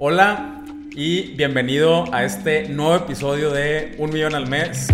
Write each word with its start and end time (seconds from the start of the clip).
Hola 0.00 0.62
y 0.94 1.34
bienvenido 1.34 2.04
a 2.14 2.22
este 2.24 2.68
nuevo 2.68 2.94
episodio 2.94 3.50
de 3.50 3.96
Un 3.98 4.10
Millón 4.10 4.34
al 4.36 4.48
Mes. 4.48 4.86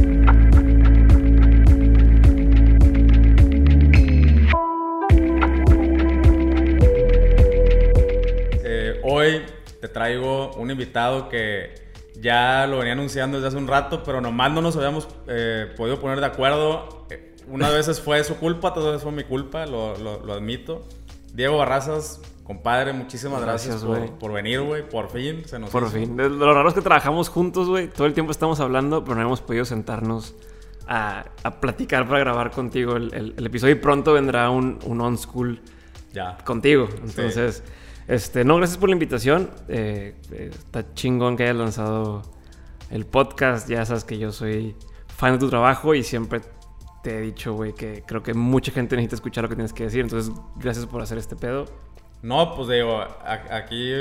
Eh, 8.67 9.01
hoy 9.03 9.43
te 9.81 9.89
traigo 9.89 10.53
un 10.55 10.71
invitado 10.71 11.29
que 11.29 11.75
ya 12.21 12.67
lo 12.67 12.79
venía 12.79 12.93
anunciando 12.93 13.37
desde 13.39 13.49
hace 13.49 13.57
un 13.57 13.69
rato, 13.69 14.03
pero 14.05 14.21
nomás 14.21 14.53
no 14.53 14.61
nos 14.61 14.77
habíamos 14.77 15.09
eh, 15.29 15.67
podido 15.77 16.01
poner 16.01 16.21
de 16.21 16.27
acuerdo. 16.27 17.07
Eh, 17.11 17.31
Unas 17.49 17.73
veces 17.73 18.01
fue 18.01 18.23
su 18.25 18.37
culpa, 18.37 18.69
otras 18.69 18.87
veces 18.87 19.03
fue 19.03 19.13
mi 19.13 19.25
culpa, 19.25 19.67
lo- 19.67 19.97
lo 19.99 20.33
admito. 20.33 20.83
Diego 21.35 21.59
Barrazas, 21.59 22.21
compadre, 22.45 22.93
muchísimas 22.93 23.41
gracias, 23.41 23.83
Gracias, 23.83 23.89
por, 23.89 23.99
güey. 23.99 24.19
por 24.19 24.33
venir, 24.33 24.61
güey. 24.63 24.89
Por 24.89 25.11
fin 25.11 25.43
se 25.47 25.59
nos 25.59 25.71
Por 25.71 25.83
hizo. 25.85 25.93
fin. 25.93 26.17
Lo 26.17 26.53
raro 26.55 26.69
es 26.69 26.75
que 26.75 26.83
trabajamos 26.83 27.29
juntos, 27.29 27.69
güey. 27.69 27.89
Todo 27.89 28.07
el 28.07 28.15
tiempo 28.15 28.31
estamos 28.31 28.61
hablando, 28.61 29.03
pero 29.03 29.17
no 29.17 29.23
hemos 29.23 29.41
podido 29.41 29.65
sentarnos 29.65 30.35
a, 30.87 31.25
a 31.43 31.61
platicar 31.61 32.07
para 32.07 32.21
grabar 32.21 32.51
contigo 32.51 32.97
el, 32.97 33.13
el- 33.15 33.35
el 33.37 33.47
episodio. 33.47 33.73
Y 33.75 33.79
pronto 33.79 34.13
vendrá 34.13 34.51
un, 34.51 34.79
un 34.85 35.01
on 35.01 35.17
school 35.19 35.61
Ya. 36.13 36.37
contigo. 36.45 36.89
Entonces, 37.03 37.63
este, 38.07 38.45
no, 38.45 38.57
gracias 38.57 38.77
por 38.79 38.91
la 38.91 38.93
invitación. 38.93 39.51
Eh, 39.69 40.15
eh, 40.31 40.51
está 40.53 40.93
chingón 40.95 41.37
que 41.39 41.45
hayas 41.45 41.57
lanzado 41.57 42.21
el 42.91 43.07
podcast. 43.07 43.69
Ya 43.71 43.85
sabes 43.87 44.05
que 44.05 44.19
yo 44.19 44.31
soy 44.31 44.77
fan 45.09 45.33
de 45.33 45.39
tu 45.39 45.49
trabajo 45.49 45.95
y 45.95 46.03
siempre 46.03 46.43
te 47.03 47.17
he 47.19 47.21
dicho, 47.23 47.55
güey, 47.55 47.73
que 47.73 48.03
creo 48.07 48.23
que 48.23 48.35
mucha 48.35 48.71
gente 48.73 48.97
necesita 48.97 49.15
escuchar 49.17 49.45
lo 49.45 49.49
que 49.49 49.57
tienes 49.57 49.73
que 49.73 49.85
decir. 49.85 50.01
Entonces, 50.03 50.33
gracias 50.57 50.85
por 50.87 51.01
hacer 51.01 51.17
este 51.17 51.37
pedo. 51.37 51.65
No, 52.25 52.55
pues 52.57 52.69
digo, 52.69 53.01
a- 53.01 53.43
aquí 53.51 53.93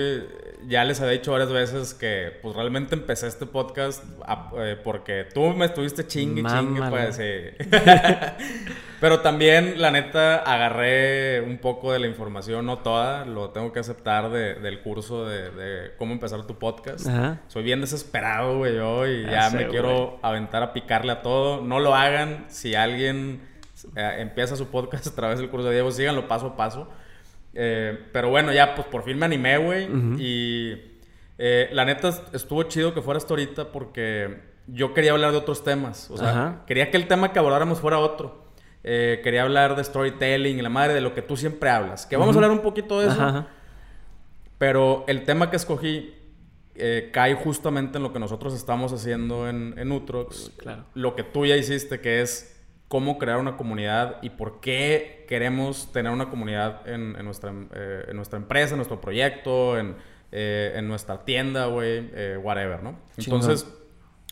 ya 0.65 0.85
les 0.85 1.01
había 1.01 1.11
dicho 1.11 1.33
varias 1.33 1.51
veces 1.51 1.93
que 1.93 2.31
pues 2.41 2.55
realmente 2.55 2.95
empecé 2.95 3.27
este 3.27 3.45
podcast 3.45 4.01
a- 4.25 4.49
eh, 4.59 4.77
porque 4.81 5.27
tú 5.33 5.49
me 5.49 5.65
estuviste 5.65 6.07
chingue, 6.07 6.41
chingue, 6.43 6.81
pues 6.89 7.17
sí. 7.17 7.67
Pero 9.01 9.19
también, 9.19 9.81
la 9.81 9.91
neta, 9.91 10.37
agarré 10.37 11.41
un 11.41 11.57
poco 11.57 11.91
de 11.91 11.99
la 11.99 12.07
información, 12.07 12.65
no 12.65 12.77
toda, 12.79 13.25
lo 13.25 13.49
tengo 13.49 13.73
que 13.73 13.81
aceptar 13.81 14.29
de- 14.31 14.53
del 14.55 14.79
curso 14.81 15.25
de, 15.25 15.51
de 15.51 15.91
cómo 15.97 16.13
empezar 16.13 16.47
tu 16.47 16.57
podcast. 16.57 17.05
Ajá. 17.07 17.41
Soy 17.49 17.63
bien 17.63 17.81
desesperado, 17.81 18.57
güey, 18.59 18.75
yo, 18.75 19.05
y 19.05 19.23
Ya 19.23 19.31
ya 19.31 19.49
sé, 19.49 19.57
me 19.57 19.67
quiero 19.67 20.05
güey. 20.05 20.19
aventar 20.21 20.63
a 20.63 20.71
picarle 20.71 21.11
a 21.11 21.21
todo. 21.21 21.61
No 21.61 21.79
lo 21.79 21.93
hagan 21.93 22.45
si 22.47 22.75
alguien 22.75 23.41
eh, 23.97 24.15
empieza 24.19 24.55
su 24.55 24.67
podcast 24.67 25.07
a 25.11 25.15
través 25.15 25.39
del 25.39 25.49
curso 25.49 25.67
de 25.67 25.73
Diego, 25.73 25.91
síganlo 25.91 26.29
paso 26.29 26.47
a 26.47 26.55
paso. 26.55 26.87
Eh, 27.53 28.07
pero 28.11 28.29
bueno, 28.29 28.51
ya 28.51 28.75
pues 28.75 28.87
por 28.87 29.03
fin 29.03 29.17
me 29.17 29.25
animé, 29.25 29.57
güey. 29.57 29.87
Y 30.19 30.73
eh, 31.37 31.69
la 31.71 31.85
neta 31.85 32.09
estuvo 32.33 32.63
chido 32.63 32.93
que 32.93 33.01
fueras 33.01 33.25
tú 33.25 33.33
ahorita 33.33 33.71
porque 33.71 34.39
yo 34.67 34.93
quería 34.93 35.11
hablar 35.11 35.31
de 35.31 35.37
otros 35.37 35.63
temas. 35.63 36.09
O 36.11 36.17
sea, 36.17 36.29
Ajá. 36.29 36.63
quería 36.65 36.89
que 36.91 36.97
el 36.97 37.07
tema 37.07 37.31
que 37.31 37.39
abordáramos 37.39 37.79
fuera 37.79 37.99
otro. 37.99 38.43
Eh, 38.83 39.21
quería 39.23 39.43
hablar 39.43 39.75
de 39.75 39.83
storytelling 39.83 40.59
y 40.59 40.61
la 40.61 40.69
madre 40.69 40.93
de 40.93 41.01
lo 41.01 41.13
que 41.13 41.21
tú 41.21 41.37
siempre 41.37 41.69
hablas. 41.69 42.05
Que 42.05 42.17
vamos 42.17 42.35
a 42.35 42.39
hablar 42.39 42.51
un 42.51 42.59
poquito 42.61 42.99
de 42.99 43.07
eso. 43.07 43.21
Ajá. 43.21 43.47
Pero 44.57 45.05
el 45.07 45.23
tema 45.23 45.49
que 45.49 45.55
escogí 45.55 46.13
eh, 46.75 47.09
cae 47.13 47.35
justamente 47.35 47.97
en 47.97 48.03
lo 48.03 48.13
que 48.13 48.19
nosotros 48.19 48.53
estamos 48.53 48.91
haciendo 48.93 49.47
en, 49.47 49.75
en 49.77 49.91
Utrox. 49.91 50.51
Claro. 50.57 50.85
Lo 50.93 51.15
que 51.15 51.23
tú 51.23 51.45
ya 51.45 51.55
hiciste, 51.55 51.99
que 51.99 52.21
es 52.21 52.52
cómo 52.93 53.17
crear 53.17 53.39
una 53.39 53.57
comunidad 53.57 54.17
y 54.21 54.29
por 54.29 54.59
qué 54.59 55.25
queremos 55.27 55.91
tener 55.91 56.11
una 56.11 56.29
comunidad 56.29 56.87
en, 56.87 57.15
en 57.17 57.25
nuestra, 57.25 57.51
eh, 57.73 58.05
en 58.09 58.15
nuestra 58.15 58.37
empresa, 58.37 58.73
en 58.75 58.77
nuestro 58.77 59.01
proyecto, 59.01 59.79
en, 59.79 59.95
eh, 60.31 60.73
en 60.75 60.87
nuestra 60.87 61.25
tienda, 61.25 61.65
güey, 61.65 62.11
eh, 62.13 62.37
whatever, 62.39 62.83
¿no? 62.83 62.99
Chingón. 63.17 63.41
Entonces, 63.41 63.67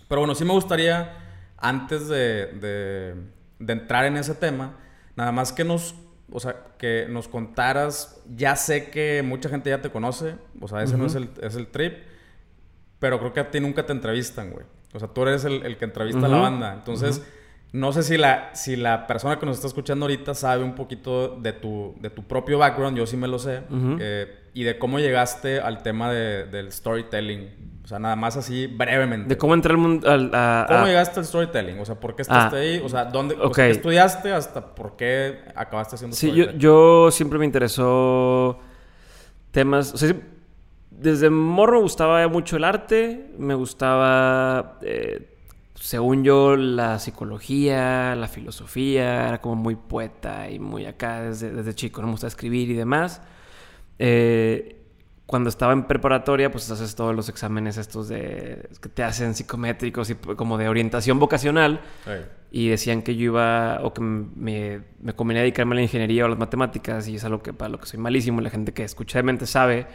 pero 0.07 0.21
bueno, 0.21 0.35
sí 0.35 0.45
me 0.45 0.51
gustaría, 0.53 1.11
antes 1.57 2.07
de, 2.07 2.45
de- 2.61 3.15
de 3.57 3.73
entrar 3.73 4.05
en 4.05 4.17
ese 4.17 4.35
tema, 4.35 4.77
nada 5.15 5.31
más 5.31 5.51
que 5.51 5.63
nos, 5.63 5.95
o 6.31 6.39
sea, 6.39 6.55
que 6.77 7.07
nos 7.09 7.27
contaras, 7.27 8.21
ya 8.35 8.55
sé 8.55 8.91
que 8.91 9.23
mucha 9.25 9.49
gente 9.49 9.71
ya 9.71 9.81
te 9.81 9.89
conoce, 9.89 10.35
o 10.59 10.67
sea, 10.67 10.83
ese 10.83 10.97
no 10.97 11.07
es 11.07 11.15
el, 11.15 11.29
es 11.41 11.55
el 11.55 11.65
trip, 11.65 11.93
pero 12.99 13.17
creo 13.17 13.33
que 13.33 13.39
a 13.39 13.49
ti 13.49 13.59
nunca 13.59 13.87
te 13.87 13.91
entrevistan, 13.91 14.51
güey. 14.51 14.67
O 14.93 14.99
sea, 14.99 15.07
tú 15.07 15.23
eres 15.23 15.45
el, 15.45 15.65
el 15.65 15.77
que 15.77 15.85
entrevista 15.85 16.25
a 16.25 16.29
la 16.29 16.37
banda. 16.43 16.73
Entonces, 16.73 17.23
no 17.73 17.93
sé 17.93 18.03
si 18.03 18.17
la, 18.17 18.49
si 18.53 18.75
la 18.75 19.07
persona 19.07 19.39
que 19.39 19.45
nos 19.45 19.55
está 19.55 19.67
escuchando 19.67 20.05
ahorita 20.05 20.33
sabe 20.35 20.63
un 20.63 20.75
poquito 20.75 21.37
de 21.37 21.53
tu, 21.53 21.95
de 22.01 22.09
tu 22.09 22.23
propio 22.23 22.57
background, 22.57 22.97
yo 22.97 23.05
sí 23.07 23.15
me 23.17 23.27
lo 23.27 23.39
sé, 23.39 23.61
eh, 23.99 24.49
y 24.53 24.63
de 24.63 24.77
cómo 24.77 24.99
llegaste 24.99 25.59
al 25.61 25.81
tema 25.81 26.11
de- 26.11 26.45
del 26.45 26.71
storytelling. 26.71 27.71
O 27.83 27.87
sea, 27.87 27.97
nada 27.97 28.15
más 28.15 28.37
así 28.37 28.67
brevemente. 28.67 29.27
De 29.29 29.37
cómo 29.37 29.53
entrar 29.53 29.71
al 29.75 29.77
mundo. 29.81 30.09
al- 30.09 30.29
a- 30.33 30.65
¿Cómo 30.67 30.81
a- 30.83 30.87
llegaste 30.87 31.19
al 31.19 31.25
storytelling? 31.25 31.79
O 31.79 31.85
sea, 31.85 31.95
¿por 31.95 32.15
qué 32.15 32.21
estás 32.21 32.53
Ah. 32.53 32.57
ahí? 32.57 32.79
O 32.83 32.89
sea, 32.89 33.05
¿dónde 33.05 33.35
o 33.35 33.53
sea. 33.53 33.65
¿qué 33.65 33.71
estudiaste 33.71 34.31
hasta 34.31 34.75
por 34.75 34.95
qué 34.97 35.39
acabaste 35.55 35.95
haciendo 35.95 36.15
Sí, 36.15 36.27
yo, 36.27 36.33
storytelling? 36.33 36.59
yo 36.61 37.09
siempre 37.11 37.39
me 37.39 37.45
interesó 37.45 38.59
temas. 39.51 39.93
O 39.93 39.97
sea, 39.97 40.09
sí, 40.09 40.15
desde 40.91 41.29
morro 41.29 41.77
me 41.77 41.83
gustaba 41.83 42.27
mucho 42.27 42.57
el 42.57 42.63
arte, 42.65 43.31
me 43.37 43.55
gustaba, 43.55 44.77
eh, 44.83 45.27
según 45.81 46.23
yo, 46.23 46.55
la 46.55 46.99
psicología, 46.99 48.15
la 48.15 48.27
filosofía, 48.27 49.29
era 49.29 49.41
como 49.41 49.55
muy 49.55 49.75
poeta 49.75 50.47
y 50.49 50.59
muy 50.59 50.85
acá 50.85 51.23
desde, 51.23 51.51
desde 51.51 51.73
chico, 51.73 52.01
no 52.01 52.07
me 52.07 52.13
gusta 52.13 52.27
escribir 52.27 52.69
y 52.69 52.75
demás. 52.75 53.21
Eh, 53.97 54.77
cuando 55.25 55.49
estaba 55.49 55.73
en 55.73 55.85
preparatoria, 55.85 56.51
pues 56.51 56.69
haces 56.69 56.93
todos 56.93 57.15
los 57.15 57.29
exámenes 57.29 57.77
estos 57.77 58.09
de 58.09 58.69
que 58.79 58.89
te 58.89 59.01
hacen 59.01 59.33
psicométricos 59.33 60.11
y 60.11 60.15
como 60.15 60.59
de 60.59 60.69
orientación 60.69 61.17
vocacional. 61.17 61.81
Y 62.51 62.67
decían 62.67 63.01
que 63.01 63.15
yo 63.15 63.25
iba, 63.25 63.79
o 63.81 63.91
que 63.91 64.01
me, 64.01 64.81
me 65.01 65.13
convenía 65.13 65.41
dedicarme 65.41 65.73
a 65.73 65.77
la 65.77 65.81
ingeniería 65.81 66.23
o 66.23 66.25
a 66.27 66.29
las 66.29 66.37
matemáticas, 66.37 67.07
y 67.07 67.15
es 67.15 67.23
algo 67.23 67.41
que 67.41 67.53
para 67.53 67.69
lo 67.69 67.79
que 67.79 67.87
soy 67.87 67.99
malísimo. 67.99 68.39
La 68.41 68.51
gente 68.51 68.71
que 68.71 68.83
escucha 68.83 69.17
de 69.17 69.23
mente 69.23 69.47
sabe 69.47 69.87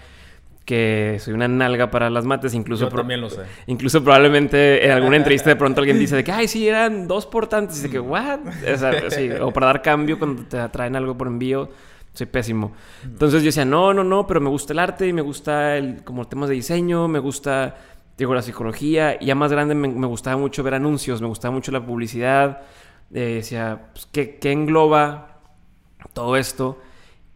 que 0.67 1.19
soy 1.21 1.33
una 1.33 1.47
nalga 1.47 1.91
para 1.91 2.11
las 2.11 2.25
mates, 2.25 2.53
incluso, 2.53 2.91
Yo 2.91 2.97
también 2.97 3.21
lo 3.21 3.31
sé. 3.31 3.43
incluso 3.69 4.03
probablemente 4.03 4.85
en 4.85 4.91
alguna 4.91 5.17
entrevista 5.17 5.49
de 5.49 5.57
pronto 5.57 5.81
alguien 5.81 5.99
dice 5.99 6.17
de 6.17 6.25
que, 6.25 6.33
ay, 6.33 6.49
sí, 6.49 6.69
eran 6.69 7.07
dos 7.07 7.25
por 7.25 7.47
tantos, 7.47 7.79
y 7.79 7.83
de 7.83 7.91
que, 7.91 8.01
what? 8.01 8.41
O, 8.75 8.77
sea, 8.77 9.11
sí, 9.11 9.31
o 9.41 9.53
para 9.53 9.67
dar 9.67 9.81
cambio 9.81 10.19
cuando 10.19 10.43
te 10.43 10.69
traen 10.69 10.97
algo 10.97 11.17
por 11.17 11.29
envío, 11.29 11.71
soy 12.13 12.27
pésimo. 12.27 12.73
Entonces 13.05 13.43
yo 13.43 13.47
decía, 13.47 13.65
no, 13.65 13.95
no, 13.95 14.03
no, 14.03 14.27
pero 14.27 14.41
me 14.41 14.51
gusta 14.51 14.73
el 14.73 14.81
arte 14.81 15.07
y 15.07 15.13
me 15.13 15.23
gusta 15.23 15.77
el, 15.77 16.03
como 16.03 16.27
temas 16.27 16.49
de 16.49 16.57
diseño, 16.57 17.07
me 17.07 17.21
gusta, 17.21 17.77
digo, 18.19 18.35
la 18.35 18.43
psicología. 18.43 19.17
Y 19.21 19.27
ya 19.27 19.35
más 19.37 19.53
grande 19.53 19.75
me, 19.75 19.87
me 19.87 20.07
gustaba 20.07 20.37
mucho 20.37 20.65
ver 20.65 20.75
anuncios, 20.75 21.23
me 21.23 21.29
gustaba 21.29 21.55
mucho 21.55 21.71
la 21.71 21.85
publicidad. 21.85 22.63
Eh, 23.15 23.37
decía, 23.37 23.91
pues, 23.93 24.09
¿qué, 24.11 24.37
¿qué 24.39 24.51
engloba 24.51 25.43
todo 26.13 26.37
esto? 26.37 26.81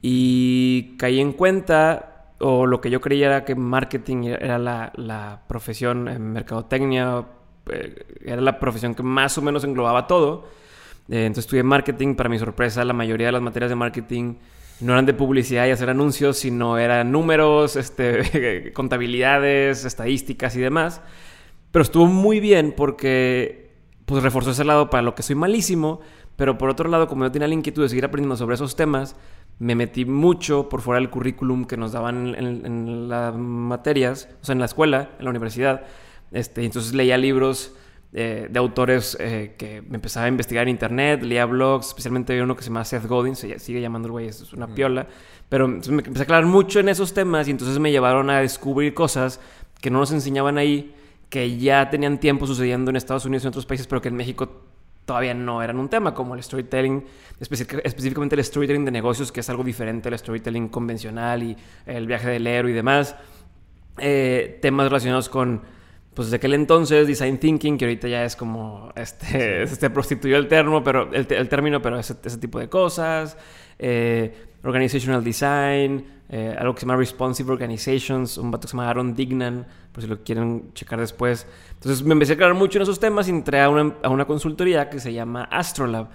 Y 0.02 0.96
caí 0.98 1.20
en 1.20 1.32
cuenta, 1.32 2.09
o 2.40 2.66
lo 2.66 2.80
que 2.80 2.90
yo 2.90 3.00
creía 3.00 3.26
era 3.26 3.44
que 3.44 3.54
marketing 3.54 4.24
era 4.24 4.58
la, 4.58 4.92
la 4.96 5.42
profesión 5.46 6.08
en 6.08 6.32
mercadotecnia, 6.32 7.24
eh, 7.70 8.06
era 8.24 8.40
la 8.40 8.58
profesión 8.58 8.94
que 8.94 9.02
más 9.02 9.36
o 9.38 9.42
menos 9.42 9.64
englobaba 9.64 10.06
todo. 10.06 10.48
Eh, 11.08 11.26
entonces 11.26 11.44
estudié 11.44 11.62
marketing, 11.62 12.14
para 12.14 12.28
mi 12.28 12.38
sorpresa, 12.38 12.84
la 12.84 12.92
mayoría 12.94 13.26
de 13.26 13.32
las 13.32 13.42
materias 13.42 13.68
de 13.70 13.76
marketing 13.76 14.34
no 14.80 14.92
eran 14.92 15.04
de 15.04 15.12
publicidad 15.12 15.66
y 15.66 15.70
hacer 15.70 15.90
anuncios, 15.90 16.38
sino 16.38 16.78
eran 16.78 17.12
números, 17.12 17.76
este, 17.76 18.72
contabilidades, 18.74 19.84
estadísticas 19.84 20.56
y 20.56 20.60
demás. 20.60 21.02
Pero 21.70 21.82
estuvo 21.82 22.06
muy 22.06 22.40
bien 22.40 22.72
porque 22.76 23.70
pues 24.06 24.22
reforzó 24.22 24.52
ese 24.52 24.64
lado 24.64 24.88
para 24.90 25.02
lo 25.02 25.14
que 25.14 25.22
soy 25.22 25.36
malísimo, 25.36 26.00
pero 26.36 26.56
por 26.56 26.70
otro 26.70 26.88
lado, 26.88 27.06
como 27.06 27.24
yo 27.24 27.30
tenía 27.30 27.46
la 27.46 27.54
inquietud 27.54 27.82
de 27.82 27.90
seguir 27.90 28.04
aprendiendo 28.04 28.36
sobre 28.36 28.54
esos 28.54 28.74
temas, 28.74 29.14
me 29.60 29.74
metí 29.74 30.06
mucho 30.06 30.68
por 30.68 30.80
fuera 30.80 30.98
del 30.98 31.10
currículum 31.10 31.66
que 31.66 31.76
nos 31.76 31.92
daban 31.92 32.34
en, 32.34 32.66
en 32.66 33.08
las 33.08 33.36
materias, 33.36 34.28
o 34.42 34.44
sea, 34.44 34.54
en 34.54 34.58
la 34.58 34.64
escuela, 34.64 35.10
en 35.18 35.24
la 35.24 35.30
universidad. 35.30 35.82
Este, 36.32 36.64
entonces 36.64 36.94
leía 36.94 37.18
libros 37.18 37.74
eh, 38.12 38.48
de 38.50 38.58
autores 38.58 39.16
eh, 39.20 39.54
que 39.56 39.82
me 39.82 39.96
empezaba 39.96 40.26
a 40.26 40.28
investigar 40.28 40.62
en 40.62 40.70
internet, 40.70 41.22
leía 41.22 41.44
blogs, 41.44 41.88
especialmente 41.88 42.32
había 42.32 42.44
uno 42.44 42.56
que 42.56 42.62
se 42.62 42.70
llama 42.70 42.84
Seth 42.84 43.06
Godin, 43.06 43.36
se 43.36 43.58
sigue 43.58 43.82
llamando 43.82 44.06
el 44.06 44.12
güey, 44.12 44.28
es 44.28 44.52
una 44.54 44.66
piola. 44.66 45.06
Pero 45.50 45.68
me 45.68 45.76
empecé 45.76 46.20
a 46.20 46.22
aclarar 46.22 46.46
mucho 46.46 46.80
en 46.80 46.88
esos 46.88 47.12
temas 47.12 47.46
y 47.46 47.50
entonces 47.50 47.78
me 47.78 47.92
llevaron 47.92 48.30
a 48.30 48.40
descubrir 48.40 48.94
cosas 48.94 49.40
que 49.80 49.90
no 49.90 49.98
nos 49.98 50.10
enseñaban 50.10 50.56
ahí, 50.56 50.94
que 51.28 51.58
ya 51.58 51.90
tenían 51.90 52.18
tiempo 52.18 52.46
sucediendo 52.46 52.90
en 52.90 52.96
Estados 52.96 53.26
Unidos 53.26 53.44
y 53.44 53.46
en 53.46 53.50
otros 53.50 53.66
países, 53.66 53.86
pero 53.86 54.00
que 54.00 54.08
en 54.08 54.16
México 54.16 54.69
todavía 55.10 55.34
no 55.34 55.60
eran 55.60 55.80
un 55.80 55.88
tema, 55.88 56.14
como 56.14 56.36
el 56.36 56.42
storytelling, 56.44 57.04
específicamente 57.40 58.36
el 58.36 58.44
storytelling 58.44 58.84
de 58.84 58.92
negocios, 58.92 59.32
que 59.32 59.40
es 59.40 59.50
algo 59.50 59.64
diferente 59.64 60.08
al 60.08 60.16
storytelling 60.16 60.68
convencional 60.68 61.42
y 61.42 61.56
el 61.84 62.06
viaje 62.06 62.28
del 62.28 62.46
héroe 62.46 62.70
y 62.70 62.74
demás. 62.74 63.16
Eh, 63.98 64.60
temas 64.62 64.86
relacionados 64.86 65.28
con, 65.28 65.62
pues 66.14 66.30
de 66.30 66.36
aquel 66.36 66.54
entonces, 66.54 67.08
design 67.08 67.38
thinking, 67.38 67.76
que 67.76 67.86
ahorita 67.86 68.06
ya 68.06 68.24
es 68.24 68.36
como, 68.36 68.92
este, 68.94 69.64
este 69.64 69.90
prostituyó 69.98 70.36
el 70.36 70.46
término, 70.46 70.84
pero, 70.84 71.12
el 71.12 71.48
término, 71.48 71.82
pero 71.82 71.98
ese, 71.98 72.14
ese 72.22 72.38
tipo 72.38 72.60
de 72.60 72.68
cosas. 72.68 73.36
Eh, 73.80 74.32
organizational 74.62 75.24
design, 75.24 76.04
eh, 76.32 76.54
algo 76.56 76.74
que 76.74 76.80
se 76.80 76.86
llama 76.86 76.96
Responsive 76.96 77.50
Organizations, 77.50 78.38
un 78.38 78.52
vato 78.52 78.62
que 78.62 78.68
se 78.68 78.76
llama 78.76 78.88
Aaron 78.88 79.16
Dignan, 79.16 79.66
por 79.90 80.00
si 80.00 80.08
lo 80.08 80.22
quieren 80.22 80.72
checar 80.74 81.00
después. 81.00 81.44
Entonces 81.74 82.04
me 82.04 82.12
empecé 82.12 82.32
a 82.32 82.34
aclarar 82.36 82.54
mucho 82.54 82.78
en 82.78 82.82
esos 82.82 83.00
temas 83.00 83.26
y 83.26 83.30
entré 83.30 83.60
a 83.60 83.68
una, 83.68 84.24
consultoría 84.26 84.88
que 84.88 85.00
se 85.00 85.12
llama 85.12 85.48
Astrolab. 85.50 86.06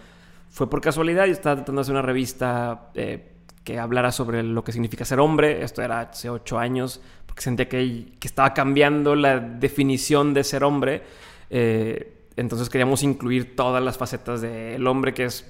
Fue 0.49 0.69
por 0.69 0.79
casualidad, 0.79 1.25
yo 1.25 1.33
estaba 1.33 1.57
tratando 1.57 1.81
de 1.81 1.83
hacer 1.83 1.93
una 1.93 2.01
revista 2.01 2.91
eh, 2.93 3.33
que 3.65 3.77
hablara 3.77 4.13
sobre 4.13 4.41
lo 4.41 4.63
que 4.63 4.71
significa 4.71 5.03
ser 5.03 5.19
hombre. 5.19 5.61
Esto 5.61 5.81
era 5.81 5.99
hace 5.99 6.29
ocho 6.29 6.57
años, 6.57 7.01
porque 7.25 7.41
sentía 7.41 7.67
que, 7.67 8.13
que 8.17 8.27
estaba 8.29 8.53
cambiando 8.53 9.15
la 9.15 9.41
definición 9.41 10.33
de 10.33 10.45
ser 10.45 10.63
hombre. 10.63 11.03
Eh, 11.49 12.29
entonces 12.37 12.69
queríamos 12.69 13.03
incluir 13.03 13.57
todas 13.57 13.83
las 13.83 13.97
facetas 13.97 14.39
del 14.39 14.87
hombre 14.87 15.13
que 15.13 15.25
es 15.25 15.45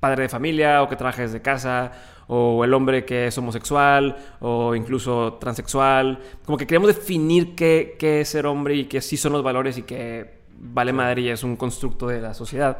padre 0.00 0.22
de 0.22 0.28
familia 0.28 0.82
o 0.82 0.88
que 0.88 0.96
trabaja 0.96 1.22
desde 1.22 1.42
casa 1.42 1.92
o 2.28 2.64
el 2.64 2.74
hombre 2.74 3.04
que 3.04 3.28
es 3.28 3.38
homosexual 3.38 4.16
o 4.40 4.74
incluso 4.74 5.34
transexual. 5.34 6.18
Como 6.44 6.58
que 6.58 6.66
queremos 6.66 6.88
definir 6.88 7.54
qué, 7.54 7.96
qué 7.98 8.20
es 8.20 8.28
ser 8.28 8.46
hombre 8.46 8.74
y 8.74 8.84
qué 8.86 9.00
sí 9.00 9.16
son 9.16 9.32
los 9.32 9.42
valores 9.42 9.78
y 9.78 9.82
que 9.82 10.36
vale 10.58 10.92
madre 10.92 11.22
y 11.22 11.28
es 11.28 11.42
un 11.44 11.56
constructo 11.56 12.08
de 12.08 12.20
la 12.20 12.34
sociedad. 12.34 12.78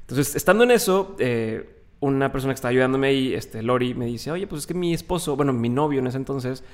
Entonces, 0.00 0.34
estando 0.34 0.64
en 0.64 0.72
eso, 0.72 1.16
eh, 1.18 1.78
una 2.00 2.32
persona 2.32 2.52
que 2.52 2.56
estaba 2.56 2.70
ayudándome 2.70 3.08
ahí, 3.08 3.34
este, 3.34 3.62
Lori, 3.62 3.94
me 3.94 4.06
dice, 4.06 4.30
oye, 4.30 4.46
pues 4.46 4.62
es 4.62 4.66
que 4.66 4.74
mi 4.74 4.92
esposo, 4.92 5.36
bueno, 5.36 5.52
mi 5.52 5.68
novio 5.68 6.00
en 6.00 6.08
ese 6.08 6.16
entonces, 6.16 6.64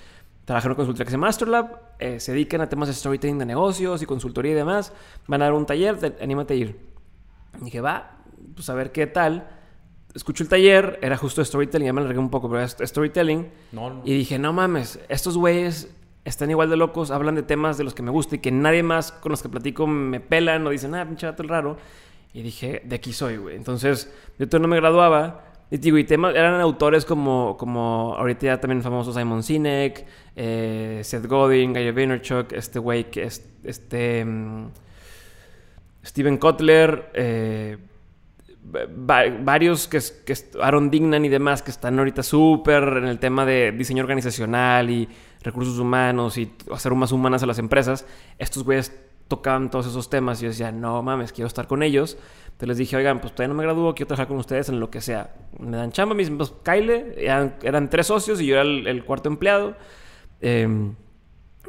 trabaja 0.44 0.66
en 0.66 0.70
una 0.70 0.76
consultoría 0.76 1.04
que 1.04 1.10
se 1.10 1.16
llama 1.16 1.28
Astrolab, 1.28 1.80
eh, 1.98 2.18
se 2.18 2.32
dedican 2.32 2.62
a 2.62 2.68
temas 2.68 2.88
de 2.88 2.94
storytelling 2.94 3.38
de 3.38 3.44
negocios 3.44 4.00
y 4.02 4.06
consultoría 4.06 4.52
y 4.52 4.54
demás, 4.54 4.92
van 5.26 5.42
a 5.42 5.44
dar 5.44 5.54
un 5.54 5.66
taller, 5.66 6.16
anímate 6.20 6.54
a 6.54 6.56
ir. 6.56 6.80
Y 7.60 7.64
dije, 7.66 7.80
va, 7.82 8.16
pues 8.54 8.68
a 8.70 8.74
ver 8.74 8.90
qué 8.90 9.06
tal 9.06 9.57
escucho 10.14 10.42
el 10.42 10.48
taller, 10.48 10.98
era 11.02 11.16
justo 11.16 11.44
storytelling, 11.44 11.86
ya 11.86 11.92
me 11.92 12.02
regué 12.02 12.18
un 12.18 12.30
poco, 12.30 12.48
pero 12.48 12.60
era 12.60 12.68
storytelling. 12.68 13.48
Y 14.04 14.14
dije, 14.14 14.38
no 14.38 14.52
mames, 14.52 15.00
estos 15.08 15.36
güeyes 15.36 15.94
están 16.24 16.50
igual 16.50 16.70
de 16.70 16.76
locos, 16.76 17.10
hablan 17.10 17.34
de 17.34 17.42
temas 17.42 17.78
de 17.78 17.84
los 17.84 17.94
que 17.94 18.02
me 18.02 18.10
gusta 18.10 18.36
y 18.36 18.38
que 18.38 18.50
nadie 18.50 18.82
más 18.82 19.12
con 19.12 19.30
los 19.30 19.42
que 19.42 19.48
platico 19.48 19.86
me 19.86 20.20
pelan 20.20 20.66
o 20.66 20.70
dicen, 20.70 20.94
ah, 20.94 21.06
pinche 21.06 21.26
vato 21.26 21.42
el 21.42 21.48
raro. 21.48 21.76
Y 22.34 22.42
dije, 22.42 22.82
de 22.84 22.96
aquí 22.96 23.12
soy, 23.12 23.38
güey. 23.38 23.56
Entonces, 23.56 24.12
yo 24.38 24.48
todavía 24.48 24.68
no 24.68 24.74
me 24.74 24.76
graduaba. 24.76 25.44
Y 25.70 25.78
digo, 25.78 25.98
y 25.98 26.04
temas, 26.04 26.34
eran 26.34 26.60
autores 26.60 27.04
como, 27.04 27.56
como 27.58 28.14
ahorita 28.16 28.46
ya 28.46 28.60
también 28.60 28.82
famosos 28.82 29.14
Simon 29.14 29.42
Sinek, 29.42 30.06
eh, 30.36 31.00
Seth 31.04 31.26
Godin, 31.26 31.72
Gary 31.72 31.90
Vaynerchuk, 31.90 32.52
este 32.52 32.78
güey 32.78 33.10
que 33.10 33.24
es, 33.24 33.48
este... 33.64 34.22
Um, 34.24 34.70
Steven 36.04 36.38
Kotler, 36.38 37.10
eh, 37.12 37.76
varios 38.96 39.88
que, 39.88 40.00
que 40.24 40.34
Aaron 40.60 40.90
Dignan 40.90 41.24
y 41.24 41.28
demás 41.28 41.62
que 41.62 41.70
están 41.70 41.98
ahorita 41.98 42.22
súper 42.22 42.82
en 42.98 43.06
el 43.06 43.18
tema 43.18 43.44
de 43.44 43.72
diseño 43.72 44.02
organizacional 44.02 44.90
y 44.90 45.08
recursos 45.42 45.78
humanos 45.78 46.36
y 46.38 46.52
hacer 46.72 46.92
más 46.94 47.12
humanas 47.12 47.42
a 47.42 47.46
las 47.46 47.58
empresas, 47.58 48.06
estos 48.38 48.64
güeyes 48.64 48.92
tocaban 49.28 49.70
todos 49.70 49.86
esos 49.86 50.10
temas 50.10 50.40
y 50.40 50.44
yo 50.44 50.48
decía, 50.48 50.72
no 50.72 51.02
mames, 51.02 51.32
quiero 51.32 51.46
estar 51.46 51.66
con 51.66 51.82
ellos. 51.82 52.16
Entonces 52.46 52.68
les 52.68 52.78
dije, 52.78 52.96
oigan, 52.96 53.20
pues 53.20 53.34
todavía 53.34 53.54
no 53.54 53.58
me 53.58 53.62
gradúo, 53.62 53.94
quiero 53.94 54.08
trabajar 54.08 54.26
con 54.26 54.38
ustedes 54.38 54.68
en 54.68 54.80
lo 54.80 54.90
que 54.90 55.00
sea. 55.00 55.34
Me 55.60 55.76
dan 55.76 55.92
chamba, 55.92 56.14
dicen, 56.14 56.38
pues 56.38 56.52
Kyle, 56.64 57.14
eran, 57.16 57.90
tres 57.90 58.06
socios 58.06 58.40
y 58.40 58.46
yo 58.46 58.54
era 58.54 58.62
el, 58.62 59.04
cuarto 59.04 59.28
empleado. 59.28 59.76
Em, 60.40 60.94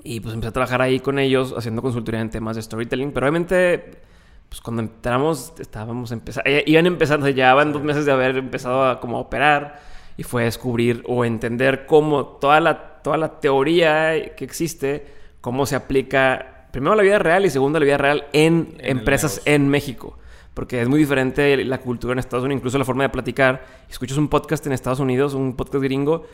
y 0.03 0.21
pues 0.21 0.33
empecé 0.33 0.49
a 0.49 0.53
trabajar 0.53 0.81
ahí 0.81 0.99
con 0.99 1.19
ellos 1.19 1.53
haciendo 1.55 1.81
consultoría 1.81 2.21
en 2.21 2.29
temas 2.29 2.55
de 2.55 2.61
storytelling, 2.61 3.11
pero 3.11 3.25
obviamente 3.25 4.01
pues 4.49 4.61
cuando 4.61 4.81
entramos 4.81 5.53
estábamos 5.59 6.11
empezando, 6.11 6.49
eh, 6.49 6.63
iban 6.65 6.87
empezando, 6.87 7.29
llevaban 7.29 7.71
dos 7.71 7.83
meses 7.83 8.05
de 8.05 8.11
haber 8.11 8.35
empezado 8.35 8.83
a 8.83 8.99
como 8.99 9.19
operar 9.19 9.79
y 10.17 10.23
fue 10.23 10.43
descubrir 10.43 11.03
o 11.07 11.23
entender 11.23 11.85
cómo 11.85 12.25
toda 12.25 12.59
la, 12.59 13.01
toda 13.01 13.17
la 13.17 13.39
teoría 13.39 14.35
que 14.35 14.43
existe, 14.43 15.05
cómo 15.39 15.65
se 15.65 15.75
aplica 15.75 16.67
primero 16.71 16.93
a 16.93 16.95
la 16.95 17.03
vida 17.03 17.19
real 17.19 17.45
y 17.45 17.49
segundo 17.49 17.77
a 17.77 17.79
la 17.79 17.85
vida 17.85 17.97
real 17.97 18.25
en, 18.33 18.75
empresas 18.79 19.41
en 19.45 19.69
México. 19.69 20.17
Porque 20.53 20.81
es 20.81 20.89
muy 20.89 20.99
diferente 20.99 21.63
la 21.63 21.77
cultura 21.77 22.11
en 22.11 22.19
Estados 22.19 22.43
Unidos, 22.43 22.59
incluso 22.59 22.77
la 22.77 22.83
forma 22.85 23.03
de 23.03 23.09
platicar. 23.09 23.63
Escuchas 23.89 24.17
un 24.17 24.27
podcast 24.27 24.65
en 24.67 24.73
Estados 24.73 24.99
Unidos, 24.99 25.35
un 25.35 25.55
podcast 25.55 25.81
gringo, 25.81 26.25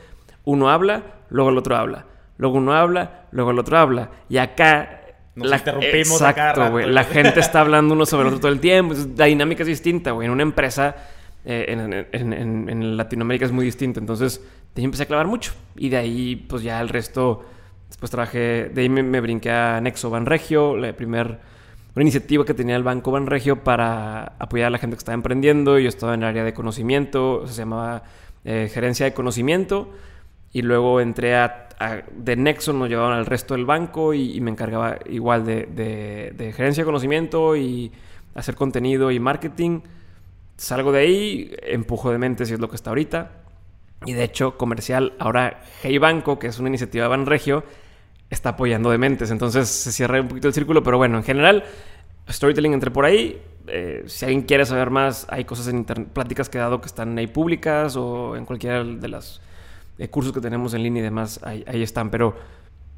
uno 0.45 0.69
habla, 0.69 1.03
luego 1.29 1.51
el 1.51 1.57
otro 1.57 1.75
habla. 1.75 2.05
Luego 2.37 2.57
uno 2.57 2.73
habla, 2.73 3.27
luego 3.31 3.51
el 3.51 3.59
otro 3.59 3.77
habla. 3.77 4.09
Y 4.29 4.37
acá 4.37 5.04
nos 5.35 5.49
la, 5.49 5.57
interrumpimos 5.57 6.21
exacto. 6.21 6.79
La 6.79 7.03
gente 7.05 7.39
está 7.39 7.61
hablando 7.61 7.93
uno 7.93 8.05
sobre 8.05 8.23
el 8.23 8.27
otro 8.27 8.39
todo 8.39 8.51
el 8.51 8.59
tiempo. 8.59 8.95
La 9.17 9.25
dinámica 9.25 9.63
es 9.63 9.67
distinta, 9.67 10.11
güey. 10.11 10.27
En 10.27 10.31
una 10.31 10.43
empresa 10.43 10.95
eh, 11.43 11.65
en, 12.13 12.97
Latinoamérica 12.97 13.45
es 13.45 13.51
muy 13.51 13.65
distinta. 13.65 13.99
Entonces, 13.99 14.41
de 14.73 14.81
ahí 14.81 14.85
empecé 14.85 15.03
a 15.03 15.05
clavar 15.07 15.27
mucho. 15.27 15.53
Y 15.75 15.89
de 15.89 15.97
ahí, 15.97 16.35
pues 16.35 16.63
ya 16.63 16.79
el 16.81 16.89
resto... 16.89 17.45
Después 17.87 18.09
trabajé... 18.09 18.69
De 18.73 18.81
ahí 18.81 18.89
me, 18.89 19.19
brinqué 19.19 19.51
a 19.51 19.79
Nexo 19.81 20.09
Banregio. 20.09 20.77
La 20.77 20.93
primera 20.93 21.39
una 21.95 22.03
iniciativa 22.03 22.43
que 22.43 22.53
tenía 22.53 22.75
el 22.75 22.83
Banco 22.83 23.11
Banregio 23.11 23.63
para 23.63 24.33
apoyar 24.37 24.67
a 24.67 24.69
la 24.69 24.77
gente 24.79 24.95
que 24.95 24.99
estaba 24.99 25.13
emprendiendo. 25.13 25.79
Yo 25.79 25.87
estaba 25.87 26.13
en 26.13 26.23
el 26.23 26.29
área 26.29 26.43
de 26.43 26.53
conocimiento. 26.53 27.47
Se 27.47 27.53
llamaba 27.53 28.03
eh, 28.43 28.69
Gerencia 28.73 29.05
de 29.05 29.13
Conocimiento. 29.13 29.93
Y 30.55 30.61
luego 30.61 31.01
entré 31.01 31.35
a 31.35 31.65
de 32.15 32.37
Nexo 32.37 32.71
nos 32.71 32.87
llevaban 32.87 33.17
al 33.17 33.25
resto 33.25 33.55
del 33.55 33.65
banco 33.65 34.13
y, 34.13 34.39
me 34.39 34.51
encargaba 34.51 34.97
igual 35.09 35.45
de, 35.45 36.53
gerencia 36.55 36.83
de 36.83 36.85
conocimiento 36.85 37.57
y 37.57 37.91
hacer 38.35 38.55
contenido 38.55 39.11
y 39.11 39.19
marketing. 39.19 39.81
Salgo 40.55 40.93
de 40.93 40.99
ahí, 40.99 41.51
empujo 41.63 42.09
de 42.09 42.19
mente 42.19 42.45
si 42.45 42.53
es 42.53 42.61
lo 42.61 42.69
que 42.69 42.77
está 42.77 42.91
ahorita. 42.91 43.31
Y 44.05 44.13
de 44.13 44.23
hecho, 44.23 44.57
comercial, 44.57 45.11
ahora 45.19 45.61
Hey 45.81 45.97
Banco, 45.97 46.39
que 46.39 46.47
es 46.47 46.57
una 46.57 46.69
iniciativa 46.69 47.03
de 47.03 47.09
Banregio, 47.09 47.65
está 48.29 48.51
apoyando 48.51 48.89
de 48.91 48.97
mentes. 48.97 49.31
Entonces 49.31 49.67
se 49.67 49.91
cierra 49.91 50.21
un 50.21 50.29
poquito 50.29 50.47
el 50.47 50.53
círculo, 50.53 50.83
pero 50.83 50.97
bueno, 50.97 51.17
en 51.17 51.25
general, 51.25 51.65
storytelling 52.29 52.71
entré 52.71 52.91
por 52.91 53.03
ahí. 53.03 53.41
Eh, 53.67 54.03
si 54.07 54.23
alguien 54.23 54.43
quiere 54.43 54.65
saber 54.65 54.89
más, 54.89 55.27
hay 55.29 55.43
cosas 55.43 55.67
en 55.67 55.79
internet, 55.79 56.07
pláticas 56.13 56.47
que 56.47 56.57
he 56.57 56.61
dado 56.61 56.79
que 56.79 56.87
están 56.87 57.17
ahí 57.17 57.27
públicas 57.27 57.97
o 57.97 58.37
en 58.37 58.45
cualquiera 58.45 58.81
de 58.85 59.07
las 59.09 59.41
cursos 60.09 60.33
que 60.33 60.41
tenemos 60.41 60.73
en 60.73 60.83
línea 60.83 61.01
y 61.01 61.03
demás, 61.03 61.39
ahí, 61.43 61.81
están. 61.81 62.09
Pero 62.09 62.35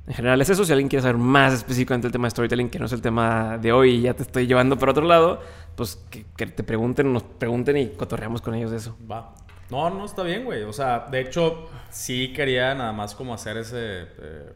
en 0.07 0.13
general 0.13 0.41
es 0.41 0.49
eso. 0.49 0.65
Si 0.65 0.71
alguien 0.71 0.89
quiere 0.89 1.01
saber 1.01 1.17
más 1.17 1.53
específicamente 1.53 2.07
el 2.07 2.13
tema 2.13 2.27
de 2.27 2.31
storytelling, 2.31 2.69
que 2.69 2.79
no 2.79 2.85
es 2.85 2.93
el 2.93 3.01
tema 3.01 3.57
de 3.57 3.71
hoy 3.71 3.91
y 3.91 4.01
ya 4.01 4.13
te 4.13 4.23
estoy 4.23 4.47
llevando 4.47 4.77
para 4.77 4.91
otro 4.91 5.05
lado, 5.05 5.41
pues 5.75 6.03
que, 6.09 6.45
te 6.45 6.63
pregunten, 6.63 7.11
nos 7.13 7.23
pregunten 7.23 7.77
y 7.77 7.89
cotorreamos 7.89 8.41
con 8.41 8.55
ellos 8.55 8.71
de 8.71 8.77
eso. 8.77 8.97
Va. 9.09 9.33
No, 9.69 9.89
no 9.89 10.05
está 10.05 10.23
bien, 10.23 10.45
güey. 10.45 10.63
O 10.63 10.73
sea, 10.73 11.07
de 11.11 11.21
hecho, 11.21 11.69
sí 11.89 12.31
quería 12.33 12.73
nada 12.73 12.93
más 12.93 13.15
como 13.15 13.33
hacer 13.33 13.57
ese. 13.57 14.03
Eh, 14.03 14.53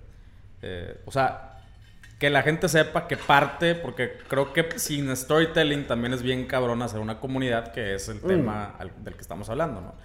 eh, 0.61 1.01
o 1.05 1.11
sea, 1.11 1.51
que 2.21 2.29
la 2.29 2.43
gente 2.43 2.69
sepa 2.69 3.07
que 3.07 3.17
parte, 3.17 3.74
porque 3.74 4.19
creo 4.27 4.53
que 4.53 4.77
sin 4.77 5.13
storytelling 5.15 5.88
también 5.88 6.13
es 6.13 6.21
bien 6.21 6.45
cabrón 6.45 6.83
hacer 6.83 7.00
una 7.00 7.19
comunidad, 7.19 7.74
que 7.74 7.95
es 7.95 8.10
el 8.10 8.17
mm. 8.17 8.27
tema 8.27 8.75
del 9.00 9.15
que 9.15 9.21
estamos 9.21 9.50
hablando, 9.50 9.81
¿no? 9.81 9.95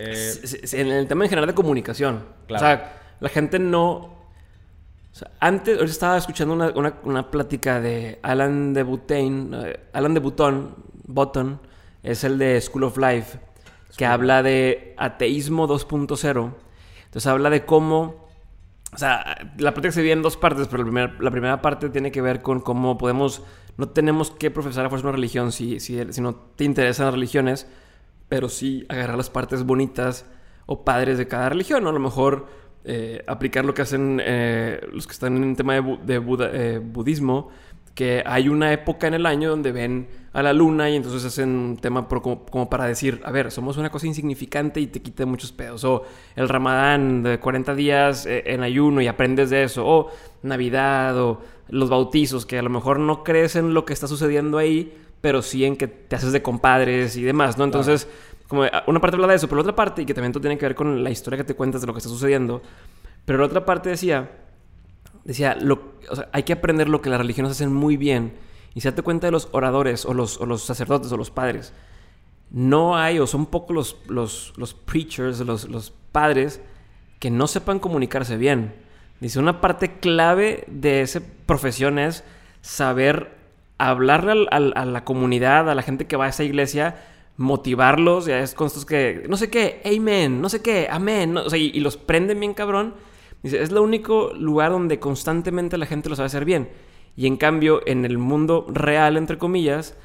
Eh, 0.00 0.32
en 0.72 0.86
el 0.88 1.08
tema 1.08 1.24
en 1.24 1.30
general 1.30 1.48
de 1.48 1.54
comunicación. 1.54 2.24
O 2.48 2.58
sea, 2.58 3.16
la 3.18 3.28
gente 3.28 3.58
no... 3.58 4.14
antes, 5.40 5.74
ahorita 5.74 5.92
estaba 5.92 6.16
escuchando 6.16 6.54
una, 6.54 6.94
una, 7.02 7.30
plática 7.32 7.80
de 7.80 8.20
Alan 8.22 8.72
de 8.74 8.84
Butane, 8.84 9.70
eh, 9.70 9.80
Alan 9.92 10.14
de 10.14 10.20
Button, 10.20 10.76
Button, 11.04 11.60
es 12.04 12.22
el 12.22 12.38
de 12.38 12.60
School 12.60 12.84
of 12.84 12.96
Life, 12.96 13.40
que 13.96 14.06
habla 14.06 14.44
de 14.44 14.94
ateísmo 14.98 15.66
2.0. 15.66 16.54
Entonces 17.06 17.26
habla 17.26 17.50
de 17.50 17.64
cómo... 17.64 18.28
O 18.94 18.96
sea, 18.96 19.36
la 19.58 19.74
plática 19.74 19.92
se 19.92 20.00
divide 20.00 20.12
en 20.12 20.22
dos 20.22 20.36
partes, 20.36 20.68
pero 20.68 20.84
la 20.84 21.30
primera, 21.30 21.60
parte 21.60 21.90
tiene 21.90 22.12
que 22.12 22.22
ver 22.22 22.40
con 22.40 22.60
cómo 22.60 22.96
podemos... 22.96 23.42
No 23.76 23.88
tenemos 23.88 24.30
que 24.30 24.50
profesar 24.50 24.86
a 24.86 24.90
fuerza 24.90 25.08
una 25.08 25.16
religión 25.16 25.50
si, 25.50 25.80
si, 25.80 26.00
si 26.12 26.20
no 26.20 26.34
te 26.34 26.64
interesan 26.64 27.06
las 27.06 27.14
religiones 27.14 27.66
pero 28.28 28.48
sí 28.48 28.84
agarrar 28.88 29.16
las 29.16 29.30
partes 29.30 29.64
bonitas 29.64 30.26
o 30.66 30.84
padres 30.84 31.18
de 31.18 31.26
cada 31.26 31.48
religión, 31.48 31.82
¿no? 31.82 31.90
A 31.90 31.92
lo 31.92 32.00
mejor 32.00 32.46
eh, 32.84 33.22
aplicar 33.26 33.64
lo 33.64 33.74
que 33.74 33.82
hacen 33.82 34.20
eh, 34.24 34.80
los 34.92 35.06
que 35.06 35.12
están 35.12 35.36
en 35.36 35.50
el 35.50 35.56
tema 35.56 35.74
de, 35.74 36.22
eh, 36.52 36.78
budismo, 36.78 37.50
que 37.94 38.22
hay 38.24 38.48
una 38.48 38.72
época 38.72 39.08
en 39.08 39.14
el 39.14 39.26
año 39.26 39.50
donde 39.50 39.72
ven 39.72 40.08
a 40.32 40.42
la 40.42 40.52
luna 40.52 40.88
y 40.88 40.96
entonces 40.96 41.24
hacen 41.24 41.48
un 41.48 41.76
tema 41.78 42.06
como, 42.06 42.70
para 42.70 42.86
decir, 42.86 43.20
a 43.24 43.32
ver, 43.32 43.50
somos 43.50 43.76
una 43.76 43.90
cosa 43.90 44.06
insignificante 44.06 44.80
y 44.80 44.86
te 44.86 45.02
quita 45.02 45.26
muchos 45.26 45.50
pedos. 45.50 45.82
O 45.84 46.04
el 46.36 46.48
ramadán 46.48 47.24
de 47.24 47.40
40 47.40 47.74
días 47.74 48.24
en 48.26 48.62
ayuno 48.62 49.00
y 49.00 49.08
aprendes 49.08 49.50
de 49.50 49.64
eso. 49.64 49.84
O 49.84 50.10
Navidad 50.42 51.20
o 51.20 51.40
los 51.68 51.90
bautizos, 51.90 52.46
que 52.46 52.58
a 52.58 52.62
lo 52.62 52.70
mejor 52.70 53.00
no 53.00 53.24
crees 53.24 53.56
en 53.56 53.74
lo 53.74 53.84
que 53.84 53.92
está 53.92 54.06
sucediendo 54.06 54.58
ahí, 54.58 54.94
pero 55.20 55.42
sí 55.42 55.64
en 55.64 55.76
que 55.76 55.88
te 55.88 56.16
haces 56.16 56.32
de 56.32 56.42
compadres 56.42 57.16
y 57.16 57.22
demás, 57.22 57.58
¿no? 57.58 57.64
Entonces, 57.64 58.08
como 58.48 58.64
ah, 58.64 58.84
una 58.86 59.00
parte 59.00 59.16
habla 59.16 59.28
de 59.28 59.34
eso, 59.34 59.46
pero 59.46 59.56
la 59.56 59.62
otra 59.62 59.76
parte, 59.76 60.02
y 60.02 60.06
que 60.06 60.14
también 60.14 60.32
tiene 60.32 60.58
que 60.58 60.66
ver 60.66 60.74
con 60.74 61.02
la 61.02 61.10
historia 61.10 61.36
que 61.36 61.44
te 61.44 61.54
cuentas 61.54 61.80
de 61.80 61.86
lo 61.86 61.92
que 61.92 61.98
está 61.98 62.08
sucediendo, 62.08 62.62
pero 63.24 63.38
la 63.38 63.46
otra 63.46 63.64
parte 63.64 63.90
decía, 63.90 64.30
decía, 65.24 65.56
lo, 65.60 65.94
o 66.10 66.16
sea, 66.16 66.28
hay 66.32 66.42
que 66.44 66.54
aprender 66.54 66.88
lo 66.88 67.02
que 67.02 67.10
las 67.10 67.18
religiones 67.18 67.52
hacen 67.52 67.72
muy 67.72 67.96
bien 67.96 68.32
y 68.74 68.80
se 68.80 68.90
date 68.90 69.02
cuenta 69.02 69.26
de 69.26 69.32
los 69.32 69.48
oradores 69.52 70.06
o 70.06 70.14
los, 70.14 70.40
o 70.40 70.46
los 70.46 70.62
sacerdotes 70.62 71.12
o 71.12 71.16
los 71.16 71.30
padres. 71.30 71.72
No 72.50 72.96
hay, 72.96 73.18
o 73.18 73.26
son 73.26 73.46
pocos 73.46 73.74
los, 73.74 73.96
los, 74.08 74.54
los 74.56 74.72
preachers, 74.72 75.40
los, 75.40 75.68
los 75.68 75.92
padres 76.12 76.62
que 77.18 77.30
no 77.30 77.46
sepan 77.46 77.78
comunicarse 77.78 78.36
bien. 78.36 78.74
Dice, 79.20 79.38
una 79.38 79.60
parte 79.60 79.98
clave 79.98 80.64
de 80.68 81.02
esa 81.02 81.20
profesión 81.44 81.98
es 81.98 82.24
saber 82.60 83.37
hablarle 83.78 84.46
a 84.50 84.84
la 84.84 85.04
comunidad, 85.04 85.70
a 85.70 85.74
la 85.74 85.82
gente 85.82 86.06
que 86.06 86.16
va 86.16 86.26
a 86.26 86.28
esa 86.28 86.44
iglesia, 86.44 86.96
motivarlos, 87.36 88.26
ya 88.26 88.40
es 88.40 88.54
con 88.54 88.66
estos 88.66 88.84
que, 88.84 89.24
no 89.28 89.36
sé 89.36 89.48
qué, 89.48 89.80
amen, 89.84 90.40
no 90.40 90.48
sé 90.48 90.60
qué, 90.60 90.88
amén, 90.90 91.36
o 91.36 91.48
sea, 91.48 91.58
y, 91.58 91.70
y, 91.72 91.80
los 91.80 91.96
prenden 91.96 92.40
bien 92.40 92.54
cabrón. 92.54 92.94
Dice, 93.42 93.62
es 93.62 93.70
el 93.70 93.78
único 93.78 94.32
lugar 94.34 94.72
donde 94.72 94.98
constantemente 94.98 95.78
la 95.78 95.86
gente 95.86 96.08
lo 96.08 96.16
sabe 96.16 96.26
hacer 96.26 96.44
bien. 96.44 96.68
Y 97.16 97.26
en 97.26 97.36
cambio, 97.36 97.80
en 97.86 98.04
el 98.04 98.18
mundo 98.18 98.66
real, 98.68 99.16
entre 99.16 99.38
comillas, 99.38 99.96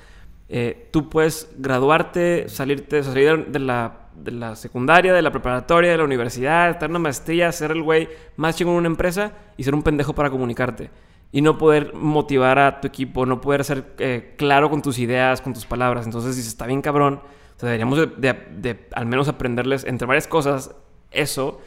eh, 0.50 0.90
tú 0.92 1.10
puedes 1.10 1.50
graduarte, 1.58 2.48
salirte, 2.50 3.02
salir 3.02 3.48
de 3.48 3.60
la, 3.60 4.10
de 4.16 4.32
la 4.32 4.56
secundaria, 4.56 5.14
de 5.14 5.22
la 5.22 5.32
preparatoria, 5.32 5.92
de 5.92 5.98
la 5.98 6.04
universidad, 6.04 6.70
estar 6.70 6.86
en 6.86 6.92
una 6.92 7.00
maestría, 7.00 7.52
ser 7.52 7.72
el 7.72 7.82
güey 7.82 8.08
más 8.36 8.56
chingón 8.56 8.74
en 8.76 8.80
una 8.80 8.88
empresa 8.88 9.32
y 9.58 9.64
ser 9.64 9.74
un 9.74 9.82
pendejo 9.82 10.14
para 10.14 10.30
comunicarte. 10.30 10.92
Y 11.34 11.42
no 11.42 11.58
poder 11.58 11.94
motivar 11.94 12.60
a 12.60 12.80
tu 12.80 12.88
equipo, 12.88 13.26
no 13.26 13.42
poder 13.42 13.66
ser 13.66 13.96
eh, 13.98 14.36
claro 14.38 14.70
con 14.70 14.82
tus 14.82 15.00
ideas, 15.00 15.42
con 15.42 15.54
tus 15.54 15.66
palabras. 15.66 16.06
Entonces, 16.06 16.36
si 16.36 16.42
está 16.42 16.66
bien 16.66 16.82
cabrón, 16.82 17.22
deberíamos 17.60 17.98
de, 17.98 18.34
de, 18.58 18.88
al 18.94 19.06
menos 19.06 19.28
aprenderles 19.28 19.84
entre 19.84 20.06
varias 20.08 20.28
cosas 20.28 20.76
eso 21.12 21.62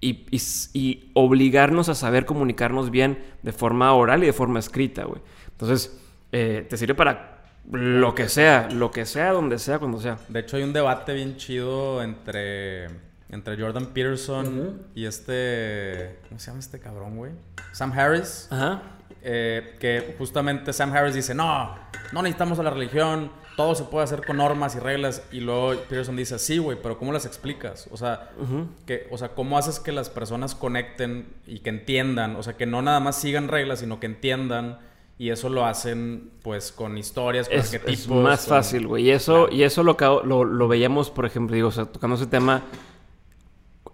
y, 0.00 1.10
obligarnos 1.14 1.88
a 1.88 1.94
saber 1.94 2.26
comunicarnos 2.26 2.90
bien 2.90 3.18
de 3.42 3.52
forma 3.52 3.92
oral 3.94 4.22
y 4.22 4.26
de 4.26 4.32
forma 4.32 4.58
escrita, 4.58 5.04
güey. 5.04 5.20
Entonces, 5.50 5.98
eh, 6.32 6.66
te 6.68 6.76
sirve 6.76 6.94
para 6.94 7.44
lo 7.72 8.14
que 8.14 8.28
sea, 8.28 8.68
lo 8.70 8.90
que 8.90 9.06
sea, 9.06 9.32
donde 9.32 9.58
sea, 9.58 9.78
cuando 9.78 9.98
sea. 9.98 10.18
De 10.28 10.40
hecho, 10.40 10.56
hay 10.56 10.62
un 10.62 10.72
debate 10.72 11.14
bien 11.14 11.36
chido 11.36 12.02
entre, 12.02 12.88
entre 13.28 13.60
Jordan 13.60 13.86
Peterson 13.86 14.82
y 14.94 15.06
este. 15.06 16.18
¿Cómo 16.28 16.38
se 16.38 16.46
llama 16.48 16.60
este 16.60 16.78
cabrón, 16.78 17.16
güey? 17.16 17.32
Sam 17.72 17.92
Harris. 17.92 18.48
Ajá. 18.50 18.82
Eh, 19.22 19.76
que 19.80 20.14
justamente 20.18 20.72
Sam 20.72 20.92
Harris 20.92 21.14
dice: 21.14 21.34
No, 21.34 21.74
no 22.12 22.22
necesitamos 22.22 22.58
a 22.58 22.62
la 22.62 22.70
religión, 22.70 23.32
todo 23.56 23.74
se 23.74 23.84
puede 23.84 24.04
hacer 24.04 24.24
con 24.24 24.36
normas 24.36 24.76
y 24.76 24.78
reglas. 24.78 25.22
Y 25.32 25.40
luego 25.40 25.74
Peterson 25.88 26.16
dice: 26.16 26.38
Sí, 26.38 26.58
güey, 26.58 26.78
pero 26.80 26.98
¿cómo 26.98 27.12
las 27.12 27.26
explicas? 27.26 27.88
O 27.90 27.96
sea, 27.96 28.30
que, 28.86 29.08
o 29.10 29.18
sea, 29.18 29.30
¿cómo 29.30 29.58
haces 29.58 29.80
que 29.80 29.92
las 29.92 30.10
personas 30.10 30.54
conecten 30.54 31.26
y 31.46 31.60
que 31.60 31.70
entiendan? 31.70 32.36
O 32.36 32.42
sea, 32.42 32.56
que 32.56 32.66
no 32.66 32.82
nada 32.82 33.00
más 33.00 33.16
sigan 33.16 33.48
reglas, 33.48 33.80
sino 33.80 33.98
que 33.98 34.06
entiendan 34.06 34.78
y 35.18 35.30
eso 35.30 35.48
lo 35.48 35.64
hacen, 35.64 36.30
pues, 36.42 36.72
con 36.72 36.98
historias, 36.98 37.48
con 37.48 37.58
es, 37.58 37.72
arquetipos. 37.72 38.00
Es 38.00 38.08
más 38.08 38.40
con... 38.44 38.50
fácil, 38.50 38.86
güey. 38.86 39.04
Y 39.04 39.10
eso, 39.10 39.48
y 39.50 39.62
eso 39.62 39.82
lo, 39.82 39.96
lo, 40.24 40.44
lo, 40.44 40.68
veíamos, 40.68 41.10
por 41.10 41.24
ejemplo, 41.24 41.56
digo, 41.56 41.68
o 41.68 41.72
sea, 41.72 41.86
tocando 41.86 42.16
ese 42.16 42.26
tema, 42.26 42.62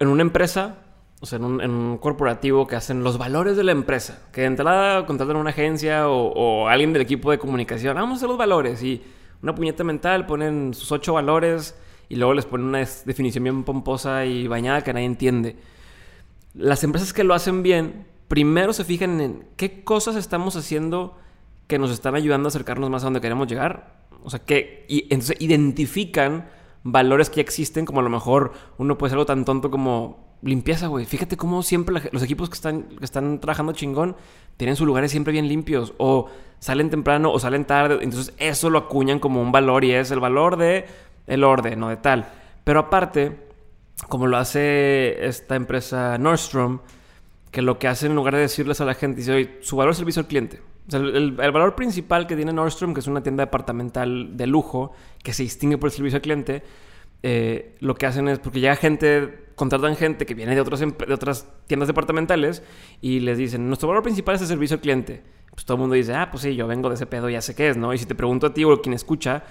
en 0.03 0.09
una 0.09 0.21
empresa, 0.21 0.75
o 1.19 1.25
sea, 1.25 1.37
en 1.37 1.45
un, 1.45 1.97
corporativo 1.97 2.67
que 2.67 2.75
hacen 2.75 3.03
los 3.03 3.17
valores 3.17 3.57
de 3.57 3.63
la 3.63 3.71
empresa. 3.71 4.21
Que 4.31 4.41
de 4.41 4.47
entrada 4.47 5.05
contratan 5.05 5.37
una 5.37 5.49
agencia 5.49 6.07
o, 6.09 6.31
o, 6.33 6.67
alguien 6.67 6.93
del 6.93 7.01
equipo 7.01 7.31
de 7.31 7.39
comunicación. 7.39 7.95
Vamos 7.95 8.11
a 8.11 8.17
hacer 8.17 8.29
los 8.29 8.37
valores. 8.37 8.83
Y 8.83 9.01
una 9.41 9.55
puñeta 9.55 9.83
mental, 9.83 10.25
ponen 10.25 10.73
sus 10.73 10.91
ocho 10.91 11.13
valores 11.13 11.75
y 12.09 12.15
luego 12.15 12.33
les 12.33 12.45
ponen 12.45 12.67
una 12.67 12.79
definición 12.79 13.43
bien 13.43 13.63
pomposa 13.63 14.25
y 14.25 14.47
bañada 14.47 14.81
que 14.81 14.93
nadie 14.93 15.05
entiende. 15.05 15.55
Las 16.53 16.83
empresas 16.83 17.13
que 17.13 17.23
lo 17.23 17.33
hacen 17.33 17.63
bien 17.63 18.05
primero 18.27 18.73
se 18.73 18.83
fijan 18.83 19.21
en 19.21 19.45
qué 19.57 19.83
cosas 19.83 20.15
estamos 20.15 20.55
haciendo 20.55 21.17
que 21.67 21.79
nos 21.79 21.91
están 21.91 22.15
ayudando 22.15 22.47
a 22.47 22.49
acercarnos 22.49 22.89
más 22.89 23.03
a 23.03 23.05
donde 23.05 23.21
queremos 23.21 23.47
llegar. 23.47 24.03
O 24.23 24.29
sea, 24.29 24.39
que 24.39 24.85
y, 24.87 25.03
entonces 25.13 25.37
identifican 25.39 26.47
valores 26.83 27.29
que 27.29 27.37
ya 27.37 27.41
existen, 27.41 27.85
como 27.85 27.99
a 27.99 28.03
lo 28.03 28.09
mejor 28.09 28.53
uno 28.77 28.97
puede 28.97 29.11
ser 29.11 29.15
algo 29.15 29.25
tan 29.25 29.45
tonto 29.45 29.71
como 29.71 30.37
limpieza, 30.41 30.87
güey. 30.87 31.05
Fíjate 31.05 31.37
cómo 31.37 31.63
siempre 31.63 32.09
los 32.11 32.23
equipos 32.23 32.49
que 32.49 32.55
están, 32.55 32.83
que 32.83 33.05
están 33.05 33.39
trabajando 33.39 33.73
chingón 33.73 34.15
tienen 34.57 34.75
sus 34.75 34.85
lugares 34.85 35.11
siempre 35.11 35.33
bien 35.33 35.47
limpios, 35.47 35.93
o 35.97 36.29
salen 36.59 36.89
temprano 36.89 37.31
o 37.31 37.39
salen 37.39 37.65
tarde. 37.65 37.99
Entonces, 38.01 38.33
eso 38.37 38.69
lo 38.69 38.79
acuñan 38.79 39.19
como 39.19 39.41
un 39.41 39.51
valor 39.51 39.83
y 39.83 39.93
es 39.93 40.11
el 40.11 40.19
valor 40.19 40.57
de 40.57 40.85
el 41.27 41.43
orden 41.43 41.81
o 41.83 41.89
de 41.89 41.97
tal. 41.97 42.29
Pero 42.63 42.79
aparte, 42.79 43.37
como 44.09 44.27
lo 44.27 44.37
hace 44.37 45.25
esta 45.25 45.55
empresa 45.55 46.17
Nordstrom, 46.17 46.79
que 47.51 47.61
lo 47.61 47.79
que 47.79 47.87
hacen 47.87 48.11
en 48.11 48.15
lugar 48.15 48.35
de 48.35 48.41
decirles 48.41 48.81
a 48.81 48.85
la 48.85 48.93
gente, 48.95 49.17
dice, 49.17 49.33
oye, 49.33 49.57
su 49.61 49.75
valor 49.75 49.91
es 49.91 49.97
servicio 49.97 50.21
al 50.21 50.27
cliente. 50.27 50.61
El, 50.91 51.31
valor 51.31 51.75
principal 51.75 52.27
que 52.27 52.35
tiene 52.35 52.51
Nordstrom, 52.51 52.93
que 52.93 52.99
es 52.99 53.07
una 53.07 53.23
tienda 53.23 53.45
departamental 53.45 54.35
de 54.35 54.47
lujo, 54.47 54.91
que 55.23 55.33
se 55.33 55.43
distingue 55.43 55.77
por 55.77 55.87
el 55.89 55.93
servicio 55.93 56.17
al 56.17 56.21
cliente, 56.21 56.63
eh, 57.21 57.75
lo 57.79 57.95
que 57.95 58.05
hacen 58.05 58.27
es, 58.27 58.39
porque 58.39 58.59
llega 58.59 58.75
gente, 58.75 59.45
contratan 59.55 59.95
gente 59.95 60.25
que 60.25 60.33
viene 60.33 60.55
de, 60.55 60.61
otros, 60.61 60.81
de 60.81 61.13
otras 61.13 61.47
tiendas 61.67 61.87
departamentales 61.87 62.63
y 62.99 63.21
les 63.21 63.37
dicen, 63.37 63.67
nuestro 63.67 63.87
valor 63.87 64.03
principal 64.03 64.35
es 64.35 64.41
el 64.41 64.47
servicio 64.47 64.75
al 64.75 64.81
cliente. 64.81 65.23
Pues 65.51 65.65
todo 65.65 65.75
el 65.75 65.81
mundo 65.81 65.95
dice, 65.95 66.13
ah, 66.15 66.29
pues 66.29 66.43
sí, 66.43 66.55
yo 66.55 66.67
vengo 66.67 66.89
de 66.89 66.95
ese 66.95 67.05
pedo, 67.05 67.29
ya 67.29 67.41
sé 67.41 67.55
qué 67.55 67.69
es, 67.69 67.77
¿no? 67.77 67.93
Y 67.93 67.97
si 67.97 68.05
te 68.05 68.15
pregunto 68.15 68.47
a 68.47 68.53
ti 68.53 68.63
o 68.65 68.81
quien 68.81 68.93
escucha, 68.93 69.43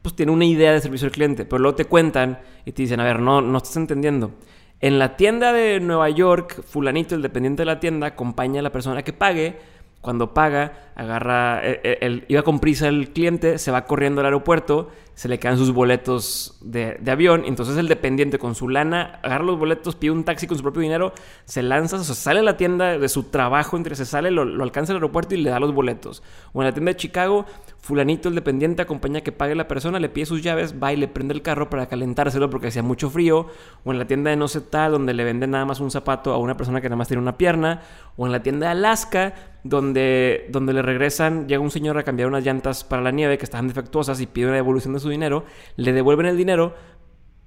pues 0.00 0.14
tiene 0.14 0.32
una 0.32 0.44
idea 0.44 0.72
de 0.72 0.80
servicio 0.80 1.06
al 1.06 1.12
cliente, 1.12 1.44
pero 1.44 1.58
luego 1.58 1.76
te 1.76 1.84
cuentan 1.84 2.38
y 2.64 2.72
te 2.72 2.82
dicen, 2.82 3.00
a 3.00 3.04
ver, 3.04 3.20
no, 3.20 3.42
no 3.42 3.58
estás 3.58 3.76
entendiendo. 3.76 4.32
En 4.80 5.00
la 5.00 5.16
tienda 5.16 5.52
de 5.52 5.80
Nueva 5.80 6.08
York, 6.08 6.62
fulanito, 6.64 7.16
el 7.16 7.22
dependiente 7.22 7.62
de 7.62 7.66
la 7.66 7.80
tienda, 7.80 8.06
acompaña 8.06 8.60
a 8.60 8.62
la 8.62 8.70
persona 8.70 9.02
que 9.02 9.12
pague. 9.12 9.58
Cuando 10.00 10.32
paga, 10.32 10.90
agarra, 10.94 11.60
el, 11.62 11.98
el, 12.00 12.24
iba 12.28 12.42
con 12.42 12.60
prisa 12.60 12.88
el 12.88 13.12
cliente, 13.12 13.58
se 13.58 13.70
va 13.70 13.84
corriendo 13.84 14.20
al 14.20 14.26
aeropuerto, 14.26 14.90
se 15.18 15.28
le 15.28 15.40
quedan 15.40 15.58
sus 15.58 15.72
boletos 15.72 16.56
de, 16.60 16.96
de, 17.00 17.10
avión. 17.10 17.42
Entonces 17.44 17.76
el 17.76 17.88
dependiente 17.88 18.38
con 18.38 18.54
su 18.54 18.68
lana 18.68 19.18
agarra 19.24 19.42
los 19.42 19.58
boletos, 19.58 19.96
pide 19.96 20.12
un 20.12 20.22
taxi 20.22 20.46
con 20.46 20.56
su 20.56 20.62
propio 20.62 20.80
dinero, 20.80 21.12
se 21.44 21.60
lanza, 21.60 21.96
o 21.96 22.04
sea, 22.04 22.14
sale 22.14 22.38
a 22.38 22.44
la 22.44 22.56
tienda 22.56 22.96
de 22.96 23.08
su 23.08 23.24
trabajo, 23.24 23.76
entre 23.76 23.96
se 23.96 24.06
sale, 24.06 24.30
lo, 24.30 24.44
lo 24.44 24.62
alcanza 24.62 24.92
al 24.92 24.98
aeropuerto 24.98 25.34
y 25.34 25.38
le 25.38 25.50
da 25.50 25.58
los 25.58 25.74
boletos. 25.74 26.22
O 26.52 26.62
en 26.62 26.66
la 26.68 26.72
tienda 26.72 26.92
de 26.92 26.96
Chicago, 26.98 27.46
fulanito, 27.80 28.28
el 28.28 28.36
dependiente, 28.36 28.82
acompaña 28.82 29.22
que 29.22 29.32
pague 29.32 29.54
la 29.54 29.66
persona, 29.66 29.98
le 29.98 30.08
pide 30.08 30.26
sus 30.26 30.42
llaves, 30.42 30.76
va 30.80 30.92
y 30.92 30.96
le 30.96 31.08
prende 31.08 31.34
el 31.34 31.42
carro 31.42 31.68
para 31.70 31.86
calentárselo 31.86 32.48
porque 32.48 32.68
hacía 32.68 32.82
mucho 32.82 33.10
frío. 33.10 33.46
O 33.84 33.92
en 33.92 33.98
la 33.98 34.06
tienda 34.06 34.30
de 34.30 34.36
no 34.36 34.46
sé 34.46 34.60
tal, 34.60 34.92
donde 34.92 35.14
le 35.14 35.24
venden 35.24 35.50
nada 35.50 35.64
más 35.64 35.80
un 35.80 35.90
zapato 35.90 36.32
a 36.32 36.38
una 36.38 36.56
persona 36.56 36.80
que 36.80 36.88
nada 36.88 36.96
más 36.96 37.08
tiene 37.08 37.22
una 37.22 37.36
pierna. 37.36 37.82
O 38.16 38.26
en 38.26 38.32
la 38.32 38.42
tienda 38.42 38.66
de 38.66 38.72
Alaska, 38.72 39.34
donde, 39.64 40.46
donde 40.50 40.72
le 40.72 40.82
regresan, 40.82 41.48
llega 41.48 41.62
un 41.62 41.70
señor 41.70 41.98
a 41.98 42.02
cambiar 42.02 42.28
unas 42.28 42.44
llantas 42.44 42.84
para 42.84 43.02
la 43.02 43.10
nieve 43.10 43.38
que 43.38 43.44
estaban 43.44 43.68
defectuosas 43.68 44.20
y 44.20 44.26
pide 44.26 44.46
una 44.46 44.56
devolución 44.56 44.94
de 44.94 45.00
su 45.00 45.07
dinero, 45.08 45.44
le 45.76 45.92
devuelven 45.92 46.26
el 46.26 46.36
dinero, 46.36 46.74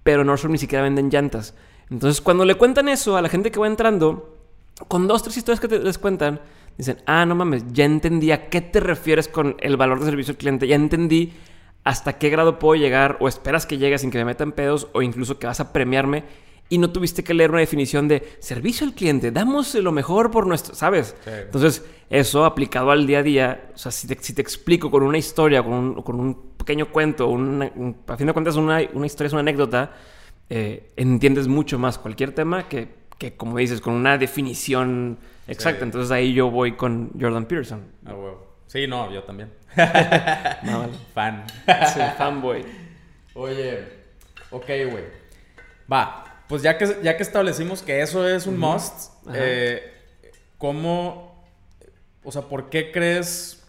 pero 0.03 0.23
Nordstrom 0.23 0.51
ni 0.51 0.57
siquiera 0.57 0.83
venden 0.83 1.09
llantas. 1.09 1.55
Entonces, 1.89 2.21
cuando 2.21 2.45
le 2.45 2.55
cuentan 2.55 2.87
eso 2.87 3.17
a 3.17 3.21
la 3.21 3.29
gente 3.29 3.51
que 3.51 3.59
va 3.59 3.67
entrando, 3.67 4.37
con 4.87 5.07
dos, 5.07 5.23
tres 5.23 5.37
historias 5.37 5.59
que 5.59 5.67
te, 5.67 5.79
les 5.79 5.97
cuentan, 5.97 6.39
dicen, 6.77 6.97
ah, 7.05 7.25
no 7.25 7.35
mames, 7.35 7.65
ya 7.71 7.85
entendí 7.85 8.31
a 8.31 8.49
qué 8.49 8.61
te 8.61 8.79
refieres 8.79 9.27
con 9.27 9.55
el 9.59 9.77
valor 9.77 9.99
de 9.99 10.05
servicio 10.05 10.31
al 10.31 10.37
cliente, 10.37 10.67
ya 10.67 10.75
entendí 10.75 11.33
hasta 11.83 12.17
qué 12.17 12.29
grado 12.29 12.59
puedo 12.59 12.75
llegar, 12.75 13.17
o 13.19 13.27
esperas 13.27 13.65
que 13.65 13.77
llegue 13.77 13.97
sin 13.97 14.11
que 14.11 14.17
me 14.17 14.25
metan 14.25 14.51
pedos, 14.51 14.87
o 14.93 15.01
incluso 15.01 15.39
que 15.39 15.47
vas 15.47 15.59
a 15.59 15.73
premiarme 15.73 16.23
y 16.71 16.77
no 16.77 16.89
tuviste 16.91 17.21
que 17.21 17.33
leer 17.33 17.51
una 17.51 17.59
definición 17.59 18.07
de 18.07 18.37
servicio 18.39 18.87
al 18.87 18.93
cliente, 18.93 19.29
damos 19.31 19.75
lo 19.75 19.91
mejor 19.91 20.31
por 20.31 20.47
nuestro, 20.47 20.73
¿sabes? 20.73 21.15
Sí. 21.25 21.31
Entonces, 21.43 21.83
eso 22.09 22.45
aplicado 22.45 22.91
al 22.91 23.05
día 23.05 23.19
a 23.19 23.23
día, 23.23 23.71
o 23.75 23.77
sea, 23.77 23.91
si 23.91 24.07
te, 24.07 24.17
si 24.21 24.33
te 24.33 24.41
explico 24.41 24.89
con 24.89 25.03
una 25.03 25.17
historia, 25.17 25.61
con 25.63 25.73
un, 25.73 26.01
con 26.01 26.17
un 26.17 26.50
pequeño 26.61 26.91
cuento, 26.91 27.27
una, 27.27 27.71
un, 27.75 27.97
a 28.07 28.17
fin 28.17 28.27
de 28.27 28.33
cuentas 28.33 28.55
una, 28.55 28.79
una 28.93 29.05
historia 29.05 29.27
es 29.27 29.33
una 29.33 29.41
anécdota, 29.41 29.93
eh, 30.49 30.91
entiendes 30.95 31.47
mucho 31.47 31.79
más 31.79 31.97
cualquier 31.97 32.33
tema 32.33 32.69
que, 32.69 32.87
que, 33.17 33.35
como 33.35 33.57
dices, 33.57 33.81
con 33.81 33.93
una 33.93 34.17
definición 34.17 35.17
exacta. 35.47 35.79
Sí. 35.79 35.85
Entonces 35.85 36.11
ahí 36.11 36.33
yo 36.33 36.51
voy 36.51 36.73
con 36.73 37.11
Jordan 37.19 37.45
Peterson. 37.45 37.81
Ah, 38.05 38.13
huevo. 38.13 38.47
Sí, 38.67 38.87
no, 38.87 39.11
yo 39.11 39.23
también. 39.23 39.51
no, 40.63 40.79
vale. 40.79 40.93
Fan. 41.13 41.45
Sí, 41.93 41.99
fanboy. 42.17 42.63
Oye, 43.33 43.79
ok, 44.49 44.65
güey. 44.89 45.03
Va, 45.91 46.43
pues 46.47 46.61
ya 46.61 46.77
que, 46.77 46.97
ya 47.03 47.17
que 47.17 47.23
establecimos 47.23 47.81
que 47.81 48.01
eso 48.01 48.27
es 48.27 48.45
un 48.45 48.55
uh 48.55 48.57
-huh. 48.57 48.73
must, 48.73 49.11
eh, 49.33 49.93
¿cómo, 50.57 51.43
o 52.23 52.31
sea, 52.31 52.43
por 52.43 52.69
qué 52.69 52.91
crees 52.91 53.61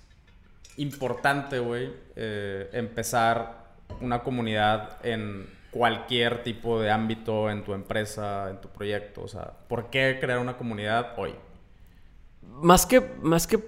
importante, 0.76 1.58
güey, 1.58 1.92
eh, 2.16 2.68
empezar 2.72 3.62
una 4.00 4.22
comunidad 4.22 4.98
en 5.04 5.46
cualquier 5.70 6.42
tipo 6.42 6.80
de 6.80 6.90
ámbito, 6.90 7.50
en 7.50 7.64
tu 7.64 7.72
empresa, 7.72 8.50
en 8.50 8.60
tu 8.60 8.68
proyecto? 8.68 9.22
O 9.22 9.28
sea, 9.28 9.52
¿por 9.68 9.90
qué 9.90 10.18
crear 10.20 10.38
una 10.38 10.56
comunidad 10.56 11.14
hoy? 11.16 11.34
Más 12.42 12.86
que, 12.86 13.00
más 13.22 13.46
que 13.46 13.58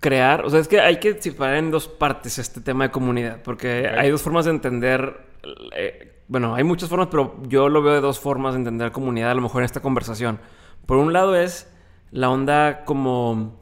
crear, 0.00 0.44
o 0.44 0.50
sea, 0.50 0.60
es 0.60 0.68
que 0.68 0.80
hay 0.80 1.00
que 1.00 1.20
separar 1.20 1.56
en 1.56 1.70
dos 1.70 1.88
partes 1.88 2.38
este 2.38 2.60
tema 2.60 2.84
de 2.84 2.90
comunidad, 2.90 3.42
porque 3.42 3.80
okay. 3.80 3.98
hay 3.98 4.10
dos 4.10 4.22
formas 4.22 4.44
de 4.44 4.52
entender... 4.52 5.26
Eh, 5.74 6.14
bueno, 6.28 6.54
hay 6.54 6.62
muchas 6.62 6.88
formas, 6.88 7.08
pero 7.10 7.42
yo 7.48 7.68
lo 7.68 7.82
veo 7.82 7.94
de 7.94 8.00
dos 8.00 8.20
formas 8.20 8.52
de 8.52 8.58
entender 8.58 8.92
comunidad 8.92 9.30
a 9.30 9.34
lo 9.34 9.40
mejor 9.40 9.62
en 9.62 9.64
esta 9.64 9.80
conversación. 9.80 10.38
Por 10.86 10.98
un 10.98 11.12
lado 11.12 11.34
es 11.34 11.72
la 12.10 12.30
onda 12.30 12.84
como 12.84 13.57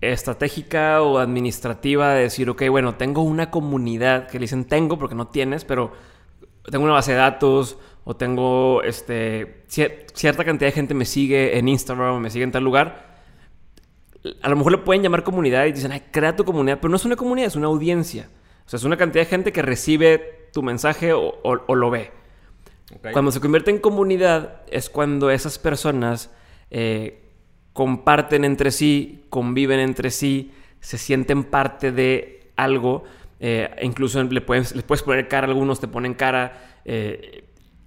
estratégica 0.00 1.02
o 1.02 1.18
administrativa 1.18 2.14
de 2.14 2.22
decir, 2.22 2.48
ok, 2.48 2.62
bueno, 2.70 2.94
tengo 2.94 3.22
una 3.22 3.50
comunidad 3.50 4.28
que 4.28 4.38
le 4.38 4.44
dicen 4.44 4.64
tengo 4.64 4.98
porque 4.98 5.14
no 5.14 5.28
tienes, 5.28 5.64
pero 5.64 5.92
tengo 6.70 6.84
una 6.84 6.94
base 6.94 7.12
de 7.12 7.18
datos 7.18 7.78
o 8.04 8.16
tengo 8.16 8.82
este, 8.82 9.64
cierta 9.66 10.44
cantidad 10.44 10.68
de 10.68 10.72
gente 10.72 10.94
me 10.94 11.04
sigue 11.04 11.58
en 11.58 11.68
Instagram 11.68 12.14
o 12.14 12.20
me 12.20 12.30
sigue 12.30 12.44
en 12.44 12.52
tal 12.52 12.64
lugar, 12.64 13.10
a 14.42 14.48
lo 14.48 14.56
mejor 14.56 14.72
le 14.72 14.78
pueden 14.78 15.02
llamar 15.02 15.24
comunidad 15.24 15.66
y 15.66 15.72
dicen, 15.72 15.92
ay, 15.92 16.02
crea 16.10 16.36
tu 16.36 16.44
comunidad, 16.44 16.78
pero 16.80 16.90
no 16.90 16.96
es 16.96 17.04
una 17.04 17.16
comunidad, 17.16 17.48
es 17.48 17.56
una 17.56 17.68
audiencia. 17.68 18.28
O 18.66 18.68
sea, 18.68 18.76
es 18.76 18.84
una 18.84 18.96
cantidad 18.96 19.24
de 19.24 19.30
gente 19.30 19.52
que 19.52 19.62
recibe 19.62 20.48
tu 20.52 20.62
mensaje 20.62 21.12
o, 21.12 21.54
lo 21.74 21.90
ve. 21.90 22.12
Cuando 23.12 23.30
se 23.30 23.40
convierte 23.40 23.70
en 23.70 23.78
comunidad 23.78 24.62
es 24.68 24.90
cuando 24.90 25.30
esas 25.30 25.58
personas 25.58 26.30
eh, 26.70 27.29
comparten 27.72 28.44
entre 28.44 28.70
sí, 28.70 29.24
conviven 29.30 29.80
entre 29.80 30.10
sí, 30.10 30.52
se 30.80 30.98
sienten 30.98 31.44
parte 31.44 31.92
de 31.92 32.52
algo. 32.56 33.04
Eh, 33.38 33.70
incluso 33.82 34.22
le 34.22 34.40
puedes, 34.40 34.74
les 34.74 34.84
puedes 34.84 35.02
poner 35.02 35.28
cara 35.28 35.46
algunos, 35.46 35.80
te 35.80 35.88
ponen 35.88 36.14
cara. 36.14 36.80
Eh, 36.84 37.44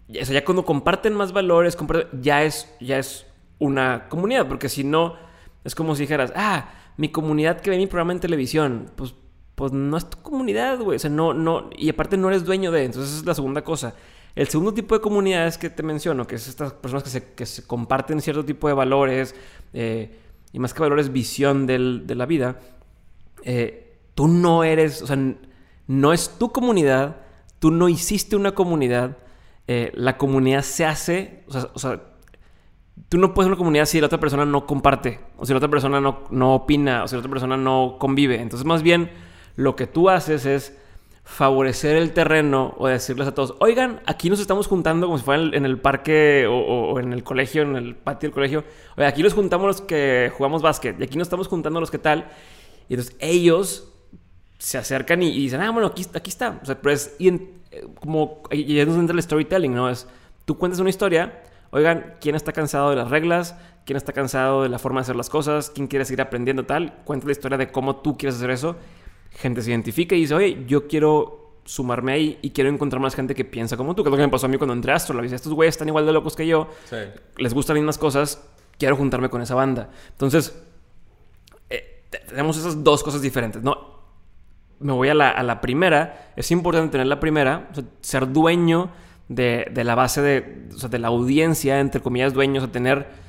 o 0.09 0.25
sea, 0.25 0.33
ya 0.33 0.45
cuando 0.45 0.65
comparten 0.65 1.13
más 1.13 1.31
valores, 1.31 1.77
ya, 2.21 2.43
es, 2.43 2.73
ya 2.79 2.97
es 2.97 3.25
una 3.59 4.07
comunidad, 4.09 4.47
porque 4.47 4.69
si 4.69 4.83
no, 4.83 5.15
es 5.63 5.75
como 5.75 5.95
si 5.95 6.03
dijeras, 6.03 6.33
ah, 6.35 6.71
mi 6.97 7.09
comunidad 7.09 7.61
que 7.61 7.69
ve 7.69 7.77
mi 7.77 7.87
programa 7.87 8.13
en 8.13 8.19
televisión, 8.19 8.91
pues, 8.95 9.15
pues 9.55 9.71
no 9.71 9.97
es 9.97 10.09
tu 10.09 10.21
comunidad, 10.21 10.79
güey. 10.79 10.97
O 10.97 10.99
sea, 10.99 11.09
no, 11.09 11.33
no, 11.33 11.69
y 11.75 11.89
aparte 11.89 12.17
no 12.17 12.29
eres 12.29 12.43
dueño 12.43 12.71
de, 12.71 12.85
entonces 12.85 13.11
esa 13.11 13.19
es 13.21 13.25
la 13.25 13.35
segunda 13.35 13.63
cosa. 13.63 13.95
El 14.35 14.47
segundo 14.47 14.73
tipo 14.73 14.95
de 14.95 15.01
comunidades 15.01 15.57
que 15.57 15.69
te 15.69 15.83
menciono, 15.83 16.25
que 16.25 16.35
es 16.35 16.47
estas 16.47 16.73
personas 16.73 17.03
que 17.03 17.09
se, 17.09 17.33
que 17.33 17.45
se 17.45 17.67
comparten 17.67 18.19
cierto 18.21 18.43
tipo 18.43 18.67
de 18.67 18.73
valores, 18.73 19.35
eh, 19.73 20.19
y 20.51 20.59
más 20.59 20.73
que 20.73 20.81
valores, 20.81 21.11
visión 21.11 21.67
del, 21.67 22.07
de 22.07 22.15
la 22.15 22.25
vida, 22.25 22.59
eh, 23.43 23.97
tú 24.15 24.27
no 24.27 24.63
eres, 24.63 25.01
o 25.01 25.07
sea, 25.07 25.17
no 25.87 26.13
es 26.13 26.37
tu 26.39 26.51
comunidad, 26.51 27.17
tú 27.59 27.71
no 27.71 27.89
hiciste 27.89 28.35
una 28.35 28.53
comunidad, 28.53 29.17
eh, 29.67 29.91
la 29.95 30.17
comunidad 30.17 30.61
se 30.61 30.85
hace, 30.85 31.43
o 31.47 31.79
sea, 31.79 32.01
tú 33.09 33.17
no 33.17 33.33
puedes 33.33 33.47
una 33.47 33.57
comunidad 33.57 33.85
si 33.85 33.99
la 33.99 34.07
otra 34.07 34.19
persona 34.19 34.45
no 34.45 34.65
comparte, 34.65 35.19
o 35.37 35.45
si 35.45 35.53
la 35.53 35.57
otra 35.57 35.69
persona 35.69 36.01
no, 36.01 36.23
no 36.31 36.55
opina, 36.55 37.03
o 37.03 37.07
si 37.07 37.15
la 37.15 37.19
otra 37.19 37.31
persona 37.31 37.57
no 37.57 37.97
convive. 37.99 38.41
Entonces, 38.41 38.65
más 38.65 38.81
bien, 38.81 39.11
lo 39.55 39.75
que 39.75 39.87
tú 39.87 40.09
haces 40.09 40.45
es 40.45 40.77
favorecer 41.23 41.95
el 41.95 42.11
terreno 42.11 42.75
o 42.77 42.87
decirles 42.87 43.27
a 43.27 43.33
todos, 43.33 43.55
oigan, 43.59 44.01
aquí 44.05 44.29
nos 44.29 44.39
estamos 44.39 44.67
juntando 44.67 45.07
como 45.07 45.17
si 45.17 45.23
fuera 45.23 45.41
en 45.55 45.65
el, 45.65 45.79
parque 45.79 46.45
o, 46.49 46.99
en 46.99 47.13
el 47.13 47.23
colegio, 47.23 47.61
en 47.61 47.75
el 47.75 47.95
patio 47.95 48.27
del 48.27 48.33
colegio. 48.33 48.63
Oye, 48.97 49.07
aquí 49.07 49.23
nos 49.23 49.33
juntamos 49.33 49.65
los 49.65 49.81
que 49.81 50.31
jugamos 50.35 50.61
básquet 50.61 50.99
y 50.99 51.03
aquí 51.03 51.17
nos 51.17 51.27
estamos 51.27 51.47
juntando 51.47 51.79
los 51.79 51.89
que 51.89 51.97
tal. 51.97 52.27
Y 52.89 52.95
entonces 52.95 53.15
ellos 53.19 53.89
se 54.57 54.77
acercan 54.77 55.23
y, 55.23 55.31
dicen, 55.31 55.61
ah, 55.61 55.71
bueno, 55.71 55.87
aquí, 55.87 56.01
está. 56.01 56.59
O 56.61 56.65
sea, 56.65 56.79
pero 56.81 56.93
es, 56.93 57.15
y 57.19 57.31
como, 57.95 58.43
y 58.51 58.77
es 58.77 58.85
donde 58.85 59.01
entra 59.01 59.15
el 59.15 59.23
storytelling, 59.23 59.73
¿no? 59.73 59.89
Es, 59.89 60.07
tú 60.45 60.57
cuentas 60.57 60.81
una 60.81 60.89
historia, 60.89 61.41
oigan, 61.71 62.15
¿quién 62.19 62.35
está 62.35 62.51
cansado 62.51 62.89
de 62.89 62.97
las 62.97 63.09
reglas? 63.09 63.55
¿Quién 63.85 63.97
está 63.97 64.11
cansado 64.13 64.63
de 64.63 64.69
la 64.69 64.77
forma 64.77 64.99
de 64.99 65.03
hacer 65.03 65.15
las 65.15 65.29
cosas? 65.29 65.69
¿Quién 65.69 65.87
quiere 65.87 66.05
seguir 66.05 66.21
aprendiendo 66.21 66.65
tal? 66.65 66.93
Cuenta 67.05 67.25
la 67.25 67.31
historia 67.31 67.57
de 67.57 67.71
cómo 67.71 67.97
tú 67.97 68.17
quieres 68.17 68.35
hacer 68.35 68.51
eso 68.51 68.75
gente 69.35 69.61
se 69.61 69.71
identifica 69.71 70.15
y 70.15 70.21
dice, 70.21 70.33
oye, 70.33 70.63
yo 70.67 70.87
quiero 70.87 71.43
sumarme 71.65 72.11
ahí 72.13 72.39
y 72.41 72.51
quiero 72.51 72.69
encontrar 72.69 73.01
más 73.01 73.15
gente 73.15 73.33
que 73.35 73.45
piensa 73.45 73.77
como 73.77 73.95
tú, 73.95 74.03
que 74.03 74.09
es 74.09 74.11
lo 74.11 74.17
que 74.17 74.23
me 74.23 74.29
pasó 74.29 74.45
a 74.47 74.49
mí 74.49 74.57
cuando 74.57 74.73
entré 74.73 74.91
a. 74.91 74.97
Dice, 74.97 75.35
estos 75.35 75.53
güeyes 75.53 75.73
están 75.75 75.87
igual 75.87 76.05
de 76.05 76.11
locos 76.11 76.35
que 76.35 76.45
yo, 76.45 76.69
les 77.37 77.53
gustan 77.53 77.75
las 77.75 77.81
mismas 77.81 77.97
cosas, 77.97 78.43
quiero 78.77 78.95
juntarme 78.95 79.29
con 79.29 79.41
esa 79.41 79.55
banda. 79.55 79.89
Entonces, 80.11 80.61
eh, 81.69 82.03
tenemos 82.27 82.57
esas 82.57 82.83
dos 82.83 83.03
cosas 83.03 83.21
diferentes, 83.21 83.61
¿no? 83.63 83.93
Me 84.79 84.91
voy 84.91 85.07
a 85.09 85.13
la, 85.13 85.61
primera, 85.61 86.33
es 86.35 86.51
importante 86.51 86.91
tener 86.91 87.07
la 87.07 87.19
primera, 87.19 87.69
ser 88.01 88.31
dueño 88.33 88.89
de, 89.29 89.71
la 89.73 89.95
base 89.95 90.21
de, 90.21 90.67
o 90.75 90.77
sea, 90.77 90.89
de 90.89 90.99
la 90.99 91.07
audiencia, 91.07 91.79
entre 91.79 92.01
comillas, 92.01 92.33
dueños, 92.33 92.63
a 92.63 92.71
tener... 92.71 93.23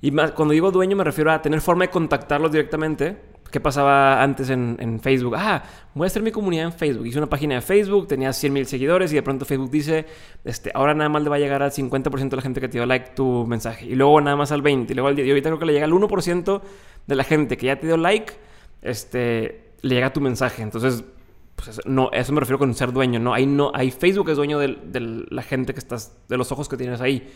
Y 0.00 0.10
más, 0.10 0.32
cuando 0.32 0.52
digo 0.52 0.70
dueño 0.70 0.96
me 0.96 1.04
refiero 1.04 1.32
a 1.32 1.40
tener 1.42 1.60
forma 1.60 1.84
de 1.84 1.90
contactarlos 1.90 2.52
directamente 2.52 3.33
¿Qué 3.54 3.60
pasaba 3.60 4.20
antes 4.20 4.50
en, 4.50 4.98
Facebook? 5.00 5.36
Ah, 5.36 5.62
voy 5.94 6.06
a 6.06 6.08
hacer 6.08 6.22
mi 6.22 6.32
comunidad 6.32 6.64
en 6.64 6.72
Facebook. 6.72 7.06
Hice 7.06 7.18
una 7.18 7.28
página 7.28 7.54
de 7.54 7.60
Facebook, 7.60 8.08
tenía 8.08 8.32
100 8.32 8.52
mil 8.52 8.66
seguidores 8.66 9.12
y 9.12 9.14
de 9.14 9.22
pronto 9.22 9.44
Facebook 9.44 9.70
dice, 9.70 10.06
este, 10.42 10.72
ahora 10.74 10.92
nada 10.92 11.08
más 11.08 11.22
le 11.22 11.30
va 11.30 11.36
a 11.36 11.38
llegar 11.38 11.62
al 11.62 11.70
50% 11.70 12.30
de 12.30 12.34
la 12.36 12.42
gente 12.42 12.60
que 12.60 12.66
te 12.66 12.78
dio 12.78 12.86
like 12.86 13.10
tu 13.14 13.46
mensaje. 13.46 13.86
Y 13.86 13.94
luego 13.94 14.20
nada 14.20 14.34
más 14.36 14.50
al 14.50 14.60
20%. 14.60 14.90
Y 14.90 14.94
luego 14.94 15.06
al 15.06 15.14
10%. 15.14 15.24
Y 15.24 15.30
ahorita 15.30 15.50
creo 15.50 15.58
que 15.60 15.66
le 15.66 15.72
llega 15.72 15.84
al 15.84 15.92
1% 15.92 16.62
de 17.06 17.14
la 17.14 17.22
gente 17.22 17.56
que 17.56 17.66
ya 17.66 17.78
te 17.78 17.86
dio 17.86 17.96
like, 17.96 18.32
este, 18.82 19.70
le 19.82 19.94
llega 19.94 20.12
tu 20.12 20.20
mensaje. 20.20 20.60
Entonces, 20.60 21.04
pues 21.54 21.80
no, 21.86 22.10
eso 22.10 22.32
me 22.32 22.40
refiero 22.40 22.58
con 22.58 22.74
ser 22.74 22.90
dueño. 22.90 23.20
No, 23.20 23.34
ahí 23.34 23.46
no, 23.46 23.70
hay 23.72 23.92
Facebook 23.92 24.30
es 24.30 24.36
dueño 24.36 24.58
de, 24.58 24.80
de 24.84 25.26
la 25.30 25.42
gente 25.44 25.74
que 25.74 25.78
estás, 25.78 26.18
de 26.28 26.36
los 26.36 26.50
ojos 26.50 26.68
que 26.68 26.76
tienes 26.76 27.00
ahí. 27.00 27.32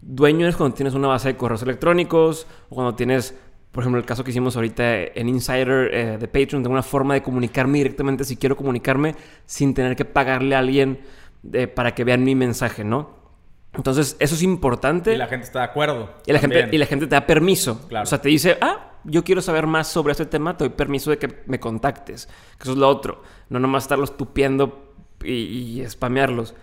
Dueño 0.00 0.48
es 0.48 0.56
cuando 0.56 0.74
tienes 0.74 0.94
una 0.94 1.06
base 1.06 1.28
de 1.28 1.36
correos 1.36 1.62
electrónicos 1.62 2.48
o 2.70 2.74
cuando 2.74 2.96
tienes 2.96 3.36
por 3.72 3.82
ejemplo, 3.82 4.00
el 4.00 4.06
caso 4.06 4.24
que 4.24 4.30
hicimos 4.30 4.56
ahorita 4.56 4.98
en 4.98 5.28
Insider 5.28 5.94
eh, 5.94 6.18
de 6.18 6.26
Patreon, 6.26 6.62
tengo 6.62 6.72
una 6.72 6.82
forma 6.82 7.14
de 7.14 7.22
comunicarme 7.22 7.78
directamente 7.78 8.24
si 8.24 8.36
quiero 8.36 8.56
comunicarme 8.56 9.14
sin 9.46 9.74
tener 9.74 9.94
que 9.94 10.04
pagarle 10.04 10.54
a 10.54 10.60
alguien 10.60 11.00
eh, 11.52 11.66
para 11.66 11.94
que 11.94 12.04
vean 12.04 12.24
mi 12.24 12.34
mensaje, 12.34 12.82
¿no? 12.82 13.18
Entonces, 13.74 14.16
eso 14.18 14.34
es 14.34 14.42
importante. 14.42 15.12
Y 15.12 15.16
la 15.16 15.26
gente 15.26 15.44
está 15.44 15.60
de 15.60 15.66
acuerdo. 15.66 16.14
Y 16.26 16.32
la, 16.32 16.38
gente, 16.38 16.68
y 16.72 16.78
la 16.78 16.86
gente 16.86 17.06
te 17.06 17.14
da 17.14 17.26
permiso. 17.26 17.86
O 17.92 18.06
sea, 18.06 18.20
te 18.20 18.28
dice, 18.30 18.56
ah, 18.60 18.92
yo 19.04 19.22
quiero 19.22 19.42
saber 19.42 19.66
más 19.66 19.86
sobre 19.88 20.12
este 20.12 20.26
tema, 20.26 20.56
te 20.56 20.64
doy 20.64 20.74
permiso 20.74 21.10
de 21.10 21.18
que 21.18 21.42
me 21.46 21.60
contactes. 21.60 22.26
Que 22.56 22.62
eso 22.62 22.72
es 22.72 22.78
lo 22.78 22.88
otro. 22.88 23.22
No 23.50 23.60
nomás 23.60 23.84
estarlos 23.84 24.16
tupiendo 24.16 24.94
y, 25.22 25.80
y 25.82 25.86
spamearlos. 25.88 26.54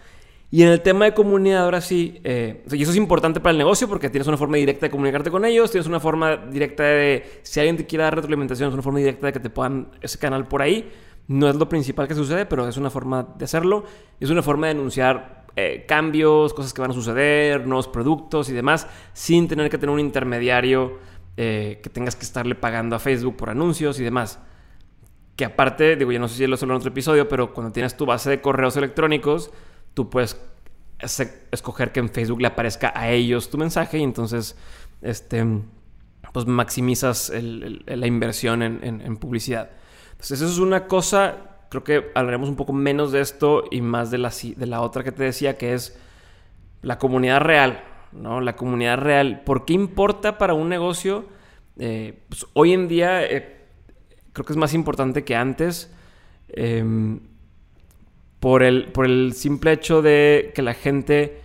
Y 0.52 0.62
en 0.62 0.70
el 0.70 0.82
tema 0.82 1.06
de 1.06 1.14
comunidad, 1.14 1.64
ahora 1.64 1.82
sí, 1.82 2.20
eh, 2.24 2.64
y 2.72 2.82
eso 2.82 2.92
es 2.92 2.98
importante 2.98 3.40
para 3.40 3.52
el 3.52 3.58
negocio 3.58 3.88
porque 3.88 4.10
tienes 4.10 4.28
una 4.28 4.38
forma 4.38 4.58
directa 4.58 4.86
de 4.86 4.92
comunicarte 4.92 5.32
con 5.32 5.44
ellos, 5.44 5.72
tienes 5.72 5.88
una 5.88 6.00
forma 6.00 6.38
directa 6.38 6.84
de, 6.84 7.40
si 7.42 7.60
alguien 7.60 7.78
te 7.78 7.86
quiere 7.86 8.04
dar 8.04 8.16
retroalimentación, 8.16 8.70
es 8.70 8.74
una 8.74 8.84
forma 8.84 9.00
directa 9.00 9.28
de 9.28 9.34
que 9.34 9.40
te 9.40 9.50
puedan 9.50 9.90
ese 10.02 10.18
canal 10.20 10.48
por 10.48 10.62
ahí. 10.62 10.90
No 11.28 11.50
es 11.50 11.56
lo 11.56 11.68
principal 11.68 12.08
que 12.08 12.14
sucede, 12.14 12.46
pero 12.46 12.68
es 12.68 12.78
una 12.78 12.92
forma 12.92 13.28
de 13.38 13.46
hacerlo. 13.46 13.84
Es 14.20 14.30
una 14.30 14.44
forma 14.44 14.68
de 14.68 14.72
anunciar 14.72 15.46
eh, 15.56 15.86
cambios, 15.88 16.54
cosas 16.54 16.74
que 16.74 16.82
van 16.82 16.92
a 16.92 16.94
suceder, 16.94 17.66
nuevos 17.66 17.88
productos 17.88 18.50
y 18.50 18.54
demás, 18.54 18.88
sin 19.14 19.48
tener 19.48 19.70
que 19.70 19.78
tener 19.78 19.94
un 19.94 20.00
intermediario 20.00 21.00
eh, 21.38 21.80
que 21.82 21.90
tengas 21.90 22.16
que 22.16 22.24
estarle 22.24 22.56
pagando 22.56 22.96
a 22.96 23.00
Facebook 23.00 23.36
por 23.36 23.50
anuncios 23.50 24.00
y 24.00 24.04
demás. 24.04 24.40
Que 25.36 25.46
aparte, 25.46 25.96
digo, 25.96 26.12
ya 26.12 26.20
no 26.20 26.28
sé 26.28 26.36
si 26.36 26.48
lo 26.48 26.58
solo 26.58 26.74
en 26.74 26.78
otro 26.78 26.90
episodio, 26.90 27.28
pero 27.28 27.54
cuando 27.54 27.74
tienes 27.74 27.98
tu 27.98 28.06
base 28.06 28.30
de 28.30 28.42
correos 28.42 28.78
electrónicos, 28.78 29.52
tú 29.96 30.10
puedes 30.10 30.40
escoger 31.52 31.92
que 31.92 32.00
en 32.00 32.10
Facebook 32.10 32.42
le 32.42 32.48
aparezca 32.48 32.94
a 32.96 33.10
ellos 33.10 33.50
tu 33.50 33.58
mensaje 33.58 33.98
y 33.98 34.04
entonces 34.04 34.56
este, 35.02 35.44
pues 36.32 36.46
maximizas 36.46 37.32
la 37.34 38.08
inversión 38.08 38.62
en, 38.62 39.18
publicidad. 39.18 39.72
Entonces 40.12 40.42
eso 40.42 40.52
es 40.52 40.60
una 40.60 40.88
cosa, 40.88 41.38
creo 41.70 41.84
que 41.84 42.12
hablaremos 42.14 42.50
un 42.50 42.56
poco 42.56 42.74
menos 42.74 43.12
de 43.12 43.22
esto 43.22 43.64
y 43.72 43.82
más 43.82 44.12
de 44.12 44.20
la, 44.20 44.32
de 44.56 44.66
la 44.66 44.82
otra 44.82 45.04
que 45.04 45.12
te 45.12 45.24
decía, 45.24 45.58
que 45.58 45.74
es 45.74 45.98
la 46.82 46.98
comunidad 46.98 47.40
real, 47.40 47.84
¿no? 48.12 48.42
La 48.42 48.56
comunidad 48.56 48.98
real. 48.98 49.42
¿Por 49.44 49.66
qué 49.66 49.74
importa 49.74 50.38
para 50.38 50.54
un 50.54 50.70
negocio? 50.70 51.26
Eh, 51.78 52.20
pues 52.30 52.46
hoy 52.54 52.74
en 52.74 52.88
día 52.88 53.24
eh, 53.24 53.66
creo 54.32 54.46
que 54.46 54.54
es 54.54 54.58
más 54.58 54.74
importante 54.74 55.24
que 55.24 55.36
antes. 55.36 55.94
Em, 56.50 57.20
por 58.46 58.62
el, 58.62 58.90
por 58.92 59.08
el 59.08 59.34
simple 59.34 59.72
hecho 59.72 60.04
de 60.04 60.52
que 60.54 60.62
la 60.62 60.76
gente 60.76 61.42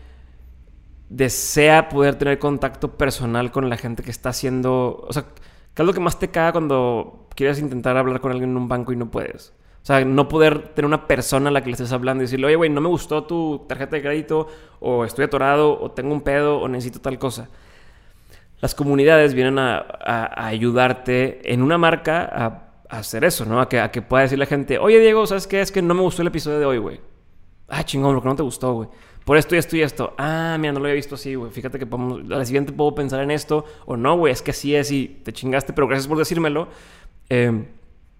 desea 1.08 1.88
poder 1.88 2.16
tener 2.16 2.38
contacto 2.38 2.98
personal 2.98 3.50
con 3.50 3.70
la 3.70 3.78
gente 3.78 4.02
que 4.02 4.10
está 4.10 4.28
haciendo... 4.28 5.06
O 5.08 5.10
sea, 5.10 5.24
¿qué 5.72 5.80
es 5.80 5.86
lo 5.86 5.94
que 5.94 6.00
más 6.00 6.18
te 6.18 6.28
caga 6.28 6.52
cuando 6.52 7.26
quieres 7.34 7.58
intentar 7.58 7.96
hablar 7.96 8.20
con 8.20 8.32
alguien 8.32 8.50
en 8.50 8.56
un 8.58 8.68
banco 8.68 8.92
y 8.92 8.96
no 8.96 9.10
puedes? 9.10 9.54
O 9.82 9.86
sea, 9.86 10.04
no 10.04 10.28
poder 10.28 10.74
tener 10.74 10.84
una 10.84 11.06
persona 11.06 11.48
a 11.48 11.52
la 11.52 11.62
que 11.62 11.68
le 11.68 11.72
estés 11.72 11.90
hablando 11.90 12.22
y 12.22 12.26
decirle, 12.26 12.48
oye, 12.48 12.56
güey, 12.56 12.68
no 12.68 12.82
me 12.82 12.88
gustó 12.88 13.24
tu 13.24 13.64
tarjeta 13.66 13.96
de 13.96 14.02
crédito, 14.02 14.48
o 14.80 15.06
estoy 15.06 15.24
atorado, 15.24 15.80
o 15.80 15.92
tengo 15.92 16.12
un 16.12 16.20
pedo, 16.20 16.58
o 16.58 16.68
necesito 16.68 17.00
tal 17.00 17.18
cosa. 17.18 17.48
Las 18.60 18.74
comunidades 18.74 19.32
vienen 19.32 19.58
a, 19.58 19.78
a 19.78 20.48
ayudarte 20.48 21.50
en 21.50 21.62
una 21.62 21.78
marca 21.78 22.28
a 22.30 22.69
hacer 22.90 23.24
eso, 23.24 23.44
¿no? 23.44 23.60
A 23.60 23.68
que, 23.68 23.80
a 23.80 23.90
que 23.90 24.02
pueda 24.02 24.24
decir 24.24 24.38
la 24.38 24.46
gente, 24.46 24.78
oye 24.78 24.98
Diego, 24.98 25.26
¿sabes 25.26 25.46
qué? 25.46 25.60
Es 25.60 25.70
que 25.70 25.80
no 25.80 25.94
me 25.94 26.02
gustó 26.02 26.22
el 26.22 26.28
episodio 26.28 26.58
de 26.58 26.66
hoy, 26.66 26.78
güey. 26.78 27.00
Ah, 27.68 27.84
chingón, 27.84 28.14
lo 28.14 28.22
que 28.22 28.28
no 28.28 28.36
te 28.36 28.42
gustó, 28.42 28.72
güey. 28.74 28.88
Por 29.24 29.36
esto 29.36 29.54
y 29.54 29.58
esto 29.58 29.76
y 29.76 29.82
esto. 29.82 30.14
Ah, 30.18 30.56
mira, 30.58 30.72
no 30.72 30.80
lo 30.80 30.86
había 30.86 30.96
visto 30.96 31.14
así, 31.14 31.34
güey. 31.36 31.52
Fíjate 31.52 31.78
que 31.78 31.84
a 31.84 32.36
la 32.36 32.44
siguiente 32.44 32.72
puedo 32.72 32.94
pensar 32.94 33.20
en 33.20 33.30
esto. 33.30 33.64
O 33.86 33.96
no, 33.96 34.16
güey, 34.16 34.32
es 34.32 34.42
que 34.42 34.50
así 34.50 34.74
es 34.74 34.90
y 34.90 35.20
te 35.22 35.32
chingaste, 35.32 35.72
pero 35.72 35.86
gracias 35.86 36.08
por 36.08 36.18
decírmelo. 36.18 36.68
Em, 37.28 37.66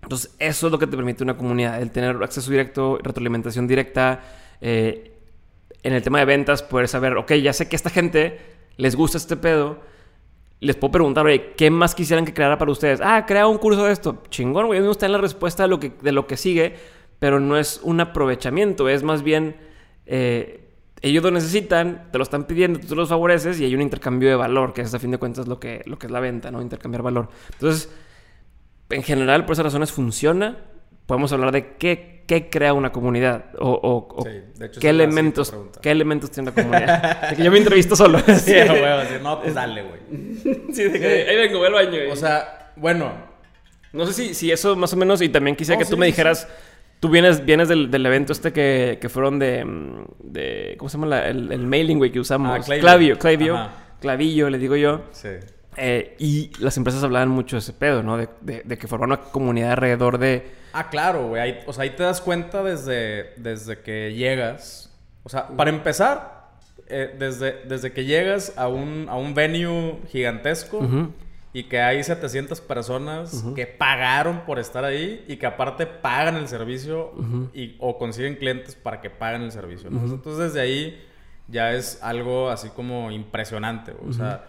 entonces, 0.03 0.35
eso 0.39 0.67
es 0.67 0.73
lo 0.73 0.79
que 0.79 0.87
te 0.87 0.97
permite 0.97 1.25
una 1.25 1.37
comunidad, 1.37 1.83
el 1.83 1.91
tener 1.91 2.23
acceso 2.23 2.51
directo, 2.51 2.99
retroalimentación 3.03 3.67
directa. 3.67 4.21
Eh, 4.61 5.17
en 5.83 5.95
el 5.95 6.03
tema 6.03 6.21
de 6.21 6.27
ventas, 6.27 6.63
poder 6.63 6.87
saber, 6.87 7.17
ok, 7.17 7.33
ya 7.35 7.53
sé 7.53 7.69
que 7.69 7.75
a 7.75 7.79
esta 7.79 7.91
gente 7.91 8.39
les 8.77 8.95
gusta 8.95 9.19
este 9.19 9.37
pedo 9.37 9.81
les 10.61 10.77
puedo 10.77 10.93
preguntar, 10.93 11.27
oye, 11.27 11.53
¿qué 11.57 11.71
más 11.71 11.95
quisieran 11.95 12.25
que 12.25 12.35
creara 12.35 12.59
para 12.59 12.71
ustedes? 12.71 13.01
Ah, 13.03 13.25
crea 13.27 13.47
un 13.47 13.59
curso 13.59 13.85
de 13.85 13.93
esto. 13.93 14.23
Chingón, 14.29 14.67
güey. 14.67 14.81
No 14.81 14.91
está 14.91 15.07
en 15.07 15.13
la 15.13 15.19
respuesta 15.19 15.65
de 15.65 15.69
lo, 15.69 15.81
que, 15.81 15.93
de 16.03 16.13
lo 16.13 16.27
que 16.27 16.37
sigue, 16.37 16.75
pero 17.19 17.41
no 17.41 17.57
es 17.57 17.81
un 17.83 18.01
aprovechamiento, 18.01 18.89
es 18.89 19.03
más 19.03 19.23
bien 19.23 19.57
eh, 20.07 20.61
ellos 21.03 21.23
lo 21.23 21.31
necesitan, 21.31 22.09
te 22.11 22.19
lo 22.19 22.25
están 22.25 22.45
pidiendo, 22.45 22.81
tú 22.81 22.95
los 22.95 23.09
favoreces 23.09 23.59
y 23.61 23.65
hay 23.65 23.75
un 23.75 23.81
intercambio 23.81 24.29
de 24.29 24.35
valor, 24.35 24.73
que 24.73 24.83
es 24.83 24.93
a 24.93 24.99
fin 24.99 25.11
de 25.11 25.19
cuentas 25.19 25.49
lo 25.49 25.59
que, 25.59 25.83
lo 25.87 25.99
que 25.99 26.07
es 26.07 26.13
la 26.13 26.21
venta, 26.21 26.51
¿no? 26.51 26.61
Intercambiar 26.61 27.03
valor. 27.03 27.29
Entonces, 27.53 27.91
en 28.91 29.03
general, 29.03 29.45
por 29.47 29.55
esas 29.55 29.67
razones 29.67 29.93
funciona. 29.93 30.59
Podemos 31.07 31.33
hablar 31.33 31.53
de 31.53 31.77
qué, 31.77 32.20
qué 32.31 32.49
crea 32.49 32.75
una 32.75 32.93
comunidad 32.93 33.47
o, 33.59 33.71
o- 33.71 34.21
o 34.21 34.23
Sí, 34.23 34.31
de 34.57 34.67
hecho, 34.67 34.81
qué, 34.81 34.93
la 34.93 35.03
elementos, 35.03 35.53
qué 35.83 35.91
elementos 35.91 36.31
tiene 36.31 36.51
una 36.53 36.63
comunidad. 36.63 37.35
Que 37.35 37.43
yo 37.43 37.51
me 37.51 37.59
entrevisto 37.65 37.97
solo. 37.97 38.21
Sí, 38.21 38.53
güey, 38.53 38.85
así, 38.85 39.15
no, 39.21 39.41
pues 39.41 39.53
dale, 39.55 39.83
güey. 39.83 40.01
Sí, 40.73 40.85
de 40.85 41.01
que 41.01 41.07
ahí 41.29 41.35
vengo, 41.37 41.59
voy 41.59 41.67
al 41.67 41.73
baño. 41.73 41.99
O 42.13 42.15
sea, 42.15 42.73
bueno, 42.77 43.13
no 43.93 44.07
sé 44.07 44.13
si, 44.13 44.35
si 44.35 44.53
eso 44.53 44.77
más 44.77 44.93
o 44.93 44.97
menos, 44.97 45.21
y 45.23 45.29
también 45.29 45.57
quisiera 45.57 45.81
No, 45.81 45.85
que 45.85 45.91
tú 45.91 45.97
me 45.97 46.07
sí, 46.07 46.13
dijeras, 46.13 46.47
tú 47.01 47.09
vienes, 47.09 47.45
vienes 47.45 47.69
del, 47.69 47.91
del 47.91 48.07
evento 48.07 48.33
este 48.33 48.53
que, 48.53 48.99
que 49.01 49.09
fueron 49.09 49.41
de, 49.41 49.65
mm, 49.65 50.05
de, 50.21 50.77
¿cómo 50.79 50.89
se 50.89 50.99
llama? 50.99 51.09
la- 51.09 51.27
el, 51.29 51.51
el 51.51 51.67
mailing, 51.67 51.99
güey, 51.99 52.13
que 52.13 52.21
usamos. 52.21 52.71
Ah. 52.71 52.79
Clavio, 52.79 53.19
Clavio, 53.19 53.57
Ajá. 53.57 53.73
clavillo, 54.01 54.49
le 54.51 54.59
digo 54.59 54.77
yo. 54.77 55.03
sí. 55.11 55.31
Eh, 55.83 56.15
y 56.19 56.51
las 56.59 56.77
empresas 56.77 57.03
hablaban 57.03 57.31
mucho 57.31 57.57
de 57.57 57.61
ese 57.61 57.73
pedo, 57.73 58.03
¿no? 58.03 58.19
De, 58.19 58.29
de, 58.43 58.63
de 58.65 58.77
que 58.79 58.87
formar 58.87 59.09
una 59.09 59.21
comunidad 59.31 59.71
alrededor 59.73 60.19
de... 60.19 60.51
Ah, 60.75 60.91
claro, 60.91 61.29
güey. 61.29 61.59
o 61.67 61.73
sea, 61.73 61.85
ahí 61.85 61.91
te 61.91 62.03
das 62.03 62.21
cuenta 62.21 62.63
desde, 62.63 63.33
desde 63.39 63.79
que 63.81 64.13
llegas. 64.13 64.93
O 65.23 65.31
sea, 65.31 65.49
para 65.49 65.71
empezar, 65.71 66.51
eh, 66.87 67.17
desde, 67.19 67.65
desde 67.65 67.93
que 67.93 68.05
llegas 68.05 68.53
a 68.59 68.69
un, 68.69 69.07
a 69.09 69.17
un 69.17 69.33
venue 69.33 70.01
gigantesco 70.09 70.87
y 71.53 71.65
que 71.65 71.81
hay 71.81 72.05
700 72.05 72.61
personas 72.61 73.45
que 73.57 73.67
pagaron 73.67 74.41
por 74.41 74.59
estar 74.59 74.85
ahí 74.85 75.25
y 75.27 75.37
que 75.37 75.47
aparte 75.47 75.87
pagan 75.87 76.37
el 76.37 76.47
servicio 76.47 77.13
y, 77.55 77.77
o 77.79 77.97
consiguen 77.97 78.37
clientes 78.37 78.75
para 78.77 79.01
que 79.01 79.09
paguen 79.09 79.43
el 79.43 79.53
servicio. 79.53 79.89
¿no? 79.89 80.01
Entonces, 80.05 80.53
desde 80.53 80.61
ahí 80.61 81.01
ya 81.49 81.73
es 81.73 82.03
algo 82.03 82.51
así 82.51 82.69
como 82.69 83.11
impresionante. 83.11 83.95
O 84.07 84.13
sea, 84.13 84.45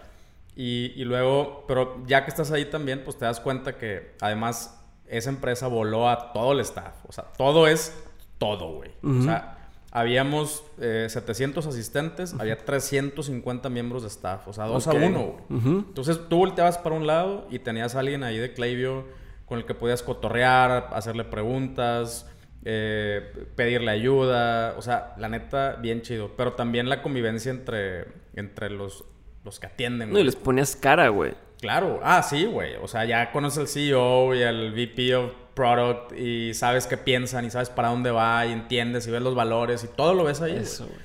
y, 0.54 0.92
y 0.96 1.04
luego, 1.04 1.64
pero 1.66 2.02
ya 2.06 2.24
que 2.24 2.30
estás 2.30 2.50
ahí 2.50 2.66
también, 2.66 3.02
pues 3.04 3.16
te 3.16 3.24
das 3.24 3.40
cuenta 3.40 3.78
que 3.78 4.14
además 4.20 4.78
esa 5.06 5.30
empresa 5.30 5.66
voló 5.66 6.08
a 6.08 6.32
todo 6.32 6.52
el 6.52 6.60
staff. 6.60 6.94
O 7.06 7.12
sea, 7.12 7.24
todo 7.36 7.66
es 7.66 7.94
todo, 8.38 8.72
güey. 8.74 8.90
O 9.04 9.22
sea, 9.22 9.68
habíamos 9.90 10.64
eh, 10.80 11.06
700 11.08 11.66
asistentes, 11.66 12.34
había 12.38 12.56
350 12.56 13.68
miembros 13.68 14.02
de 14.02 14.08
staff. 14.08 14.48
O 14.48 14.52
sea, 14.52 14.64
dos 14.64 14.86
a 14.86 14.92
uno, 14.92 15.36
güey. 15.48 15.64
Entonces 15.78 16.18
tú 16.28 16.38
volteabas 16.38 16.78
para 16.78 16.96
un 16.96 17.06
lado 17.06 17.46
y 17.50 17.58
tenías 17.58 17.94
a 17.94 18.00
alguien 18.00 18.24
ahí 18.24 18.38
de 18.38 18.52
Clavio 18.52 19.04
con 19.46 19.58
el 19.58 19.66
que 19.66 19.74
podías 19.74 20.02
cotorrear, 20.02 20.88
hacerle 20.92 21.24
preguntas, 21.24 22.26
eh, 22.64 23.46
pedirle 23.54 23.90
ayuda. 23.90 24.74
O 24.78 24.82
sea, 24.82 25.14
la 25.18 25.28
neta, 25.28 25.76
bien 25.76 26.00
chido. 26.00 26.30
Pero 26.36 26.54
también 26.54 26.88
la 26.88 27.02
convivencia 27.02 27.50
entre, 27.50 28.06
entre 28.34 28.70
los, 28.70 29.04
los 29.44 29.58
que 29.58 29.66
atienden. 29.66 30.12
No, 30.12 30.18
y 30.18 30.24
les 30.24 30.36
ponías 30.36 30.76
cara, 30.76 31.08
güey. 31.08 31.34
Claro, 31.60 32.00
ah, 32.02 32.22
sí, 32.22 32.44
güey. 32.44 32.74
O 32.82 32.88
sea, 32.88 33.04
ya 33.04 33.30
conoces 33.30 33.58
al 33.58 33.68
CEO 33.68 34.34
y 34.34 34.42
al 34.42 34.72
VP 34.72 35.14
of 35.14 35.32
Product 35.54 36.12
y 36.18 36.54
sabes 36.54 36.86
qué 36.86 36.96
piensan 36.96 37.44
y 37.44 37.50
sabes 37.50 37.70
para 37.70 37.88
dónde 37.88 38.10
va 38.10 38.46
y 38.46 38.52
entiendes 38.52 39.06
y 39.06 39.10
ves 39.10 39.22
los 39.22 39.34
valores 39.34 39.84
y 39.84 39.88
todo 39.88 40.14
lo 40.14 40.24
ves 40.24 40.40
ahí. 40.40 40.56
Eso, 40.56 40.86
güey. 40.86 40.98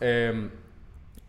Eh, 0.00 0.50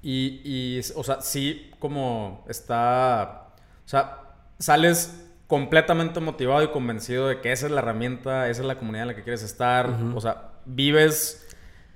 y, 0.01 0.41
y, 0.43 0.81
o 0.95 1.03
sea, 1.03 1.21
sí, 1.21 1.71
como 1.79 2.43
está. 2.47 3.49
O 3.85 3.87
sea, 3.87 4.19
sales 4.57 5.27
completamente 5.47 6.19
motivado 6.21 6.63
y 6.63 6.69
convencido 6.69 7.27
de 7.27 7.41
que 7.41 7.51
esa 7.51 7.65
es 7.65 7.71
la 7.73 7.81
herramienta, 7.81 8.49
esa 8.49 8.61
es 8.61 8.67
la 8.67 8.77
comunidad 8.77 9.03
en 9.03 9.07
la 9.09 9.15
que 9.15 9.23
quieres 9.23 9.43
estar. 9.43 9.89
O 10.15 10.21
sea, 10.21 10.51
vives 10.65 11.45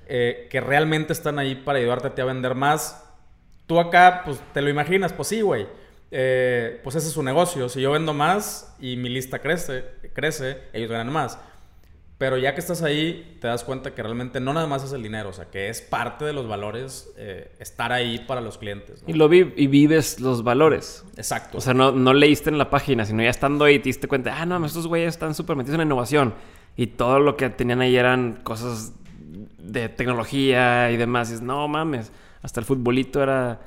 eh, 0.07 0.47
que 0.51 0.59
realmente 0.59 1.13
están 1.13 1.39
ahí 1.39 1.55
para 1.55 1.79
ayudarte 1.79 2.07
a 2.07 2.15
ti 2.15 2.21
a 2.21 2.25
vender 2.25 2.53
más. 2.53 3.04
Tú 3.67 3.79
acá, 3.79 4.21
pues 4.25 4.41
te 4.53 4.61
lo 4.61 4.69
imaginas, 4.69 5.13
pues 5.13 5.27
sí, 5.29 5.41
güey. 5.41 5.67
Eh, 6.11 6.79
pues 6.83 6.95
ese 6.95 7.07
es 7.07 7.13
su 7.13 7.23
negocio. 7.23 7.67
Si 7.67 7.81
yo 7.81 7.91
vendo 7.91 8.13
más 8.13 8.75
y 8.79 8.95
mi 8.95 9.09
lista 9.09 9.39
crece, 9.39 9.83
crece, 10.13 10.61
ellos 10.73 10.89
ganan 10.89 11.11
más. 11.11 11.39
Pero 12.17 12.37
ya 12.37 12.53
que 12.53 12.61
estás 12.61 12.81
ahí, 12.81 13.37
te 13.41 13.47
das 13.47 13.65
cuenta 13.65 13.93
que 13.93 14.01
realmente 14.01 14.39
no 14.39 14.53
nada 14.53 14.67
más 14.67 14.85
es 14.85 14.93
el 14.93 15.03
dinero, 15.03 15.29
o 15.29 15.33
sea, 15.33 15.45
que 15.51 15.67
es 15.67 15.81
parte 15.81 16.23
de 16.23 16.31
los 16.31 16.47
valores 16.47 17.11
eh, 17.17 17.51
estar 17.59 17.91
ahí 17.91 18.19
para 18.19 18.39
los 18.39 18.57
clientes. 18.57 19.03
¿no? 19.03 19.09
Y, 19.09 19.13
lo 19.13 19.27
vi 19.27 19.53
y 19.57 19.67
vives 19.67 20.21
los 20.21 20.41
valores. 20.41 21.03
Exacto. 21.17 21.57
O 21.57 21.61
sea, 21.61 21.73
no, 21.73 21.91
no 21.91 22.13
leíste 22.13 22.49
en 22.49 22.57
la 22.57 22.69
página, 22.69 23.03
sino 23.03 23.21
ya 23.21 23.29
estando 23.29 23.65
ahí 23.65 23.79
te 23.79 23.89
diste 23.89 24.07
cuenta, 24.07 24.33
ah, 24.39 24.45
no, 24.45 24.65
estos 24.65 24.87
güeyes 24.87 25.09
están 25.09 25.35
súper 25.35 25.57
metidos 25.57 25.75
en 25.75 25.87
innovación. 25.87 26.33
Y 26.77 26.87
todo 26.87 27.19
lo 27.19 27.35
que 27.35 27.49
tenían 27.49 27.81
ahí 27.81 27.97
eran 27.97 28.39
cosas 28.43 28.93
de 29.57 29.89
tecnología 29.89 30.91
y 30.91 30.97
demás. 30.97 31.31
Y 31.31 31.33
es, 31.33 31.41
no 31.41 31.67
mames, 31.67 32.13
hasta 32.45 32.59
el 32.59 32.65
futbolito 32.65 33.21
era 33.23 33.59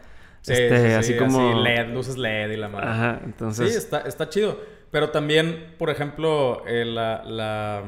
Sí, 0.43 0.53
este, 0.53 0.77
sí, 0.77 0.87
sí, 0.87 0.93
así 0.93 1.17
como... 1.17 1.61
LED, 1.61 1.93
luces 1.93 2.17
LED 2.17 2.53
y 2.53 2.57
la 2.57 2.69
madre. 2.69 2.89
Ajá, 2.89 3.17
Sí, 3.19 3.25
entonces... 3.27 3.77
está, 3.77 4.01
está 4.01 4.29
chido. 4.29 4.59
Pero 4.91 5.11
también, 5.11 5.75
por 5.79 5.91
ejemplo, 5.91 6.63
eh, 6.67 6.85
la, 6.85 7.23
la, 7.25 7.83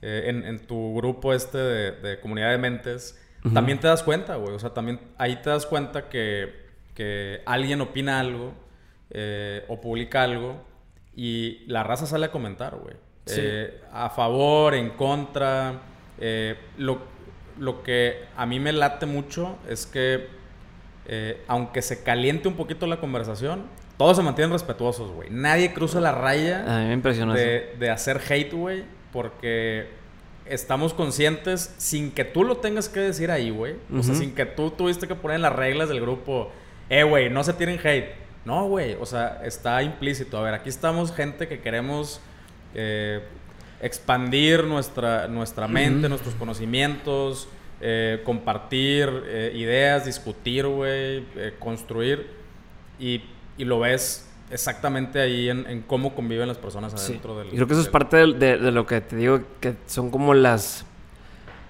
eh, 0.00 0.24
en, 0.26 0.44
en 0.44 0.66
tu 0.66 0.94
grupo 0.94 1.34
este 1.34 1.58
de, 1.58 1.92
de 1.92 2.20
comunidad 2.20 2.50
de 2.50 2.58
mentes, 2.58 3.20
también 3.54 3.80
te 3.80 3.88
das 3.88 4.02
cuenta, 4.02 4.36
güey. 4.36 4.54
O 4.54 4.58
sea, 4.58 4.70
también 4.70 5.00
ahí 5.18 5.36
te 5.42 5.50
das 5.50 5.66
cuenta 5.66 6.08
que, 6.08 6.66
que 6.94 7.42
alguien 7.46 7.80
opina 7.80 8.20
algo 8.20 8.52
eh, 9.10 9.64
o 9.68 9.80
publica 9.80 10.22
algo 10.22 10.62
y 11.16 11.64
la 11.66 11.82
raza 11.82 12.06
sale 12.06 12.26
a 12.26 12.30
comentar, 12.30 12.76
güey. 12.76 12.94
Sí. 13.26 13.40
Eh, 13.42 13.80
a 13.92 14.10
favor, 14.10 14.74
en 14.74 14.90
contra. 14.90 15.80
Lo, 16.78 17.00
lo 17.60 17.84
que 17.84 18.24
a 18.36 18.46
mí 18.46 18.58
me 18.58 18.72
late 18.72 19.06
mucho 19.06 19.56
es 19.68 19.86
que 19.86 20.26
eh, 21.06 21.42
aunque 21.46 21.82
se 21.82 22.02
caliente 22.02 22.48
un 22.48 22.54
poquito 22.54 22.86
la 22.86 22.98
conversación, 22.98 23.62
todos 23.96 24.16
se 24.16 24.22
mantienen 24.22 24.52
respetuosos, 24.52 25.12
güey. 25.12 25.28
Nadie 25.30 25.72
cruza 25.72 26.00
la 26.00 26.10
raya 26.12 26.64
A 26.66 26.80
mí 26.80 26.86
me 26.88 26.94
impresionó 26.94 27.34
eso. 27.34 27.42
de, 27.44 27.76
de 27.78 27.90
hacer 27.90 28.20
hate, 28.28 28.52
güey, 28.52 28.84
porque 29.12 29.88
estamos 30.46 30.94
conscientes, 30.94 31.74
sin 31.76 32.10
que 32.10 32.24
tú 32.24 32.42
lo 32.44 32.56
tengas 32.56 32.88
que 32.88 33.00
decir 33.00 33.30
ahí, 33.30 33.50
güey. 33.50 33.74
O 33.96 34.02
sea, 34.02 34.14
sin 34.14 34.34
que 34.34 34.46
tú 34.46 34.70
tuviste 34.70 35.06
que 35.06 35.14
poner 35.14 35.36
en 35.36 35.42
las 35.42 35.54
reglas 35.54 35.88
del 35.88 36.00
grupo, 36.00 36.50
eh, 36.88 37.02
güey, 37.02 37.28
no 37.30 37.44
se 37.44 37.52
tiren 37.52 37.78
hate. 37.82 38.14
No, 38.44 38.66
güey, 38.66 38.96
o 38.98 39.04
sea, 39.04 39.42
está 39.44 39.82
implícito. 39.82 40.38
A 40.38 40.42
ver, 40.42 40.54
aquí 40.54 40.70
estamos 40.70 41.12
gente 41.14 41.46
que 41.46 41.60
queremos 41.60 42.20
eh, 42.74 43.20
expandir 43.80 44.64
nuestra, 44.64 45.26
nuestra 45.28 45.66
mente, 45.68 46.08
nuestros 46.08 46.34
conocimientos, 46.34 47.48
eh, 47.80 48.20
compartir 48.24 49.08
eh, 49.26 49.52
ideas, 49.56 50.04
discutir, 50.04 50.66
güey, 50.66 51.24
eh, 51.36 51.54
construir. 51.58 52.26
Y, 52.98 53.22
y 53.56 53.64
lo 53.64 53.78
ves 53.80 54.26
exactamente 54.50 55.20
ahí 55.20 55.48
en, 55.48 55.66
en 55.66 55.80
cómo 55.82 56.14
conviven 56.14 56.48
las 56.48 56.58
personas 56.58 56.92
Sí. 57.00 57.12
adentro 57.12 57.38
del... 57.38 57.48
Y 57.48 57.50
creo 57.52 57.66
que 57.66 57.72
eso 57.72 57.82
es 57.82 57.88
parte 57.88 58.16
de, 58.18 58.32
de- 58.34 58.58
de 58.58 58.70
lo 58.72 58.84
que 58.86 59.00
te 59.00 59.16
digo, 59.16 59.40
que 59.60 59.74
son 59.86 60.10
como 60.10 60.34
las... 60.34 60.84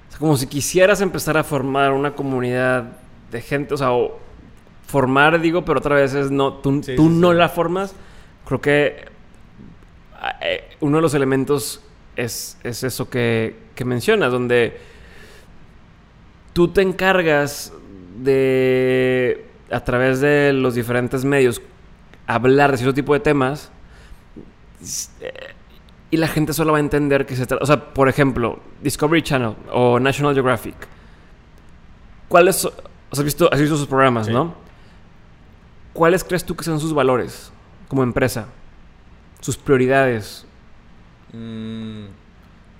o 0.08 0.10
sea, 0.10 0.18
como 0.18 0.36
si 0.36 0.46
quisieras 0.46 1.00
empezar 1.00 1.36
a 1.36 1.44
formar 1.44 1.92
una 1.92 2.14
comunidad 2.14 2.96
de 3.30 3.40
gente, 3.42 3.74
o 3.74 3.76
sea, 3.76 3.92
o 3.92 4.18
formar, 4.86 5.40
digo, 5.40 5.64
pero 5.64 5.78
otra 5.78 5.94
vez 5.94 6.14
es 6.14 6.30
no, 6.32 6.54
tú, 6.54 6.82
Sí, 6.82 6.96
tú 6.96 7.04
sí, 7.04 7.08
no 7.10 7.30
sí. 7.30 7.36
la 7.36 7.48
formas. 7.48 7.94
Creo 8.46 8.60
que 8.60 9.04
eh, 10.40 10.64
uno 10.80 10.96
de 10.96 11.02
los 11.02 11.14
elementos 11.14 11.80
es, 12.16 12.58
es 12.64 12.82
eso 12.84 13.08
que, 13.08 13.56
que 13.74 13.84
mencionas, 13.84 14.32
donde 14.32 14.78
tú 16.52 16.68
te 16.68 16.82
encargas 16.82 17.72
de, 18.22 19.46
a 19.70 19.80
través 19.84 20.20
de 20.20 20.52
los 20.52 20.74
diferentes 20.74 21.24
medios, 21.24 21.60
hablar 22.26 22.70
de 22.72 22.76
cierto 22.78 22.94
tipo 22.94 23.14
de 23.14 23.20
temas 23.20 23.70
eh, 25.20 25.32
y 26.10 26.16
la 26.16 26.28
gente 26.28 26.52
solo 26.52 26.72
va 26.72 26.78
a 26.78 26.80
entender 26.80 27.24
que 27.26 27.36
se 27.36 27.46
trata... 27.46 27.62
O 27.62 27.66
sea, 27.66 27.92
por 27.94 28.08
ejemplo, 28.08 28.58
Discovery 28.82 29.22
Channel 29.22 29.54
o 29.72 30.00
National 30.00 30.34
Geographic. 30.34 30.74
¿Cuáles 32.28 32.56
son- 32.56 32.72
o 33.10 33.14
sea, 33.16 33.22
has 33.22 33.24
visto, 33.24 33.48
has 33.52 33.60
visto 33.60 33.76
sus 33.76 33.86
programas, 33.86 34.26
Sí. 34.26 34.32
¿no? 34.32 34.54
¿Cuáles 35.92 36.22
crees 36.24 36.44
tú 36.44 36.54
que 36.56 36.64
son 36.64 36.78
sus 36.80 36.92
valores 36.94 37.52
como 37.88 38.02
empresa? 38.02 38.46
Sus 39.40 39.56
prioridades. 39.56 40.46
Mm, 41.32 42.04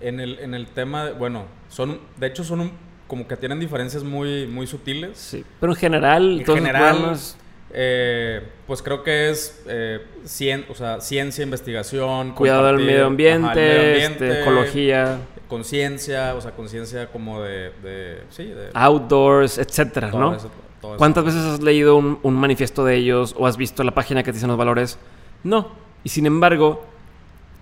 en, 0.00 0.20
el, 0.20 0.38
en 0.40 0.54
el 0.54 0.66
tema, 0.66 1.06
de- 1.06 1.12
bueno, 1.12 1.44
son, 1.68 1.98
de 2.16 2.26
hecho 2.26 2.42
son 2.44 2.60
un- 2.60 2.72
como 3.06 3.26
que 3.26 3.36
tienen 3.36 3.58
diferencias 3.60 4.02
muy, 4.04 4.46
muy 4.46 4.66
sutiles. 4.66 5.18
Sí. 5.18 5.44
Pero 5.60 5.72
en 5.72 5.78
general, 5.78 6.40
En 6.40 6.46
general, 6.46 6.94
programas- 6.96 7.36
eh, 7.72 8.42
pues 8.66 8.82
creo 8.82 9.02
que 9.02 9.30
es 9.30 9.62
eh, 9.68 10.00
cien- 10.24 10.64
o 10.68 10.74
sea, 10.74 11.00
ciencia, 11.00 11.42
investigación, 11.44 12.32
Cuidado 12.34 12.66
del 12.66 12.76
medio 12.84 13.06
ambiente, 13.06 13.46
ajá, 13.48 13.52
este, 13.60 14.04
ambiente, 14.04 14.40
ecología, 14.42 15.18
conciencia, 15.48 16.34
o 16.34 16.40
sea, 16.40 16.52
conciencia 16.52 17.08
como 17.12 17.42
de, 17.42 17.70
de- 17.82 18.22
sí, 18.30 18.44
de 18.44 18.70
outdoors, 18.74 19.58
etcétera, 19.58 20.10
¿no? 20.12 20.34
eso. 20.34 20.50
¿Cuántas 20.96 21.24
veces 21.24 21.42
has 21.44 21.62
leído 21.62 21.96
un, 21.96 22.18
un 22.22 22.34
manifiesto 22.34 22.84
de 22.86 22.96
ellos 22.96 23.34
o 23.38 23.46
has 23.46 23.58
visto 23.58 23.84
la 23.84 23.92
página 23.92 24.22
que 24.22 24.30
te 24.30 24.36
dicen 24.36 24.48
los 24.48 24.56
valores? 24.56 24.98
No. 25.44 25.68
Y 26.04 26.08
sin 26.08 26.24
embargo, 26.24 26.86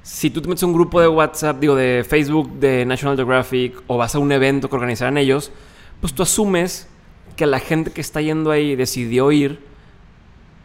si 0.08 0.30
tú 0.30 0.40
te 0.40 0.48
metes 0.48 0.62
a 0.62 0.66
un 0.66 0.72
grupo 0.72 1.02
de 1.02 1.06
WhatsApp, 1.06 1.60
digo, 1.60 1.76
de 1.76 2.02
Facebook 2.02 2.58
de 2.58 2.86
National 2.86 3.14
Geographic 3.14 3.82
o 3.88 3.98
vas 3.98 4.14
a 4.14 4.18
un 4.18 4.32
evento 4.32 4.70
que 4.70 4.74
organizarán 4.74 5.18
ellos, 5.18 5.52
pues 6.00 6.14
tú 6.14 6.22
asumes 6.22 6.88
que 7.36 7.44
la 7.44 7.60
gente 7.60 7.90
que 7.90 8.00
está 8.00 8.22
yendo 8.22 8.50
ahí 8.50 8.74
decidió 8.74 9.30
ir 9.32 9.60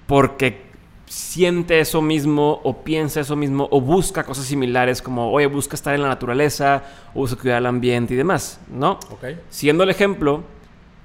porque 0.07 0.61
siente 1.07 1.81
eso 1.81 2.01
mismo 2.01 2.61
o 2.63 2.83
piensa 2.83 3.19
eso 3.19 3.35
mismo 3.35 3.67
o 3.69 3.81
busca 3.81 4.23
cosas 4.23 4.45
similares 4.45 5.01
como, 5.01 5.29
oye, 5.29 5.47
busca 5.47 5.75
estar 5.75 5.93
en 5.93 6.03
la 6.03 6.07
naturaleza 6.07 6.83
o 7.13 7.19
busca 7.19 7.41
cuidar 7.41 7.57
el 7.57 7.65
ambiente 7.65 8.13
y 8.13 8.17
demás, 8.17 8.61
¿no? 8.71 8.93
Ok. 9.11 9.25
Siendo 9.49 9.83
el 9.83 9.89
ejemplo, 9.89 10.45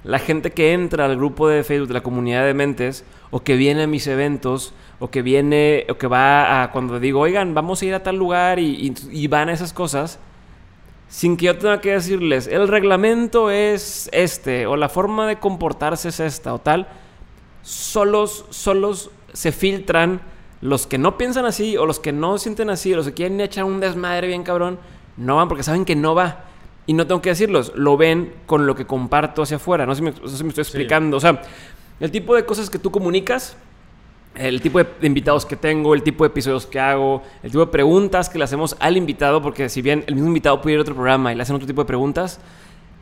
la 0.05 0.17
gente 0.17 0.51
que 0.51 0.71
entra 0.71 1.03
al 1.03 1.17
grupo 1.17 1.49
de 1.49 1.65
Facebook 1.65 1.89
de 1.89 1.93
la 1.95 2.03
comunidad 2.03 2.45
de 2.45 2.53
mentes 2.53 3.03
o 3.31 3.43
que 3.43 3.57
viene 3.57 3.83
a 3.83 3.87
mis 3.87 4.07
eventos 4.07 4.73
o 4.99 5.09
que 5.09 5.21
viene 5.21 5.85
o 5.89 5.97
que 5.97 6.07
va 6.07 6.63
a 6.63 6.71
cuando 6.71 6.99
digo, 6.99 7.19
oigan, 7.21 7.53
vamos 7.53 7.81
a 7.81 7.85
ir 7.85 7.93
a 7.93 8.03
tal 8.03 8.17
lugar 8.17 8.59
y, 8.59 8.65
y- 8.87 8.93
y 9.23 9.27
van 9.27 9.49
a 9.49 9.53
esas 9.53 9.71
cosas, 9.73 10.19
sin 11.07 11.37
que 11.37 11.45
yo 11.47 11.57
tenga 11.57 11.81
que 11.81 11.91
decirles, 11.93 12.47
el 12.47 12.67
reglamento 12.67 13.49
es 13.49 14.09
este 14.11 14.67
o 14.67 14.75
la 14.75 14.89
forma 14.89 15.25
de 15.27 15.37
comportarse 15.39 16.09
es 16.09 16.19
esta 16.19 16.53
o 16.53 16.59
tal, 16.59 16.87
solos, 17.63 18.45
solos 18.49 19.11
se 19.33 19.51
filtran 19.51 20.21
los 20.61 20.87
que 20.87 20.97
no 20.97 21.17
piensan 21.17 21.45
así 21.45 21.77
o 21.77 21.85
los 21.85 21.99
que 21.99 22.11
no 22.11 22.37
sienten 22.37 22.69
así 22.69 22.93
o 22.93 22.97
los 22.97 23.05
que 23.07 23.13
quieren 23.13 23.39
echar 23.41 23.63
un 23.63 23.79
desmadre 23.79 24.27
bien 24.27 24.43
cabrón, 24.43 24.79
no 25.17 25.37
van 25.37 25.47
porque 25.47 25.63
saben 25.63 25.85
que 25.85 25.95
no 25.95 26.15
va. 26.15 26.45
Y 26.85 26.93
no 26.93 27.05
tengo 27.05 27.21
que 27.21 27.29
decirlos, 27.29 27.71
lo 27.75 27.97
ven 27.97 28.33
con 28.47 28.65
lo 28.65 28.73
que 28.75 28.85
comparto 28.87 29.43
hacia 29.43 29.57
afuera. 29.57 29.85
No 29.85 29.93
sé 29.93 29.99
si 29.99 30.03
me, 30.05 30.11
no 30.11 30.27
sé 30.27 30.37
si 30.37 30.43
me 30.43 30.49
estoy 30.49 30.63
explicando. 30.63 31.17
O 31.17 31.19
sea, 31.19 31.39
el 31.99 32.09
tipo 32.09 32.33
de 32.35 32.45
cosas 32.45 32.67
que 32.71 32.79
tú 32.79 32.89
comunicas, 32.89 33.55
el 34.35 34.61
tipo 34.61 34.79
de 34.79 34.87
invitados 35.07 35.45
que 35.45 35.55
tengo, 35.55 35.93
el 35.93 36.03
tipo 36.03 36.23
de 36.23 36.29
episodios 36.29 36.65
que 36.65 36.79
hago, 36.79 37.23
el 37.43 37.51
tipo 37.51 37.65
de 37.65 37.71
preguntas 37.71 38.29
que 38.29 38.37
le 38.37 38.43
hacemos 38.43 38.75
al 38.79 38.95
invitado, 38.95 39.41
porque 39.41 39.69
si 39.69 39.81
bien 39.81 40.03
el 40.07 40.15
mismo 40.15 40.27
invitado 40.27 40.61
puede 40.61 40.75
ir 40.75 40.79
a 40.79 40.81
otro 40.83 40.95
programa 40.95 41.31
y 41.31 41.35
le 41.35 41.43
hacen 41.43 41.55
otro 41.55 41.67
tipo 41.67 41.81
de 41.81 41.87
preguntas, 41.87 42.39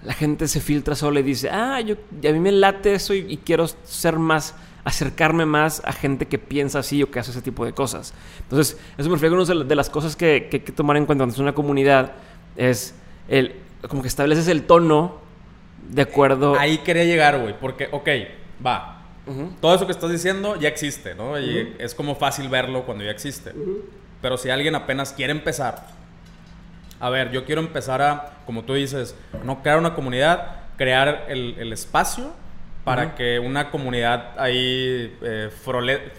la 0.04 0.14
gente 0.14 0.48
se 0.48 0.62
filtra 0.62 0.96
solo 0.96 1.20
y 1.20 1.24
dice, 1.24 1.50
ah, 1.50 1.82
yo, 1.82 1.96
a 1.96 2.32
mí 2.32 2.40
me 2.40 2.52
late 2.52 2.94
eso 2.94 3.14
y, 3.14 3.38
quiero 3.44 3.68
ser 3.68 4.18
más, 4.18 4.56
acercarme 4.84 5.46
más 5.46 5.82
a 5.86 5.92
gente 5.92 6.28
que 6.28 6.40
piensa 6.40 6.80
así 6.80 7.04
o 7.04 7.12
que 7.12 7.20
hace 7.20 7.32
ese 7.32 7.42
tipo 7.42 7.66
de 7.66 7.74
cosas. 7.74 8.14
Entonces, 8.44 8.78
eso 8.98 9.10
me 9.10 9.16
refiero 9.16 9.36
a 9.36 9.44
una 9.44 9.64
de 9.64 9.76
las 9.76 9.90
cosas 9.90 10.16
que, 10.16 10.48
que 10.50 10.58
hay 10.58 10.64
que 10.64 10.72
tomar 10.72 10.98
en 10.98 11.06
cuenta 11.06 11.24
cuando 11.24 11.34
es 11.34 11.40
una 11.40 11.54
comunidad, 11.54 12.14
es 12.56 12.96
el, 13.28 13.56
como 13.88 14.02
que 14.02 14.08
estableces 14.08 14.48
el 14.48 14.64
tono 14.64 15.16
de 15.90 16.02
acuerdo... 16.02 16.58
Ahí 16.58 16.80
quería 16.80 17.04
llegar, 17.04 17.40
güey, 17.40 17.60
porque, 17.60 17.90
ok, 17.92 18.08
va. 18.66 18.97
Todo 19.62 19.76
eso 19.76 19.86
que 19.86 19.92
estás 19.92 20.12
diciendo 20.12 20.56
ya 20.56 20.70
existe, 20.70 21.16
¿no? 21.16 21.40
Y 21.40 21.76
es 21.80 21.94
como 21.94 22.16
fácil 22.16 22.50
verlo 22.50 22.86
cuando 22.86 23.04
ya 23.04 23.12
existe. 23.12 23.54
Pero 24.22 24.38
si 24.38 24.50
alguien 24.50 24.76
apenas 24.76 25.14
quiere 25.14 25.32
empezar, 25.32 25.86
a 27.00 27.10
ver, 27.10 27.32
yo 27.32 27.46
quiero 27.46 27.62
empezar 27.62 28.02
a, 28.02 28.34
como 28.46 28.64
tú 28.64 28.74
dices, 28.74 29.16
no 29.44 29.62
crear 29.62 29.78
una 29.78 29.94
comunidad, 29.94 30.62
crear 30.78 31.26
el, 31.30 31.56
el 31.60 31.74
espacio 31.74 32.34
para 32.84 33.16
que 33.16 33.38
una 33.38 33.70
comunidad 33.70 34.40
ahí 34.40 35.18
eh, 35.22 35.50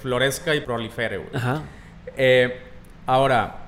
florezca 0.03 0.55
y 0.55 0.61
prolifere, 0.61 1.17
güey. 1.17 1.31
Ajá. 1.35 1.63
Eh, 2.15 2.61
ahora, 3.07 3.68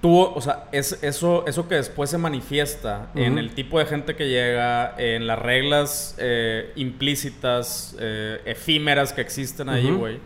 tú, 0.00 0.18
o 0.20 0.40
sea, 0.40 0.64
es, 0.72 1.02
eso, 1.02 1.44
eso 1.46 1.68
que 1.68 1.74
después 1.74 2.08
se 2.10 2.18
manifiesta 2.18 3.08
en 3.14 3.38
el 3.38 3.54
tipo 3.54 3.78
de 3.78 3.86
gente 3.86 4.16
que 4.16 4.28
llega, 4.28 4.94
en 4.98 5.26
las 5.26 5.38
reglas 5.38 6.16
eh, 6.18 6.72
implícitas, 6.76 7.96
eh, 8.00 8.40
efímeras 8.44 9.12
que 9.12 9.20
existen 9.20 9.68
ahí, 9.68 9.90
güey, 9.98 10.18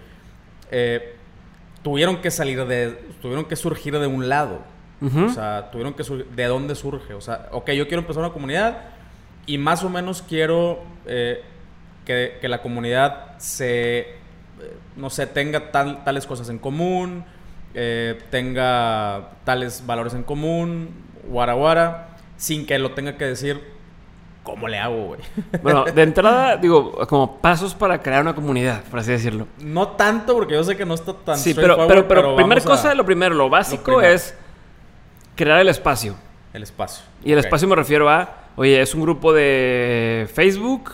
eh, 0.70 1.16
tuvieron 1.82 2.18
que 2.22 2.30
salir 2.30 2.64
de, 2.66 2.98
tuvieron 3.20 3.44
que 3.46 3.56
surgir 3.56 3.98
de 3.98 4.06
un 4.06 4.28
lado. 4.28 4.60
O 5.26 5.28
sea, 5.28 5.70
tuvieron 5.70 5.92
que 5.92 6.02
surgir, 6.04 6.26
¿de 6.34 6.44
dónde 6.46 6.74
surge? 6.74 7.12
O 7.14 7.20
sea, 7.20 7.48
ok, 7.52 7.70
yo 7.72 7.86
quiero 7.88 8.00
empezar 8.00 8.22
una 8.22 8.32
comunidad 8.32 8.78
y 9.44 9.58
más 9.58 9.84
o 9.84 9.90
menos 9.90 10.22
quiero 10.22 10.82
que, 11.04 12.38
que 12.40 12.48
la 12.48 12.62
comunidad 12.62 13.36
se, 13.38 14.14
no 14.96 15.10
sé, 15.10 15.26
tenga 15.26 15.70
tal- 15.72 16.04
tales 16.04 16.24
cosas 16.26 16.48
en 16.48 16.58
común, 16.58 17.24
eh, 17.74 18.18
tenga 18.30 19.30
tales 19.44 19.84
valores 19.86 20.14
en 20.14 20.22
común, 20.22 20.90
guara 21.28 21.54
guara, 21.54 22.16
sin 22.36 22.66
que 22.66 22.78
lo 22.78 22.92
tenga 22.92 23.16
que 23.16 23.24
decir, 23.24 23.62
¿cómo 24.42 24.68
le 24.68 24.78
hago, 24.78 25.06
güey? 25.06 25.20
Bueno, 25.62 25.84
de 25.84 26.02
entrada, 26.02 26.56
digo, 26.56 26.92
como 27.08 27.38
pasos 27.40 27.74
para 27.74 28.00
crear 28.02 28.22
una 28.22 28.34
comunidad, 28.34 28.82
por 28.84 29.00
así 29.00 29.10
decirlo. 29.12 29.46
no 29.58 29.88
tanto, 29.88 30.34
porque 30.34 30.54
yo 30.54 30.64
sé 30.64 30.76
que 30.76 30.84
no 30.84 30.94
está 30.94 31.12
tan 31.14 31.36
Sí, 31.38 31.54
pero, 31.54 31.86
pero, 31.88 32.06
pero, 32.08 32.36
primera 32.36 32.60
a- 32.60 32.64
cosa, 32.64 32.94
lo 32.94 33.04
primero, 33.04 33.34
lo 33.34 33.48
básico 33.48 33.84
primero. 33.84 34.08
es 34.08 34.34
crear 35.34 35.60
el 35.60 35.68
espacio. 35.68 36.14
El 36.52 36.62
espacio. 36.62 37.04
Y 37.24 37.32
el 37.32 37.38
espacio 37.38 37.66
me 37.66 37.74
refiero 37.74 38.08
a, 38.08 38.44
oye, 38.56 38.80
es 38.80 38.94
un 38.94 39.02
grupo 39.02 39.32
de 39.32 40.28
Facebook, 40.32 40.92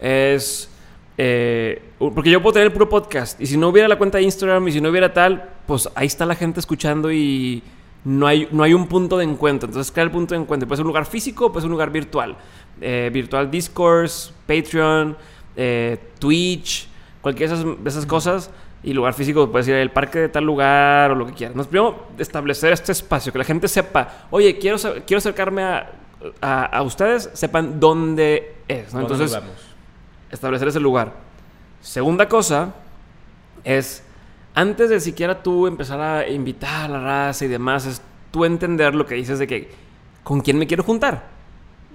es... 0.00 0.67
eh, 1.20 1.82
porque 1.98 2.30
yo 2.30 2.40
puedo 2.40 2.52
tener 2.52 2.68
el 2.68 2.72
puro 2.72 2.88
podcast 2.88 3.40
y 3.40 3.46
si 3.46 3.56
no 3.56 3.68
hubiera 3.68 3.88
la 3.88 3.98
cuenta 3.98 4.18
de 4.18 4.24
Instagram 4.24 4.68
y 4.68 4.72
si 4.72 4.80
no 4.80 4.88
hubiera 4.88 5.12
tal, 5.12 5.50
pues 5.66 5.88
ahí 5.96 6.06
está 6.06 6.24
la 6.24 6.36
gente 6.36 6.60
escuchando 6.60 7.10
y 7.10 7.60
no 8.04 8.28
hay, 8.28 8.48
no 8.52 8.62
hay 8.62 8.72
un 8.72 8.86
punto 8.86 9.18
de 9.18 9.24
encuentro. 9.24 9.68
Entonces 9.68 9.90
crea 9.90 10.04
el 10.04 10.12
punto 10.12 10.36
de 10.36 10.40
encuentro. 10.40 10.68
Puede 10.68 10.76
ser 10.76 10.84
un 10.84 10.88
lugar 10.88 11.06
físico, 11.06 11.50
puede 11.50 11.62
ser 11.62 11.66
un 11.66 11.72
lugar 11.72 11.90
virtual. 11.90 12.36
Eh, 12.80 13.10
virtual 13.12 13.50
Discourse, 13.50 14.32
Patreon, 14.46 15.16
eh, 15.56 15.98
Twitch, 16.20 16.88
cualquiera 17.20 17.52
de 17.52 17.60
esas, 17.62 17.82
de 17.82 17.90
esas 17.90 18.06
cosas. 18.06 18.50
Y 18.84 18.92
lugar 18.92 19.12
físico, 19.12 19.50
puedes 19.50 19.66
ir 19.66 19.74
al 19.74 19.90
parque 19.90 20.20
de 20.20 20.28
tal 20.28 20.44
lugar 20.44 21.10
o 21.10 21.16
lo 21.16 21.26
que 21.26 21.32
quieras. 21.32 21.56
Nos 21.56 21.66
primero 21.66 22.06
establecer 22.16 22.72
este 22.72 22.92
espacio, 22.92 23.32
que 23.32 23.38
la 23.38 23.44
gente 23.44 23.66
sepa, 23.66 24.28
oye, 24.30 24.56
quiero, 24.56 24.78
quiero 25.04 25.18
acercarme 25.18 25.64
a, 25.64 25.90
a, 26.40 26.64
a 26.64 26.82
ustedes, 26.82 27.28
sepan 27.32 27.80
dónde 27.80 28.54
es. 28.68 28.94
¿no? 28.94 29.00
¿Dónde 29.00 29.24
nos 29.24 29.32
Entonces, 29.32 29.42
vemos? 29.42 29.67
Establecer 30.30 30.68
ese 30.68 30.80
lugar. 30.80 31.14
Segunda 31.80 32.28
cosa 32.28 32.74
es, 33.64 34.02
antes 34.54 34.90
de 34.90 35.00
siquiera 35.00 35.42
tú 35.42 35.66
empezar 35.66 36.00
a 36.00 36.28
invitar 36.28 36.86
a 36.86 36.88
la 36.88 37.00
raza 37.00 37.44
y 37.44 37.48
demás, 37.48 37.86
es 37.86 38.02
tú 38.30 38.44
entender 38.44 38.94
lo 38.94 39.06
que 39.06 39.14
dices 39.14 39.38
de 39.38 39.46
que, 39.46 39.70
¿con 40.22 40.40
quién 40.40 40.58
me 40.58 40.66
quiero 40.66 40.82
juntar? 40.82 41.28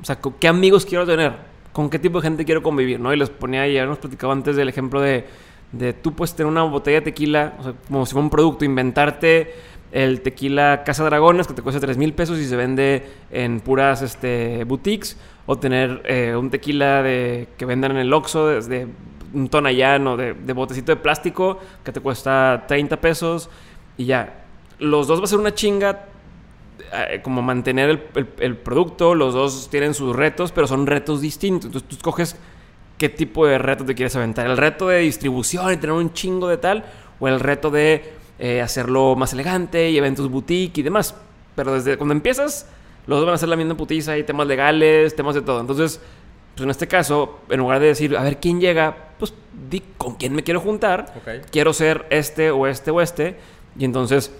O 0.02 0.06
sea, 0.06 0.20
¿con 0.20 0.34
qué 0.34 0.48
amigos 0.48 0.86
quiero 0.86 1.06
tener? 1.06 1.34
¿Con 1.72 1.90
qué 1.90 2.00
tipo 2.00 2.20
de 2.20 2.28
gente 2.28 2.46
quiero 2.46 2.64
convivir? 2.64 3.00
¿no? 3.00 3.14
Y 3.14 3.18
les 3.18 3.30
ponía, 3.30 3.68
ya 3.68 3.86
nos 3.86 3.98
platicaba 3.98 4.34
antes 4.34 4.56
del 4.56 4.70
ejemplo 4.70 5.02
de, 5.02 5.26
de 5.72 5.94
tú 5.94 6.14
puedes 6.14 6.36
tener 6.36 6.52
una 6.52 6.64
botella 6.64 7.00
de 7.00 7.06
tequila, 7.06 7.54
como 7.88 8.06
si 8.06 8.14
fuera 8.14 8.24
un 8.24 8.30
producto, 8.30 8.66
inventarte 8.66 9.54
el 9.92 10.22
tequila 10.22 10.84
Casa 10.84 11.04
Dragones 11.04 11.48
que 11.48 11.54
te 11.54 11.62
cuesta 11.62 11.80
3 11.80 11.98
mil 11.98 12.14
pesos 12.14 12.40
y 12.40 12.46
se 12.46 12.56
vende 12.56 13.06
en 13.32 13.60
puras 13.60 14.02
este, 14.02 14.64
boutiques, 14.64 15.18
o 15.46 15.58
tener 15.58 16.02
eh, 16.06 16.36
un 16.36 16.50
tequila 16.50 17.04
que 17.04 17.66
vendan 17.66 17.92
en 17.92 17.98
el 17.98 18.14
Oxxo 18.14 18.48
desde 18.48 18.88
un 19.34 19.50
tonallán 19.50 20.08
o 20.08 20.18
de, 20.18 20.34
de 20.34 20.54
botecito 20.54 20.92
de 20.92 20.98
plástico 20.98 21.60
que 21.84 21.92
te 21.92 22.00
cuesta 22.00 22.66
30 22.68 23.02
pesos 23.02 23.50
y 23.98 24.06
ya. 24.06 24.46
Los 24.80 25.08
dos 25.08 25.20
va 25.20 25.26
a 25.26 25.28
ser 25.28 25.40
una 25.40 25.54
chinga 25.54 26.06
eh, 26.92 27.22
como 27.24 27.42
mantener 27.42 28.10
el 28.40 28.58
producto, 28.58 29.16
los 29.16 29.34
dos 29.34 29.68
tienen 29.70 29.94
sus 29.94 30.16
retos, 30.16 30.52
pero 30.52 30.68
son 30.68 30.86
retos 30.86 31.22
distintos. 31.22 31.66
Entonces 31.66 31.90
tú 31.90 31.96
escoges 31.96 32.36
qué 32.98 33.10
tipo 33.10 33.46
de 33.48 33.58
reto 33.58 33.86
te 33.86 33.96
quieres 33.96 34.16
aventar. 34.16 34.46
El 34.48 34.58
reto 34.58 34.88
de 34.88 35.00
distribución 35.00 35.72
y 35.74 35.78
tener 35.78 35.96
un 35.96 36.14
chingo 36.14 36.48
de 36.48 36.58
tal, 36.58 36.86
o 37.20 37.28
el 37.28 37.40
reto 37.40 37.72
de 37.72 38.14
eh, 38.40 38.62
hacerlo 38.62 39.16
más 39.16 39.34
elegante 39.34 39.90
y 39.90 39.98
eventos 39.98 40.30
boutique 40.30 40.80
y 40.80 40.84
demás. 40.84 41.16
Pero 41.56 41.74
desde 41.74 41.98
cuando 41.98 42.14
empiezas, 42.14 42.70
los 43.08 43.18
dos 43.20 43.26
van 43.26 43.34
a 43.34 43.36
hacer 43.36 43.50
la 43.50 43.56
misma 43.56 43.76
putiza, 43.76 44.14
hay 44.14 44.24
temas 44.24 44.48
legales, 44.48 45.16
temas 45.16 45.36
de 45.36 45.42
todo. 45.42 45.60
Entonces, 45.60 46.00
pues 46.56 46.64
en 46.64 46.70
este 46.70 46.88
caso, 46.88 47.40
en 47.50 47.60
lugar 47.60 47.80
de 47.80 47.88
decir, 47.88 48.16
a 48.16 48.24
ver 48.24 48.40
quién 48.40 48.60
llega, 48.62 48.96
pues 49.20 49.34
di 49.70 49.82
con 49.98 50.16
quién 50.16 50.34
me 50.36 50.44
quiero 50.44 50.60
juntar 50.60 51.14
quiero 51.52 51.74
ser 51.74 52.06
este 52.10 52.52
o 52.52 52.68
este 52.68 52.92
o 52.92 53.02
este. 53.02 53.38
Y 53.78 53.86
entonces 53.86 54.32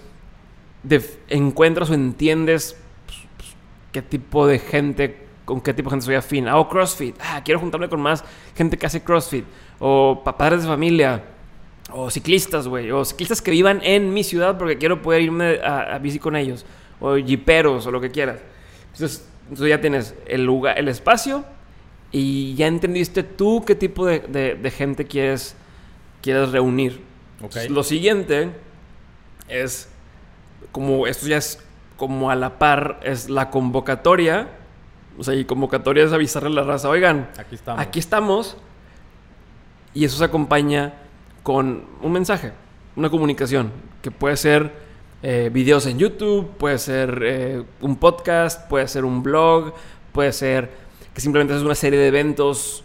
encuentras 1.28 1.90
o 1.90 1.94
entiendes 1.94 2.76
pues, 3.06 3.18
pues, 3.36 3.56
qué 3.92 4.02
tipo 4.02 4.46
de 4.46 4.58
gente, 4.58 5.26
con 5.44 5.60
qué 5.60 5.72
tipo 5.74 5.88
de 5.90 5.94
gente 5.94 6.06
soy 6.06 6.14
afín. 6.14 6.48
Ah, 6.48 6.58
o 6.58 6.68
CrossFit. 6.68 7.16
Ah, 7.20 7.42
quiero 7.44 7.60
juntarme 7.60 7.88
con 7.88 8.00
más 8.00 8.24
gente 8.56 8.76
que 8.78 8.86
hace 8.86 9.02
CrossFit. 9.02 9.44
O 9.78 10.22
pa- 10.24 10.36
padres 10.36 10.62
de 10.62 10.68
familia. 10.68 11.24
O 11.90 12.10
ciclistas, 12.10 12.66
güey. 12.68 12.90
O 12.90 13.04
ciclistas 13.04 13.42
que 13.42 13.50
vivan 13.50 13.80
en 13.82 14.12
mi 14.14 14.24
ciudad 14.24 14.56
porque 14.58 14.78
quiero 14.78 15.02
poder 15.02 15.22
irme 15.22 15.58
a, 15.62 15.94
a 15.94 15.98
bici 15.98 16.18
con 16.18 16.36
ellos. 16.36 16.64
O 17.00 17.16
jiperos 17.16 17.86
o 17.86 17.90
lo 17.90 18.00
que 18.00 18.10
quieras. 18.10 18.40
Entonces, 18.94 19.28
entonces 19.42 19.68
ya 19.68 19.80
tienes 19.80 20.14
el 20.26 20.44
lugar, 20.44 20.78
el 20.78 20.88
espacio. 20.88 21.44
Y 22.10 22.54
ya 22.54 22.66
entendiste 22.68 23.22
tú 23.22 23.64
qué 23.66 23.74
tipo 23.74 24.06
de, 24.06 24.20
de- 24.20 24.54
de 24.54 24.70
gente 24.70 25.04
quieres, 25.04 25.56
quieres 26.22 26.50
reunir. 26.50 27.02
Ok. 27.38 27.44
Entonces, 27.56 27.70
Lo 27.70 27.82
siguiente 27.82 28.50
es, 29.48 29.88
como 30.72 31.06
esto 31.06 31.26
ya 31.26 31.36
es 31.38 31.58
como 31.96 32.30
a 32.30 32.36
la 32.36 32.58
par, 32.58 33.00
es 33.02 33.28
la 33.28 33.50
convocatoria. 33.50 34.48
O 35.18 35.22
sea, 35.24 35.34
y 35.34 35.44
convocatoria 35.44 36.04
es 36.04 36.12
avisarle 36.12 36.48
a 36.50 36.52
la 36.52 36.62
raza, 36.64 36.88
oigan, 36.88 37.28
Aquí 37.38 37.54
estamos. 37.56 37.80
aquí 37.82 37.98
estamos. 37.98 38.56
Y 39.92 40.04
eso 40.04 40.16
se 40.18 40.24
acompaña 40.24 40.94
con 41.44 41.84
un 42.02 42.12
mensaje, 42.12 42.52
una 42.96 43.10
comunicación, 43.10 43.70
que 44.02 44.10
puede 44.10 44.36
ser 44.36 44.72
eh, 45.24 45.50
videos 45.52 45.86
en 45.86 45.98
YouTube, 45.98 46.50
puede 46.56 46.78
ser 46.78 47.18
eh, 47.24 47.62
un 47.80 47.96
podcast, 47.96 48.68
puede 48.68 48.86
ser 48.86 49.04
un 49.04 49.24
blog, 49.24 49.72
puede 50.12 50.32
ser 50.32 50.70
que 51.12 51.20
simplemente 51.20 51.56
es 51.56 51.62
una 51.62 51.74
serie 51.74 51.98
de 51.98 52.06
eventos 52.06 52.84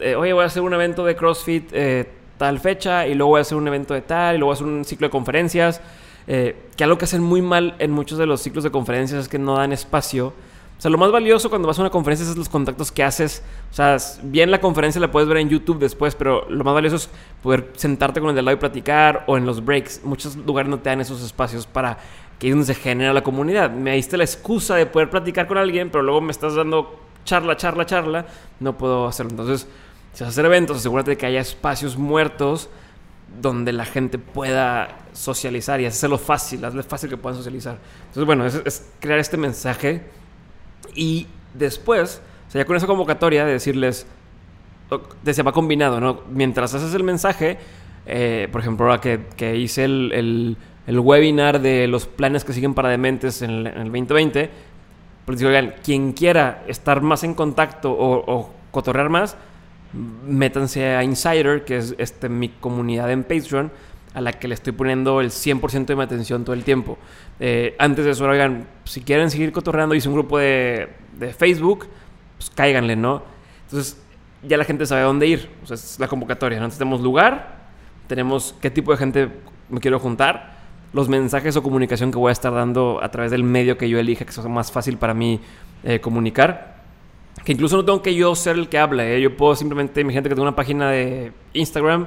eh, 0.00 0.14
oye, 0.14 0.32
voy 0.32 0.42
a 0.42 0.46
hacer 0.46 0.62
un 0.62 0.72
evento 0.72 1.04
de 1.04 1.14
CrossFit 1.14 1.68
eh, 1.72 2.08
tal 2.38 2.58
fecha 2.58 3.06
y 3.06 3.14
luego 3.14 3.32
voy 3.32 3.38
a 3.38 3.42
hacer 3.42 3.58
un 3.58 3.68
evento 3.68 3.92
de 3.92 4.00
tal 4.00 4.34
y 4.34 4.38
luego 4.38 4.48
voy 4.48 4.54
a 4.54 4.56
hacer 4.56 4.66
un 4.66 4.84
ciclo 4.84 5.06
de 5.06 5.10
conferencias. 5.10 5.80
Eh, 6.26 6.56
que 6.76 6.84
algo 6.84 6.96
que 6.96 7.04
hacen 7.04 7.22
muy 7.22 7.42
mal 7.42 7.74
en 7.78 7.90
muchos 7.90 8.16
de 8.16 8.24
los 8.24 8.40
ciclos 8.40 8.64
de 8.64 8.70
conferencias 8.70 9.22
es 9.22 9.28
que 9.28 9.38
no 9.38 9.56
dan 9.56 9.72
espacio. 9.72 10.32
O 10.80 10.82
sea, 10.82 10.90
lo 10.90 10.96
más 10.96 11.12
valioso 11.12 11.50
cuando 11.50 11.68
vas 11.68 11.78
a 11.78 11.82
una 11.82 11.90
conferencia 11.90 12.26
es 12.26 12.34
los 12.38 12.48
contactos 12.48 12.90
que 12.90 13.02
haces. 13.02 13.42
O 13.70 13.74
sea, 13.74 13.98
bien 14.22 14.50
la 14.50 14.62
conferencia 14.62 14.98
la 14.98 15.10
puedes 15.10 15.28
ver 15.28 15.36
en 15.36 15.50
YouTube 15.50 15.78
después, 15.78 16.14
pero 16.14 16.48
lo 16.48 16.64
más 16.64 16.72
valioso 16.72 16.96
es 16.96 17.10
poder 17.42 17.70
sentarte 17.76 18.18
con 18.18 18.30
el 18.30 18.34
de 18.34 18.38
al 18.38 18.46
lado 18.46 18.56
y 18.56 18.60
platicar 18.60 19.24
o 19.26 19.36
en 19.36 19.44
los 19.44 19.62
breaks. 19.62 20.00
Muchos 20.04 20.36
lugares 20.36 20.70
no 20.70 20.78
te 20.78 20.88
dan 20.88 21.02
esos 21.02 21.22
espacios 21.22 21.66
para 21.66 21.98
que 22.38 22.48
es 22.48 22.54
donde 22.54 22.64
se 22.64 22.74
genera 22.74 23.12
la 23.12 23.22
comunidad. 23.22 23.70
Me 23.70 23.94
diste 23.94 24.16
la 24.16 24.24
excusa 24.24 24.74
de 24.74 24.86
poder 24.86 25.10
platicar 25.10 25.46
con 25.46 25.58
alguien, 25.58 25.90
pero 25.90 26.02
luego 26.02 26.22
me 26.22 26.32
estás 26.32 26.54
dando 26.54 26.98
charla, 27.26 27.58
charla, 27.58 27.84
charla. 27.84 28.24
No 28.58 28.78
puedo 28.78 29.06
hacerlo. 29.06 29.32
Entonces, 29.32 29.68
si 30.14 30.24
vas 30.24 30.28
a 30.28 30.30
hacer 30.30 30.46
eventos, 30.46 30.78
asegúrate 30.78 31.10
de 31.10 31.18
que 31.18 31.26
haya 31.26 31.40
espacios 31.40 31.98
muertos 31.98 32.70
donde 33.38 33.74
la 33.74 33.84
gente 33.84 34.18
pueda 34.18 34.96
socializar 35.12 35.78
y 35.82 35.84
hacerlo 35.84 36.16
fácil, 36.16 36.64
hazle 36.64 36.82
fácil 36.82 37.10
que 37.10 37.18
puedan 37.18 37.36
socializar. 37.36 37.76
Entonces, 38.06 38.24
bueno, 38.24 38.46
es, 38.46 38.90
crear 38.98 39.18
este 39.18 39.36
mensaje 39.36 40.19
y 40.94 41.26
después, 41.54 42.22
o 42.48 42.50
sea, 42.50 42.62
ya 42.62 42.66
con 42.66 42.76
esa 42.76 42.86
convocatoria 42.86 43.44
de 43.44 43.52
decirles, 43.52 44.06
se 45.30 45.42
va 45.42 45.52
combinado, 45.52 46.00
¿no? 46.00 46.20
Mientras 46.30 46.74
haces 46.74 46.94
el 46.94 47.04
mensaje, 47.04 47.58
eh, 48.06 48.48
por 48.50 48.60
ejemplo, 48.60 48.86
ahora 48.86 49.00
que, 49.00 49.56
hice 49.56 49.84
el, 49.84 50.56
webinar 50.88 51.60
de 51.60 51.86
los 51.86 52.06
planes 52.06 52.44
que 52.44 52.52
siguen 52.52 52.74
para 52.74 52.88
dementes 52.88 53.42
en 53.42 53.50
el, 53.50 53.66
en 53.68 53.78
el 53.78 53.84
2020, 53.84 54.50
pues 55.24 55.38
digo, 55.38 55.50
quien 55.84 56.12
quiera 56.12 56.64
estar 56.66 57.00
más 57.02 57.22
en 57.22 57.34
contacto 57.34 57.92
o, 57.92 58.24
o 58.26 58.50
cotorrear 58.72 59.10
más, 59.10 59.36
métanse 60.26 60.94
a 60.94 61.02
Insider, 61.02 61.64
que 61.64 61.76
es 61.78 61.94
este, 61.98 62.28
mi 62.28 62.48
comunidad 62.48 63.10
en 63.10 63.24
Patreon, 63.24 63.70
a 64.14 64.20
la 64.20 64.32
que 64.32 64.48
le 64.48 64.54
estoy 64.54 64.72
poniendo 64.72 65.20
el 65.20 65.30
100% 65.30 65.86
de 65.86 65.96
mi 65.96 66.02
atención 66.02 66.44
todo 66.44 66.54
el 66.54 66.64
tiempo. 66.64 66.98
Eh, 67.38 67.76
antes 67.78 68.04
de 68.04 68.10
eso, 68.10 68.24
oigan, 68.24 68.66
si 68.84 69.02
quieren 69.02 69.30
seguir 69.30 69.52
cotorreando, 69.52 69.94
hice 69.94 70.08
un 70.08 70.14
grupo 70.14 70.38
de, 70.38 70.88
de, 71.16 71.32
Facebook, 71.32 71.86
pues 72.36 72.50
cáiganle, 72.50 72.96
¿no? 72.96 73.22
Entonces, 73.64 74.02
ya 74.42 74.56
la 74.56 74.64
gente 74.64 74.84
sabe 74.86 75.02
dónde 75.02 75.26
ir. 75.26 75.48
O 75.62 75.66
sea, 75.66 75.74
es 75.74 75.98
la 76.00 76.08
convocatoria, 76.08 76.58
¿no? 76.58 76.64
Entonces, 76.64 76.78
tenemos 76.78 77.00
lugar, 77.00 77.68
tenemos 78.08 78.54
qué 78.60 78.70
tipo 78.70 78.90
de 78.90 78.98
gente 78.98 79.28
me 79.68 79.80
quiero 79.80 80.00
juntar, 80.00 80.58
los 80.92 81.08
mensajes 81.08 81.56
o 81.56 81.62
comunicación 81.62 82.10
que 82.10 82.18
voy 82.18 82.30
a 82.30 82.32
estar 82.32 82.52
dando 82.52 82.98
a 83.00 83.10
través 83.10 83.30
del 83.30 83.44
medio 83.44 83.78
que 83.78 83.88
yo 83.88 84.00
elija, 84.00 84.24
que 84.24 84.32
sea 84.32 84.42
más 84.48 84.72
fácil 84.72 84.96
para 84.96 85.14
mí 85.14 85.40
eh, 85.84 86.00
comunicar 86.00 86.80
que 87.44 87.52
incluso 87.52 87.76
no 87.76 87.84
tengo 87.84 88.02
que 88.02 88.14
yo 88.14 88.34
ser 88.34 88.56
el 88.56 88.68
que 88.68 88.78
hable, 88.78 89.16
¿eh? 89.16 89.20
yo 89.20 89.36
puedo 89.36 89.54
simplemente, 89.54 90.04
mi 90.04 90.12
gente 90.12 90.28
que 90.28 90.34
tengo 90.34 90.46
una 90.46 90.56
página 90.56 90.90
de 90.90 91.32
Instagram 91.52 92.06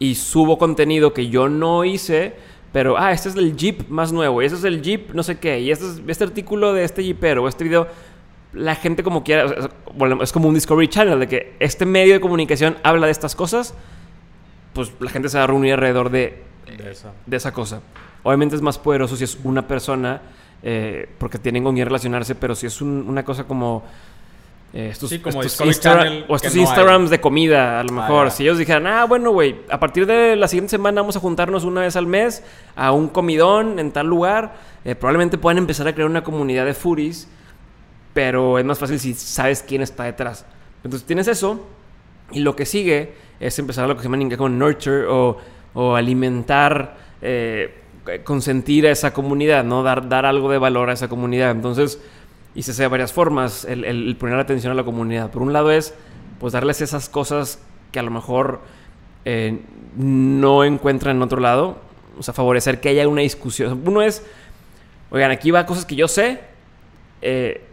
y 0.00 0.16
subo 0.16 0.58
contenido 0.58 1.12
que 1.12 1.28
yo 1.28 1.48
no 1.48 1.84
hice, 1.84 2.34
pero, 2.72 2.98
ah, 2.98 3.12
este 3.12 3.28
es 3.28 3.36
el 3.36 3.54
Jeep 3.56 3.88
más 3.88 4.12
nuevo, 4.12 4.42
y 4.42 4.46
este 4.46 4.58
es 4.58 4.64
el 4.64 4.82
Jeep 4.82 5.12
no 5.12 5.22
sé 5.22 5.38
qué, 5.38 5.60
y 5.60 5.70
este 5.70 5.86
es 5.86 6.02
este 6.08 6.24
artículo 6.24 6.72
de 6.72 6.84
este 6.84 7.04
Jeepero, 7.04 7.46
este 7.46 7.64
video, 7.64 7.86
la 8.52 8.74
gente 8.74 9.02
como 9.02 9.22
quiera, 9.22 9.70
es 10.22 10.32
como 10.32 10.48
un 10.48 10.54
Discovery 10.54 10.88
Channel, 10.88 11.20
de 11.20 11.28
que 11.28 11.54
este 11.60 11.84
medio 11.84 12.14
de 12.14 12.20
comunicación 12.20 12.78
habla 12.82 13.06
de 13.06 13.12
estas 13.12 13.36
cosas, 13.36 13.74
pues 14.72 14.90
la 15.00 15.10
gente 15.10 15.28
se 15.28 15.36
va 15.36 15.44
a 15.44 15.46
reunir 15.46 15.74
alrededor 15.74 16.10
de, 16.10 16.42
de, 17.26 17.36
esa. 17.36 17.52
cosa. 17.52 17.82
Obviamente 18.22 18.56
es 18.56 18.62
más 18.62 18.78
poderoso 18.78 19.16
si 19.16 19.24
es 19.24 19.38
una 19.44 19.68
persona, 19.68 20.22
eh, 20.62 21.08
porque 21.18 21.38
tienen 21.38 21.62
con 21.62 21.74
quién 21.74 21.86
relacionarse, 21.86 22.34
pero 22.34 22.54
si 22.54 22.66
es 22.66 22.80
una 22.80 23.24
cosa 23.24 23.44
como 23.44 23.84
eh, 24.72 24.90
estos, 24.92 25.12
como 25.18 25.40
o 25.40 25.42
estos 25.42 26.54
Instagrams 26.54 27.10
de 27.10 27.20
comida, 27.20 27.80
a 27.80 27.82
lo 27.82 27.90
ah, 27.90 28.02
mejor. 28.02 28.30
si 28.30 28.44
ellos 28.44 28.56
dijeran, 28.56 28.86
ah, 28.86 29.04
bueno, 29.04 29.32
güey, 29.32 29.56
a 29.68 29.80
partir 29.80 30.06
de 30.06 30.36
la 30.36 30.46
siguiente 30.46 30.70
semana 30.70 31.00
vamos 31.00 31.16
a 31.16 31.20
juntarnos 31.20 31.64
una 31.64 31.80
vez 31.80 31.96
al 31.96 32.06
mes 32.06 32.44
a 32.76 32.92
un 32.92 33.08
comidón 33.08 33.80
en 33.80 33.90
tal 33.90 34.06
lugar, 34.06 34.54
eh, 34.84 34.94
probablemente 34.94 35.38
puedan 35.38 35.58
empezar 35.58 35.88
a 35.88 35.92
crear 35.92 36.08
una 36.08 36.22
comunidad 36.22 36.66
de 36.66 36.74
furis, 36.74 37.26
pero 38.14 38.60
es 38.60 38.64
más 38.64 38.78
fácil 38.78 39.00
si 39.00 39.14
sabes 39.14 39.64
quién 39.66 39.82
está 39.82 40.04
detrás. 40.04 40.46
Entonces 40.84 41.04
tienes 41.04 41.26
eso, 41.26 41.66
y 42.30 42.40
lo 42.40 42.54
que 42.54 42.64
sigue 42.64 43.14
es 43.40 43.58
empezar 43.58 43.86
a 43.86 43.88
lo 43.88 43.96
que 43.96 44.02
se 44.02 44.04
llama 44.04 44.18
en 44.18 44.22
inglés 44.22 44.38
como 44.38 44.50
nurture 44.50 45.04
o, 45.06 45.36
o 45.74 45.96
alimentar, 45.96 46.96
eh, 47.22 47.74
consentir 48.24 48.86
a 48.86 48.92
esa 48.92 49.12
comunidad, 49.12 49.64
¿no? 49.64 49.82
Dar, 49.82 50.08
dar 50.08 50.26
algo 50.26 50.50
de 50.50 50.58
valor 50.58 50.90
a 50.90 50.92
esa 50.92 51.08
comunidad. 51.08 51.50
Entonces 51.50 52.00
y 52.54 52.62
se 52.62 52.72
hace 52.72 52.82
de 52.82 52.88
varias 52.88 53.12
formas 53.12 53.64
el, 53.64 54.16
poner 54.18 54.38
atención 54.38 54.72
a 54.72 54.74
la 54.74 54.84
comunidad. 54.84 55.30
Por 55.30 55.42
un 55.42 55.52
lado 55.52 55.70
es 55.70 55.94
pues 56.38 56.52
darles 56.52 56.80
esas 56.80 57.08
cosas 57.08 57.60
que 57.92 57.98
a 57.98 58.02
lo 58.02 58.10
mejor 58.10 58.60
eh, 59.24 59.60
no 59.96 60.64
encuentran 60.64 61.16
en 61.16 61.22
otro 61.22 61.40
lado. 61.40 61.78
O 62.18 62.22
sea, 62.22 62.34
favorecer 62.34 62.80
que 62.80 62.88
haya 62.88 63.06
una 63.08 63.22
discusión. 63.22 63.82
Uno 63.84 64.02
es, 64.02 64.24
oigan, 65.10 65.30
aquí 65.30 65.50
va 65.50 65.66
cosas 65.66 65.84
que 65.84 65.96
yo 65.96 66.08
sé. 66.08 66.40
Eh, 67.22 67.64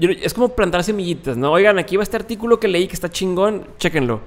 es 0.00 0.34
como 0.34 0.50
plantar 0.50 0.82
semillitas, 0.84 1.36
¿no? 1.36 1.52
Oigan, 1.52 1.78
aquí 1.78 1.96
va 1.96 2.02
este 2.02 2.16
artículo 2.16 2.58
que 2.60 2.68
leí 2.68 2.88
que 2.88 2.94
está 2.94 3.08
chingón, 3.08 3.66
chéquenlo. 3.78 4.20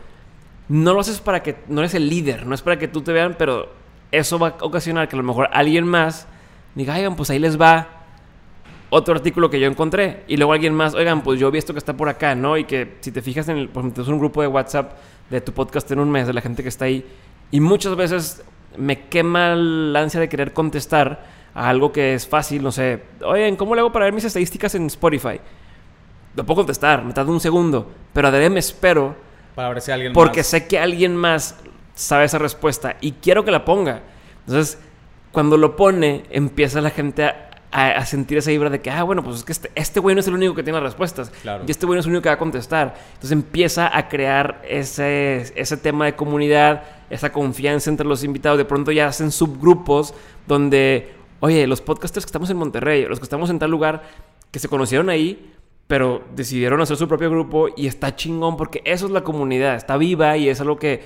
No 0.69 0.93
lo 0.93 1.01
haces 1.01 1.19
para 1.19 1.43
que, 1.43 1.57
no 1.67 1.81
eres 1.81 1.93
el 1.93 2.09
líder, 2.09 2.45
no 2.45 2.55
es 2.55 2.61
para 2.61 2.77
que 2.77 2.87
tú 2.87 3.01
te 3.01 3.11
vean, 3.11 3.35
pero 3.37 3.69
eso 4.11 4.39
va 4.39 4.55
a 4.59 4.65
ocasionar 4.65 5.07
que 5.07 5.15
a 5.15 5.17
lo 5.17 5.23
mejor 5.23 5.49
alguien 5.51 5.85
más 5.85 6.27
diga, 6.75 6.95
oigan, 6.95 7.15
pues 7.15 7.29
ahí 7.29 7.39
les 7.39 7.59
va 7.59 7.98
otro 8.89 9.15
artículo 9.15 9.49
que 9.49 9.59
yo 9.59 9.67
encontré. 9.67 10.23
Y 10.27 10.37
luego 10.37 10.53
alguien 10.53 10.73
más, 10.73 10.93
oigan, 10.93 11.21
pues 11.21 11.39
yo 11.39 11.51
vi 11.51 11.59
esto 11.59 11.73
que 11.73 11.79
está 11.79 11.95
por 11.95 12.09
acá, 12.09 12.35
¿no? 12.35 12.57
Y 12.57 12.63
que 12.65 12.97
si 13.01 13.11
te 13.11 13.21
fijas 13.21 13.47
en 13.49 13.57
el, 13.57 13.69
por 13.69 13.81
ejemplo, 13.81 14.03
es 14.03 14.09
un 14.09 14.19
grupo 14.19 14.41
de 14.41 14.47
WhatsApp 14.47 14.93
de 15.29 15.41
tu 15.41 15.53
podcast 15.53 15.89
en 15.91 15.99
un 15.99 16.09
mes, 16.09 16.27
de 16.27 16.33
la 16.33 16.41
gente 16.41 16.63
que 16.63 16.69
está 16.69 16.85
ahí. 16.85 17.05
Y 17.51 17.59
muchas 17.59 17.95
veces 17.95 18.43
me 18.77 19.07
quema 19.07 19.55
la 19.55 20.01
ansia 20.01 20.19
de 20.19 20.29
querer 20.29 20.53
contestar 20.53 21.25
a 21.53 21.69
algo 21.69 21.91
que 21.91 22.13
es 22.13 22.27
fácil, 22.27 22.63
no 22.63 22.71
sé. 22.71 23.03
Oigan, 23.23 23.55
¿cómo 23.55 23.75
le 23.75 23.81
hago 23.81 23.91
para 23.91 24.05
ver 24.05 24.13
mis 24.13 24.25
estadísticas 24.25 24.75
en 24.75 24.85
Spotify? 24.87 25.39
Lo 26.35 26.45
puedo 26.45 26.57
contestar, 26.57 27.03
me 27.03 27.13
tarda 27.13 27.31
un 27.31 27.39
segundo. 27.39 27.91
Pero 28.13 28.27
además 28.27 28.51
me 28.51 28.59
espero. 28.59 29.15
Para 29.55 29.69
ver 29.69 29.81
si 29.81 29.91
alguien 29.91 30.13
Porque 30.13 30.43
sé 30.43 30.67
que 30.67 30.79
alguien 30.79 31.15
más 31.15 31.57
sabe 31.95 32.25
esa 32.25 32.37
respuesta 32.37 32.95
y 33.01 33.13
quiero 33.13 33.43
que 33.43 33.51
la 33.51 33.65
ponga. 33.65 34.01
Entonces, 34.45 34.79
cuando 35.31 35.57
lo 35.57 35.75
pone, 35.75 36.23
empieza 36.29 36.81
la 36.81 36.89
gente 36.89 37.25
a 37.25 37.48
a, 37.71 38.05
sentir 38.05 38.37
esa 38.37 38.49
vibra 38.51 38.69
de 38.69 38.81
que, 38.81 38.89
ah, 38.89 39.03
bueno, 39.03 39.23
pues 39.23 39.37
es 39.37 39.43
que 39.43 39.51
este, 39.51 39.71
este 39.75 39.99
güey 39.99 40.15
no 40.15 40.21
es 40.21 40.27
el 40.27 40.33
único 40.33 40.55
que 40.55 40.63
tiene 40.63 40.79
las 40.79 40.83
respuestas. 40.83 41.31
Y 41.67 41.71
este 41.71 41.85
güey 41.85 41.95
no 41.95 41.99
es 41.99 42.05
el 42.05 42.11
único 42.11 42.23
que 42.23 42.29
va 42.29 42.35
a 42.35 42.39
contestar. 42.39 42.95
Entonces 43.09 43.31
empieza 43.31 43.95
a 43.95 44.07
crear 44.07 44.61
ese, 44.67 45.53
ese 45.55 45.77
tema 45.77 46.05
de 46.05 46.15
comunidad, 46.15 46.83
esa 47.09 47.31
confianza 47.31 47.89
entre 47.89 48.07
los 48.07 48.23
invitados. 48.23 48.57
De 48.57 48.65
pronto 48.65 48.91
ya 48.91 49.07
hacen 49.07 49.31
subgrupos 49.31 50.13
donde, 50.47 51.13
oye, 51.41 51.67
los 51.67 51.81
podcasters 51.81 52.25
que 52.25 52.29
estamos 52.29 52.49
en 52.49 52.57
Monterrey, 52.57 53.05
los 53.05 53.19
que 53.19 53.25
estamos 53.25 53.49
en 53.49 53.59
tal 53.59 53.69
lugar, 53.69 54.03
que 54.51 54.59
se 54.59 54.67
conocieron 54.67 55.09
ahí, 55.09 55.53
pero 55.85 56.23
decidieron 56.35 56.81
hacer 56.81 56.97
su 56.97 57.07
propio 57.07 57.29
grupo 57.29 57.69
y 57.75 57.87
está 57.87 58.15
chingón 58.15 58.57
porque 58.57 58.81
eso 58.85 59.05
es 59.05 59.11
la 59.11 59.21
comunidad, 59.21 59.75
está 59.75 59.97
viva 59.97 60.37
y 60.37 60.49
es 60.49 60.61
algo 60.61 60.77
que 60.77 61.03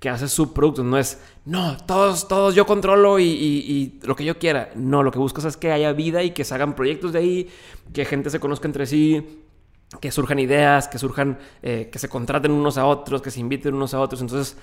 que 0.00 0.08
hace 0.08 0.28
subproductos. 0.28 0.84
No 0.84 0.98
es, 0.98 1.20
no, 1.44 1.76
todos, 1.78 2.28
todos 2.28 2.54
yo 2.54 2.66
controlo 2.66 3.18
y, 3.18 3.98
lo 4.02 4.16
que 4.16 4.24
yo 4.24 4.38
quiera. 4.38 4.70
No, 4.74 5.02
lo 5.02 5.10
que 5.10 5.18
buscas 5.18 5.44
es 5.44 5.56
que 5.56 5.72
haya 5.72 5.92
vida 5.92 6.22
y 6.22 6.30
que 6.30 6.44
se 6.44 6.54
hagan 6.54 6.74
proyectos 6.74 7.12
de 7.12 7.18
ahí, 7.18 7.48
que 7.92 8.04
gente 8.04 8.30
se 8.30 8.40
conozca 8.40 8.66
entre 8.66 8.86
sí, 8.86 9.42
que 10.00 10.10
surjan 10.10 10.38
ideas, 10.38 10.88
que 10.88 10.98
surjan, 10.98 11.38
eh, 11.62 11.88
que 11.90 11.98
se 11.98 12.08
contraten 12.08 12.50
unos 12.52 12.78
a 12.78 12.86
otros, 12.86 13.22
que 13.22 13.30
se 13.30 13.40
inviten 13.40 13.74
unos 13.74 13.94
a 13.94 14.00
otros. 14.00 14.20
Entonces, 14.20 14.56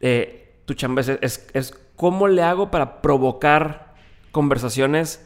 eh, 0.00 0.60
tu 0.64 0.74
chamba 0.74 1.02
es, 1.02 1.48
es, 1.52 1.78
cómo 1.96 2.26
le 2.26 2.42
hago 2.42 2.70
para 2.70 3.02
provocar 3.02 3.94
conversaciones 4.32 5.24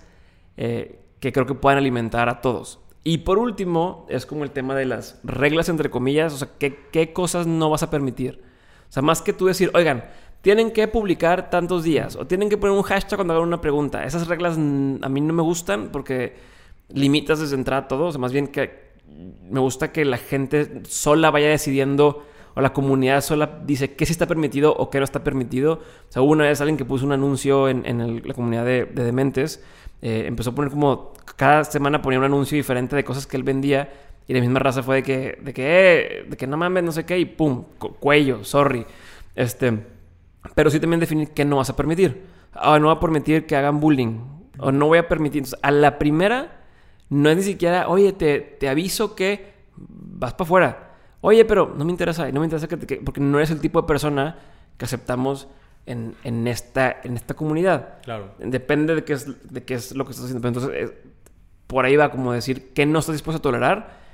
eh, 0.56 1.00
que 1.20 1.32
creo 1.32 1.46
que 1.46 1.54
puedan 1.54 1.78
alimentar 1.78 2.28
a 2.28 2.40
todos. 2.40 2.80
Y 3.04 3.18
por 3.18 3.38
último, 3.38 4.04
es 4.08 4.26
como 4.26 4.42
el 4.42 4.50
tema 4.50 4.74
de 4.74 4.84
las 4.84 5.20
reglas, 5.22 5.68
entre 5.68 5.90
comillas, 5.90 6.32
o 6.32 6.38
sea, 6.38 6.48
qué, 6.58 6.76
qué 6.90 7.12
cosas 7.12 7.46
no 7.46 7.70
vas 7.70 7.84
a 7.84 7.90
permitir. 7.90 8.42
Sea, 8.96 9.02
más 9.02 9.20
que 9.20 9.34
tú 9.34 9.44
decir, 9.44 9.70
oigan, 9.74 10.04
tienen 10.40 10.70
que 10.70 10.88
publicar 10.88 11.50
tantos 11.50 11.84
días 11.84 12.16
o 12.16 12.26
tienen 12.26 12.48
que 12.48 12.56
poner 12.56 12.74
un 12.74 12.82
hashtag 12.82 13.18
cuando 13.18 13.34
hagan 13.34 13.46
una 13.46 13.60
pregunta. 13.60 14.04
Esas 14.04 14.26
reglas 14.26 14.56
a 14.56 15.08
mí 15.10 15.20
no 15.20 15.34
me 15.34 15.42
gustan 15.42 15.90
porque 15.92 16.34
limitas 16.88 17.38
desde 17.38 17.56
entrada 17.56 17.88
todo. 17.88 18.06
O 18.06 18.10
sea, 18.10 18.18
más 18.18 18.32
bien 18.32 18.48
que 18.48 18.94
me 19.50 19.60
gusta 19.60 19.92
que 19.92 20.06
la 20.06 20.16
gente 20.16 20.80
sola 20.88 21.30
vaya 21.30 21.48
decidiendo 21.48 22.24
o 22.54 22.62
la 22.62 22.72
comunidad 22.72 23.20
sola 23.20 23.60
dice 23.66 23.92
qué 23.96 24.06
sí 24.06 24.12
está 24.12 24.24
permitido 24.24 24.74
o 24.74 24.88
qué 24.88 24.96
no 24.96 25.04
está 25.04 25.22
permitido. 25.22 25.74
O 25.74 26.08
sea, 26.08 26.22
hubo 26.22 26.32
una 26.32 26.44
vez 26.44 26.58
alguien 26.62 26.78
que 26.78 26.86
puso 26.86 27.04
un 27.04 27.12
anuncio 27.12 27.68
en, 27.68 28.22
la 28.26 28.32
comunidad 28.32 28.64
de, 28.64 28.86
Dementes. 28.86 29.62
Eh, 30.00 30.24
empezó 30.26 30.50
a 30.50 30.54
poner 30.54 30.70
como 30.70 31.12
cada 31.36 31.64
semana 31.64 32.00
ponía 32.00 32.18
un 32.18 32.24
anuncio 32.24 32.56
diferente 32.56 32.96
de 32.96 33.04
cosas 33.04 33.26
que 33.26 33.36
él 33.36 33.42
vendía 33.42 33.90
y 34.28 34.34
la 34.34 34.40
misma 34.40 34.58
raza 34.58 34.82
fue 34.82 34.96
de 34.96 35.02
que, 35.02 35.38
de 35.42 35.52
que, 35.54 35.62
eh, 35.64 36.26
de 36.28 36.36
que 36.36 36.46
no 36.46 36.56
mames, 36.56 36.82
no 36.84 36.92
sé 36.92 37.04
qué, 37.04 37.18
y 37.18 37.24
pum, 37.24 37.64
cuello, 37.78 38.44
sorry. 38.44 38.84
Este, 39.34 39.86
pero 40.54 40.70
sí 40.70 40.80
también 40.80 41.00
definir 41.00 41.30
qué 41.30 41.44
no 41.44 41.56
vas 41.56 41.70
a 41.70 41.76
permitir. 41.76 42.24
Ah, 42.52 42.78
no 42.78 42.86
voy 42.88 42.96
a 42.96 43.00
permitir 43.00 43.46
que 43.46 43.54
hagan 43.56 43.78
bullying. 43.80 44.18
O 44.58 44.72
no 44.72 44.86
voy 44.86 44.98
a 44.98 45.06
permitir. 45.08 45.40
Entonces, 45.40 45.60
a 45.62 45.70
la 45.70 45.98
primera, 45.98 46.64
no 47.10 47.28
es 47.30 47.36
ni 47.36 47.42
siquiera, 47.42 47.88
oye, 47.88 48.12
te, 48.12 48.40
te 48.40 48.68
aviso 48.68 49.14
que 49.14 49.52
vas 49.76 50.32
para 50.34 50.44
afuera. 50.44 50.90
Oye, 51.20 51.44
pero 51.44 51.74
no 51.76 51.84
me 51.84 51.90
interesa, 51.90 52.30
no 52.32 52.40
me 52.40 52.46
interesa 52.46 52.66
que, 52.68 52.76
te- 52.78 52.86
que- 52.86 52.96
porque 52.96 53.20
no 53.20 53.38
eres 53.38 53.50
el 53.50 53.60
tipo 53.60 53.80
de 53.82 53.86
persona 53.86 54.38
que 54.78 54.84
aceptamos 54.86 55.48
en, 55.84 56.14
en 56.24 56.46
esta, 56.48 56.96
en 57.04 57.16
esta 57.16 57.34
comunidad. 57.34 57.98
Claro. 58.02 58.30
Depende 58.38 58.94
de 58.94 59.04
qué 59.04 59.12
es, 59.12 59.52
de 59.52 59.62
qué 59.64 59.74
es 59.74 59.94
lo 59.94 60.04
que 60.04 60.12
estás 60.12 60.24
haciendo. 60.26 60.40
Pero 60.48 60.58
entonces, 60.66 60.90
eh, 60.90 61.02
por 61.66 61.84
ahí 61.84 61.96
va 61.96 62.10
como 62.10 62.32
decir 62.32 62.72
que 62.72 62.86
no 62.86 62.98
estás 63.00 63.14
dispuesto 63.14 63.38
a 63.38 63.42
tolerar 63.42 64.05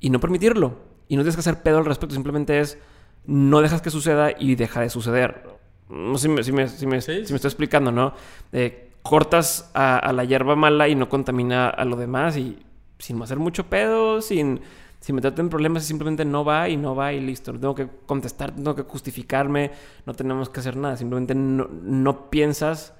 y 0.00 0.10
no 0.10 0.20
permitirlo. 0.20 0.76
Y 1.08 1.16
no 1.16 1.22
tienes 1.22 1.36
que 1.36 1.40
hacer 1.40 1.62
pedo 1.62 1.78
al 1.78 1.84
respecto. 1.84 2.14
Simplemente 2.14 2.58
es 2.60 2.78
no 3.26 3.60
dejas 3.60 3.82
que 3.82 3.90
suceda 3.90 4.30
y 4.38 4.54
deja 4.54 4.80
de 4.80 4.90
suceder. 4.90 5.44
No 5.88 6.16
sé 6.18 6.28
si 6.28 6.28
me, 6.28 6.42
si 6.42 6.52
me, 6.52 6.68
si 6.68 6.86
me- 6.86 7.00
Sí, 7.00 7.24
si 7.26 7.32
me 7.32 7.36
estoy 7.36 7.48
explicando, 7.48 7.92
¿no? 7.92 8.12
Eh, 8.52 8.90
cortas 9.02 9.70
a, 9.74 9.98
a 9.98 10.12
la 10.12 10.24
hierba 10.24 10.56
mala 10.56 10.88
y 10.88 10.94
no 10.96 11.08
contamina 11.08 11.68
a 11.68 11.84
lo 11.84 11.96
demás 11.96 12.36
y 12.36 12.58
sin 12.98 13.20
hacer 13.22 13.38
mucho 13.38 13.66
pedo, 13.66 14.20
sin, 14.20 14.60
sin 15.00 15.14
meterte 15.14 15.40
en 15.42 15.48
problemas, 15.48 15.84
simplemente 15.84 16.24
no 16.24 16.44
va 16.44 16.68
y 16.68 16.76
no 16.76 16.96
va 16.96 17.12
y 17.12 17.20
listo. 17.20 17.52
No 17.52 17.60
tengo 17.60 17.74
que 17.76 17.88
contestar, 18.06 18.50
no 18.52 18.56
tengo 18.56 18.74
que 18.74 18.82
justificarme, 18.82 19.70
no 20.06 20.14
tenemos 20.14 20.48
que 20.48 20.58
hacer 20.60 20.76
nada. 20.76 20.96
Simplemente 20.96 21.34
no, 21.36 21.68
no 21.70 22.30
piensas, 22.30 22.94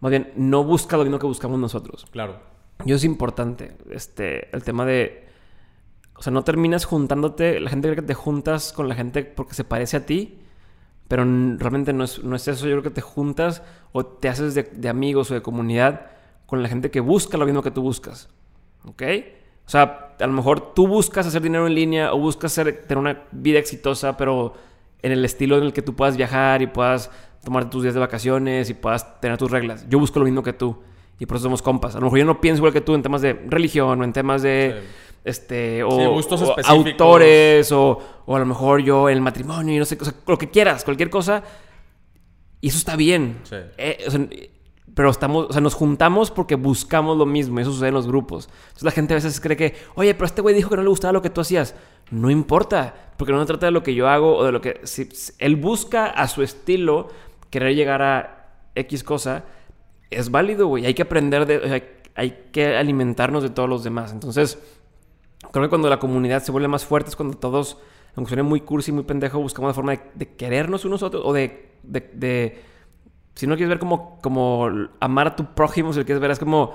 más 0.00 0.10
bien, 0.10 0.32
no 0.36 0.64
busca 0.64 0.96
lo 0.98 1.04
mismo 1.04 1.18
que 1.18 1.26
buscamos 1.26 1.58
nosotros. 1.58 2.06
Claro. 2.10 2.38
Yo 2.84 2.96
es 2.96 3.04
importante 3.04 3.76
este, 3.90 4.54
el 4.54 4.62
tema 4.64 4.84
de... 4.84 5.25
O 6.18 6.22
sea, 6.22 6.32
no 6.32 6.42
terminas 6.44 6.84
juntándote... 6.84 7.60
La 7.60 7.70
gente 7.70 7.88
cree 7.88 7.96
que 7.96 8.06
te 8.06 8.14
juntas 8.14 8.72
con 8.72 8.88
la 8.88 8.94
gente 8.94 9.22
porque 9.24 9.54
se 9.54 9.64
parece 9.64 9.98
a 9.98 10.06
ti, 10.06 10.38
pero 11.08 11.24
realmente 11.24 11.92
no 11.92 12.04
es, 12.04 12.24
no 12.24 12.34
es 12.36 12.48
eso. 12.48 12.66
Yo 12.66 12.72
creo 12.72 12.82
que 12.82 12.90
te 12.90 13.00
juntas 13.00 13.62
o 13.92 14.04
te 14.04 14.28
haces 14.28 14.54
de, 14.54 14.88
amigos 14.88 15.30
o 15.30 15.34
de 15.34 15.42
comunidad 15.42 16.06
con 16.46 16.62
la 16.62 16.68
gente 16.68 16.90
que 16.90 17.00
busca 17.00 17.36
lo 17.36 17.44
mismo 17.44 17.62
que 17.62 17.70
tú 17.70 17.82
buscas. 17.82 18.28
¿Ok? 18.84 19.02
O 19.66 19.68
sea, 19.68 20.14
a 20.18 20.26
lo 20.26 20.32
mejor 20.32 20.74
tú 20.74 20.86
buscas 20.86 21.26
hacer 21.26 21.42
dinero 21.42 21.66
en 21.66 21.74
línea 21.74 22.12
o 22.12 22.18
buscas 22.18 22.52
ser- 22.52 22.82
tener 22.86 22.98
una 22.98 23.24
vida 23.32 23.58
exitosa, 23.58 24.16
pero 24.16 24.54
en 25.02 25.12
el 25.12 25.24
estilo 25.24 25.58
en 25.58 25.64
el 25.64 25.72
que 25.72 25.82
tú 25.82 25.94
puedas 25.94 26.16
viajar 26.16 26.62
y 26.62 26.66
puedas 26.68 27.10
tomar 27.44 27.68
tus 27.68 27.82
días 27.82 27.94
de 27.94 28.00
vacaciones 28.00 28.70
y 28.70 28.74
puedas 28.74 29.20
tener 29.20 29.38
tus 29.38 29.50
reglas. 29.50 29.86
Yo 29.88 29.98
busco 29.98 30.18
lo 30.18 30.24
mismo 30.24 30.42
que 30.42 30.52
tú 30.52 30.78
y 31.18 31.26
por 31.26 31.36
eso 31.36 31.44
somos 31.44 31.62
compas. 31.62 31.94
A 31.94 31.98
lo 31.98 32.06
mejor 32.06 32.18
yo 32.20 32.24
no 32.24 32.40
pienso 32.40 32.60
igual 32.60 32.72
que 32.72 32.80
tú 32.80 32.94
en 32.94 33.02
temas 33.02 33.22
de 33.22 33.32
religión 33.48 34.00
o 34.00 34.04
en 34.04 34.12
temas 34.12 34.42
de... 34.42 34.82
Este, 35.26 35.82
o, 35.82 35.90
Sí, 35.90 36.06
gustos 36.06 36.40
o 36.40 36.50
específicos. 36.50 36.86
autores, 36.86 37.72
o, 37.72 37.98
o 38.24 38.36
a 38.36 38.38
lo 38.38 38.46
mejor 38.46 38.80
yo 38.80 39.08
el 39.08 39.20
matrimonio 39.20 39.74
y 39.74 39.78
no 39.78 39.84
sé, 39.84 39.98
o 40.00 40.04
sea, 40.04 40.14
lo 40.24 40.38
que 40.38 40.50
quieras, 40.50 40.84
cualquier 40.84 41.10
cosa. 41.10 41.42
Y 42.60 42.68
eso 42.68 42.78
está 42.78 42.94
bien. 42.94 43.40
Sí. 43.42 43.56
Eh, 43.76 44.04
o 44.06 44.10
sea, 44.12 44.20
pero 44.94 45.10
estamos, 45.10 45.46
o 45.50 45.52
sea, 45.52 45.60
nos 45.60 45.74
juntamos 45.74 46.30
porque 46.30 46.54
buscamos 46.54 47.18
lo 47.18 47.26
mismo. 47.26 47.58
y 47.58 47.62
Eso 47.62 47.72
sucede 47.72 47.88
en 47.88 47.94
los 47.94 48.06
grupos. 48.06 48.48
Entonces 48.68 48.84
la 48.84 48.92
gente 48.92 49.14
a 49.14 49.16
veces 49.16 49.40
cree 49.40 49.56
que, 49.56 49.74
oye, 49.96 50.14
pero 50.14 50.26
este 50.26 50.42
güey 50.42 50.54
dijo 50.54 50.70
que 50.70 50.76
no 50.76 50.82
le 50.82 50.88
gustaba 50.88 51.12
lo 51.12 51.22
que 51.22 51.28
tú 51.30 51.40
hacías. 51.40 51.74
No 52.12 52.30
importa, 52.30 52.94
porque 53.16 53.32
no 53.32 53.40
se 53.40 53.46
trata 53.46 53.66
de 53.66 53.72
lo 53.72 53.82
que 53.82 53.94
yo 53.94 54.08
hago 54.08 54.36
o 54.36 54.44
de 54.44 54.52
lo 54.52 54.60
que... 54.60 54.80
Si, 54.84 55.06
si 55.06 55.32
él 55.38 55.56
busca 55.56 56.06
a 56.06 56.28
su 56.28 56.42
estilo 56.42 57.08
querer 57.50 57.74
llegar 57.74 58.00
a 58.00 58.48
X 58.76 59.02
cosa, 59.02 59.42
es 60.08 60.30
válido, 60.30 60.68
güey. 60.68 60.86
Hay 60.86 60.94
que 60.94 61.02
aprender 61.02 61.46
de... 61.46 61.58
o 61.58 61.68
sea, 61.68 61.82
hay 62.14 62.44
que 62.52 62.76
alimentarnos 62.76 63.42
de 63.42 63.50
todos 63.50 63.68
los 63.68 63.84
demás. 63.84 64.12
Entonces, 64.12 64.58
creo 65.52 65.64
que 65.64 65.68
cuando 65.68 65.88
la 65.88 65.98
comunidad 65.98 66.42
se 66.42 66.52
vuelve 66.52 66.68
más 66.68 66.84
fuerte 66.84 67.10
es 67.10 67.16
cuando 67.16 67.36
todos, 67.36 67.78
aunque 68.14 68.30
suene 68.30 68.42
muy 68.42 68.60
cursi, 68.60 68.92
muy 68.92 69.04
pendejo, 69.04 69.38
buscamos 69.40 69.68
la 69.70 69.74
forma 69.74 69.92
de, 69.92 70.00
de 70.14 70.34
querernos 70.36 70.84
unos 70.84 71.02
a 71.02 71.06
otros 71.06 71.22
o 71.24 71.32
de, 71.32 71.70
de, 71.82 72.10
de- 72.14 72.62
si 73.34 73.46
no 73.46 73.54
quieres 73.56 73.68
ver 73.68 73.78
como, 73.78 74.18
como 74.22 74.68
amar 75.00 75.26
a 75.28 75.36
tu 75.36 75.44
prójimo, 75.54 75.92
si 75.92 75.98
lo 75.98 76.04
quieres 76.06 76.20
ver 76.22 76.30
es 76.30 76.38
como, 76.38 76.74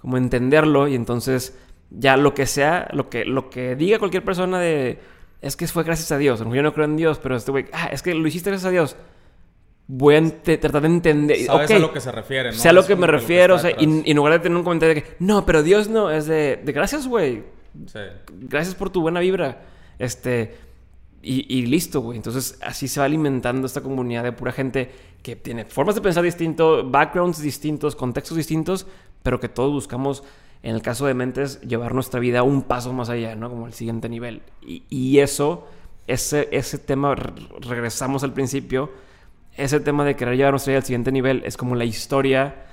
como 0.00 0.16
entenderlo 0.16 0.88
y 0.88 0.94
entonces 0.96 1.56
ya 1.90 2.16
lo 2.16 2.34
que 2.34 2.46
sea, 2.46 2.88
lo 2.92 3.08
que, 3.08 3.24
lo 3.24 3.48
que 3.50 3.76
diga 3.76 3.98
cualquier 3.98 4.24
persona 4.24 4.58
de, 4.58 4.98
es 5.40 5.56
que 5.56 5.66
fue 5.68 5.84
gracias 5.84 6.10
a 6.12 6.18
Dios, 6.18 6.40
yo 6.40 6.62
no 6.62 6.72
creo 6.74 6.84
en 6.84 6.96
Dios, 6.96 7.18
pero 7.22 7.36
este 7.36 7.50
güey, 7.52 7.66
ah, 7.72 7.88
es 7.92 8.02
que 8.02 8.14
lo 8.14 8.26
hiciste 8.26 8.50
gracias 8.50 8.68
a 8.68 8.70
Dios. 8.72 8.96
Voy 9.92 10.14
a 10.14 10.42
tratar 10.42 10.82
de 10.82 10.86
entender. 10.86 11.36
Sabes 11.46 11.68
ok, 11.68 11.76
a 11.76 11.78
lo 11.80 11.92
que 11.92 12.00
se 12.00 12.12
refiere, 12.12 12.50
¿no? 12.50 12.54
Sé 12.56 12.68
a 12.68 12.72
lo 12.72 12.80
Es 12.80 12.86
que 12.86 12.94
me 12.94 13.08
refiero, 13.08 13.54
o 13.54 13.56
está 13.56 13.70
sea, 13.70 13.76
y, 13.80 14.02
y 14.04 14.10
en 14.12 14.16
lugar 14.16 14.34
de 14.34 14.38
tener 14.38 14.56
un 14.56 14.62
comentario 14.62 14.94
de 14.94 15.02
que, 15.02 15.16
no, 15.18 15.44
pero 15.44 15.64
Dios 15.64 15.88
no, 15.88 16.12
es 16.12 16.26
de, 16.26 16.60
de 16.62 16.72
gracias, 16.72 17.08
güey. 17.08 17.42
Gracias 18.30 18.74
por 18.74 18.90
tu 18.90 19.00
buena 19.00 19.20
vibra. 19.20 19.62
Este, 19.98 20.56
y, 21.22 21.66
listo, 21.66 22.00
güey. 22.00 22.16
Entonces, 22.16 22.58
así 22.62 22.88
se 22.88 23.00
va 23.00 23.06
alimentando 23.06 23.66
esta 23.66 23.82
comunidad 23.82 24.24
de 24.24 24.32
pura 24.32 24.52
gente 24.52 24.90
que 25.22 25.36
tiene 25.36 25.66
formas 25.66 25.94
de 25.94 26.00
pensar 26.00 26.24
distinto, 26.24 26.88
backgrounds 26.88 27.42
distintos, 27.42 27.94
contextos 27.94 28.36
distintos, 28.38 28.86
pero 29.22 29.38
que 29.38 29.50
todos 29.50 29.70
buscamos, 29.70 30.24
en 30.62 30.74
el 30.74 30.80
caso 30.80 31.04
de 31.06 31.12
Mentes, 31.12 31.60
llevar 31.60 31.94
nuestra 31.94 32.20
vida 32.20 32.42
un 32.42 32.62
paso 32.62 32.92
más 32.94 33.10
allá, 33.10 33.34
¿no? 33.36 33.50
Como 33.50 33.66
el 33.66 33.74
siguiente 33.74 34.08
nivel. 34.08 34.40
Y, 34.62 35.18
eso, 35.18 35.68
ese, 36.06 36.48
ese 36.52 36.78
tema, 36.78 37.14
re- 37.14 37.32
regresamos 37.60 38.24
al 38.24 38.32
principio, 38.32 38.90
ese 39.58 39.80
tema 39.80 40.06
de 40.06 40.16
querer 40.16 40.36
llevar 40.36 40.54
nuestra 40.54 40.70
vida 40.70 40.78
al 40.78 40.86
siguiente 40.86 41.12
nivel 41.12 41.42
es 41.44 41.58
como 41.58 41.74
la 41.74 41.84
historia 41.84 42.64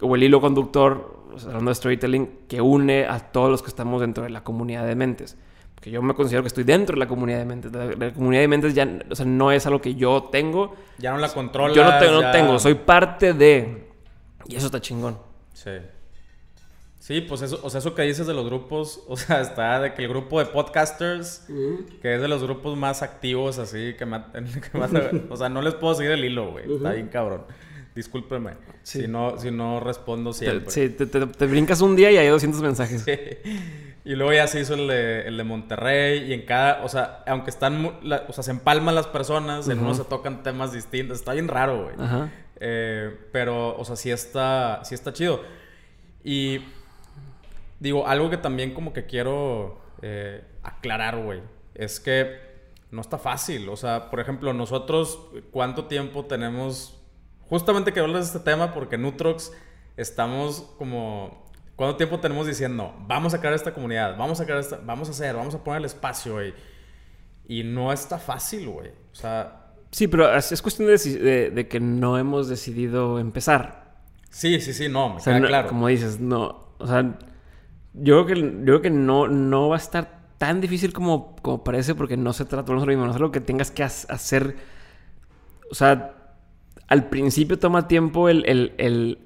o 0.00 0.14
el 0.16 0.22
hilo 0.22 0.40
conductor, 0.40 1.24
o 1.32 1.38
sea, 1.38 1.48
hablando 1.50 1.70
de 1.70 1.74
storytelling, 1.74 2.30
que 2.48 2.60
une 2.60 3.06
a 3.06 3.18
todos 3.18 3.50
los 3.50 3.62
que 3.62 3.68
estamos 3.68 4.00
dentro 4.00 4.24
de 4.24 4.30
la 4.30 4.42
comunidad 4.44 4.86
de 4.86 4.94
mentes. 4.94 5.36
Porque 5.74 5.90
yo 5.90 6.00
me 6.02 6.14
considero 6.14 6.42
que 6.42 6.48
estoy 6.48 6.64
dentro 6.64 6.94
de 6.94 7.00
la 7.00 7.08
comunidad 7.08 7.38
de 7.38 7.44
mentes. 7.44 7.72
La, 7.72 7.86
la 7.86 8.12
comunidad 8.14 8.42
de 8.42 8.48
mentes 8.48 8.74
ya 8.74 8.88
o 9.10 9.14
sea, 9.14 9.26
no 9.26 9.52
es 9.52 9.66
algo 9.66 9.80
que 9.80 9.94
yo 9.94 10.24
tengo. 10.32 10.74
Ya 10.98 11.12
no 11.12 11.18
la 11.18 11.28
controlas. 11.28 11.76
yo 11.76 11.84
no, 11.84 11.98
te- 11.98 12.10
no 12.10 12.20
ya- 12.22 12.32
tengo, 12.32 12.58
soy 12.58 12.74
parte 12.74 13.34
de... 13.34 13.88
Y 14.46 14.56
eso 14.56 14.66
está 14.66 14.80
chingón. 14.80 15.18
Sí. 15.52 15.70
Sí, 16.98 17.20
pues 17.20 17.42
eso, 17.42 17.60
o 17.62 17.68
sea, 17.68 17.80
eso 17.80 17.94
que 17.94 18.00
dices 18.02 18.26
de 18.26 18.32
los 18.32 18.46
grupos, 18.46 19.02
o 19.08 19.16
sea, 19.16 19.42
está 19.42 19.78
de 19.80 19.92
que 19.92 20.02
el 20.04 20.08
grupo 20.08 20.38
de 20.38 20.46
podcasters, 20.46 21.46
que 22.00 22.14
es 22.14 22.20
de 22.22 22.28
los 22.28 22.42
grupos 22.42 22.78
más 22.78 23.02
activos, 23.02 23.58
así, 23.58 23.94
que, 23.98 24.06
más, 24.06 24.22
o 25.30 25.36
sea, 25.36 25.48
no 25.50 25.60
les 25.60 25.74
puedo 25.74 25.94
seguir 25.94 26.12
el 26.12 26.24
hilo, 26.24 26.52
güey, 26.52 26.72
está 26.76 26.92
bien 26.92 27.08
cabrón. 27.08 27.42
Discúlpeme 27.94 28.54
Sí. 28.82 29.02
si, 29.02 29.08
no, 29.08 29.38
si 29.38 29.50
no 29.50 29.78
respondo 29.80 30.32
Te, 30.32 30.38
siempre. 30.38 30.70
sí, 30.70 30.88
te, 30.90 31.06
te- 31.06 31.26
te 31.26 31.46
brincas 31.46 31.80
un 31.80 31.94
día 31.96 32.10
y 32.10 32.16
hay 32.16 32.28
200 32.28 32.60
mensajes. 32.62 33.04
Y 34.06 34.16
luego 34.16 34.34
ya 34.34 34.46
se 34.46 34.60
hizo 34.60 34.74
el 34.74 34.86
de, 34.86 35.22
el 35.28 35.38
de 35.38 35.44
Monterrey 35.44 36.24
y 36.30 36.34
en 36.34 36.42
cada, 36.42 36.84
o 36.84 36.90
sea, 36.90 37.22
aunque 37.26 37.48
están, 37.48 38.00
la- 38.02 38.24
o 38.28 38.34
sea, 38.34 38.44
se 38.44 38.50
empalman 38.50 38.94
las 38.94 39.06
personas, 39.06 39.66
en 39.70 39.78
uno 39.78 39.94
se 39.94 40.04
tocan 40.04 40.42
temas 40.42 40.74
distintos, 40.74 41.20
está 41.20 41.32
bien 41.32 41.48
raro, 41.48 41.84
güey. 41.84 41.94
Ajá. 41.98 42.30
Eh, 42.60 43.16
pero, 43.32 43.74
o 43.78 43.82
sea, 43.86 43.96
sí 43.96 44.10
está, 44.10 44.80
sí 44.84 44.94
está 44.94 45.14
chido. 45.14 45.40
Y 46.22 46.60
digo, 47.80 48.06
algo 48.06 48.28
que 48.28 48.36
también 48.36 48.74
como 48.74 48.92
que 48.92 49.06
quiero 49.06 49.80
eh, 50.02 50.42
aclarar, 50.62 51.16
güey, 51.22 51.40
es 51.74 51.98
que 51.98 52.36
no 52.90 53.00
está 53.00 53.16
fácil. 53.16 53.70
O 53.70 53.76
sea, 53.76 54.10
por 54.10 54.20
ejemplo, 54.20 54.52
nosotros, 54.52 55.18
¿cuánto 55.50 55.86
tiempo 55.86 56.26
tenemos? 56.26 57.00
Justamente 57.54 57.92
que 57.92 58.00
hablas 58.00 58.32
de 58.32 58.36
este 58.38 58.50
tema, 58.50 58.74
porque 58.74 58.96
en 58.96 59.04
Utrox 59.04 59.52
estamos 59.96 60.62
como... 60.76 61.44
¿Cuánto 61.76 61.96
tiempo 61.96 62.18
tenemos 62.18 62.48
diciendo, 62.48 62.92
vamos 63.06 63.32
a 63.32 63.38
crear 63.38 63.54
esta 63.54 63.72
comunidad, 63.72 64.16
vamos 64.16 64.40
a 64.40 64.44
crear 64.44 64.58
esta, 64.58 64.80
vamos 64.84 65.06
a 65.06 65.12
hacer, 65.12 65.36
vamos 65.36 65.54
a 65.54 65.62
poner 65.62 65.78
el 65.78 65.84
espacio, 65.84 66.32
güey? 66.34 66.52
Y 67.46 67.62
no 67.62 67.92
está 67.92 68.18
fácil, 68.18 68.68
güey. 68.70 68.88
O 69.12 69.14
sea, 69.14 69.60
Sí, 69.92 70.08
pero 70.08 70.34
es, 70.36 70.50
es 70.50 70.60
cuestión 70.62 70.88
de, 70.88 70.96
de- 70.98 71.50
de 71.50 71.68
que 71.68 71.78
no 71.78 72.18
hemos 72.18 72.48
decidido 72.48 73.20
empezar. 73.20 73.98
sí, 74.30 74.60
sí, 74.60 74.72
sí, 74.72 74.88
no, 74.88 75.10
me 75.10 75.16
O 75.16 75.20
sea, 75.20 75.34
queda 75.34 75.40
no- 75.42 75.46
claro. 75.46 75.68
como 75.68 75.86
dices, 75.86 76.18
no. 76.18 76.74
O 76.78 76.86
sea, 76.88 77.16
yo 77.92 78.24
creo 78.24 78.26
que, 78.26 78.40
yo 78.40 78.64
creo 78.64 78.82
que 78.82 78.90
no, 78.90 79.28
no 79.28 79.68
va 79.68 79.76
a 79.76 79.78
estar 79.78 80.24
tan 80.38 80.60
difícil 80.60 80.92
como, 80.92 81.36
como 81.36 81.62
parece 81.62 81.94
porque 81.94 82.16
no 82.16 82.32
se 82.32 82.44
trata 82.44 82.72
de 82.72 82.80
lo 82.80 82.86
mismo. 82.86 83.04
No 83.04 83.10
es 83.10 83.16
algo 83.16 83.30
que 83.30 83.40
tengas 83.40 83.70
que 83.70 83.84
ha- 83.84 83.86
hacer. 83.86 84.56
O 85.70 85.74
sea, 85.76 86.14
al 86.88 87.08
principio 87.08 87.58
toma 87.58 87.88
tiempo 87.88 88.28
el, 88.28 88.44
el- 88.46 88.74
el 88.78 89.18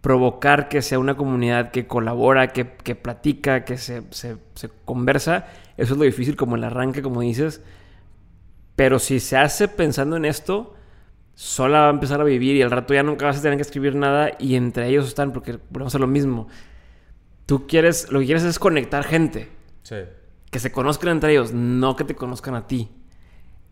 provocar 0.00 0.68
que 0.68 0.82
sea 0.82 0.98
una 0.98 1.16
comunidad 1.16 1.70
que 1.72 1.86
colabora, 1.86 2.52
que, 2.52 2.72
que 2.76 2.94
platica, 2.94 3.64
que 3.64 3.76
se, 3.78 4.02
se- 4.10 4.36
se 4.54 4.70
conversa. 4.84 5.46
Eso 5.76 5.94
es 5.94 5.98
lo 5.98 6.04
difícil 6.04 6.36
como 6.36 6.56
el 6.56 6.64
arranque, 6.64 7.02
como 7.02 7.22
dices. 7.22 7.60
Pero 8.76 8.98
si 8.98 9.20
se 9.20 9.36
hace 9.36 9.68
pensando 9.68 10.16
en 10.16 10.24
esto, 10.24 10.74
sola 11.34 11.80
va 11.80 11.86
a 11.88 11.90
empezar 11.90 12.20
a 12.20 12.24
vivir 12.24 12.56
y 12.56 12.62
al 12.62 12.70
rato 12.70 12.94
ya 12.94 13.02
nunca 13.02 13.26
vas 13.26 13.38
a 13.38 13.42
tener 13.42 13.56
que 13.58 13.62
escribir 13.62 13.94
nada 13.94 14.32
y 14.38 14.54
entre 14.56 14.88
ellos 14.88 15.08
están, 15.08 15.32
porque 15.32 15.58
volvemos 15.70 15.94
a 15.94 15.98
lo 15.98 16.06
mismo. 16.06 16.48
Tú 17.46 17.66
quieres, 17.66 18.10
lo 18.12 18.20
que 18.20 18.26
quieres 18.26 18.44
es 18.44 18.58
conectar 18.58 19.04
gente, 19.04 19.48
Sí. 19.82 19.96
que 20.50 20.58
se 20.58 20.72
conozcan 20.72 21.10
entre 21.10 21.32
ellos, 21.32 21.52
no 21.52 21.96
que 21.96 22.04
te 22.04 22.14
conozcan 22.14 22.54
a 22.54 22.66
ti. 22.66 22.90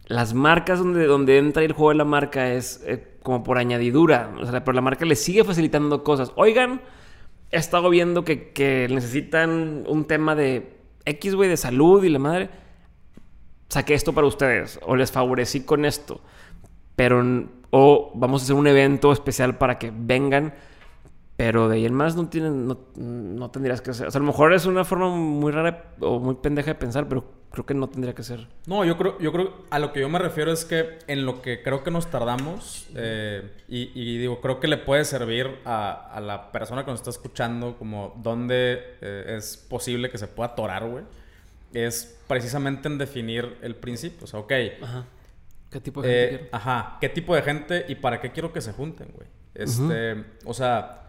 Las 0.06 0.34
marcas 0.34 0.78
donde, 0.78 1.06
donde 1.06 1.38
entra 1.38 1.62
el 1.62 1.72
juego 1.72 1.90
de 1.90 1.96
la 1.96 2.04
marca 2.04 2.52
es 2.52 2.82
eh, 2.86 3.18
como 3.22 3.42
por 3.42 3.58
añadidura, 3.58 4.34
o 4.38 4.44
sea, 4.44 4.64
pero 4.64 4.74
la 4.74 4.82
marca 4.82 5.04
le 5.04 5.16
sigue 5.16 5.44
facilitando 5.44 6.04
cosas. 6.04 6.32
Oigan, 6.36 6.82
he 7.50 7.56
estado 7.56 7.88
viendo 7.90 8.24
que, 8.24 8.52
que 8.52 8.86
necesitan 8.90 9.84
un 9.88 10.04
tema 10.06 10.34
de 10.34 10.76
X, 11.06 11.34
güey, 11.34 11.48
de 11.48 11.56
salud 11.56 12.04
y 12.04 12.10
la 12.10 12.18
madre. 12.18 12.50
Saqué 13.68 13.94
esto 13.94 14.12
para 14.12 14.26
ustedes, 14.26 14.78
o 14.82 14.94
les 14.94 15.10
favorecí 15.10 15.62
con 15.62 15.84
esto 15.84 16.20
pero 16.96 17.22
o 17.70 18.12
vamos 18.14 18.42
a 18.42 18.44
hacer 18.44 18.56
un 18.56 18.66
evento 18.66 19.12
especial 19.12 19.58
para 19.58 19.78
que 19.78 19.92
vengan, 19.94 20.54
pero 21.36 21.68
de 21.68 21.76
ahí 21.76 21.86
en 21.86 21.94
más 21.94 22.14
no 22.14 22.28
tienen, 22.28 22.68
no, 22.68 22.78
no 22.96 23.50
tendrías 23.50 23.80
que 23.80 23.90
hacer. 23.90 24.06
O 24.06 24.10
sea, 24.10 24.20
a 24.20 24.22
lo 24.22 24.28
mejor 24.28 24.52
es 24.52 24.66
una 24.66 24.84
forma 24.84 25.08
muy 25.08 25.50
rara 25.50 25.92
o 26.00 26.20
muy 26.20 26.36
pendeja 26.36 26.72
de 26.72 26.74
pensar, 26.76 27.08
pero 27.08 27.24
creo 27.54 27.64
que 27.64 27.74
no 27.74 27.88
tendría 27.88 28.14
que 28.14 28.24
ser. 28.24 28.48
No, 28.66 28.84
yo 28.84 28.98
creo, 28.98 29.16
yo 29.20 29.32
creo, 29.32 29.54
a 29.70 29.78
lo 29.78 29.92
que 29.92 30.00
yo 30.00 30.08
me 30.08 30.18
refiero 30.18 30.50
es 30.52 30.64
que 30.64 30.98
en 31.06 31.24
lo 31.24 31.40
que 31.40 31.62
creo 31.62 31.84
que 31.84 31.92
nos 31.92 32.10
tardamos, 32.10 32.88
eh, 32.96 33.48
y, 33.68 33.92
y 33.94 34.18
digo, 34.18 34.40
creo 34.40 34.58
que 34.58 34.66
le 34.66 34.76
puede 34.76 35.04
servir 35.04 35.58
a, 35.64 36.10
a 36.12 36.20
la 36.20 36.50
persona 36.50 36.84
que 36.84 36.90
nos 36.90 36.98
está 37.00 37.10
escuchando 37.10 37.76
como 37.78 38.12
dónde 38.22 38.96
eh, 39.00 39.36
es 39.38 39.56
posible 39.56 40.10
que 40.10 40.18
se 40.18 40.26
pueda 40.26 40.50
atorar, 40.50 40.84
güey, 40.84 41.04
es 41.72 42.18
precisamente 42.26 42.88
en 42.88 42.98
definir 42.98 43.56
el 43.62 43.76
principio. 43.76 44.24
O 44.24 44.26
sea, 44.26 44.40
ok, 44.40 44.52
Ajá. 44.82 45.04
¿Qué 45.70 45.80
tipo 45.80 46.02
de 46.02 46.08
gente 46.08 46.24
eh, 46.24 46.38
quiero? 46.38 46.48
ajá, 46.52 46.98
¿qué 47.00 47.08
tipo 47.08 47.34
de 47.36 47.42
gente 47.42 47.84
y 47.88 47.94
para 47.94 48.20
qué 48.20 48.32
quiero 48.32 48.52
que 48.52 48.60
se 48.60 48.72
junten, 48.72 49.08
güey? 49.14 49.28
Este, 49.54 50.24
o 50.44 50.52
sea, 50.54 51.03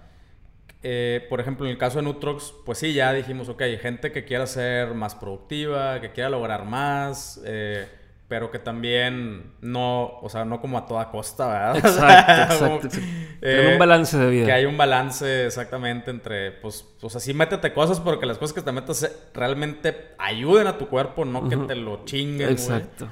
eh, 0.88 1.25
por 1.29 1.39
ejemplo, 1.41 1.65
en 1.65 1.71
el 1.71 1.77
caso 1.79 1.97
de 1.97 2.03
Nutrox, 2.03 2.53
pues 2.63 2.77
sí, 2.77 2.93
ya 2.93 3.11
dijimos, 3.11 3.49
ok, 3.49 3.63
gente 3.81 4.11
que 4.11 4.23
quiera 4.23 4.45
ser 4.45 4.93
más 4.93 5.15
productiva, 5.15 5.99
que 5.99 6.11
quiera 6.11 6.29
lograr 6.29 6.63
más, 6.65 7.41
eh, 7.43 7.88
pero 8.27 8.51
que 8.51 8.59
también 8.59 9.53
no, 9.61 10.19
o 10.21 10.29
sea, 10.29 10.45
no 10.45 10.61
como 10.61 10.77
a 10.77 10.86
toda 10.86 11.09
costa, 11.09 11.47
¿verdad? 11.47 11.77
Exacto, 11.86 12.59
Como, 12.59 12.75
exacto. 12.75 12.97
eh, 13.41 13.69
un 13.73 13.79
balance 13.79 14.15
de 14.15 14.29
vida. 14.29 14.45
Que 14.45 14.51
hay 14.51 14.65
un 14.65 14.77
balance 14.77 15.47
exactamente 15.47 16.11
entre, 16.11 16.51
pues, 16.51 16.86
o 17.01 17.09
sea, 17.09 17.19
sí 17.19 17.33
métete 17.33 17.73
cosas, 17.73 17.99
pero 17.99 18.19
que 18.19 18.27
las 18.27 18.38
cosas 18.38 18.53
que 18.53 18.61
te 18.61 18.71
metas 18.71 19.11
realmente 19.33 20.09
ayuden 20.19 20.67
a 20.67 20.77
tu 20.77 20.88
cuerpo, 20.88 21.25
no 21.25 21.49
que 21.49 21.57
te 21.57 21.73
lo 21.75 22.05
chinguen. 22.05 22.49
Exacto. 22.51 23.07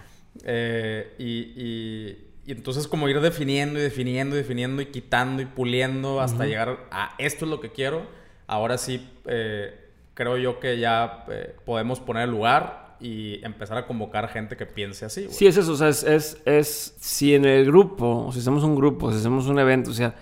Y, 0.46 1.54
y- 1.56 2.30
y 2.46 2.52
entonces 2.52 2.88
como 2.88 3.08
ir 3.10 3.20
definiendo 3.22 3.80
y 3.80 3.82
definiendo 3.82 4.36
y 4.36 4.40
definiendo 4.40 4.82
y 4.82 4.88
quitando 4.88 5.42
y 5.42 5.46
puliendo 5.46 6.20
hasta 6.20 6.46
llegar 6.46 6.88
a 6.92 7.16
esto 7.18 7.46
es 7.46 7.52
lo 7.52 7.60
que 7.62 7.72
quiero. 7.72 8.06
Ahora 8.48 8.78
sí 8.78 9.10
eh, 9.26 9.74
creo 10.14 10.38
yo 10.38 10.60
que 10.60 10.78
ya 10.80 11.26
eh, 11.30 11.56
podemos 11.66 12.00
poner 12.00 12.24
el 12.24 12.32
lugar 12.32 12.98
y 13.00 13.44
empezar 13.46 13.78
a 13.78 13.86
convocar 13.88 14.28
gente 14.30 14.56
que 14.56 14.66
piense 14.66 15.06
así. 15.06 15.24
güey. 15.24 15.34
Sí, 15.34 15.48
es 15.48 15.58
eso. 15.58 15.74
O 15.74 15.76
sea, 15.76 15.90
es, 15.90 16.04
es, 16.04 16.42
es 16.46 16.96
si 17.00 17.36
en 17.36 17.46
el 17.46 17.66
grupo, 17.66 18.26
o 18.28 18.32
si 18.32 18.40
hacemos 18.40 18.64
un 18.64 18.76
grupo, 18.76 19.12
si 19.12 19.20
hacemos 19.20 19.48
un 19.48 19.60
evento, 19.60 19.92
o 19.92 19.94
sea, 19.94 20.16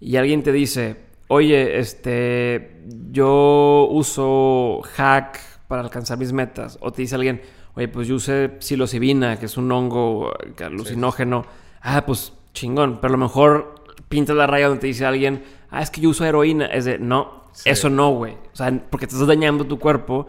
y 0.00 0.16
alguien 0.16 0.42
te 0.42 0.52
dice, 0.52 0.96
oye, 1.28 1.78
este, 1.78 2.82
yo 3.10 3.88
uso 3.90 4.82
hack 4.94 5.40
para 5.68 5.82
alcanzar 5.82 6.18
mis 6.18 6.32
metas, 6.32 6.78
o 6.80 6.92
te 6.92 7.02
dice 7.02 7.14
alguien, 7.14 7.40
oye, 7.76 7.88
pues 7.88 8.08
yo 8.08 8.16
usé 8.16 8.56
psilocibina, 8.58 9.38
que 9.38 9.46
es 9.46 9.56
un 9.56 9.70
hongo 9.70 10.32
alucinógeno, 10.64 11.44
ah, 11.82 12.04
pues 12.06 12.32
chingón, 12.52 12.98
pero 13.00 13.14
a 13.14 13.16
lo 13.16 13.22
mejor 13.24 13.74
pintas 14.08 14.34
la 14.36 14.46
raya 14.46 14.68
donde 14.68 14.80
te 14.80 14.86
dice 14.88 15.04
alguien, 15.06 15.44
ah, 15.70 15.82
es 15.82 15.90
que 15.90 16.00
yo 16.00 16.08
uso 16.10 16.24
heroína, 16.24 16.66
es 16.66 16.84
de, 16.84 16.98
no, 16.98 17.44
Sí. 17.52 17.70
eso 17.70 17.88
no, 17.88 18.10
güey, 18.10 18.34
o 18.52 18.56
sea, 18.56 18.70
porque 18.90 19.06
te 19.06 19.14
estás 19.14 19.28
dañando 19.28 19.64
tu 19.64 19.78
cuerpo, 19.78 20.26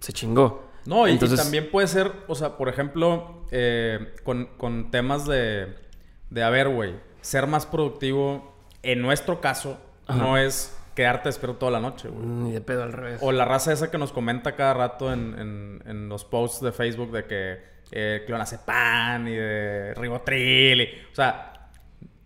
se 0.00 0.12
chingó. 0.12 0.66
No, 0.86 1.06
y, 1.06 1.10
y 1.10 1.14
Entonces- 1.14 1.40
también 1.42 1.70
puede 1.70 1.86
ser, 1.88 2.12
o 2.28 2.34
sea, 2.34 2.56
por 2.56 2.68
ejemplo, 2.70 3.44
eh, 3.50 4.14
con, 4.24 4.46
con 4.56 4.90
temas 4.90 5.26
de, 5.26 5.74
de, 6.30 6.42
a 6.42 6.48
ver, 6.50 6.68
güey, 6.70 6.94
ser 7.20 7.46
más 7.46 7.66
productivo, 7.66 8.54
en 8.82 9.02
nuestro 9.02 9.40
caso, 9.40 9.76
Ajá. 10.06 10.18
no 10.18 10.38
es 10.38 10.77
quedarte 10.98 11.28
despierto 11.28 11.58
toda 11.58 11.72
la 11.72 11.80
noche, 11.80 12.08
güey. 12.08 12.26
Ni 12.26 12.52
de 12.52 12.60
pedo 12.60 12.82
al 12.82 12.92
revés. 12.92 13.20
O 13.22 13.30
la 13.32 13.44
raza 13.44 13.72
esa 13.72 13.90
que 13.90 13.98
nos 13.98 14.12
comenta 14.12 14.56
cada 14.56 14.74
rato 14.74 15.12
en, 15.12 15.38
en- 15.38 15.82
en 15.86 16.08
los 16.08 16.24
posts 16.24 16.60
de 16.62 16.72
Facebook 16.72 17.12
de 17.12 17.24
que 17.24 17.58
eh, 17.92 18.24
clonazepam 18.26 19.28
y 19.28 19.34
de 19.34 19.94
ribotril. 19.94 20.80
y- 20.82 20.88
o 21.12 21.14
sea, 21.14 21.68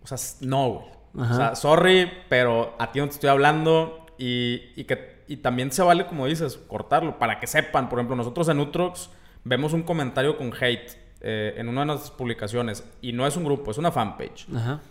o 0.01 0.07
sea, 0.07 0.17
no, 0.41 0.69
güey. 0.69 0.85
Ajá. 1.25 1.33
O 1.33 1.37
sea, 1.37 1.55
sorry, 1.55 2.11
pero 2.27 2.75
a 2.79 2.91
ti 2.91 2.99
no 2.99 3.05
te 3.07 3.13
estoy 3.13 3.29
hablando 3.29 4.05
y, 4.17 4.71
y 4.75 4.83
que 4.85 5.13
y 5.27 5.37
también 5.37 5.71
se 5.71 5.81
vale, 5.83 6.05
como 6.05 6.25
dices, 6.25 6.57
cortarlo 6.57 7.17
para 7.19 7.39
que 7.39 7.47
sepan. 7.47 7.87
Por 7.87 7.99
ejemplo, 7.99 8.15
nosotros 8.15 8.49
en 8.49 8.59
Utrox 8.59 9.09
vemos 9.45 9.71
un 9.73 9.83
comentario 9.83 10.37
con 10.37 10.51
hate 10.59 10.91
eh, 11.21 11.53
en 11.57 11.69
una 11.69 11.81
de 11.81 11.85
nuestras 11.87 12.11
publicaciones 12.11 12.83
y 13.01 13.13
no 13.13 13.25
es 13.27 13.37
un 13.37 13.45
grupo, 13.45 13.71
es 13.71 13.77
una 13.77 13.91
fanpage. 13.91 14.47
Ajá. 14.53 14.81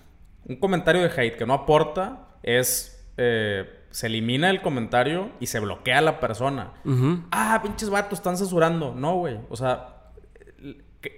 Un 0.46 0.56
comentario 0.56 1.02
de 1.02 1.08
hate 1.14 1.36
que 1.36 1.44
no 1.44 1.52
aporta 1.54 2.28
es. 2.42 2.91
Eh, 3.16 3.80
se 3.90 4.06
elimina 4.06 4.48
el 4.50 4.62
comentario 4.62 5.30
y 5.40 5.46
se 5.46 5.60
bloquea 5.60 5.98
a 5.98 6.02
la 6.02 6.20
persona. 6.20 6.72
Ah, 7.30 7.60
pinches 7.62 7.90
vatos, 7.90 8.18
están 8.18 8.36
censurando. 8.38 8.94
No, 8.94 9.16
güey. 9.16 9.38
O 9.50 9.56
sea, 9.56 9.96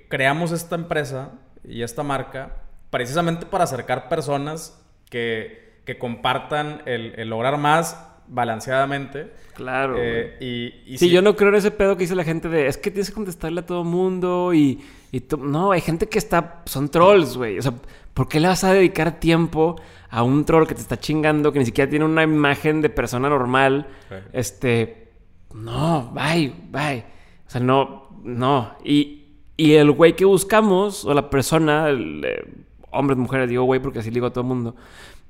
creamos 0.08 0.52
esta 0.52 0.74
empresa 0.76 1.32
y 1.62 1.82
esta 1.82 2.02
marca 2.02 2.56
precisamente 2.90 3.46
para 3.46 3.64
acercar 3.64 4.08
personas 4.08 4.80
que, 5.10 5.80
que 5.84 5.98
compartan 5.98 6.82
el, 6.86 7.14
el 7.16 7.28
lograr 7.28 7.58
más 7.58 8.10
balanceadamente. 8.26 9.32
Claro. 9.54 9.96
Eh, 9.98 10.36
y, 10.40 10.94
y 10.94 10.98
sí, 10.98 11.06
si- 11.08 11.10
yo 11.10 11.20
no 11.22 11.36
creo 11.36 11.50
en 11.50 11.56
ese 11.56 11.70
pedo 11.70 11.96
que 11.96 12.04
dice 12.04 12.14
la 12.14 12.24
gente 12.24 12.48
de 12.48 12.66
es 12.68 12.78
que 12.78 12.90
tienes 12.90 13.08
que 13.10 13.14
contestarle 13.14 13.60
a 13.60 13.66
todo 13.66 13.84
mundo 13.84 14.54
y, 14.54 14.82
y 15.12 15.22
no, 15.38 15.72
hay 15.72 15.80
gente 15.80 16.08
que 16.08 16.18
está, 16.18 16.62
son 16.66 16.88
trolls, 16.88 17.36
güey. 17.36 17.58
O 17.58 17.62
sea, 17.62 17.72
¿por 18.14 18.28
qué 18.28 18.40
le 18.40 18.48
vas 18.48 18.64
a 18.64 18.72
dedicar 18.72 19.18
tiempo 19.20 19.76
a 20.14 20.22
un 20.22 20.44
troll 20.44 20.68
que 20.68 20.76
te 20.76 20.80
está 20.80 20.96
chingando, 20.96 21.52
que 21.52 21.58
ni 21.58 21.64
siquiera 21.64 21.90
tiene 21.90 22.04
una 22.04 22.22
imagen 22.22 22.80
de 22.80 22.88
persona 22.88 23.28
normal? 23.28 23.88
Sí. 24.08 24.14
Este, 24.32 25.08
no, 25.52 26.12
bye, 26.14 26.54
bye. 26.70 27.04
O 27.48 27.50
sea, 27.50 27.60
no, 27.60 28.10
no. 28.22 28.76
Y, 28.84 29.24
y 29.56 29.72
el 29.72 29.90
güey 29.90 30.14
que 30.14 30.24
buscamos, 30.24 31.04
o 31.04 31.12
la 31.14 31.30
persona, 31.30 31.88
el, 31.88 32.24
eh, 32.24 32.44
hombres, 32.92 33.18
mujeres, 33.18 33.48
digo 33.48 33.64
güey 33.64 33.80
porque 33.80 33.98
así 33.98 34.10
le 34.10 34.14
digo 34.14 34.26
a 34.26 34.30
todo 34.30 34.42
el 34.42 34.48
mundo, 34.48 34.76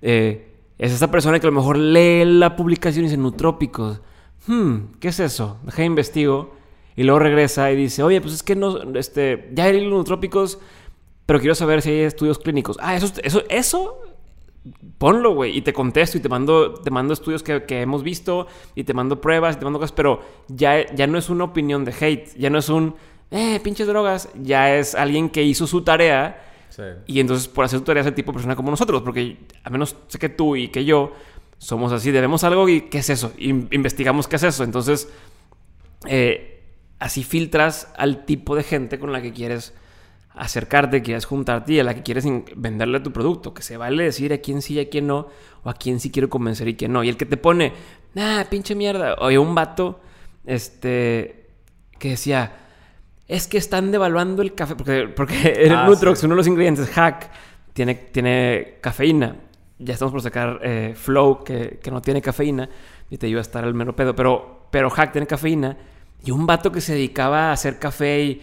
eh, 0.03 0.51
es 0.77 0.93
esa 0.93 1.11
persona 1.11 1.41
que 1.41 1.47
a 1.47 1.51
lo 1.51 1.57
mejor 1.57 1.79
lee 1.79 2.27
la 2.27 2.55
publicación 2.55 3.07
y 3.07 3.09
dice, 3.09 3.17
nutrópicos. 3.17 4.03
Hmm, 4.47 4.97
¿qué 5.01 5.09
es 5.09 5.19
eso? 5.19 5.61
Deja 5.65 5.79
de 5.79 5.87
investigo. 5.87 6.57
Y 6.95 7.05
luego 7.05 7.21
regresa 7.21 7.73
y 7.73 7.77
dice, 7.77 8.03
oye, 8.03 8.21
pues 8.21 8.35
es 8.35 8.43
que 8.43 8.55
no, 8.55 8.83
este, 8.99 9.49
ya 9.55 9.65
hay 9.65 9.87
nutrópicos, 9.87 10.59
pero 11.25 11.41
quiero 11.41 11.55
saber 11.55 11.81
si 11.81 11.89
hay 11.89 12.01
estudios 12.01 12.39
clínicos. 12.39 12.77
Ah, 12.81 12.95
eso, 12.95 13.11
eso, 13.23 13.43
eso, 13.49 14.04
ponlo, 14.99 15.35
güey, 15.35 15.57
y 15.57 15.63
te 15.63 15.73
contesto 15.73 16.17
y 16.19 16.21
te 16.21 16.29
mando, 16.29 16.75
te 16.75 16.91
mando 16.91 17.13
estudios 17.13 17.43
que, 17.43 17.65
que 17.65 17.83
hemos 17.83 18.03
visto 18.03 18.47
y 18.75 18.85
te 18.85 18.95
mando 18.95 19.21
pruebas 19.21 19.57
y 19.57 19.59
te 19.59 19.65
mando 19.65 19.79
cosas, 19.79 19.93
pero 19.93 20.21
ya, 20.49 20.87
ya 20.95 21.07
no 21.07 21.19
es 21.19 21.29
una 21.29 21.45
opinión 21.45 21.85
de 21.85 21.93
hate, 21.99 22.35
ya 22.37 22.49
no 22.51 22.59
es 22.59 22.69
un, 22.71 22.95
eh, 23.31 23.61
pinches 23.63 23.87
drogas, 23.87 24.29
ya 24.41 24.75
es 24.77 24.95
alguien 24.95 25.29
que 25.29 25.43
hizo 25.43 25.67
su 25.67 25.83
tarea 25.83 26.41
Sí. 26.71 26.83
y 27.07 27.21
entonces 27.21 27.47
por 27.47 27.65
hacer 27.65 27.79
su 27.79 27.85
tarea 27.85 28.01
es 28.01 28.07
el 28.09 28.15
tipo 28.15 28.33
de 28.33 28.35
persona 28.35 28.57
como 28.57 28.71
nosotros, 28.71 29.03
porque 29.03 29.37
a 29.63 29.71
menos 29.71 29.95
sé 30.09 30.19
que 30.19 30.29
tú 30.29 30.57
y 30.57 30.69
que 30.69 30.85
yo 30.85 31.13
somos 31.59 31.93
así, 31.93 32.11
debemos 32.11 32.43
algo 32.43 32.69
y 32.69 32.83
¿qué 32.83 32.99
es 32.99 33.11
eso? 33.11 33.33
In- 33.39 33.69
investigamos 33.71 34.27
qué 34.27 34.37
es 34.37 34.43
eso, 34.43 34.65
entonces 34.65 35.09
eh, 36.07 36.63
así 36.99 37.23
filtras 37.23 37.93
al 37.97 38.25
tipo 38.25 38.57
de 38.57 38.63
gente 38.63 38.99
con 38.99 39.13
la 39.13 39.23
que 39.23 39.33
quieres 39.33 39.73
acercarte, 40.35 41.03
quieres 41.03 41.25
juntarte 41.25 41.75
y 41.75 41.81
a 41.81 41.85
la 41.85 41.95
que 41.95 42.03
quieres 42.03 42.25
venderle 42.57 43.01
tu 43.01 43.13
producto, 43.13 43.55
que 43.55 43.63
se 43.63 43.77
vale 43.77 44.05
decir 44.05 44.33
a 44.33 44.39
quién 44.39 44.63
sí 44.63 44.75
y 44.75 44.81
a 44.81 44.89
quién 44.89 45.07
no, 45.07 45.29
o 45.63 45.71
a 45.71 45.75
quién 45.75 46.01
sí 46.01 46.11
quiero 46.11 46.29
convencer 46.29 46.69
y 46.69 46.75
quién 46.75 46.93
no. 46.93 47.05
Y 47.05 47.09
el 47.09 47.17
que 47.17 47.27
te 47.27 47.37
pone, 47.37 47.73
ah, 48.17 48.45
pinche 48.51 48.75
mierda, 48.75 49.15
oye, 49.21 49.39
un 49.39 49.55
vato, 49.55 50.01
este, 50.45 51.47
que 51.99 52.11
decía, 52.11 52.53
es 53.29 53.47
que 53.49 53.59
están 53.59 53.91
devaluando 53.91 54.43
el 54.43 54.55
café, 54.55 54.75
porque, 54.77 55.09
porque 55.15 55.49
el 55.59 55.73
Ah, 55.75 55.87
Nutrox, 55.87 56.19
sí. 56.21 56.27
uno 56.27 56.35
de 56.35 56.39
los 56.39 56.47
ingredientes, 56.47 56.89
hack, 56.91 57.31
tiene, 57.73 57.95
tiene 57.95 58.79
cafeína. 58.81 59.37
Ya 59.79 59.95
estamos 59.95 60.13
por 60.13 60.23
sacar 60.23 60.61
eh, 60.63 60.95
Flow, 60.97 61.43
que, 61.43 61.79
que 61.83 61.91
no 61.91 62.01
tiene 62.03 62.21
cafeína, 62.23 62.69
y 63.11 63.19
te 63.19 63.27
ayuda 63.27 63.41
a 63.41 63.43
estar 63.43 63.65
al 63.65 63.75
mero 63.75 63.95
pedo, 63.95 64.15
pero, 64.15 64.67
pero 64.71 64.91
hack 64.91 65.13
tiene 65.13 65.27
cafeína. 65.27 65.77
Y 66.25 66.31
un 66.31 66.47
vato 66.47 66.73
que 66.73 66.81
se 66.81 66.95
dedicaba 66.95 67.51
a 67.51 67.53
hacer 67.53 67.79
café 67.79 68.23
y 68.23 68.43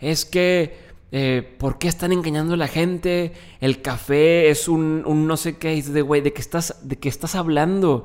es 0.00 0.24
que, 0.24 0.91
eh, 1.14 1.56
¿por 1.58 1.78
qué 1.78 1.88
están 1.88 2.10
engañando 2.10 2.54
a 2.54 2.56
la 2.56 2.68
gente? 2.68 3.32
El 3.60 3.82
café 3.82 4.48
es 4.48 4.66
un, 4.66 5.02
un 5.06 5.26
no 5.26 5.36
sé 5.36 5.58
qué, 5.58 5.72
dices 5.72 5.92
de 5.92 6.00
güey, 6.00 6.22
¿de 6.22 6.32
qué 6.32 6.40
estás, 6.40 6.88
de 6.88 6.96
qué 6.96 7.10
estás 7.10 7.34
hablando? 7.34 8.04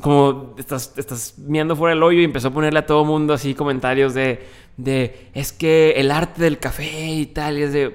Como 0.00 0.56
estás, 0.58 0.92
estás 0.96 1.38
mirando 1.38 1.76
fuera 1.76 1.94
del 1.94 2.02
hoyo 2.02 2.20
y 2.20 2.24
empezó 2.24 2.48
a 2.48 2.50
ponerle 2.52 2.80
a 2.80 2.86
todo 2.86 3.04
mundo 3.04 3.32
así 3.32 3.54
comentarios 3.54 4.12
de, 4.12 4.44
de, 4.76 5.30
es 5.34 5.52
que 5.52 5.92
el 5.92 6.10
arte 6.10 6.42
del 6.42 6.58
café 6.58 7.12
y 7.12 7.26
tal, 7.26 7.58
y 7.58 7.62
es 7.62 7.72
de, 7.72 7.94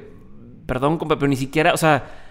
perdón, 0.65 0.97
compa, 0.97 1.17
pero 1.17 1.27
ni 1.27 1.35
siquiera, 1.35 1.73
o 1.73 1.77
sea, 1.77 2.26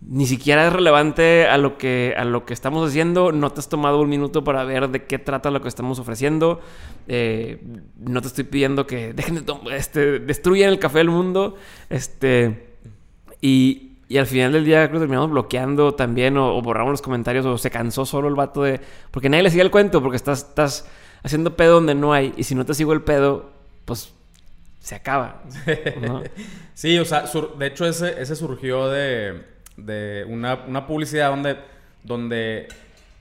ni 0.00 0.26
siquiera 0.26 0.66
es 0.66 0.72
relevante 0.72 1.46
a 1.46 1.56
lo 1.56 1.78
que 1.78 2.14
a 2.16 2.24
lo 2.24 2.44
que 2.44 2.52
estamos 2.52 2.88
haciendo. 2.88 3.32
No 3.32 3.50
te 3.50 3.60
has 3.60 3.68
tomado 3.68 4.00
un 4.00 4.08
minuto 4.08 4.44
para 4.44 4.64
ver 4.64 4.88
de 4.88 5.04
qué 5.04 5.18
trata 5.18 5.50
lo 5.50 5.62
que 5.62 5.68
estamos 5.68 5.98
ofreciendo. 5.98 6.60
Eh, 7.08 7.62
no 7.98 8.20
te 8.20 8.28
estoy 8.28 8.44
pidiendo 8.44 8.86
que 8.86 9.12
dejen 9.14 9.44
de 9.44 9.54
este, 9.76 10.18
destruyan 10.18 10.70
el 10.70 10.78
café 10.78 10.98
del 10.98 11.10
mundo. 11.10 11.56
Este 11.88 12.74
y, 13.40 13.92
y 14.08 14.18
al 14.18 14.26
final 14.26 14.52
del 14.52 14.64
día 14.64 14.88
creo 14.88 15.00
que 15.00 15.04
terminamos 15.04 15.30
bloqueando 15.30 15.94
también 15.94 16.36
o, 16.36 16.60
borramos 16.60 16.92
los 16.92 17.02
comentarios 17.02 17.46
o 17.46 17.58
se 17.58 17.70
cansó 17.70 18.04
solo 18.04 18.28
el 18.28 18.34
vato 18.34 18.62
de 18.62 18.80
porque 19.10 19.28
nadie 19.28 19.44
le 19.44 19.50
sigue 19.50 19.62
el 19.62 19.70
cuento 19.70 20.02
porque 20.02 20.16
estás 20.16 20.40
estás 20.48 20.86
haciendo 21.22 21.56
pedo 21.56 21.74
donde 21.74 21.94
no 21.94 22.12
hay 22.12 22.34
y 22.36 22.44
si 22.44 22.54
no 22.54 22.64
te 22.64 22.74
sigo 22.74 22.92
el 22.92 23.02
pedo 23.02 23.50
pues 23.84 24.12
se 24.80 24.94
acaba. 24.94 25.42
Sí, 26.74 26.98
o 26.98 27.04
sea, 27.04 27.24
de 27.56 27.66
hecho 27.68 27.86
ese, 27.86 28.20
ese 28.20 28.34
surgió 28.34 28.88
de, 28.88 29.44
de 29.76 30.24
una, 30.28 30.54
una 30.66 30.86
publicidad 30.86 31.30
donde, 31.30 31.56
donde 32.02 32.68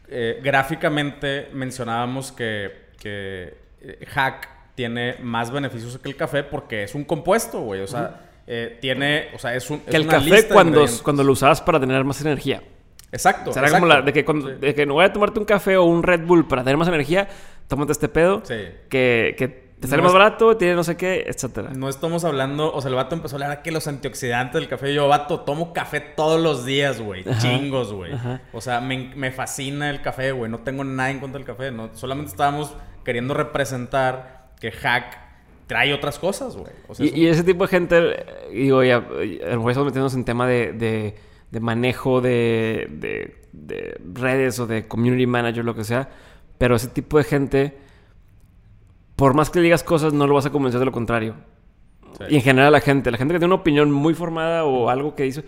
eh, 0.07 0.39
gráficamente 0.43 1.49
mencionábamos 1.53 2.31
que, 2.31 2.89
que 2.99 3.53
eh, 3.81 4.05
Hack 4.07 4.49
tiene 4.75 5.17
más 5.21 5.51
beneficios 5.51 5.97
que 5.97 6.09
el 6.09 6.15
café 6.15 6.43
porque 6.43 6.83
es 6.83 6.95
un 6.95 7.03
compuesto, 7.03 7.61
güey. 7.61 7.81
O 7.81 7.87
sea, 7.87 8.21
eh, 8.47 8.77
tiene, 8.81 9.29
o 9.33 9.39
sea, 9.39 9.55
es 9.55 9.69
un... 9.69 9.79
Que 9.81 9.97
el 9.97 10.07
café 10.07 10.47
cuando, 10.47 10.85
cuando 11.03 11.23
lo 11.23 11.33
usabas 11.33 11.61
para 11.61 11.79
tener 11.79 12.03
más 12.03 12.19
energía. 12.21 12.61
Exacto. 13.11 13.53
Será 13.53 13.69
como 13.69 13.85
la, 13.85 14.01
de 14.01 14.11
que, 14.11 14.25
cuando, 14.25 14.49
de 14.49 14.73
que 14.73 14.85
no 14.85 14.95
voy 14.95 15.05
a 15.05 15.13
tomarte 15.13 15.39
un 15.39 15.45
café 15.45 15.77
o 15.77 15.83
un 15.83 16.01
Red 16.01 16.21
Bull 16.25 16.47
para 16.47 16.63
tener 16.63 16.77
más 16.77 16.87
energía, 16.87 17.27
tómate 17.67 17.91
este 17.91 18.09
pedo. 18.09 18.41
Sí. 18.43 18.55
Que, 18.89 19.35
que 19.37 19.62
te 19.83 19.89
sale 19.89 20.01
más 20.01 20.13
barato, 20.13 20.55
tiene 20.55 20.75
no 20.75 20.83
sé 20.85 20.95
qué, 20.95 21.25
etcétera. 21.27 21.71
No 21.75 21.89
estamos 21.89 22.23
hablando, 22.23 22.73
o 22.73 22.79
sea, 22.79 22.87
el 22.87 22.95
vato 22.95 23.15
empezó 23.15 23.35
a 23.35 23.43
hablar 23.43 23.61
que 23.61 23.71
los 23.71 23.85
antioxidantes 23.87 24.53
del 24.53 24.69
café. 24.69 24.93
Yo, 24.93 25.09
vato, 25.09 25.41
tomo 25.41 25.73
café 25.73 25.99
todos 25.99 26.41
los 26.41 26.65
días, 26.65 27.01
güey. 27.01 27.25
Chingos, 27.39 27.91
güey. 27.91 28.13
O 28.53 28.61
sea, 28.61 28.79
me, 28.79 29.11
me, 29.15 29.31
fascina 29.31 29.89
el 29.89 30.01
café, 30.01 30.31
güey. 30.31 30.49
No 30.49 30.59
tengo 30.59 30.85
nada 30.85 31.11
en 31.11 31.19
contra 31.19 31.37
del 31.37 31.45
café. 31.45 31.69
No, 31.69 31.89
solamente 31.95 32.31
estábamos 32.31 32.73
queriendo 33.03 33.33
representar 33.33 34.51
que 34.61 34.71
Hack 34.71 35.17
trae 35.67 35.93
otras 35.93 36.17
cosas, 36.17 36.55
güey. 36.55 36.71
y, 36.99 37.27
ese 37.27 37.43
tipo 37.43 37.65
de 37.65 37.67
gente, 37.67 38.25
digo, 38.53 38.83
ya, 38.83 38.97
a 38.97 39.01
lo 39.01 39.57
mejor 39.57 39.71
estamos 39.71 39.85
metiéndonos 39.87 40.13
en 40.13 40.23
tema 40.23 40.47
de, 40.47 40.71
de, 40.71 41.15
de 41.51 41.59
manejo 41.59 42.21
de, 42.21 42.87
de, 42.89 43.97
redes 44.13 44.59
o 44.59 44.65
de 44.65 44.87
community 44.87 45.27
manager, 45.27 45.65
lo 45.65 45.75
que 45.75 45.83
sea. 45.83 46.09
Pero 46.57 46.77
ese 46.77 46.87
tipo 46.87 47.17
de 47.17 47.25
gente, 47.25 47.77
por 49.15 49.33
más 49.33 49.49
que 49.49 49.59
le 49.59 49.63
digas 49.63 49.83
cosas, 49.83 50.13
no 50.13 50.27
lo 50.27 50.33
vas 50.33 50.45
a 50.45 50.51
convencer 50.51 50.79
de 50.79 50.85
lo 50.85 50.91
contrario. 50.91 51.35
Y 52.29 52.35
en 52.35 52.41
general 52.41 52.71
la 52.71 52.81
gente, 52.81 53.11
la 53.11 53.17
gente 53.17 53.33
que 53.33 53.39
tiene 53.39 53.53
una 53.53 53.61
opinión 53.61 53.91
muy 53.91 54.13
formada 54.13 54.65
o 54.65 54.89
algo 54.89 55.15
que 55.15 55.23
dice, 55.23 55.43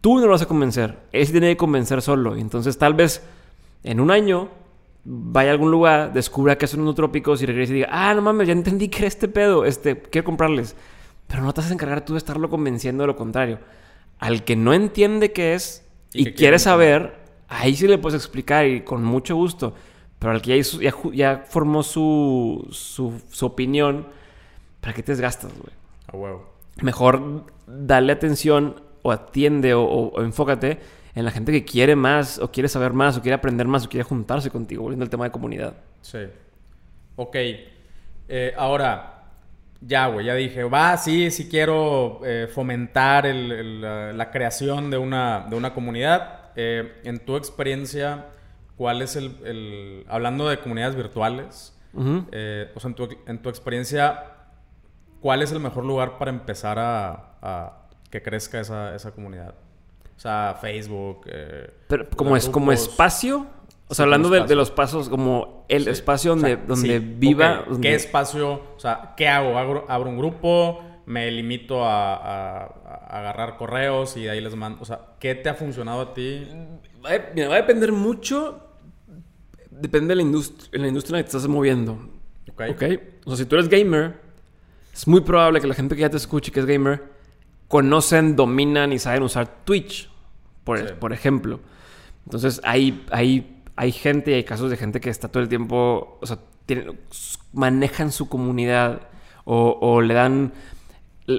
tú 0.00 0.18
no 0.18 0.26
lo 0.26 0.32
vas 0.32 0.42
a 0.42 0.46
convencer. 0.46 0.98
Él 1.12 1.30
tiene 1.30 1.48
que 1.48 1.56
convencer 1.56 2.02
solo. 2.02 2.36
Entonces 2.36 2.78
tal 2.78 2.94
vez 2.94 3.22
en 3.82 4.00
un 4.00 4.10
año 4.10 4.48
vaya 5.04 5.50
a 5.50 5.52
algún 5.52 5.70
lugar, 5.70 6.12
descubra 6.12 6.58
que 6.58 6.66
son 6.66 6.84
nootrópicos 6.84 7.40
y 7.42 7.46
regrese 7.46 7.72
y 7.72 7.76
diga, 7.76 7.88
ah, 7.90 8.12
no 8.14 8.20
mames, 8.20 8.46
ya 8.46 8.52
entendí 8.52 8.88
que 8.88 8.98
era 8.98 9.08
este 9.08 9.28
pedo, 9.28 9.64
este, 9.64 10.00
quiero 10.02 10.26
comprarles. 10.26 10.76
Pero 11.26 11.42
no 11.42 11.52
te 11.54 11.60
vas 11.60 11.70
a 11.70 11.74
encargar 11.74 12.04
tú 12.04 12.14
de 12.14 12.18
estarlo 12.18 12.50
convenciendo 12.50 13.02
de 13.02 13.06
lo 13.06 13.16
contrario. 13.16 13.58
Al 14.18 14.44
que 14.44 14.56
no 14.56 14.74
entiende 14.74 15.32
qué 15.32 15.54
es 15.54 15.86
y, 16.12 16.32
quiere 16.32 16.58
saber, 16.58 17.16
ahí 17.48 17.74
sí 17.76 17.86
le 17.86 17.98
puedes 17.98 18.20
explicar 18.20 18.66
y 18.66 18.82
con 18.82 19.04
mucho 19.04 19.36
gusto. 19.36 19.74
Pero 20.18 20.32
al 20.32 20.42
que 20.42 20.60
ya, 20.62 20.92
ya, 21.12 21.44
formó 21.48 21.82
su, 21.82 22.66
su, 22.70 23.46
opinión, 23.46 24.06
¿para 24.80 24.92
qué 24.94 25.02
te 25.02 25.12
desgastas, 25.12 25.52
güey? 25.54 26.26
A. 26.32 26.38
Mejor 26.82 27.44
darle 27.66 28.12
atención 28.12 28.82
o 29.02 29.12
atiende 29.12 29.74
o 29.74 30.22
enfócate 30.22 30.78
en 31.18 31.24
la 31.24 31.32
gente 31.32 31.50
que 31.50 31.64
quiere 31.64 31.96
más, 31.96 32.38
o 32.38 32.52
quiere 32.52 32.68
saber 32.68 32.92
más, 32.92 33.16
o 33.16 33.22
quiere 33.22 33.34
aprender 33.34 33.66
más, 33.66 33.84
o 33.84 33.88
quiere 33.88 34.04
juntarse 34.04 34.50
contigo, 34.50 34.84
volviendo 34.84 35.02
al 35.02 35.10
tema 35.10 35.24
de 35.24 35.32
comunidad. 35.32 35.74
Sí. 36.00 36.18
Ok. 37.16 37.36
Eh, 38.28 38.54
ahora, 38.56 39.24
ya, 39.80 40.06
güey, 40.06 40.26
ya 40.26 40.34
dije, 40.36 40.62
va, 40.62 40.96
sí, 40.96 41.32
sí 41.32 41.48
quiero 41.48 42.20
eh, 42.24 42.46
fomentar 42.46 43.26
la, 43.26 44.30
creación 44.30 44.92
de 44.92 44.98
una, 44.98 45.44
de 45.50 45.56
una 45.56 45.74
comunidad. 45.74 46.52
Eh, 46.54 47.00
en 47.02 47.18
tu 47.18 47.36
experiencia, 47.36 48.26
¿cuál 48.78 49.02
es 49.02 49.16
el, 49.16 50.06
hablando 50.08 50.48
de 50.48 50.58
comunidades 50.60 50.96
virtuales, 50.96 51.78
o 51.94 52.80
sea, 52.80 52.88
en 52.88 52.94
tu, 52.94 53.08
en 53.26 53.42
tu, 53.42 53.50
experiencia, 53.50 54.24
¿cuál 55.20 55.42
es 55.42 55.52
el 55.52 55.60
mejor 55.60 55.84
lugar 55.84 56.16
para 56.16 56.30
empezar 56.30 56.78
a, 56.78 57.34
a 57.42 57.88
que 58.10 58.22
crezca 58.22 58.60
esa, 58.60 58.94
esa 58.94 59.10
comunidad? 59.10 59.54
O 60.18 60.20
sea, 60.20 60.56
Facebook. 60.60 61.26
Eh, 61.26 61.70
Pero 61.86 62.08
como 62.10 62.36
es 62.36 62.48
como 62.48 62.72
espacio. 62.72 63.46
O 63.86 63.94
sea, 63.94 64.02
hablando 64.02 64.28
de, 64.28 64.54
los 64.56 64.70
pasos, 64.70 65.08
como 65.08 65.64
el 65.68 65.86
espacio 65.86 66.32
donde, 66.32 66.56
donde 66.56 66.98
viva. 66.98 67.64
¿Qué 67.80 67.94
espacio? 67.94 68.60
O 68.76 68.80
sea, 68.80 69.14
¿qué 69.16 69.28
hago? 69.28 69.56
¿Abro, 69.56 70.10
un 70.10 70.18
grupo? 70.18 70.82
¿Me 71.06 71.30
limito 71.30 71.84
a, 71.86 72.64
agarrar 73.08 73.56
correos 73.56 74.16
y 74.16 74.24
de 74.24 74.30
ahí 74.30 74.40
les 74.40 74.56
mando? 74.56 74.82
O 74.82 74.84
sea, 74.84 75.00
¿qué 75.20 75.36
te 75.36 75.48
ha 75.48 75.54
funcionado 75.54 76.00
a 76.00 76.14
ti? 76.14 76.46
mira, 77.34 77.48
va 77.48 77.54
a 77.54 77.58
depender 77.58 77.92
mucho. 77.92 78.67
Depende 79.80 80.08
de 80.08 80.16
la 80.16 80.22
industria, 80.22 80.70
en 80.72 80.82
la 80.82 80.88
industria 80.88 81.14
en 81.14 81.18
la 81.18 81.24
que 81.24 81.30
te 81.30 81.36
estás 81.36 81.48
moviendo. 81.48 81.92
Ok. 82.50 82.62
Ok. 82.70 82.82
O 83.24 83.30
sea, 83.30 83.44
si 83.44 83.46
tú 83.46 83.56
eres 83.56 83.68
gamer, 83.68 84.20
es 84.92 85.06
muy 85.06 85.20
probable 85.20 85.60
que 85.60 85.66
la 85.66 85.74
gente 85.74 85.94
que 85.94 86.02
ya 86.02 86.10
te 86.10 86.16
escuche 86.16 86.50
que 86.50 86.60
es 86.60 86.66
gamer 86.66 87.18
conocen, 87.68 88.34
dominan 88.34 88.92
y 88.92 88.98
saben 88.98 89.22
usar 89.22 89.64
Twitch, 89.64 90.10
por, 90.64 90.94
por 90.94 91.12
ejemplo. 91.12 91.60
Entonces, 92.24 92.60
hay, 92.64 93.04
hay, 93.10 93.62
hay 93.76 93.92
gente 93.92 94.32
y 94.32 94.34
hay 94.34 94.44
casos 94.44 94.70
de 94.70 94.76
gente 94.76 95.00
que 95.00 95.10
está 95.10 95.28
todo 95.28 95.42
el 95.42 95.48
tiempo, 95.48 96.18
o 96.20 96.26
sea, 96.26 96.38
manejan 97.52 98.12
su 98.12 98.28
comunidad 98.28 99.02
o, 99.44 100.02
le 100.02 100.12
dan, 100.12 100.52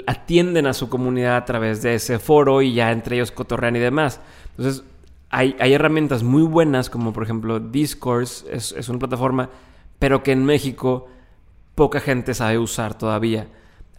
atienden 0.08 0.66
a 0.66 0.74
su 0.74 0.90
comunidad 0.90 1.38
a 1.38 1.46
través 1.46 1.84
de 1.84 1.94
ese 1.94 2.18
foro 2.18 2.64
y 2.64 2.74
ya 2.74 2.92
entre 2.92 3.18
ellos 3.18 3.32
cotorrean 3.32 3.76
y 3.76 3.80
demás. 3.80 4.20
Entonces, 4.58 4.84
hay, 5.30 5.56
hay 5.60 5.74
herramientas 5.74 6.24
muy 6.24 6.44
buenas, 6.44 6.90
como 6.90 7.14
por 7.14 7.24
ejemplo 7.24 7.60
Discord, 7.60 8.24
es, 8.24 8.74
es 8.78 8.90
una 8.90 9.00
plataforma, 9.00 9.50
pero 10.00 10.24
que 10.24 10.32
en 10.32 10.44
México 10.44 11.08
poca 11.76 12.00
gente 12.00 12.34
sabe 12.34 12.58
usar 12.58 12.98
todavía 12.98 13.48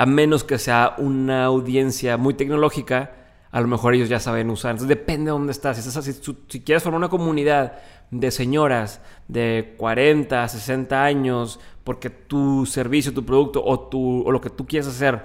a 0.01 0.07
menos 0.07 0.45
que 0.45 0.57
sea 0.57 0.95
una 0.97 1.45
audiencia 1.45 2.17
muy 2.17 2.33
tecnológica, 2.33 3.11
a 3.51 3.61
lo 3.61 3.69
mejor 3.69 3.93
ellos 3.93 4.09
ya 4.09 4.19
saben 4.19 4.49
usar. 4.49 4.71
Entonces 4.71 4.89
depende 4.89 5.27
de 5.27 5.33
dónde 5.33 5.53
estás. 5.53 5.77
Si, 5.77 6.61
quieres 6.61 6.83
formar 6.83 7.01
una 7.01 7.11
comunidad 7.11 7.75
de 8.11 8.31
señoras 8.31 9.03
de 9.29 9.75
40, 9.77 10.49
60 10.49 11.05
años, 11.05 11.61
porque 11.85 12.09
tu 12.09 12.65
servicio, 12.65 13.13
tu 13.13 13.27
producto 13.27 13.63
o, 13.63 13.79
tu, 13.79 14.23
o 14.23 14.33
lo 14.33 14.41
que 14.41 14.49
tú 14.49 14.67
quieres 14.67 14.89
hacer 14.89 15.23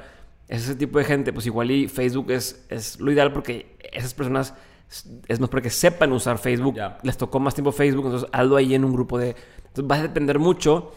es 0.49 0.63
ese 0.63 0.75
tipo 0.75 0.99
de 0.99 1.05
gente, 1.05 1.31
pues 1.31 1.45
igual 1.45 1.71
y 1.71 1.87
Facebook 1.87 2.31
es, 2.31 2.65
es 2.67 2.99
lo 2.99 3.13
ideal 3.13 3.31
porque 3.31 3.77
esas 3.93 4.13
personas 4.13 4.55
es 5.27 5.39
más 5.39 5.49
porque 5.49 5.69
sepan 5.69 6.11
usar 6.11 6.37
Facebook. 6.37 6.75
Les 7.03 7.17
tocó 7.17 7.39
más 7.39 7.53
tiempo 7.53 7.71
Facebook, 7.71 8.05
entonces 8.05 8.29
hazlo 8.31 8.55
ahí 8.55 8.75
en 8.75 8.85
un 8.85 8.93
grupo 8.93 9.17
de... 9.17 9.35
Entonces 9.67 9.91
va 9.91 9.95
a 9.95 10.01
depender 10.01 10.39
mucho 10.39 10.91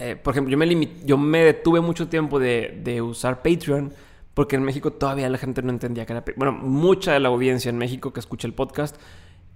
eh, 0.00 0.14
por 0.16 0.32
ejemplo, 0.32 0.52
yo 0.52 0.58
me, 0.58 0.88
yo 1.04 1.18
me 1.18 1.44
detuve 1.44 1.80
mucho 1.80 2.08
tiempo 2.08 2.38
de, 2.38 2.80
de, 2.84 3.02
usar 3.02 3.42
Patreon 3.42 3.92
porque 4.32 4.54
en 4.54 4.62
México 4.62 4.92
todavía 4.92 5.28
la 5.28 5.38
gente 5.38 5.60
no 5.62 5.70
entendía 5.70 6.06
que 6.06 6.12
era... 6.12 6.24
Bueno, 6.36 6.52
mucha 6.52 7.12
de 7.12 7.20
la 7.20 7.28
audiencia 7.28 7.68
en 7.68 7.78
México 7.78 8.12
que 8.12 8.20
escucha 8.20 8.46
el 8.46 8.54
podcast 8.54 8.96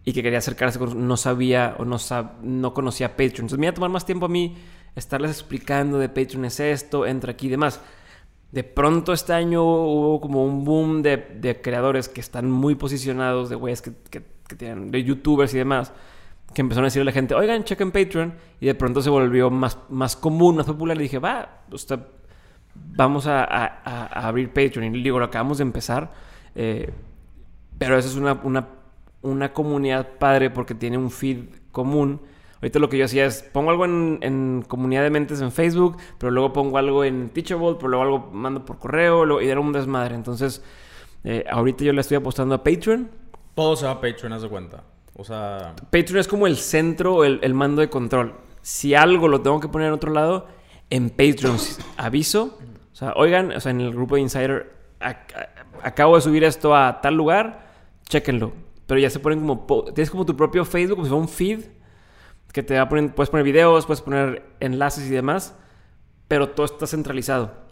y 0.05 0.13
que 0.13 0.23
quería 0.23 0.39
acercarse 0.39 0.81
no 0.81 1.17
sabía 1.17 1.77
o 1.79 1.85
no, 1.85 1.99
no 2.43 2.75
conocía 2.75 3.11
Patreon. 3.11 3.43
Entonces 3.43 3.59
me 3.59 3.67
iba 3.67 3.71
a 3.71 3.75
tomar 3.75 3.91
más 3.91 4.05
tiempo 4.05 4.27
a 4.27 4.29
mí 4.29 4.57
estarles 4.97 5.31
explicando 5.31 5.99
de 5.99 6.09
Patreon 6.09 6.45
es 6.47 6.59
esto, 6.59 7.07
entra 7.07 7.33
aquí 7.33 7.47
y 7.47 7.51
demás. 7.51 7.81
De 8.53 8.63
pronto 8.63 9.13
este 9.13 9.33
año 9.33 9.65
hubo 9.65 10.21
como 10.21 10.45
un 10.45 10.65
boom 10.65 11.03
de, 11.03 11.17
de 11.17 11.61
creadores 11.61 12.09
que 12.09 12.21
están 12.21 12.51
muy 12.51 12.75
posicionados, 12.75 13.49
de 13.49 13.57
güeyes 13.57 13.83
que, 13.83 13.93
que, 14.11 14.23
tienen, 14.57 14.91
de 14.91 15.03
youtubers 15.03 15.55
y 15.55 15.59
demás 15.59 15.93
que 16.53 16.61
empezaron 16.61 16.85
a 16.85 16.89
decirle 16.89 17.03
a 17.03 17.07
la 17.07 17.13
gente, 17.13 17.35
oigan, 17.35 17.65
chequen 17.65 17.91
Patreon, 17.91 18.35
y 18.61 18.67
de 18.67 18.75
pronto 18.75 19.01
se 19.01 19.11
volvió 19.11 19.51
más, 19.51 19.79
más 19.89 20.17
común, 20.17 20.57
más 20.57 20.67
popular, 20.67 20.97
y 20.99 21.05
dije, 21.05 21.19
va, 21.19 21.63
usted, 21.71 21.99
vamos 22.75 23.27
a, 23.27 23.45
abrir 24.27 24.49
Patreon, 24.49 24.95
y 24.95 25.03
digo, 25.03 25.19
lo 25.19 25.25
acabamos 25.25 25.59
de 25.59 25.63
empezar, 25.63 26.13
eh, 26.55 26.93
pero 27.79 27.99
eso 27.99 28.09
es 28.09 28.17
una, 28.17 28.35
una, 28.45 28.69
una, 29.23 29.53
comunidad 29.53 30.19
padre 30.19 30.51
porque 30.51 30.75
tiene 30.75 30.99
un 30.99 31.11
feed 31.11 31.47
común. 31.73 32.21
Ahorita 32.63 32.79
lo 32.79 32.89
que 32.89 32.97
yo 32.97 33.07
hacía 33.07 33.27
es, 33.27 33.43
pongo 33.43 33.73
algo 33.73 33.85
en, 33.85 34.21
en, 34.23 34.65
comunidad 34.69 35.03
de 35.03 35.11
mentes 35.11 35.41
en 35.41 35.51
Facebook, 35.51 35.97
pero 36.17 36.31
luego 36.31 36.53
pongo 36.53 36.79
algo 36.79 37.03
en 37.03 37.31
Teachable, 37.31 37.75
pero 37.75 37.89
luego 37.89 38.05
algo 38.05 38.31
mando 38.33 38.65
por 38.65 38.79
correo, 38.79 39.43
y 39.43 39.49
era 39.49 39.59
un 39.59 39.73
desmadre. 39.73 40.15
Entonces, 40.15 40.63
eh, 41.25 41.45
ahorita 41.51 41.83
yo 41.83 41.93
le 41.93 42.01
estoy 42.01 42.19
apostando 42.19 42.55
a 42.55 42.63
Patreon. 42.63 43.11
Todo 43.57 43.75
se 43.75 43.85
va 43.87 43.93
a 43.93 44.01
Patreon, 44.01 44.33
haz 44.33 44.43
de 44.43 44.49
cuenta. 44.49 44.85
O 45.17 45.25
sea... 45.25 45.75
Patreon 45.91 46.19
es 46.19 46.29
como 46.29 46.47
el 46.47 46.57
centro, 46.57 47.25
el, 47.25 47.41
el 47.43 47.53
mando 47.53 47.81
de 47.81 47.91
control. 47.91 48.37
Si 48.61 48.95
algo 48.95 49.27
lo 49.27 49.41
tengo 49.41 49.59
que 49.59 49.67
poner 49.67 49.89
en 49.89 49.95
otro 49.95 50.13
lado, 50.13 50.47
en 50.89 51.11
Patreon 51.11 51.57
aviso. 51.97 52.59
O 52.93 52.95
sea, 52.95 53.13
oigan, 53.17 53.51
o 53.51 53.59
sea, 53.59 53.73
en 53.73 53.81
el 53.81 53.93
grupo 53.93 54.15
de 54.15 54.21
Insider, 54.21 54.73
acabo 55.83 56.15
de 56.15 56.21
subir 56.21 56.45
esto 56.45 56.77
a 56.77 57.01
tal 57.01 57.17
lugar, 57.17 57.67
chéquenlo. 58.05 58.53
Pero 58.87 59.01
ya 59.01 59.11
se 59.11 59.19
ponen 59.19 59.41
como... 59.41 59.85
Tienes 59.87 60.11
como 60.13 60.25
tu 60.25 60.37
propio 60.37 60.65
Facebook, 60.65 60.95
como 60.95 61.07
si 61.07 61.09
fuera 61.09 61.23
un 61.23 61.29
feed, 61.29 61.82
que 62.53 62.63
te 62.63 62.79
va. 62.79 62.89
Puedes 62.89 63.31
poner 63.31 63.45
videos, 63.45 63.87
puedes 63.87 64.03
poner 64.03 64.45
enlaces 64.61 65.07
y 65.07 65.11
demás, 65.11 65.57
pero 66.29 66.51
todo 66.51 66.67
está 66.67 66.87
centralizado 66.87 67.63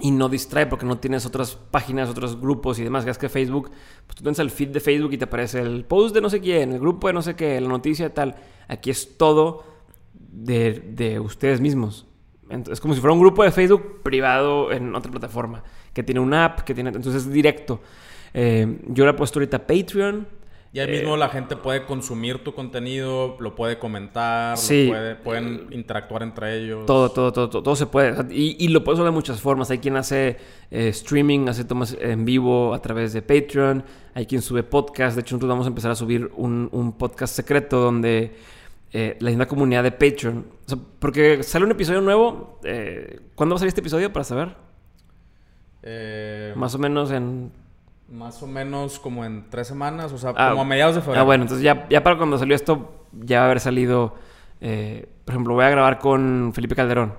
y 0.00 0.10
no 0.10 0.28
distrae 0.28 0.66
porque 0.66 0.84
no 0.84 0.98
tienes 0.98 1.24
otras 1.24 1.56
páginas, 1.56 2.08
otros 2.08 2.40
grupos 2.40 2.78
y 2.78 2.84
demás. 2.84 3.04
Que 3.04 3.10
es 3.10 3.18
que 3.18 3.28
Facebook, 3.28 3.70
pues 4.06 4.16
tú 4.16 4.22
tienes 4.22 4.38
el 4.38 4.50
feed 4.50 4.68
de 4.68 4.80
Facebook 4.80 5.12
y 5.12 5.18
te 5.18 5.24
aparece 5.24 5.60
el 5.60 5.84
post 5.84 6.14
de 6.14 6.20
no 6.20 6.28
sé 6.28 6.40
quién, 6.40 6.72
el 6.72 6.80
grupo 6.80 7.06
de 7.06 7.12
no 7.12 7.22
sé 7.22 7.34
qué, 7.34 7.60
la 7.60 7.68
noticia 7.68 8.12
tal. 8.12 8.36
Aquí 8.68 8.90
es 8.90 9.16
todo 9.16 9.64
de, 10.14 10.72
de 10.94 11.20
ustedes 11.20 11.60
mismos. 11.60 12.06
Es 12.70 12.80
como 12.80 12.94
si 12.94 13.00
fuera 13.00 13.12
un 13.12 13.20
grupo 13.20 13.42
de 13.42 13.50
Facebook 13.50 14.02
privado 14.02 14.70
en 14.70 14.94
otra 14.94 15.10
plataforma, 15.10 15.64
que 15.92 16.02
tiene 16.02 16.20
una 16.20 16.44
app, 16.44 16.60
que 16.60 16.74
tiene, 16.74 16.90
entonces 16.90 17.26
es 17.26 17.32
directo. 17.32 17.80
Eh, 18.32 18.82
yo 18.88 19.04
le 19.04 19.10
he 19.10 19.14
puesto 19.14 19.40
ahorita 19.40 19.66
Patreon, 19.66 20.28
Y 20.72 20.78
ahí 20.80 20.88
Eh, 20.88 20.98
mismo 20.98 21.16
la 21.16 21.28
gente 21.30 21.56
puede 21.56 21.84
consumir 21.86 22.44
tu 22.44 22.52
contenido, 22.54 23.36
lo 23.40 23.54
puede 23.54 23.78
comentar, 23.78 24.50
lo 24.50 24.56
Sí. 24.58 24.86
puede- 24.88 25.14
pueden 25.14 25.68
interactuar 25.70 26.22
entre 26.22 26.58
ellos. 26.58 26.84
Todo, 26.84 27.10
todo, 27.10 27.32
todo, 27.32 27.48
todo, 27.48 27.62
todo 27.62 27.76
se 27.76 27.86
puede. 27.86 28.10
O 28.10 28.14
sea, 28.16 28.26
Y, 28.30 28.56
y 28.62 28.68
lo 28.68 28.84
puedes 28.84 28.98
hacer 28.98 29.06
de 29.10 29.14
muchas 29.14 29.40
formas. 29.40 29.70
Hay 29.70 29.78
quien 29.78 29.96
hace 29.96 30.36
eh, 30.70 30.88
streaming, 30.88 31.48
hace 31.48 31.64
tomas 31.64 31.96
en 32.00 32.24
vivo 32.26 32.74
a 32.74 32.82
través 32.82 33.12
de 33.14 33.22
Patreon. 33.22 33.84
Hay 34.14 34.26
quien 34.26 34.42
sube 34.42 34.62
podcast. 34.64 35.14
De 35.16 35.22
hecho, 35.22 35.36
nosotros 35.36 35.48
vamos 35.48 35.66
a 35.66 35.68
empezar 35.68 35.90
a 35.92 35.94
subir 35.94 36.30
un, 36.36 36.68
un 36.72 36.92
podcast 36.98 37.34
secreto 37.34 37.80
donde 37.80 38.34
eh, 38.92 39.16
la 39.20 39.30
misma 39.30 39.46
comunidad 39.46 39.82
de 39.82 39.92
Patreon. 39.92 40.46
O 40.66 40.68
sea, 40.68 40.78
porque 40.98 41.42
sale 41.42 41.64
un 41.64 41.70
episodio 41.70 42.00
nuevo. 42.02 42.58
eh, 42.64 43.20
¿Cuándo 43.34 43.54
va 43.54 43.56
a 43.56 43.58
salir 43.60 43.68
este 43.68 43.80
episodio 43.80 44.12
para 44.12 44.24
saber? 44.24 44.56
Eh, 45.82 46.52
Más 46.56 46.74
o 46.74 46.78
menos 46.78 47.10
en 47.10 47.50
más 48.08 48.42
o 48.42 48.46
menos 48.46 48.98
como 49.00 49.24
en 49.24 49.50
tres 49.50 49.66
semanas, 49.66 50.12
o 50.12 50.18
sea, 50.18 50.32
Ah, 50.36 50.50
como 50.50 50.62
a 50.62 50.64
mediados 50.64 50.94
de 50.94 51.00
febrero. 51.00 51.20
Ah, 51.20 51.24
bueno, 51.24 51.42
entonces 51.44 51.64
ya, 51.64 51.86
ya 51.90 52.02
para 52.02 52.16
cuando 52.16 52.38
salió 52.38 52.54
esto, 52.54 53.06
ya 53.12 53.38
va 53.38 53.42
a 53.44 53.46
haber 53.46 53.60
salido. 53.60 54.14
eh, 54.60 55.08
por 55.24 55.32
ejemplo, 55.34 55.54
voy 55.54 55.64
a 55.64 55.70
grabar 55.70 55.98
con 55.98 56.52
Felipe 56.54 56.74
Calderón. 56.74 57.12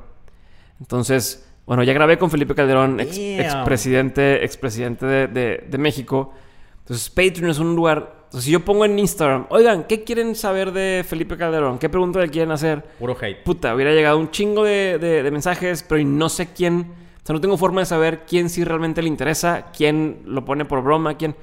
Entonces, 0.79 1.47
bueno, 1.65 1.83
ya 1.83 1.93
grabé 1.93 2.17
con 2.17 2.29
Felipe 2.31 2.55
Calderón, 2.55 2.99
ex, 2.99 3.17
expresidente, 3.17 4.43
expresidente 4.45 5.05
de, 5.05 5.27
de, 5.27 5.67
de 5.69 5.77
México. 5.77 6.33
Entonces, 6.79 7.09
Patreon 7.09 7.49
es 7.49 7.59
un 7.59 7.75
lugar. 7.75 8.15
Entonces, 8.25 8.45
si 8.45 8.51
yo 8.51 8.63
pongo 8.63 8.85
en 8.85 8.97
Instagram, 8.97 9.45
oigan, 9.49 9.83
¿qué 9.85 10.03
quieren 10.03 10.35
saber 10.35 10.71
de 10.71 11.03
Felipe 11.07 11.37
Calderón? 11.37 11.77
¿Qué 11.79 11.89
pregunta 11.89 12.19
le 12.19 12.29
quieren 12.29 12.51
hacer? 12.51 12.83
Puro 12.99 13.15
hate. 13.19 13.43
Puta, 13.43 13.73
hubiera 13.75 13.91
llegado 13.91 14.17
un 14.17 14.31
chingo 14.31 14.63
de, 14.63 14.97
de- 14.99 15.23
de 15.23 15.31
mensajes, 15.31 15.83
pero 15.83 16.03
no 16.05 16.29
sé 16.29 16.47
quién. 16.53 16.93
Sea, 17.27 17.33
no 17.33 17.41
tengo 17.41 17.57
forma 17.57 17.81
de 17.81 17.85
saber 17.85 18.23
quién 18.25 18.49
sí 18.49 18.63
realmente 18.63 19.01
le 19.01 19.09
interesa, 19.09 19.71
quién 19.75 20.21
lo 20.25 20.45
pone 20.45 20.63
por 20.65 20.81
broma, 20.81 21.17
quién. 21.17 21.35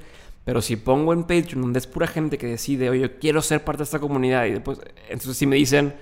Pero 0.43 0.61
si 0.61 0.75
pongo 0.77 1.13
en 1.13 1.23
Patreon, 1.23 1.61
donde 1.61 1.79
es 1.79 1.85
pura 1.87 2.07
gente 2.07 2.37
que 2.39 2.47
decide, 2.47 2.89
oye, 2.89 3.01
yo 3.01 3.19
quiero 3.19 3.41
ser 3.41 3.63
parte 3.63 3.79
de 3.79 3.83
esta 3.83 3.99
comunidad, 3.99 4.45
y 4.45 4.51
después, 4.51 4.79
entonces 5.09 5.37
si 5.37 5.45
me 5.45 5.55
dicen, 5.57 5.93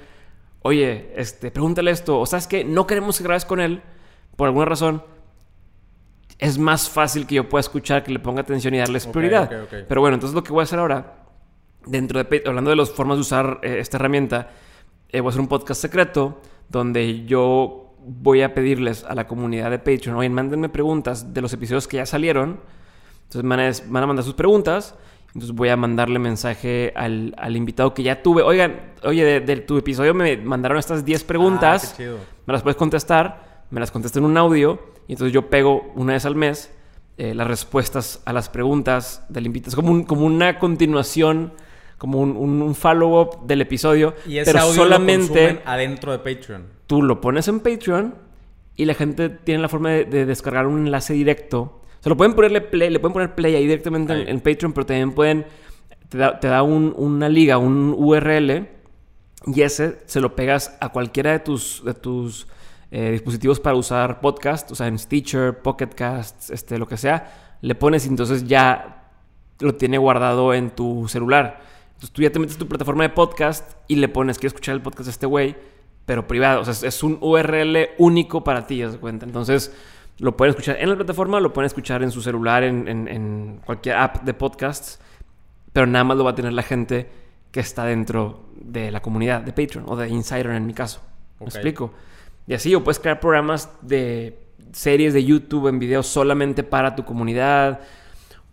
oye, 0.62 1.12
este, 1.18 1.52
pregúntale 1.52 1.92
esto, 1.92 2.20
o 2.20 2.26
sabes 2.26 2.48
que 2.48 2.64
no 2.64 2.88
queremos 2.88 3.18
que 3.18 3.24
grabes 3.26 3.44
con 3.46 3.60
él, 3.60 3.82
por 4.38 4.48
alguna 4.48 4.66
razón, 4.66 5.04
es 6.40 6.58
más 6.58 6.90
fácil 6.90 7.28
que 7.28 7.36
yo 7.36 7.48
pueda 7.50 7.60
escuchar, 7.62 8.04
que 8.04 8.12
le 8.12 8.20
ponga 8.20 8.42
atención 8.42 8.74
y 8.74 8.80
darles 8.80 9.06
Ok, 9.06 9.12
prioridad. 9.14 9.44
ok, 9.46 9.64
ok. 9.64 9.86
Pero 9.88 10.02
bueno, 10.02 10.16
entonces 10.16 10.34
lo 10.36 10.44
que 10.44 10.52
voy 10.52 10.62
a 10.62 10.64
hacer 10.64 10.80
ahora, 10.80 11.26
dentro 11.86 12.18
de 12.20 12.26
Pat- 12.26 12.48
hablando 12.48 12.70
de 12.70 12.76
las 12.76 12.90
formas 12.90 13.18
de 13.18 13.22
usar 13.22 13.60
eh, 13.64 13.78
esta 13.80 13.98
herramienta, 13.98 14.50
eh, 15.10 15.20
voy 15.22 15.28
a 15.28 15.32
hacer 15.32 15.42
un 15.42 15.48
podcast 15.48 15.82
secreto 15.82 16.42
donde 16.70 17.26
yo 17.26 17.83
voy 18.06 18.42
a 18.42 18.54
pedirles 18.54 19.04
a 19.04 19.16
la 19.16 19.28
comunidad 19.28 19.72
de 19.72 19.80
Patreon, 19.80 20.16
oye, 20.18 20.30
mándenme 20.30 20.70
preguntas 20.70 21.34
de 21.34 21.42
los 21.42 21.54
episodios 21.54 21.88
que 21.88 21.98
ya 21.98 22.06
salieron. 22.06 22.60
Entonces 23.32 23.90
van 23.90 24.04
a, 24.04 24.08
mandar 24.08 24.24
sus 24.24 24.34
preguntas. 24.36 24.96
Entonces 25.28 25.52
voy 25.56 25.70
a 25.70 25.76
mandarle 25.78 26.20
mensaje 26.20 26.94
al, 26.96 27.34
al 27.38 27.56
invitado 27.56 27.94
que 27.94 28.04
ya 28.04 28.22
tuve. 28.22 28.44
Oigan, 28.44 28.94
oye, 29.04 29.24
de, 29.26 29.40
de 29.40 29.56
tu 29.58 29.78
episodio 29.78 30.14
me 30.14 30.38
mandaron 30.38 30.78
estas 30.78 31.04
10 31.04 31.24
preguntas. 31.24 31.84
Ah, 31.86 31.94
qué 31.98 32.04
chido. 32.04 32.18
Me 32.46 32.54
las 32.54 32.62
puedes 32.62 32.76
contestar, 32.78 33.64
me 33.72 33.80
las 33.80 33.90
contesté 33.90 34.20
en 34.20 34.26
un 34.26 34.38
audio 34.38 34.80
y 35.08 35.14
entonces 35.14 35.34
yo 35.34 35.50
pego 35.50 35.92
una 35.96 36.14
vez 36.14 36.26
al 36.26 36.36
mes 36.36 36.72
eh, 37.18 37.34
las 37.34 37.48
respuestas 37.48 38.22
a 38.26 38.34
las 38.34 38.50
preguntas 38.50 39.24
del 39.30 39.48
invitado. 39.48 39.70
Es 39.70 39.76
como, 39.76 39.92
un- 39.92 40.04
como 40.04 40.26
una 40.26 40.60
continuación, 40.60 41.54
como 41.98 42.20
un, 42.20 42.36
un- 42.38 42.62
un 42.62 42.76
follow-up 42.76 43.48
del 43.48 43.62
episodio, 43.62 44.14
Y 44.28 44.38
ese 44.38 44.52
pero 44.52 44.66
audio 44.66 44.84
lo 44.84 44.84
solamente 44.84 45.28
consumen 45.30 45.62
adentro 45.66 46.12
de 46.12 46.20
Patreon. 46.20 46.64
Tú 46.94 47.02
lo 47.02 47.20
pones 47.22 47.48
en 47.48 47.60
Patreon 47.60 48.14
y 48.76 48.86
la 48.86 48.94
gente 48.94 49.30
tiene 49.30 49.64
la 49.64 49.68
forma 49.68 49.90
de, 49.90 50.06
de 50.06 50.28
descargar 50.28 50.68
un 50.68 50.86
enlace 50.86 51.14
directo. 51.16 51.60
O 51.62 52.04
sea, 52.04 52.12
lo 52.12 52.18
pueden 52.18 52.36
ponerle 52.36 52.62
play, 52.62 52.92
le 52.92 53.00
pueden 53.00 53.14
poner 53.14 53.34
play 53.34 53.56
ahí 53.56 53.64
directamente 53.66 54.14
en, 54.14 54.20
Ahí. 54.20 54.26
en 54.28 54.40
Patreon, 54.42 54.74
pero 54.74 54.86
también 54.86 55.12
pueden, 55.14 55.46
te 56.10 56.20
da, 56.20 56.40
te 56.40 56.50
da 56.50 56.62
un- 56.62 56.94
una 56.96 57.30
liga, 57.30 57.58
un 57.58 57.96
URL, 57.98 58.68
y 59.48 59.62
ese 59.64 59.98
se 60.06 60.22
lo 60.22 60.36
pegas 60.36 60.78
a 60.82 60.90
cualquiera 60.90 61.32
de 61.32 61.40
tus, 61.40 61.82
de 61.84 61.96
tus 61.96 62.46
eh, 62.92 63.10
dispositivos 63.12 63.60
para 63.60 63.76
usar 63.76 64.20
podcast, 64.22 64.70
o 64.72 64.76
sea, 64.76 64.86
en 64.86 65.00
Stitcher, 65.00 65.58
Pocket 65.64 65.88
Casts, 65.96 66.52
este, 66.52 66.78
lo 66.78 66.86
que 66.88 66.98
sea, 66.98 67.56
le 67.62 67.74
pones 67.74 68.06
y 68.06 68.10
entonces 68.10 68.46
ya 68.48 69.10
lo 69.62 69.74
tiene 69.74 69.98
guardado 69.98 70.54
en 70.54 70.70
tu 70.70 71.08
celular. 71.08 71.60
Entonces 71.88 72.12
tú 72.12 72.22
ya 72.22 72.32
te 72.32 72.38
metes 72.38 72.58
tu 72.58 72.68
plataforma 72.68 73.02
de 73.04 73.10
podcast 73.10 73.72
y 73.88 73.96
le 73.96 74.10
pones, 74.10 74.38
quiero 74.38 74.50
escuchar 74.50 74.76
el 74.76 74.82
podcast 74.84 75.06
de 75.06 75.12
este 75.12 75.26
güey, 75.26 75.56
pero 76.06 76.28
privado. 76.28 76.62
O 76.62 76.66
sea, 76.66 76.88
es, 76.88 77.04
un 77.04 77.18
URL 77.22 77.90
único 77.98 78.44
para 78.44 78.68
ti, 78.68 78.82
¿das 78.82 78.98
cuenta? 78.98 79.26
Entonces 79.26 79.74
lo 80.20 80.38
pueden 80.38 80.52
escuchar 80.52 80.78
en 80.80 80.90
la 80.90 80.96
plataforma, 80.96 81.40
lo 81.40 81.54
pueden 81.54 81.66
escuchar 81.68 82.04
en 82.04 82.12
su 82.12 82.22
celular, 82.22 82.64
en, 82.64 82.88
en- 82.88 83.08
en 83.08 83.62
cualquier 83.66 83.96
app 83.98 84.24
de 84.24 84.34
podcasts, 84.34 85.00
pero 85.72 85.88
nada 85.88 86.04
más 86.04 86.18
lo 86.18 86.24
va 86.24 86.32
a 86.32 86.36
tener 86.36 86.54
la 86.54 86.62
gente 86.64 87.10
que 87.52 87.60
está 87.60 87.86
dentro 87.86 88.46
de 88.56 88.92
la 88.92 89.02
comunidad 89.02 89.42
de 89.42 89.54
Patreon 89.54 89.86
o 89.88 89.96
de 89.96 90.10
Insider 90.10 90.48
en 90.52 90.66
mi 90.68 90.74
caso. 90.74 91.02
¿Me 91.40 91.46
explico? 91.48 91.94
Y 92.48 92.54
así, 92.54 92.74
o 92.76 92.84
puedes 92.84 93.00
crear 93.00 93.20
programas 93.20 93.70
de 93.82 94.40
series 94.72 95.14
de 95.14 95.24
YouTube 95.24 95.68
en 95.68 95.80
video 95.80 96.04
solamente 96.04 96.64
para 96.64 96.96
tu 96.96 97.06
comunidad. 97.06 97.80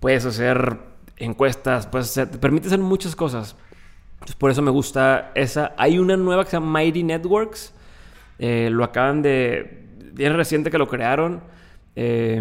Puedes 0.01 0.24
hacer 0.26 0.78
encuestas, 1.16 1.86
puedes 1.86 2.09
hacer, 2.11 2.30
te 2.30 2.38
permite 2.38 2.68
hacer 2.68 2.78
muchas 2.78 3.14
cosas. 3.16 3.57
Entonces, 4.20 4.36
por 4.36 4.50
eso 4.50 4.62
me 4.62 4.70
gusta 4.70 5.32
esa. 5.34 5.72
Hay 5.76 5.98
una 5.98 6.16
nueva 6.16 6.44
que 6.44 6.50
se 6.50 6.56
llama 6.56 6.78
Mighty 6.80 7.02
Networks. 7.02 7.72
Eh, 8.38 8.68
lo 8.70 8.84
acaban 8.84 9.22
de. 9.22 9.86
Bien 10.12 10.34
reciente 10.36 10.70
que 10.70 10.78
lo 10.78 10.88
crearon. 10.88 11.42
Eh, 11.96 12.40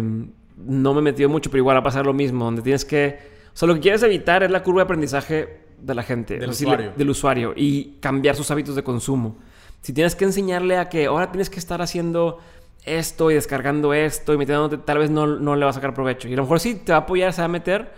no 0.56 0.94
me 0.94 1.00
he 1.00 1.02
metido 1.02 1.28
mucho, 1.28 1.50
pero 1.50 1.60
igual 1.62 1.76
va 1.76 1.80
a 1.80 1.84
pasar 1.84 2.04
lo 2.06 2.12
mismo. 2.12 2.44
Donde 2.44 2.62
tienes 2.62 2.84
que. 2.84 3.18
O 3.52 3.56
sea, 3.56 3.66
lo 3.66 3.74
que 3.74 3.80
quieres 3.80 4.02
evitar 4.02 4.42
es 4.42 4.50
la 4.50 4.62
curva 4.62 4.80
de 4.80 4.84
aprendizaje 4.84 5.60
de 5.80 5.94
la 5.94 6.02
gente. 6.02 6.38
Del 6.38 6.50
O 6.50 6.52
sea, 6.52 6.58
si 6.58 6.64
le- 6.66 6.70
usuario. 6.72 6.92
del 6.96 7.10
usuario. 7.10 7.52
Y 7.56 7.96
cambiar 8.00 8.36
sus 8.36 8.50
hábitos 8.50 8.74
de 8.76 8.82
consumo. 8.82 9.38
Si 9.80 9.92
tienes 9.94 10.14
que 10.14 10.24
enseñarle 10.26 10.76
a 10.76 10.88
que 10.90 11.06
ahora 11.06 11.32
tienes 11.32 11.48
que 11.48 11.58
estar 11.58 11.80
haciendo 11.80 12.38
esto 12.84 13.30
y 13.30 13.34
descargando 13.34 13.94
esto 13.94 14.34
y 14.34 14.38
metiéndote, 14.38 14.76
tal 14.78 14.98
vez 14.98 15.10
no, 15.10 15.26
no 15.26 15.56
le 15.56 15.64
va 15.64 15.70
a 15.70 15.74
sacar 15.74 15.94
provecho. 15.94 16.28
Y 16.28 16.34
a 16.34 16.36
lo 16.36 16.42
mejor 16.42 16.60
sí 16.60 16.74
te 16.74 16.92
va 16.92 16.98
a 16.98 17.00
apoyar, 17.02 17.32
se 17.32 17.40
va 17.40 17.46
a 17.46 17.48
meter, 17.48 17.90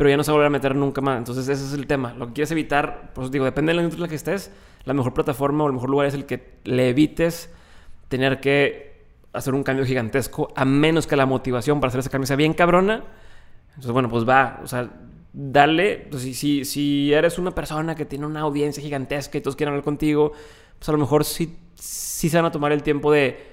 pero 0.00 0.08
ya 0.08 0.16
no 0.16 0.24
se 0.24 0.30
va 0.30 0.36
a 0.36 0.38
volver 0.38 0.46
a 0.46 0.50
meter 0.50 0.74
nunca 0.74 1.02
más. 1.02 1.18
Entonces 1.18 1.46
ese 1.46 1.62
es 1.62 1.74
el 1.74 1.86
tema. 1.86 2.14
Lo 2.14 2.28
que 2.28 2.32
quieres 2.32 2.50
evitar, 2.52 3.10
pues 3.12 3.30
digo, 3.30 3.44
depende 3.44 3.68
de 3.68 3.74
la 3.74 3.82
industria 3.82 4.04
en 4.04 4.06
la 4.06 4.08
que 4.08 4.14
estés, 4.14 4.50
la 4.86 4.94
mejor 4.94 5.12
plataforma 5.12 5.64
o 5.64 5.66
el 5.66 5.74
mejor 5.74 5.90
lugar 5.90 6.06
es 6.06 6.14
el 6.14 6.24
que 6.24 6.54
le 6.64 6.88
evites 6.88 7.50
tener 8.08 8.40
que 8.40 9.04
hacer 9.34 9.52
un 9.52 9.62
cambio 9.62 9.84
gigantesco, 9.84 10.54
a 10.56 10.64
menos 10.64 11.06
que 11.06 11.16
la 11.16 11.26
motivación 11.26 11.80
para 11.80 11.88
hacer 11.88 12.00
ese 12.00 12.08
cambio 12.08 12.26
sea 12.26 12.36
bien 12.36 12.54
cabrona. 12.54 13.04
Entonces, 13.68 13.92
bueno, 13.92 14.08
pues 14.08 14.26
va, 14.26 14.60
o 14.64 14.66
sea, 14.66 14.88
dale, 15.34 16.06
pues, 16.10 16.22
si, 16.22 16.64
si, 16.64 17.12
eres 17.12 17.38
una 17.38 17.50
persona 17.50 17.94
que 17.94 18.06
tiene 18.06 18.24
una 18.24 18.40
audiencia 18.40 18.82
gigantesca 18.82 19.36
y 19.36 19.42
todos 19.42 19.54
quieren 19.54 19.74
hablar 19.74 19.84
contigo, 19.84 20.32
pues 20.78 20.88
a 20.88 20.92
lo 20.92 20.98
mejor 20.98 21.26
sí, 21.26 21.58
sí 21.74 22.30
se 22.30 22.38
van 22.38 22.46
a 22.46 22.50
tomar 22.50 22.72
el 22.72 22.82
tiempo 22.82 23.12
de 23.12 23.49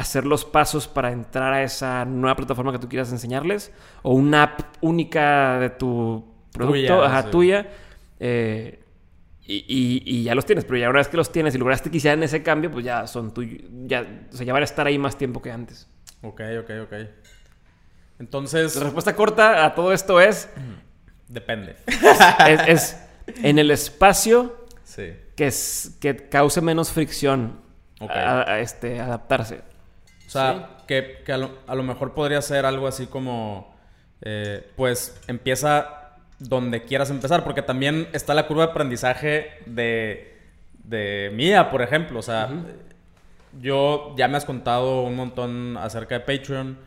hacer 0.00 0.24
los 0.26 0.44
pasos 0.44 0.88
para 0.88 1.10
entrar 1.12 1.52
a 1.52 1.62
esa 1.62 2.04
nueva 2.04 2.36
plataforma 2.36 2.72
que 2.72 2.78
tú 2.78 2.88
quieras 2.88 3.10
enseñarles 3.12 3.72
o 4.02 4.14
una 4.14 4.42
app 4.44 4.60
única 4.80 5.58
de 5.58 5.70
tu 5.70 6.24
producto, 6.52 6.96
Tuya, 6.96 7.04
ajá, 7.06 7.22
sí. 7.24 7.28
tuya. 7.30 7.68
eh, 8.18 8.76
y, 9.46 9.56
y- 9.68 10.02
y 10.04 10.22
ya 10.24 10.34
los 10.36 10.44
tienes, 10.46 10.64
pero 10.64 10.78
ya 10.78 10.88
una 10.90 10.98
vez 11.00 11.08
que 11.08 11.16
los 11.16 11.32
tienes 11.32 11.54
y 11.54 11.58
lograste 11.58 11.90
que 11.90 11.96
hicieran 11.96 12.22
ese 12.22 12.42
cambio, 12.42 12.70
pues 12.70 12.84
ya 12.84 13.06
son 13.08 13.34
tuyos. 13.34 13.62
Ya, 13.86 14.06
o 14.32 14.36
sea, 14.36 14.46
ya 14.46 14.52
van 14.52 14.62
a 14.62 14.64
estar 14.64 14.86
ahí 14.86 14.96
más 14.98 15.16
tiempo 15.18 15.42
que 15.42 15.50
antes. 15.50 15.88
Ok, 16.22 16.40
ok, 16.62 16.70
ok. 16.84 16.94
Entonces, 18.18 18.76
La 18.76 18.84
respuesta 18.84 19.16
corta 19.16 19.64
a 19.64 19.74
todo 19.74 19.92
esto 19.92 20.20
es, 20.20 20.48
depende. 21.28 21.76
es, 22.48 22.60
es 22.68 22.96
en 23.42 23.58
el 23.58 23.70
espacio 23.70 24.56
Sí. 24.84 25.12
que, 25.36 25.46
es, 25.46 25.96
que 26.00 26.16
cause 26.28 26.60
menos 26.60 26.90
fricción 26.92 27.60
a 28.00 28.58
este, 28.60 29.00
adaptarse. 29.00 29.62
O 30.30 30.32
sea, 30.32 30.76
que, 30.86 31.22
que 31.26 31.32
a, 31.32 31.38
lo, 31.38 31.50
a 31.66 31.74
lo 31.74 31.82
mejor 31.82 32.14
podría 32.14 32.40
ser 32.40 32.64
algo 32.64 32.86
así 32.86 33.08
como, 33.08 33.74
eh, 34.22 34.64
pues 34.76 35.20
empieza 35.26 36.18
donde 36.38 36.84
quieras 36.84 37.10
empezar, 37.10 37.42
porque 37.42 37.62
también 37.62 38.06
está 38.12 38.32
la 38.32 38.46
curva 38.46 38.66
de 38.66 38.70
aprendizaje 38.70 39.50
de, 39.66 40.38
de 40.84 41.32
mía, 41.34 41.68
por 41.68 41.82
ejemplo. 41.82 42.20
O 42.20 42.22
sea, 42.22 42.48
yo 43.60 44.14
ya 44.16 44.28
me 44.28 44.36
has 44.36 44.44
contado 44.44 45.02
un 45.02 45.16
montón 45.16 45.76
acerca 45.76 46.20
de 46.20 46.20
Patreon. 46.20 46.78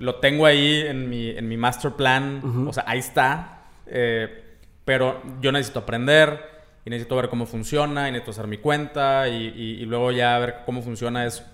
Lo 0.00 0.16
tengo 0.16 0.44
ahí 0.44 0.80
en 0.84 1.08
mi, 1.08 1.30
en 1.30 1.48
mi 1.48 1.56
master 1.56 1.92
plan. 1.92 2.66
O 2.66 2.72
sea, 2.72 2.82
ahí 2.88 2.98
está. 2.98 3.60
Eh, 3.86 4.56
pero 4.84 5.22
yo 5.40 5.52
necesito 5.52 5.78
aprender 5.78 6.59
y 6.84 6.90
necesito 6.90 7.14
ver 7.16 7.28
cómo 7.28 7.44
funciona 7.46 8.08
y 8.08 8.12
necesito 8.12 8.30
hacer 8.32 8.46
mi 8.46 8.56
cuenta 8.58 9.28
y, 9.28 9.48
y- 9.48 9.82
y 9.82 9.84
luego 9.86 10.12
ya 10.12 10.38
ver 10.38 10.56
cómo 10.64 10.80
funciona 10.82 11.26
es 11.26 11.44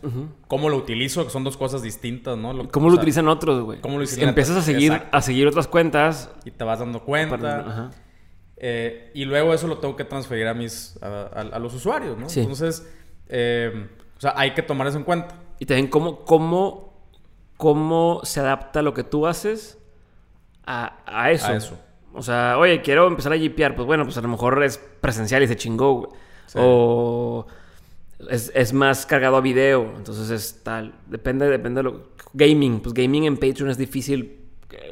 cómo 0.48 0.68
lo 0.68 0.76
utilizo, 0.76 1.24
que 1.24 1.30
son 1.30 1.42
dos 1.44 1.56
cosas 1.56 1.82
distintas, 1.82 2.38
¿no? 2.38 2.52
Lo- 2.52 2.68
¿Cómo 2.68 2.86
lo 2.86 2.92
sea, 2.94 3.00
utilizan 3.02 3.28
otros, 3.28 3.62
güey? 3.64 3.80
¿cómo 3.80 3.98
lo 3.98 4.04
utilizan 4.04 4.28
Empiezas 4.28 4.56
a 4.56 4.62
seguir, 4.62 4.92
Exacto. 4.92 5.16
a 5.16 5.22
seguir 5.22 5.46
otras 5.48 5.66
cuentas. 5.66 6.30
Y 6.44 6.50
te 6.52 6.62
vas 6.64 6.78
dando 6.78 7.02
cuenta. 7.02 7.36
para- 7.36 7.60
ajá. 7.60 7.90
Eh, 8.58 9.10
y 9.14 9.24
luego 9.26 9.52
eso 9.52 9.66
lo 9.66 9.78
tengo 9.78 9.96
que 9.96 10.04
transferir 10.04 10.46
a 10.46 10.54
mis 10.54 10.96
a, 11.02 11.06
a- 11.24 11.40
a 11.56 11.58
los 11.58 11.74
usuarios, 11.74 12.16
¿no? 12.16 12.28
Sí. 12.28 12.40
Entonces, 12.40 12.88
eh, 13.28 13.88
o 14.16 14.20
sea, 14.20 14.32
hay 14.36 14.54
que 14.54 14.62
tomar 14.62 14.86
eso 14.86 14.96
en 14.96 15.04
cuenta. 15.04 15.34
Y 15.58 15.66
también 15.66 15.88
cómo, 15.88 16.24
cómo, 16.24 17.02
cómo 17.56 18.20
se 18.22 18.40
adapta 18.40 18.80
lo 18.82 18.94
que 18.94 19.02
tú 19.04 19.26
haces 19.26 19.78
a, 20.66 20.98
a 21.06 21.30
eso. 21.32 21.46
A 21.48 21.56
eso. 21.56 21.78
O 22.16 22.22
sea, 22.22 22.56
oye, 22.58 22.80
quiero 22.80 23.06
empezar 23.06 23.32
a 23.32 23.36
jipear. 23.36 23.76
Pues 23.76 23.86
bueno, 23.86 24.04
pues 24.04 24.16
a 24.16 24.22
lo 24.22 24.28
mejor 24.28 24.62
es 24.64 24.78
presencial 24.78 25.42
y 25.42 25.48
se 25.48 25.56
chingó, 25.56 25.94
güey. 25.94 26.10
O 26.54 27.46
es, 28.30 28.50
es, 28.54 28.72
más 28.72 29.04
cargado 29.04 29.36
a 29.36 29.40
video. 29.40 29.92
Entonces 29.96 30.30
es 30.30 30.62
tal. 30.62 30.94
Depende, 31.06 31.46
depende 31.48 31.80
de 31.80 31.82
lo. 31.84 32.16
Gaming. 32.32 32.80
Pues 32.80 32.94
gaming 32.94 33.24
en 33.24 33.36
Patreon 33.36 33.70
es 33.70 33.78
difícil. 33.78 34.42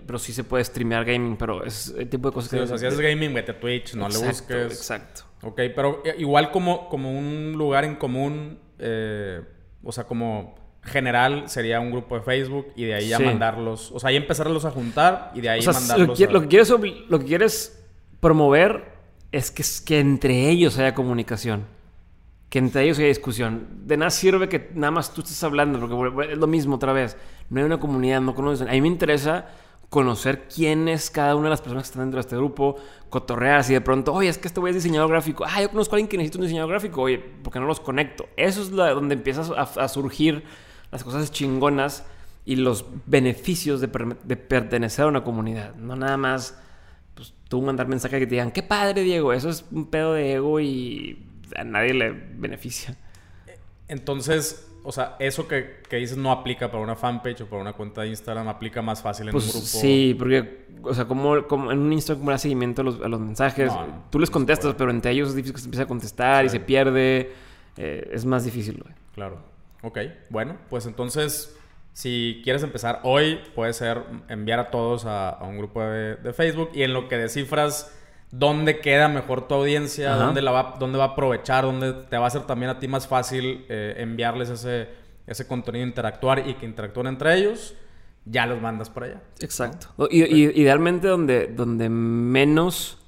Pero 0.07 0.19
sí 0.19 0.33
se 0.33 0.45
puede 0.45 0.63
streamear 0.65 1.05
gaming, 1.05 1.37
pero 1.37 1.65
es 1.65 1.93
el 1.99 2.09
tipo 2.09 2.29
de 2.29 2.35
cosas 2.35 2.51
sí, 2.51 2.57
que... 2.57 2.63
O 2.63 2.67
sea, 2.67 2.79
si 2.79 2.87
haces 2.87 3.01
gaming, 3.01 3.35
vete 3.35 3.53
a 3.53 3.61
Twitch, 3.61 3.95
no 3.95 4.07
exacto, 4.07 4.25
le 4.25 4.31
busques. 4.31 4.79
Exacto. 4.79 5.23
Ok, 5.43 5.61
pero 5.75 6.03
eh, 6.05 6.15
igual 6.19 6.51
como, 6.51 6.89
como 6.89 7.11
un 7.11 7.53
lugar 7.53 7.85
en 7.85 7.97
común, 7.97 8.59
eh, 8.79 9.43
o 9.83 9.93
sea, 9.93 10.05
como 10.05 10.55
general 10.85 11.49
sería 11.49 11.81
un 11.81 11.91
grupo 11.91 12.15
de 12.17 12.23
Facebook 12.23 12.67
y 12.77 12.85
de 12.85 12.95
ahí 12.95 13.09
ya 13.09 13.17
Sí. 13.19 13.25
mandarlos, 13.25 13.91
o 13.93 13.99
sea, 14.01 14.11
ahí 14.11 14.17
empezarlos 14.17 14.65
a 14.65 14.71
juntar 14.71 15.33
y 15.35 15.41
de 15.41 15.49
ahí 15.51 15.61
O 15.61 15.63
sea, 15.63 15.73
mandarlos 15.73 16.09
lo, 16.09 16.15
que, 16.15 16.25
a- 16.25 16.31
lo 16.31 16.41
que 16.43 16.49
quieres, 16.49 16.71
lo 17.09 17.19
que 17.19 17.25
quieres 17.25 17.85
promover 18.21 18.93
es 19.33 19.51
que, 19.51 19.63
es 19.63 19.81
que 19.81 19.99
entre 20.01 20.49
ellos 20.49 20.79
haya 20.79 20.95
comunicación. 20.95 21.65
Que 22.49 22.59
entre 22.61 22.83
ellos 22.85 22.99
haya 22.99 23.09
discusión. 23.09 23.67
De 23.85 23.97
nada 23.97 24.11
sirve 24.11 24.49
que 24.49 24.71
nada 24.75 24.93
más 24.93 25.13
tú 25.13 25.23
estés 25.23 25.43
hablando, 25.43 25.81
porque 25.81 26.33
es 26.33 26.39
lo 26.39 26.47
mismo 26.47 26.77
otra 26.77 26.93
vez. 26.93 27.17
No 27.51 27.59
hay 27.61 27.67
una 27.67 27.81
comunidad, 27.81 28.21
no 28.21 28.35
conocen. 28.35 28.69
A 28.69 28.73
mí 28.73 28.81
me 28.81 28.87
interesa 28.89 29.47
conocer 29.89 30.49
quién 30.55 30.89
es 30.89 31.11
cada 31.11 31.35
una 31.37 31.45
de 31.45 31.51
las 31.51 31.61
personas 31.61 31.85
que 31.85 31.87
están 31.89 32.03
dentro 32.05 32.17
de 32.19 32.21
este 32.23 32.37
grupo, 32.37 32.77
cotorrear 33.11 33.61
así 33.61 33.73
de 33.73 33.81
pronto, 33.81 34.13
oye, 34.13 34.29
es 34.29 34.39
que 34.39 34.49
este 34.49 34.59
güey 34.61 34.71
es 34.71 34.83
diseñador 34.83 35.09
gráfico. 35.11 35.45
Ah, 35.47 35.63
yo 35.63 35.71
conozco 35.71 35.95
a 35.95 35.97
alguien 35.97 36.09
que 36.09 36.17
necesita 36.17 36.39
un 36.39 36.43
diseñador 36.45 36.71
gráfico. 36.71 37.03
Oye, 37.03 37.19
¿por 37.19 37.53
qué 37.53 37.61
no 37.61 37.67
los 37.67 37.81
conecto? 37.81 38.29
Eso 38.37 38.63
es 38.63 38.71
la- 38.73 38.91
donde 38.91 39.15
empiezas 39.15 39.51
a, 39.51 39.63
a 39.63 39.89
surgir 39.89 40.45
las 40.95 41.05
cosas 41.05 41.31
chingonas 41.33 42.05
y 42.47 42.57
los 42.57 42.85
beneficios 43.07 43.81
de, 43.81 43.89
per- 43.89 44.17
de 44.23 44.37
pertenecer 44.37 45.05
a 45.05 45.09
una 45.09 45.25
comunidad. 45.25 45.75
No 45.75 45.97
nada 45.97 46.17
más 46.17 46.59
pues, 47.15 47.33
tú 47.49 47.61
mandar 47.63 47.89
mensajes 47.89 48.19
que 48.19 48.27
te 48.27 48.35
digan, 48.35 48.51
qué 48.53 48.63
padre, 48.63 49.03
Diego. 49.03 49.33
Eso 49.33 49.49
es 49.51 49.65
un 49.71 49.87
pedo 49.87 50.15
de 50.15 50.35
ego 50.35 50.61
y 50.61 51.19
a 51.57 51.65
nadie 51.65 51.95
le 51.95 52.11
beneficia. 52.11 52.97
Entonces, 53.89 54.69
o 54.83 54.93
sea, 54.93 55.17
eso 55.19 55.47
que, 55.49 55.83
que 55.89 55.97
dices 55.97 56.17
no 56.17 56.31
aplica 56.33 56.71
para 56.71 56.83
una 56.83 56.97
fanpage 56.97 57.43
o 57.43 57.47
para 57.47 57.61
una 57.63 57.73
cuenta 57.75 58.03
de 58.03 58.09
Instagram, 58.09 58.49
aplica 58.49 58.83
más 58.83 59.03
fácil 59.03 59.27
en 59.29 59.33
Pues 59.33 59.47
un 59.47 59.51
grupo. 59.53 59.67
sí, 59.67 60.15
porque, 60.19 60.67
o 60.83 60.95
sea, 60.95 61.07
como, 61.07 61.47
como 61.47 61.71
en 61.73 61.79
un 61.79 61.93
Instagram 61.93 62.21
como 62.21 62.31
da 62.31 62.39
seguimiento 62.39 62.83
a 62.83 62.85
los, 62.85 63.01
a 63.01 63.09
los 63.09 63.21
mensajes, 63.21 63.67
No, 63.73 63.87
no, 63.87 64.05
tú 64.11 64.19
les 64.19 64.31
contestas, 64.31 64.75
pero 64.77 64.91
entre 64.91 65.11
ellos 65.13 65.31
es 65.31 65.35
difícil 65.35 65.55
que 65.55 65.61
se 65.61 65.67
empiece 65.67 65.83
a 65.83 65.87
contestar 65.87 66.45
y 66.45 66.49
Sí. 66.49 66.57
se 66.59 66.61
pierde. 66.61 67.33
Eh, 67.77 68.11
es 68.13 68.25
más 68.25 68.45
difícil, 68.45 68.81
güey. 68.83 68.95
Claro. 69.15 69.39
Ok, 69.85 69.99
bueno, 70.31 70.57
pues 70.71 70.87
entonces, 70.87 71.57
si 71.93 72.41
quieres 72.43 72.63
empezar 72.63 73.01
hoy, 73.05 73.39
puede 73.55 73.73
ser 73.75 74.03
enviar 74.29 74.59
a 74.59 74.71
todos 74.71 75.05
a, 75.05 75.29
a 75.29 75.45
un 75.45 75.59
grupo 75.59 75.83
de, 75.83 76.17
de 76.17 76.33
Facebook 76.33 76.71
y 76.75 76.83
en 76.83 76.93
lo 76.95 77.07
que 77.09 77.19
descifras 77.19 77.95
dónde 78.31 78.81
queda 78.81 79.09
mejor 79.09 79.47
tu 79.47 79.55
audiencia, 79.55 80.15
Ajá. 80.15 80.25
dónde, 80.25 80.43
la 80.43 80.51
va, 80.51 80.75
dónde 80.81 80.99
va 80.99 81.05
a 81.05 81.09
aprovechar, 81.09 81.65
dónde 81.65 81.93
te 81.93 82.17
va 82.17 82.25
a 82.25 82.27
hacer 82.29 82.43
también 82.47 82.71
a 82.71 82.81
ti 82.81 82.89
más 82.89 83.07
fácil 83.07 83.65
eh, 83.69 83.95
enviarles 83.99 84.49
ese, 84.49 84.89
ese 85.27 85.47
contenido, 85.47 85.87
interactuar 85.87 86.49
y 86.49 86.55
que 86.55 86.67
interactúen 86.67 87.07
entre 87.07 87.37
ellos, 87.37 87.75
ya 88.25 88.47
los 88.47 88.61
mandas 88.61 88.89
por 88.91 89.05
allá. 89.05 89.21
Exacto. 89.41 89.89
Y, 90.11 90.23
y- 90.25 90.61
idealmente 90.63 91.07
donde, 91.09 91.47
donde 91.49 91.89
menos 91.91 92.99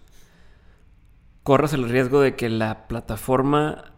corras 1.42 1.72
el 1.72 1.88
riesgo 1.88 2.20
de 2.20 2.36
que 2.36 2.48
la 2.48 2.86
plataforma 2.86 3.92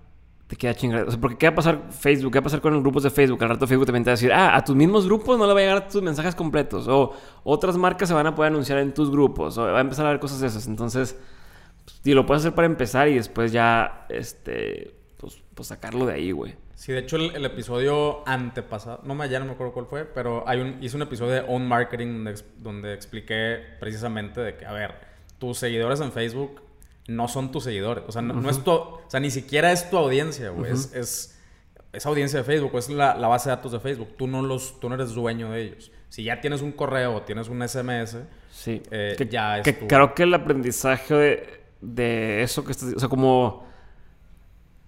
te 0.48 0.56
queda 0.56 0.74
chingada. 0.74 1.04
O 1.04 1.10
sea, 1.10 1.20
porque 1.20 1.36
¿qué 1.36 1.46
va 1.46 1.52
a 1.52 1.56
pasar 1.56 1.82
Facebook? 1.90 2.32
¿Qué 2.32 2.38
va 2.38 2.40
a 2.40 2.44
pasar 2.44 2.60
con 2.60 2.72
los 2.72 2.82
grupos 2.82 3.02
de 3.02 3.10
Facebook? 3.10 3.42
Al 3.42 3.50
rato 3.50 3.66
Facebook 3.66 3.86
también 3.86 4.02
te 4.02 4.10
va 4.10 4.12
a 4.12 4.16
decir, 4.16 4.32
ah, 4.32 4.56
a 4.56 4.64
tus 4.64 4.74
mismos 4.74 5.04
grupos 5.04 5.38
no 5.38 5.46
le 5.46 5.52
va 5.52 5.60
a 5.60 5.62
llegar 5.62 5.88
tus 5.88 6.02
mensajes 6.02 6.34
completos. 6.34 6.88
O 6.88 7.12
otras 7.44 7.76
marcas 7.76 8.08
se 8.08 8.14
van 8.14 8.26
a 8.26 8.34
poder 8.34 8.50
anunciar 8.50 8.78
en 8.78 8.94
tus 8.94 9.10
grupos. 9.10 9.58
O 9.58 9.64
va 9.64 9.76
a 9.76 9.80
empezar 9.82 10.06
a 10.06 10.08
haber 10.08 10.20
cosas 10.20 10.40
de 10.40 10.46
esas. 10.46 10.66
Entonces, 10.66 11.18
pues, 11.84 12.00
y 12.02 12.14
lo 12.14 12.24
puedes 12.24 12.42
hacer 12.42 12.54
para 12.54 12.66
empezar 12.66 13.08
y 13.08 13.14
después 13.14 13.52
ya, 13.52 14.06
este, 14.08 14.94
pues, 15.18 15.38
pues 15.54 15.68
sacarlo 15.68 16.06
de 16.06 16.14
ahí, 16.14 16.32
güey. 16.32 16.54
Sí, 16.74 16.92
de 16.92 17.00
hecho 17.00 17.16
el, 17.16 17.34
el 17.34 17.44
episodio 17.44 18.26
antepasado, 18.26 19.00
no 19.02 19.16
me 19.16 19.28
ya 19.28 19.40
no 19.40 19.46
me 19.46 19.52
acuerdo 19.52 19.72
cuál 19.72 19.86
fue, 19.86 20.04
pero 20.04 20.44
hay 20.46 20.60
un, 20.60 20.82
hice 20.82 20.94
un 20.94 21.02
episodio 21.02 21.32
de 21.32 21.40
Own 21.40 21.66
Marketing 21.66 22.06
donde, 22.06 22.34
donde 22.56 22.94
expliqué 22.94 23.58
precisamente 23.80 24.40
de 24.40 24.56
que, 24.56 24.64
a 24.64 24.72
ver, 24.72 24.94
tus 25.38 25.58
seguidores 25.58 26.00
en 26.00 26.12
Facebook 26.12 26.62
no 27.08 27.26
son 27.26 27.50
tus 27.50 27.64
seguidores, 27.64 28.04
o 28.06 28.12
sea, 28.12 28.22
no, 28.22 28.34
no 28.34 28.48
es 28.50 28.62
tu, 28.62 28.70
o 28.70 29.02
sea, 29.08 29.18
ni 29.18 29.30
siquiera 29.30 29.72
es 29.72 29.90
tu 29.90 29.96
audiencia, 29.98 30.50
güey, 30.50 30.70
es, 30.72 30.94
es, 30.94 31.38
es 31.92 32.06
audiencia 32.06 32.38
de 32.38 32.44
Facebook, 32.44 32.76
es 32.78 32.88
la, 32.90 33.16
la 33.16 33.26
base 33.28 33.48
de 33.50 33.56
datos 33.56 33.72
de 33.72 33.80
Facebook, 33.80 34.16
tú 34.16 34.26
no, 34.28 34.42
los, 34.42 34.78
tú 34.78 34.88
no 34.88 34.94
eres 34.94 35.14
dueño 35.14 35.50
de 35.50 35.62
ellos. 35.62 35.90
Si 36.10 36.22
ya 36.24 36.40
tienes 36.40 36.62
un 36.62 36.72
correo 36.72 37.16
o 37.16 37.22
tienes 37.22 37.48
un 37.48 37.66
SMS, 37.66 38.18
Sí. 38.50 38.82
Eh, 38.90 39.14
que, 39.18 39.26
ya 39.26 39.58
es 39.58 39.64
que 39.64 39.72
tu- 39.74 39.86
creo 39.88 40.14
que 40.14 40.22
el 40.24 40.32
aprendizaje 40.34 41.14
de, 41.14 41.60
de 41.80 42.42
eso 42.42 42.64
que 42.64 42.72
estás... 42.72 42.92
O 42.94 42.98
sea, 42.98 43.08
como... 43.08 43.66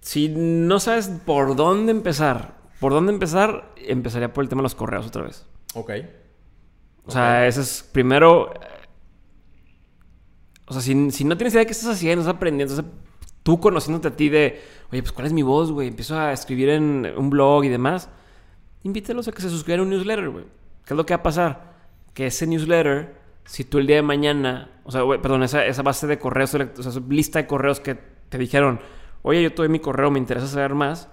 Si 0.01 0.29
no 0.29 0.79
sabes 0.79 1.09
por 1.25 1.55
dónde 1.55 1.91
empezar, 1.91 2.55
por 2.79 2.91
dónde 2.91 3.13
empezar, 3.13 3.71
empezaría 3.77 4.33
por 4.33 4.43
el 4.43 4.49
tema 4.49 4.59
de 4.61 4.63
los 4.63 4.75
correos 4.75 5.05
otra 5.07 5.23
vez. 5.23 5.45
ok. 5.75 5.91
O 7.05 7.11
sea, 7.11 7.47
ese 7.47 7.61
es 7.61 7.87
primero... 7.91 8.53
O 10.67 10.73
sea, 10.73 10.81
si, 10.81 11.11
si 11.11 11.23
no 11.23 11.37
tienes 11.37 11.53
idea 11.53 11.61
de 11.61 11.65
qué 11.65 11.71
estás 11.71 11.89
haciendo, 11.89 12.21
estás 12.21 12.35
aprendiendo, 12.35 12.75
sea, 12.75 12.85
tú 13.43 13.59
conociéndote 13.59 14.07
a 14.09 14.15
ti 14.15 14.29
de, 14.29 14.61
oye, 14.91 15.01
pues 15.01 15.11
cuál 15.11 15.27
es 15.27 15.33
mi 15.33 15.41
voz, 15.41 15.71
güey, 15.71 15.87
empiezo 15.87 16.17
a 16.17 16.31
escribir 16.31 16.69
en 16.69 17.13
un 17.17 17.29
blog 17.29 17.65
y 17.65 17.69
demás, 17.69 18.09
invítalos 18.83 19.27
a 19.27 19.31
que 19.31 19.41
se 19.41 19.49
suscriban 19.49 19.81
a 19.81 19.83
un 19.83 19.89
newsletter, 19.89 20.29
güey. 20.29 20.45
¿Qué 20.85 20.93
es 20.93 20.97
lo 20.97 21.05
que 21.05 21.13
va 21.13 21.19
a 21.19 21.23
pasar? 21.23 21.73
Que 22.13 22.27
ese 22.27 22.47
newsletter, 22.47 23.15
si 23.45 23.63
tú 23.63 23.79
el 23.79 23.87
día 23.87 23.97
de 23.97 24.01
mañana, 24.01 24.71
o 24.83 24.91
sea, 24.91 25.01
perdón, 25.21 25.43
esa, 25.43 25.65
esa 25.65 25.81
base 25.81 26.07
de 26.07 26.19
correos, 26.19 26.53
o 26.53 26.83
sea, 26.83 26.91
esa 26.91 27.01
lista 27.09 27.39
de 27.39 27.47
correos 27.47 27.79
que 27.79 27.95
te 28.29 28.37
dijeron, 28.37 28.79
oye, 29.23 29.41
yo 29.41 29.53
tuve 29.53 29.69
mi 29.69 29.79
correo, 29.79 30.11
me 30.11 30.19
interesa 30.19 30.47
saber 30.47 30.73
más, 30.73 31.09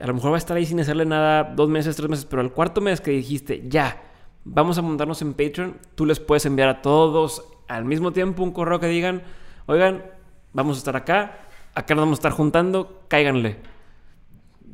a 0.00 0.06
lo 0.06 0.14
mejor 0.14 0.30
va 0.30 0.36
a 0.36 0.38
estar 0.38 0.56
ahí 0.56 0.66
sin 0.66 0.80
hacerle 0.80 1.04
nada 1.04 1.44
dos 1.44 1.68
meses, 1.68 1.94
tres 1.96 2.08
meses, 2.08 2.24
pero 2.24 2.42
al 2.42 2.52
cuarto 2.52 2.80
mes 2.80 3.00
que 3.00 3.10
dijiste, 3.10 3.64
ya, 3.68 4.02
vamos 4.44 4.78
a 4.78 4.82
montarnos 4.82 5.20
en 5.22 5.34
Patreon, 5.34 5.76
tú 5.94 6.06
les 6.06 6.20
puedes 6.20 6.46
enviar 6.46 6.68
a 6.68 6.82
todos 6.82 7.44
al 7.76 7.84
mismo 7.84 8.12
tiempo 8.12 8.42
un 8.42 8.52
correo 8.52 8.80
que 8.80 8.88
digan, 8.88 9.22
oigan, 9.66 10.04
vamos 10.52 10.76
a 10.76 10.78
estar 10.78 10.96
acá, 10.96 11.38
acá 11.74 11.94
nos 11.94 12.02
vamos 12.02 12.18
a 12.18 12.20
estar 12.20 12.32
juntando, 12.32 13.04
cáiganle. 13.08 13.58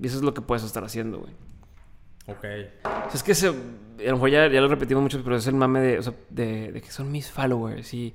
Y 0.01 0.07
eso 0.07 0.17
es 0.17 0.23
lo 0.23 0.35
que 0.35 0.41
puedes 0.41 0.65
estar 0.65 0.85
haciendo, 0.85 1.19
güey. 1.19 1.33
Ok. 2.27 2.45
O 2.85 3.11
sea, 3.11 3.15
es 3.15 3.23
que 3.23 3.35
se, 3.35 3.49
a 3.49 3.53
lo 3.53 4.13
mejor 4.13 4.31
ya, 4.31 4.49
ya 4.49 4.61
lo 4.61 4.69
repetimos 4.69 5.03
mucho, 5.03 5.23
pero 5.23 5.37
es 5.37 5.47
el 5.47 5.55
mame 5.55 5.81
de, 5.81 5.99
o 5.99 6.03
sea, 6.03 6.15
de, 6.31 6.73
de 6.73 6.81
que 6.81 6.91
son 6.91 7.13
mis 7.13 7.31
followers 7.31 7.95
y 7.95 8.15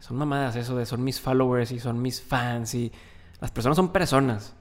son 0.00 0.16
mamadas 0.16 0.56
eso 0.56 0.76
de 0.76 0.84
son 0.84 1.02
mis 1.02 1.18
followers 1.20 1.72
y 1.72 1.78
son 1.78 2.02
mis 2.02 2.20
fans 2.20 2.74
y 2.74 2.92
las 3.40 3.50
personas 3.50 3.76
son 3.76 3.92
personas. 3.92 4.54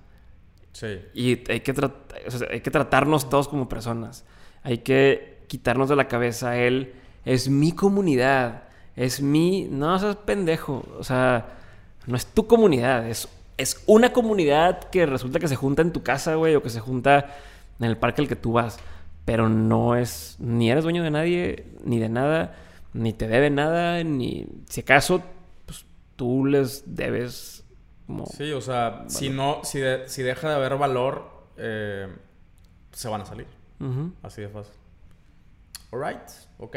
Sí. 0.74 1.00
Y 1.14 1.52
hay 1.52 1.62
que, 1.62 1.72
o 1.72 2.32
sea, 2.32 2.48
hay 2.52 2.62
que 2.62 2.72
tratarnos 2.72 3.30
todos 3.30 3.48
como 3.48 3.70
personas. 3.70 4.26
Hay 4.64 4.80
que 4.80 5.46
quitarnos 5.48 5.90
de 5.90 5.96
la 5.96 6.08
cabeza 6.08 6.58
él. 6.58 6.94
Es 7.26 7.50
mi 7.50 7.72
comunidad. 7.72 8.64
Es 8.96 9.22
mi... 9.22 9.68
No 9.70 9.98
seas 10.00 10.16
pendejo. 10.18 10.84
O 10.98 11.04
sea, 11.04 11.46
no 12.06 12.16
es 12.16 12.26
tu 12.26 12.48
comunidad. 12.48 13.08
Es, 13.08 13.28
es 13.58 13.84
una 13.88 14.14
comunidad 14.14 14.84
que 14.90 15.06
resulta 15.06 15.40
que 15.40 15.48
se 15.48 15.56
junta 15.56 15.82
en 15.82 15.92
tu 15.94 16.04
casa, 16.04 16.36
güey. 16.36 16.56
O 16.56 16.62
que 16.64 16.70
se 16.70 16.80
junta 16.80 17.36
en 17.80 17.86
el 17.86 17.98
parque 17.98 18.22
al 18.22 18.28
que 18.28 18.36
tú 18.36 18.54
vas. 18.54 18.78
Pero 19.26 19.50
no 19.50 19.96
es... 19.96 20.36
Ni 20.40 20.70
eres 20.70 20.84
dueño 20.84 21.04
de 21.04 21.12
nadie, 21.12 21.66
ni 21.84 22.00
de 22.00 22.10
nada. 22.10 22.56
Ni 22.94 23.14
te 23.14 23.28
debe 23.28 23.50
nada. 23.50 24.04
Ni... 24.04 24.48
Si 24.70 24.82
acaso, 24.82 25.22
pues 25.66 25.86
tú 26.16 26.46
les 26.46 26.96
debes... 26.96 27.64
Como... 28.06 28.26
Sí, 28.26 28.52
o 28.52 28.60
sea, 28.60 29.06
si 29.08 29.30
no, 29.30 29.62
si, 29.64 29.80
de- 29.80 30.10
si 30.10 30.24
deja 30.24 30.50
de 30.50 30.56
haber 30.56 30.78
valor, 30.78 31.48
eh, 31.58 32.08
se 32.92 33.08
van 33.08 33.22
a 33.22 33.26
salir. 33.26 33.48
Así 34.22 34.42
de 34.42 34.50
fácil. 34.50 34.74
Alright, 35.92 36.20
ok. 36.60 36.76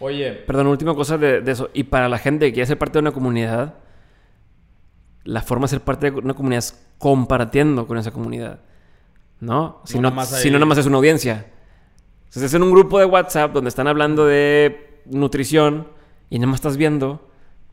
Oye, 0.00 0.32
Perdón, 0.32 0.66
última 0.66 0.94
cosa 0.94 1.18
de, 1.18 1.40
de 1.40 1.52
eso. 1.52 1.70
Y 1.72 1.84
para 1.84 2.08
la 2.08 2.18
gente 2.18 2.46
que 2.46 2.52
quiere 2.52 2.66
ser 2.66 2.78
parte 2.78 2.94
de 2.94 3.00
una 3.00 3.12
comunidad, 3.12 3.74
la 5.24 5.42
forma 5.42 5.64
de 5.64 5.68
ser 5.68 5.80
parte 5.80 6.10
de 6.10 6.18
una 6.18 6.34
comunidad 6.34 6.58
es 6.58 6.86
compartiendo 6.98 7.86
con 7.86 7.98
esa 7.98 8.10
comunidad. 8.10 8.60
¿No? 9.40 9.80
Si 9.84 9.98
No 9.98 10.10
si 10.24 10.50
no 10.50 10.58
nada 10.58 10.66
más 10.66 10.78
es 10.78 10.86
una 10.86 10.96
audiencia. 10.96 11.46
Si 12.30 12.38
estás 12.38 12.54
en 12.54 12.62
un 12.62 12.72
grupo 12.72 12.98
de 12.98 13.04
WhatsApp 13.04 13.52
donde 13.52 13.68
están 13.68 13.86
hablando 13.86 14.26
de 14.26 15.02
nutrición 15.06 15.88
y 16.30 16.38
nada 16.38 16.50
más 16.50 16.58
estás 16.58 16.76
viendo, 16.76 17.28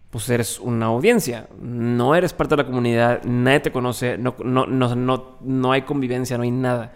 pues 0.09 0.29
eres 0.29 0.59
una 0.59 0.87
audiencia. 0.87 1.47
No 1.59 2.15
eres 2.15 2.33
parte 2.33 2.55
de 2.55 2.63
la 2.63 2.67
comunidad, 2.67 3.23
nadie 3.23 3.61
te 3.61 3.71
conoce, 3.71 4.17
no, 4.17 4.35
no, 4.43 4.65
no, 4.67 4.95
no, 4.95 5.37
no 5.41 5.71
hay 5.71 5.83
convivencia, 5.83 6.37
no 6.37 6.43
hay 6.43 6.51
nada. 6.51 6.93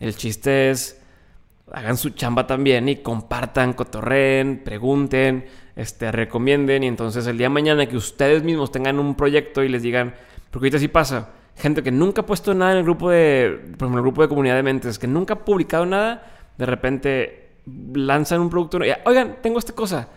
El 0.00 0.16
chiste 0.16 0.70
es 0.70 0.97
hagan 1.72 1.96
su 1.96 2.10
chamba 2.10 2.46
también 2.46 2.88
y 2.88 2.96
compartan, 2.96 3.72
cotorreen, 3.72 4.62
pregunten, 4.64 5.46
este, 5.76 6.10
recomienden 6.12 6.84
y 6.84 6.86
entonces 6.86 7.26
el 7.26 7.38
día 7.38 7.46
de 7.46 7.54
mañana 7.54 7.86
que 7.86 7.96
ustedes 7.96 8.42
mismos 8.42 8.72
tengan 8.72 8.98
un 8.98 9.14
proyecto 9.14 9.62
y 9.62 9.68
les 9.68 9.82
digan, 9.82 10.14
porque 10.50 10.66
ahorita 10.66 10.78
sí 10.78 10.88
pasa, 10.88 11.30
gente 11.56 11.82
que 11.82 11.90
nunca 11.90 12.22
ha 12.22 12.26
puesto 12.26 12.54
nada 12.54 12.72
en 12.72 12.78
el 12.78 12.84
grupo 12.84 13.10
de, 13.10 13.60
por 13.78 13.86
ejemplo, 13.86 13.98
el 13.98 14.02
grupo 14.02 14.22
de 14.22 14.28
comunidad 14.28 14.56
de 14.56 14.62
mentes, 14.62 14.98
que 14.98 15.06
nunca 15.06 15.34
ha 15.34 15.44
publicado 15.44 15.86
nada, 15.86 16.22
de 16.56 16.66
repente 16.66 17.48
lanzan 17.94 18.40
un 18.40 18.50
producto 18.50 18.84
y, 18.84 18.92
oigan, 19.04 19.36
tengo 19.42 19.58
esta 19.58 19.74
cosa, 19.74 20.08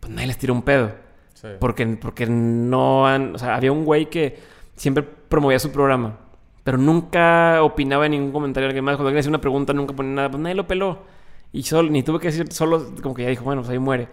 pues 0.00 0.12
nadie 0.12 0.28
les 0.28 0.38
tira 0.38 0.52
un 0.52 0.62
pedo. 0.62 0.92
Sí. 1.34 1.48
Porque, 1.58 1.86
porque 2.00 2.26
no 2.26 3.06
han... 3.06 3.34
O 3.34 3.38
sea, 3.38 3.56
había 3.56 3.72
un 3.72 3.84
güey 3.84 4.08
que 4.08 4.38
siempre 4.76 5.02
promovía 5.02 5.58
su 5.58 5.72
programa. 5.72 6.18
Pero 6.64 6.78
nunca 6.78 7.62
opinaba 7.62 8.06
en 8.06 8.12
ningún 8.12 8.32
comentario 8.32 8.66
de 8.66 8.70
alguien 8.70 8.84
más. 8.84 8.96
Cuando 8.96 9.08
alguien 9.08 9.20
hacía 9.20 9.30
una 9.30 9.40
pregunta, 9.40 9.72
nunca 9.72 9.94
ponía 9.94 10.12
nada. 10.12 10.30
Pues 10.30 10.40
nadie 10.42 10.54
lo 10.54 10.66
peló. 10.66 11.00
Y 11.52 11.62
solo, 11.64 11.90
ni 11.90 12.02
tuve 12.02 12.18
que 12.20 12.28
decir, 12.28 12.52
solo 12.52 12.94
como 13.02 13.14
que 13.14 13.24
ya 13.24 13.28
dijo, 13.28 13.44
bueno, 13.44 13.62
pues 13.62 13.70
ahí 13.70 13.78
muere. 13.78 14.08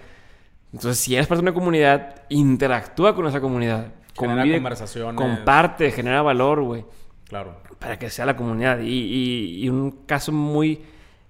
Entonces, 0.73 0.99
si 0.99 1.15
eres 1.15 1.27
parte 1.27 1.41
de 1.43 1.49
una 1.49 1.53
comunidad, 1.53 2.23
interactúa 2.29 3.15
con 3.15 3.25
esa 3.27 3.39
comunidad. 3.39 3.91
Genera 4.17 4.35
Convive, 4.41 4.55
conversaciones. 4.57 5.15
comparte, 5.15 5.91
genera 5.91 6.21
valor, 6.21 6.61
güey. 6.63 6.85
Claro. 7.27 7.61
Para 7.79 7.97
que 7.97 8.09
sea 8.09 8.25
la 8.25 8.35
comunidad. 8.35 8.79
Y, 8.79 8.87
y- 8.89 9.63
y 9.65 9.69
un 9.69 9.91
caso 10.05 10.31
muy 10.31 10.81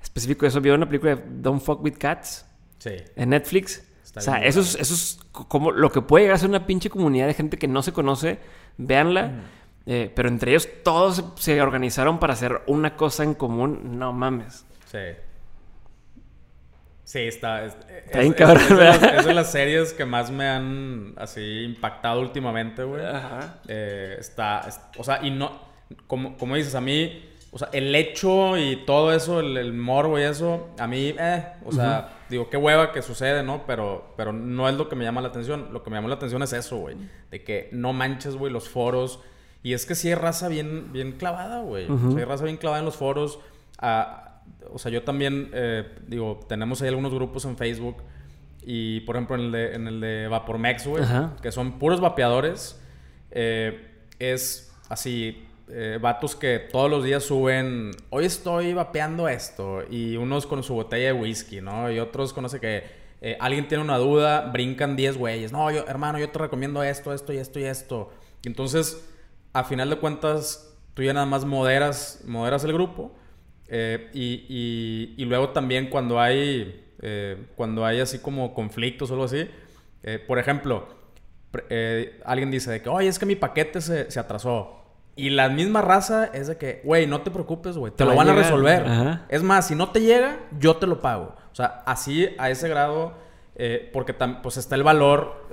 específico 0.01 0.41
de 0.43 0.47
eso, 0.47 0.61
¿vieron 0.61 0.79
la 0.79 0.85
película 0.87 1.15
de 1.15 1.23
Don't 1.41 1.61
Fuck 1.61 1.83
With 1.83 1.97
Cats? 1.97 2.45
Sí. 2.79 2.91
en 3.17 3.29
Netflix. 3.29 3.83
Está 4.03 4.21
o 4.21 4.23
sea, 4.23 4.35
eso 4.45 4.61
es, 4.61 4.75
eso 4.75 4.93
es 4.93 5.19
co- 5.33 5.47
como 5.49 5.71
lo 5.71 5.91
que 5.91 6.01
puede 6.01 6.23
llegar 6.23 6.35
a 6.35 6.39
ser 6.39 6.49
una 6.49 6.65
pinche 6.65 6.89
comunidad 6.89 7.27
de 7.27 7.33
gente 7.33 7.57
que 7.57 7.67
no 7.67 7.81
se 7.83 7.91
conoce. 7.91 8.39
Véanla. 8.77 9.31
Eh, 9.85 10.11
pero 10.15 10.29
entre 10.29 10.51
ellos 10.51 10.67
todos 10.83 11.23
se, 11.37 11.61
organizaron 11.61 12.19
para 12.19 12.33
hacer 12.33 12.61
una 12.67 12.95
cosa 12.95 13.23
en 13.23 13.33
común. 13.33 13.97
No 13.99 14.13
mames. 14.13 14.65
Sí. 14.85 14.99
Sí, 17.03 17.19
está. 17.21 17.65
Es, 17.65 17.75
Está 18.05 18.19
bien 18.19 18.33
cabrón, 18.33 18.61
es 18.61 18.69
de 18.69 18.75
las, 18.83 19.01
¿verdad? 19.01 19.19
es 19.19 19.25
de 19.25 19.33
las 19.33 19.51
series 19.51 19.93
que 19.93 20.05
más 20.05 20.29
me 20.29 20.47
han 20.47 21.13
así 21.17 21.63
impactado 21.63 22.21
últimamente, 22.21 22.83
güey. 22.83 23.03
Ajá. 23.03 23.55
Eh, 23.67 24.15
está, 24.19 24.61
es- 24.67 24.79
o 24.97 25.03
sea, 25.03 25.19
y 25.25 25.31
no, 25.31 25.51
como, 26.05 26.37
como 26.37 26.55
dices, 26.55 26.75
a 26.75 26.81
mí, 26.81 27.25
o 27.51 27.57
sea, 27.57 27.69
el 27.73 27.95
hecho 27.95 28.57
y 28.57 28.85
todo 28.85 29.11
eso, 29.11 29.39
el, 29.39 29.57
el 29.57 29.73
morbo 29.73 30.19
y 30.19 30.21
eso, 30.21 30.69
a 30.77 30.85
mí, 30.85 31.15
eh, 31.17 31.45
o 31.65 31.71
sea, 31.71 32.09
digo, 32.29 32.47
qué 32.47 32.57
hueva 32.57 32.91
que 32.91 33.01
sucede, 33.01 33.41
¿no? 33.41 33.63
Pero, 33.65 34.13
pero 34.15 34.31
no 34.31 34.69
es 34.69 34.75
lo 34.75 34.87
que 34.87 34.95
me 34.95 35.03
llama 35.03 35.21
la 35.21 35.29
atención. 35.29 35.69
Lo 35.73 35.81
que 35.81 35.89
me 35.89 35.95
llama 35.97 36.09
la 36.09 36.15
atención 36.15 36.43
es 36.43 36.53
eso, 36.53 36.77
güey. 36.77 36.95
De 37.31 37.43
que 37.43 37.69
no 37.71 37.91
manches, 37.91 38.35
güey, 38.35 38.53
los 38.53 38.69
foros. 38.69 39.19
Y 39.63 39.73
es 39.73 39.85
que 39.85 39.95
sí 39.95 40.07
hay 40.07 40.15
raza 40.15 40.47
bien, 40.47 40.91
bien 40.93 41.13
clavada, 41.13 41.61
güey. 41.61 41.85
O 41.91 42.11
sea, 42.11 42.19
hay 42.19 42.25
raza 42.25 42.45
bien 42.45 42.57
clavada 42.57 42.79
en 42.79 42.85
los 42.85 42.95
foros. 42.95 43.39
Ah, 43.77 44.41
o 44.71 44.79
sea, 44.79 44.91
yo 44.91 45.03
también, 45.03 45.49
eh, 45.53 45.85
digo, 46.07 46.39
tenemos 46.47 46.81
ahí 46.81 46.87
algunos 46.87 47.13
grupos 47.13 47.45
en 47.45 47.57
Facebook. 47.57 47.97
Y, 48.61 49.01
por 49.01 49.15
ejemplo, 49.15 49.35
en 49.35 49.41
el 49.43 49.51
de, 49.51 49.75
en 49.75 49.87
el 49.87 49.99
de 50.01 50.27
Vapormex, 50.27 50.87
güey, 50.87 51.03
Ajá. 51.03 51.35
que 51.41 51.51
son 51.51 51.79
puros 51.79 51.99
vapeadores. 52.01 52.79
eh, 53.31 53.85
es 54.19 54.71
así, 54.89 55.45
eh, 55.69 55.97
vatos 56.01 56.35
que 56.35 56.59
todos 56.59 56.89
los 56.89 57.03
días 57.05 57.23
suben, 57.23 57.91
hoy 58.09 58.25
estoy 58.25 58.73
vapeando 58.73 59.29
esto. 59.29 59.81
Y 59.89 60.17
unos 60.17 60.45
con 60.45 60.61
su 60.63 60.73
botella 60.73 61.07
de 61.07 61.13
whisky, 61.13 61.61
¿no? 61.61 61.89
Y 61.91 61.99
otros 61.99 62.33
con 62.33 62.43
no 62.43 62.49
sé 62.49 62.59
qué. 62.59 62.83
Eh, 63.21 63.37
alguien 63.39 63.67
tiene 63.67 63.83
una 63.83 63.97
duda, 63.97 64.49
brincan 64.51 64.95
10 64.95 65.17
güeyes. 65.17 65.51
No, 65.51 65.69
yo, 65.71 65.85
hermano, 65.87 66.19
yo 66.19 66.29
te 66.29 66.39
recomiendo 66.39 66.81
esto, 66.83 67.13
esto 67.13 67.31
y 67.33 67.37
esto 67.37 67.59
y 67.59 67.63
esto. 67.65 68.11
Entonces, 68.43 69.08
a 69.53 69.63
final 69.63 69.89
de 69.89 69.97
cuentas, 69.97 70.77
tú 70.93 71.03
ya 71.03 71.13
nada 71.13 71.25
más 71.25 71.45
moderas, 71.45 72.23
moderas 72.27 72.63
el 72.63 72.73
grupo. 72.73 73.15
Eh, 73.67 74.09
y, 74.13 74.45
y- 74.49 75.13
y 75.17 75.25
luego 75.25 75.49
también 75.49 75.89
cuando 75.89 76.19
hay, 76.19 76.85
eh, 77.01 77.37
cuando 77.55 77.85
hay 77.85 77.99
así 77.99 78.19
como 78.19 78.53
conflictos 78.53 79.11
o 79.11 79.13
algo 79.13 79.25
así, 79.25 79.47
eh, 80.03 80.17
por 80.27 80.39
ejemplo, 80.39 80.87
alguien 82.25 82.51
dice 82.51 82.71
de 82.71 82.81
que, 82.81 82.89
oye, 82.89 83.07
es 83.07 83.19
que 83.19 83.25
mi 83.25 83.35
paquete 83.35 83.81
se, 83.81 84.09
se 84.11 84.19
atrasó. 84.19 84.75
Y 85.15 85.31
la 85.31 85.49
misma 85.49 85.81
raza 85.81 86.25
es 86.33 86.47
de 86.47 86.57
que, 86.57 86.81
güey, 86.83 87.05
no 87.05 87.21
te 87.21 87.31
preocupes, 87.31 87.75
güey, 87.75 87.91
te, 87.91 87.97
Te 87.97 88.05
lo 88.05 88.15
van 88.15 88.27
a 88.29 88.31
llegar. 88.31 88.45
resolver. 88.45 88.85
Ajá. 88.85 89.25
Es 89.29 89.43
más, 89.43 89.67
si 89.67 89.75
no 89.75 89.89
te 89.91 90.01
llega, 90.01 90.39
yo 90.59 90.77
te 90.77 90.87
lo 90.87 91.01
pago. 91.01 91.35
O 91.51 91.55
sea, 91.55 91.83
así 91.85 92.29
a 92.37 92.49
ese 92.49 92.69
grado, 92.69 93.13
porque 93.91 94.13
pues 94.41 94.55
está 94.57 94.75
el 94.75 94.83
valor 94.83 95.47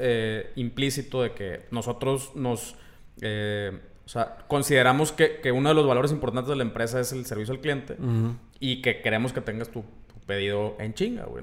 implícito 0.55 1.23
de 1.23 1.33
que 1.33 1.67
nosotros 1.73 2.31
nos, 2.37 2.77
eh, 3.21 3.79
o 4.05 4.09
sea, 4.09 4.37
consideramos 4.49 5.11
que, 5.13 5.41
que 5.43 5.51
uno 5.53 5.69
de 5.69 5.75
los 5.75 5.87
valores 5.87 6.13
importantes 6.13 6.49
de 6.49 6.57
la 6.57 6.63
empresa 6.63 7.01
es 7.01 7.13
el 7.13 7.25
servicio 7.27 7.53
al 7.55 7.61
cliente 7.61 7.95
Ujú. 7.99 8.35
y 8.61 8.81
que 8.83 9.01
queremos 9.01 9.33
que 9.33 9.41
tengas 9.41 9.69
tu, 9.71 9.81
tu 9.83 10.21
pedido 10.27 10.77
en 10.79 10.95
chinga, 10.95 11.25
güey. 11.25 11.43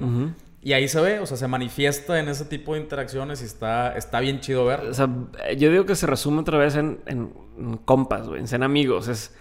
Y 0.61 0.71
ahí 0.71 0.87
se 0.87 1.01
ve, 1.01 1.19
o 1.19 1.25
sea, 1.25 1.35
se 1.35 1.45
manifiesta 1.49 2.17
en 2.21 2.29
ese 2.29 2.45
tipo 2.45 2.73
de 2.73 2.79
interacciones 2.79 3.41
y 3.41 3.45
está, 3.45 3.97
está 3.97 4.21
bien 4.21 4.39
chido 4.39 4.63
verlo. 4.63 4.91
O 4.91 4.93
sea, 4.93 5.09
yo 5.57 5.69
digo 5.69 5.85
que 5.85 5.93
se 5.95 6.07
resume 6.07 6.39
otra 6.39 6.57
vez 6.57 6.75
en, 6.77 6.99
en- 7.05 7.33
en 7.57 7.77
compas, 7.79 8.29
güey, 8.29 8.39
en 8.39 8.47
ser 8.47 8.63
amigos. 8.63 9.09
Es, 9.09 9.35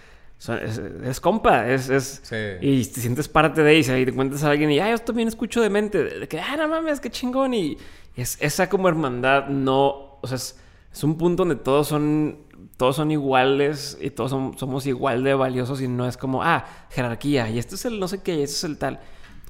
es, 0.64 0.78
es 1.04 1.20
compa, 1.20 1.68
es... 1.70 1.88
es 1.90 2.22
Sí. 2.24 2.36
Y 2.60 2.84
te 2.86 3.00
sientes 3.00 3.28
parte 3.28 3.62
de 3.62 3.72
ella 3.76 3.96
y 4.00 4.04
te 4.04 4.10
encuentras 4.10 4.42
a 4.42 4.50
alguien 4.50 4.68
y, 4.72 4.80
ah, 4.80 4.90
yo 4.90 4.98
también 4.98 5.28
escucho 5.28 5.60
de 5.62 5.70
mente. 5.70 6.02
De 6.02 6.26
que, 6.26 6.40
ah, 6.40 6.56
no 6.56 6.66
mames, 6.66 6.98
qué 6.98 7.08
chingón. 7.08 7.54
Y 7.54 7.78
es 8.16 8.36
esa 8.42 8.68
como 8.68 8.88
hermandad, 8.88 9.46
no... 9.46 10.18
O 10.20 10.26
sea, 10.26 10.34
es, 10.36 10.58
es 10.92 11.02
un 11.04 11.16
punto 11.16 11.44
donde 11.44 11.56
todos 11.56 11.88
son... 11.88 12.38
Todos 12.76 12.96
son 12.96 13.10
iguales 13.12 13.98
y 14.00 14.10
todos 14.10 14.30
son- 14.30 14.58
somos 14.58 14.86
igual 14.86 15.22
de 15.22 15.34
valiosos 15.34 15.80
y 15.82 15.88
no 15.88 16.06
es 16.08 16.16
como, 16.16 16.42
ah, 16.42 16.64
jerarquía 16.90 17.48
y 17.48 17.58
este 17.58 17.74
es 17.76 17.84
el 17.84 18.00
no 18.00 18.08
sé 18.08 18.22
qué 18.22 18.34
y 18.36 18.42
este 18.42 18.56
es 18.56 18.64
el 18.64 18.78
tal. 18.78 18.98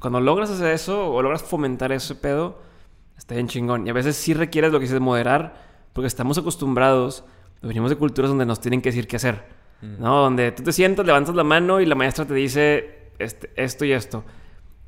Cuando 0.01 0.21
logras 0.21 0.51
hacer 0.51 0.73
eso 0.73 1.09
o 1.11 1.23
logras 1.23 1.43
fomentar 1.43 1.93
ese 1.93 2.15
pedo, 2.15 2.59
está 3.17 3.35
bien 3.35 3.49
chingón. 3.49 3.87
Y 3.87 3.91
a 3.91 3.93
veces 3.95 4.17
sí 4.17 4.35
requieres 4.35 4.73
lo 4.73 4.79
que 4.79 4.85
dices 4.85 5.01
moderar, 5.01 5.55
porque 5.93 6.09
estamos 6.09 6.37
acostumbrados, 6.37 7.25
venimos 7.63 7.91
de 7.91 7.97
culturas 7.97 8.29
donde 8.31 8.45
nos 8.45 8.61
tienen 8.61 8.83
que 8.83 8.91
decir 8.91 9.07
qué 9.07 9.17
hacer, 9.17 9.45
¿no? 9.81 10.17
Donde 10.23 10.53
tú 10.53 10.63
te 10.65 10.73
sientas, 10.73 11.07
levantas 11.07 11.35
la 11.35 11.45
mano 11.45 11.81
y 11.81 11.87
la 11.87 11.95
maestra 11.95 12.27
te 12.27 12.35
dice 12.35 13.13
este, 13.19 13.51
esto 13.57 13.85
y 13.87 13.93
esto. 13.93 14.25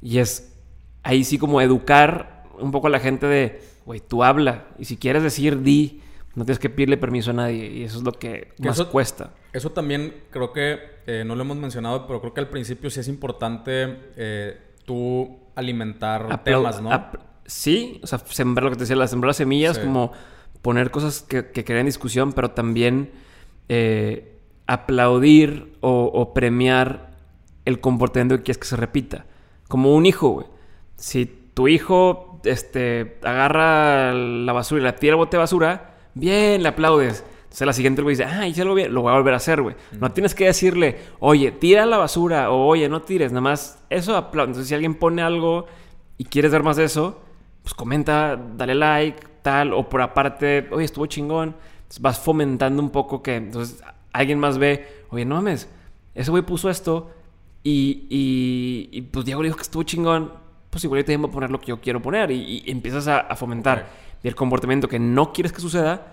Y 0.03 0.19
es 0.19 0.55
ahí 1.03 1.25
sí 1.25 1.39
como 1.39 1.61
educar 1.63 2.45
un 2.59 2.73
poco 2.73 2.89
a 2.89 2.91
la 2.91 3.01
gente 3.01 3.27
de, 3.27 3.63
güey, 3.87 4.01
tú 4.01 4.23
habla. 4.25 4.67
Y 4.79 4.85
si 4.85 4.97
quieres 4.97 5.23
decir, 5.23 5.63
di. 5.63 6.01
No 6.35 6.45
tienes 6.45 6.59
que 6.59 6.69
pedirle 6.71 6.97
permiso 6.97 7.31
a 7.31 7.35
nadie. 7.35 7.67
Y 7.71 7.85
eso 7.85 7.99
es 7.99 8.05
lo 8.05 8.13
que 8.13 8.53
Que 8.61 8.69
más 8.69 8.77
eso- 8.79 8.91
cuesta. 8.91 9.31
Eso 9.53 9.71
también 9.71 10.15
creo 10.31 10.53
que 10.53 10.79
eh, 11.07 11.23
no 11.25 11.37
lo 11.37 11.43
hemos 11.43 11.57
mencionado, 11.57 12.07
pero 12.07 12.21
creo 12.21 12.35
que 12.35 12.41
al 12.41 12.49
principio 12.49 12.91
sí 12.91 13.01
es 13.01 13.09
importante 13.09 13.99
eh, 14.17 14.59
tú 14.85 15.39
alimentar 15.55 16.27
Aplau- 16.29 16.43
temas, 16.45 16.81
¿no? 16.83 16.91
sí, 17.47 18.01
o 18.03 18.07
sea, 18.07 18.19
sembrar 18.19 18.65
lo 18.65 18.71
que 18.71 18.77
te 18.77 18.83
decía, 18.85 18.97
la- 18.97 19.07
sembrar 19.07 19.29
las 19.29 19.37
semillas, 19.37 19.77
Sí. 19.77 19.83
como 19.83 20.13
poner 20.63 20.91
cosas 20.91 21.21
que, 21.23 21.51
que 21.51 21.63
creen 21.65 21.87
discusión, 21.87 22.33
pero 22.33 22.51
también 22.53 23.13
eh, 23.69 24.39
aplaudir 24.67 25.77
o, 25.81 26.05
o 26.13 26.35
premiar 26.35 27.11
el 27.65 27.81
comportamiento 27.81 28.37
que 28.37 28.43
quieres 28.43 28.59
que 28.59 28.67
se 28.67 28.77
repita. 28.77 29.27
Como 29.69 29.95
un 29.95 30.07
hijo, 30.07 30.29
güey. 30.31 30.47
Si 30.97 31.27
tu 31.55 31.69
hijo 31.69 32.41
este, 32.45 33.19
agarra 33.23 34.13
la 34.13 34.53
basura 34.53 34.81
y 34.81 34.85
la 34.85 34.97
tira 34.97 35.13
al 35.15 35.19
bote 35.19 35.37
de 35.37 35.41
basura, 35.41 35.94
bien, 36.15 36.63
le 36.63 36.69
aplaudes. 36.69 37.25
Entonces 37.45 37.67
la 37.67 37.73
siguiente 37.73 38.03
güey 38.03 38.17
dice, 38.17 38.25
ah, 38.25 38.49
hice 38.49 38.63
algo 38.63 38.75
bien, 38.75 38.93
lo 38.93 39.03
voy 39.03 39.13
a 39.13 39.15
volver 39.15 39.35
a 39.35 39.37
hacer, 39.37 39.63
güey. 39.63 39.77
No 40.01 40.11
tienes 40.11 40.35
que 40.35 40.47
decirle, 40.47 40.99
oye, 41.21 41.53
tira 41.53 41.87
la 41.87 41.99
basura 41.99 42.51
o 42.51 42.67
oye, 42.67 42.89
no 42.89 43.03
tires, 43.03 43.31
nada 43.31 43.43
más 43.43 43.85
eso 43.91 44.17
aplaude. 44.17 44.51
Entonces 44.51 44.69
si 44.69 44.75
alguien 44.75 44.97
pone 44.97 45.23
algo 45.23 45.67
y 46.19 46.25
quieres 46.25 46.51
ver 46.51 46.65
más 46.65 46.77
de 46.77 46.85
eso, 46.85 47.21
pues 47.63 47.75
comenta, 47.75 48.37
dale 48.57 48.75
like, 48.75 49.23
tal, 49.43 49.73
o 49.73 49.89
por 49.89 50.03
aparte, 50.03 50.67
oye, 50.73 50.85
estuvo 50.85 51.07
chingón. 51.07 51.55
Entonces 51.77 52.01
vas 52.01 52.19
fomentando 52.19 52.83
un 52.83 52.91
poco 52.91 53.23
que 53.23 53.37
entonces 53.37 53.83
alguien 54.13 54.41
más 54.41 54.59
ve, 54.59 55.05
oye, 55.11 55.25
no 55.25 55.37
mames, 55.37 55.69
ese 56.15 56.31
güey 56.31 56.43
puso 56.43 56.71
esto 56.71 57.11
y, 57.63 58.07
y, 58.11 58.89
y, 58.91 59.03
pues 59.03 59.25
Diego 59.25 59.43
le 59.43 59.49
dijo 59.49 59.57
que 59.57 59.63
estuvo 59.63 59.83
chingón, 59.83 60.33
pues 60.71 60.83
igual 60.85 61.01
yo 61.01 61.05
también 61.05 61.23
voy 61.23 61.31
a 61.31 61.35
poner 61.35 61.51
lo 61.51 61.61
que 61.61 61.67
yo 61.67 61.81
quiero 61.81 62.03
poner 62.03 62.31
y, 62.31 62.63
y 62.65 62.71
empiezas 62.71 63.07
a, 63.07 63.21
a 63.21 63.37
fomentar. 63.37 63.87
Y 64.25 64.29
el 64.29 64.35
comportamiento 64.35 64.89
que 64.89 64.99
no 64.99 65.35
quieres 65.35 65.53
que 65.53 65.61
suceda 65.61 66.07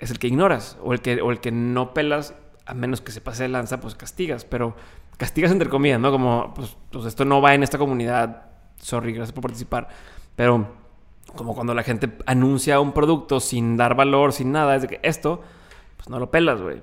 es 0.00 0.10
el 0.10 0.18
que 0.18 0.26
ignoras 0.26 0.76
o 0.82 0.92
el 0.92 1.00
que, 1.00 1.22
o 1.22 1.30
el 1.30 1.40
que 1.40 1.52
no 1.52 1.94
pelas, 1.94 2.34
a 2.66 2.74
menos 2.74 3.00
que 3.00 3.12
se 3.12 3.20
pase 3.20 3.44
de 3.44 3.48
lanza, 3.48 3.80
pues 3.80 3.94
castigas, 3.94 4.44
pero 4.44 4.74
castigas 5.16 5.52
entre 5.52 5.68
comillas, 5.68 6.00
¿no? 6.00 6.10
Como, 6.10 6.52
pues, 6.54 6.76
pues 6.90 7.06
esto 7.06 7.24
no 7.24 7.40
va 7.40 7.54
en 7.54 7.62
esta 7.62 7.78
comunidad, 7.78 8.48
sorry, 8.78 9.12
gracias 9.12 9.32
por 9.32 9.42
participar, 9.42 9.88
pero 10.34 10.74
como 11.36 11.54
cuando 11.54 11.72
la 11.72 11.84
gente 11.84 12.18
anuncia 12.26 12.80
un 12.80 12.92
producto 12.92 13.38
sin 13.38 13.76
dar 13.76 13.94
valor, 13.94 14.32
sin 14.32 14.50
nada, 14.50 14.74
es 14.74 14.82
de 14.82 14.88
que 14.88 15.00
esto, 15.04 15.40
pues 15.96 16.10
no 16.10 16.18
lo 16.18 16.32
pelas, 16.32 16.60
güey. 16.60 16.82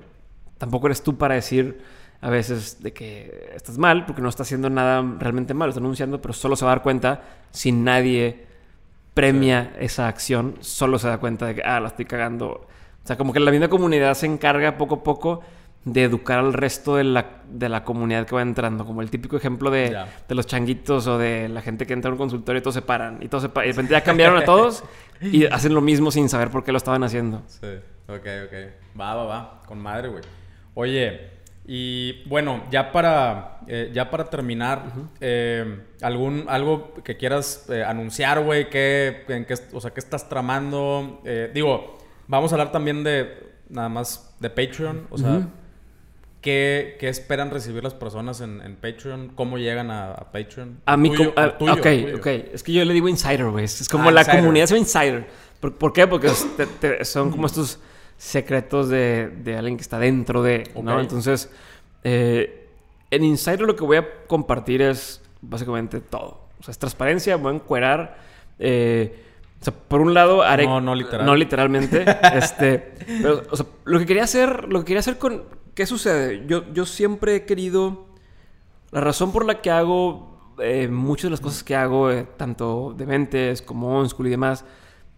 Tampoco 0.58 0.88
eres 0.88 1.04
tú 1.04 1.18
para 1.18 1.36
decir 1.36 1.82
a 2.22 2.30
veces 2.30 2.82
de 2.82 2.94
que 2.94 3.52
estás 3.54 3.78
mal, 3.78 4.06
porque 4.06 4.22
no 4.22 4.30
está 4.30 4.44
haciendo 4.44 4.70
nada 4.70 5.04
realmente 5.20 5.54
malo, 5.54 5.72
está 5.72 5.82
anunciando, 5.82 6.22
pero 6.22 6.34
solo 6.34 6.56
se 6.56 6.64
va 6.64 6.72
a 6.72 6.76
dar 6.76 6.84
cuenta 6.84 7.22
si 7.52 7.74
nadie 7.74 8.53
premia 9.14 9.74
esa 9.80 10.08
acción, 10.08 10.56
solo 10.62 10.98
se 11.00 11.08
da 11.08 11.18
cuenta 11.18 11.46
de 11.46 11.56
que, 11.56 11.62
ah, 11.64 11.80
la 11.80 11.88
estoy 11.90 12.06
cagando. 12.06 12.48
O 12.48 12.68
sea, 13.08 13.18
como 13.18 13.34
que 13.34 13.40
la 13.40 13.52
misma 13.52 13.68
comunidad 13.68 14.14
se 14.16 14.26
encarga 14.26 14.78
poco 14.78 14.96
a 14.96 15.04
poco 15.04 15.42
de 15.86 16.04
educar 16.04 16.40
al 16.40 16.54
resto 16.54 16.96
de 16.96 17.04
la, 17.04 17.42
de 17.50 17.68
la 17.68 17.84
comunidad 17.84 18.26
que 18.26 18.34
va 18.34 18.42
entrando. 18.42 18.86
Como 18.86 19.02
el 19.02 19.10
típico 19.10 19.36
ejemplo 19.36 19.70
de, 19.70 19.90
de 20.30 20.36
los 20.36 20.48
changuitos 20.48 21.08
o 21.08 21.18
de 21.18 21.50
la 21.50 21.62
gente 21.62 21.86
que 21.86 21.92
entra 21.94 22.10
a 22.10 22.14
un 22.14 22.18
consultorio 22.18 22.60
y 22.60 22.62
todos 22.62 22.76
se 22.76 22.82
paran. 22.82 23.20
Y, 23.22 23.28
todos 23.28 23.44
se 23.44 23.50
pa- 23.50 23.66
y 23.66 23.68
de 23.68 23.74
repente 23.74 23.92
ya 23.92 24.02
cambiaron 24.02 24.38
a 24.38 24.46
todos 24.46 24.84
y 25.22 25.46
hacen 25.52 25.74
lo 25.74 25.82
mismo 25.82 26.10
sin 26.10 26.30
saber 26.30 26.50
por 26.50 26.64
qué 26.64 26.72
lo 26.72 26.78
estaban 26.78 27.04
haciendo. 27.04 27.44
Sí, 27.48 27.68
ok, 28.08 28.16
ok. 28.46 29.00
Va, 29.00 29.16
va, 29.16 29.24
va. 29.26 29.62
Con 29.68 29.80
madre, 29.80 30.08
güey. 30.08 30.24
Oye, 30.76 31.33
Y 31.66 32.24
bueno, 32.28 32.64
ya 32.72 32.92
para, 32.92 33.60
eh, 33.68 33.90
ya 33.94 34.10
para 34.10 34.30
terminar, 34.30 34.84
eh, 35.22 35.80
algún, 36.02 36.46
algo 36.50 36.94
que 37.04 37.16
quieras 37.16 37.68
eh, 37.70 37.84
anunciar, 37.84 38.42
güey, 38.44 38.70
¿qué, 38.70 39.24
en 39.30 39.46
qué, 39.46 39.56
o 39.72 39.80
sea, 39.80 39.92
¿qué 39.92 40.02
estás 40.02 40.28
tramando? 40.28 41.22
digo, 41.54 41.98
vamos 42.28 42.52
a 42.52 42.56
hablar 42.56 42.72
también 42.72 43.04
de, 43.04 43.52
nada 43.70 43.88
más, 43.88 44.36
de 44.42 44.50
Patreon, 44.50 45.08
o 45.10 45.18
sea, 45.18 45.48
¿qué, 46.42 46.98
¿qué, 47.00 47.08
esperan 47.08 47.50
recibir 47.50 47.82
las 47.82 47.94
personas 47.94 48.42
en, 48.42 48.60
en 48.60 48.76
Patreon? 48.76 49.30
¿Cómo 49.34 49.58
llegan 49.58 49.90
a, 49.90 50.32
Patreon? 50.34 50.82
A 50.86 50.98
mí, 50.98 51.16
tuyo, 51.16 51.30
ok, 51.30 51.88
ok. 52.18 52.28
Es 52.54 52.62
que 52.62 52.74
yo 52.74 52.84
le 52.84 52.94
digo 52.94 53.08
insider, 53.08 53.46
güey. 53.46 53.64
Es 53.64 53.88
como 53.88 54.10
ah, 54.10 54.12
la 54.12 54.26
comunidad 54.26 54.66
es 54.66 54.78
insider. 54.78 55.28
¿Por, 55.62 55.94
qué? 55.94 56.08
Porque 56.08 56.28
son 57.06 57.32
como 57.32 57.46
estos 57.48 57.80
secretos 58.24 58.88
de, 58.88 59.28
de 59.44 59.58
alguien 59.58 59.76
que 59.76 59.82
está 59.82 60.00
dentro 60.00 60.42
de, 60.42 60.72
¿no? 60.82 61.02
Entonces, 61.02 61.52
eh, 62.06 62.70
en 63.12 63.26
Insider 63.26 63.62
lo 63.62 63.76
que 63.76 63.84
voy 63.84 63.98
a 63.98 64.08
compartir 64.28 64.82
es 64.82 65.22
básicamente 65.42 66.00
todo. 66.00 66.40
O 66.58 66.64
sea, 66.64 66.72
es 66.72 66.80
transparencia, 66.80 67.36
voy 67.36 67.52
a 67.52 67.56
encuerar. 67.56 68.18
Eh, 68.60 69.24
o 69.60 69.64
sea, 69.64 69.74
por 69.74 70.00
un 70.00 70.14
lado 70.14 70.42
haré... 70.42 70.66
No, 70.66 70.80
no, 70.80 70.96
literal. 70.96 71.26
no 71.26 71.36
literalmente. 71.36 72.06
este, 72.34 72.94
pero, 73.06 73.44
o 73.52 73.58
sea, 73.58 73.66
lo 73.84 74.00
que 74.00 74.06
quería 74.06 74.24
hacer, 74.24 74.70
lo 74.70 74.80
que 74.80 74.86
quería 74.86 75.02
hacer 75.02 75.18
con... 75.18 75.44
¿Qué 75.76 75.86
sucede? 75.86 76.46
Yo, 76.48 76.72
yo 76.74 76.86
siempre 76.86 77.36
he 77.36 77.46
querido... 77.46 78.06
La 78.92 79.02
razón 79.02 79.34
por 79.34 79.44
la 79.44 79.60
que 79.60 79.70
hago 79.70 80.56
eh, 80.60 80.88
muchas 80.88 81.24
de 81.26 81.30
las 81.32 81.42
cosas 81.42 81.64
que 81.64 81.76
hago, 81.76 82.10
eh, 82.10 82.26
tanto 82.38 82.94
de 82.96 83.06
mentes 83.06 83.62
como 83.62 84.00
on 84.00 84.08
school 84.08 84.28
y 84.28 84.30
demás, 84.30 84.64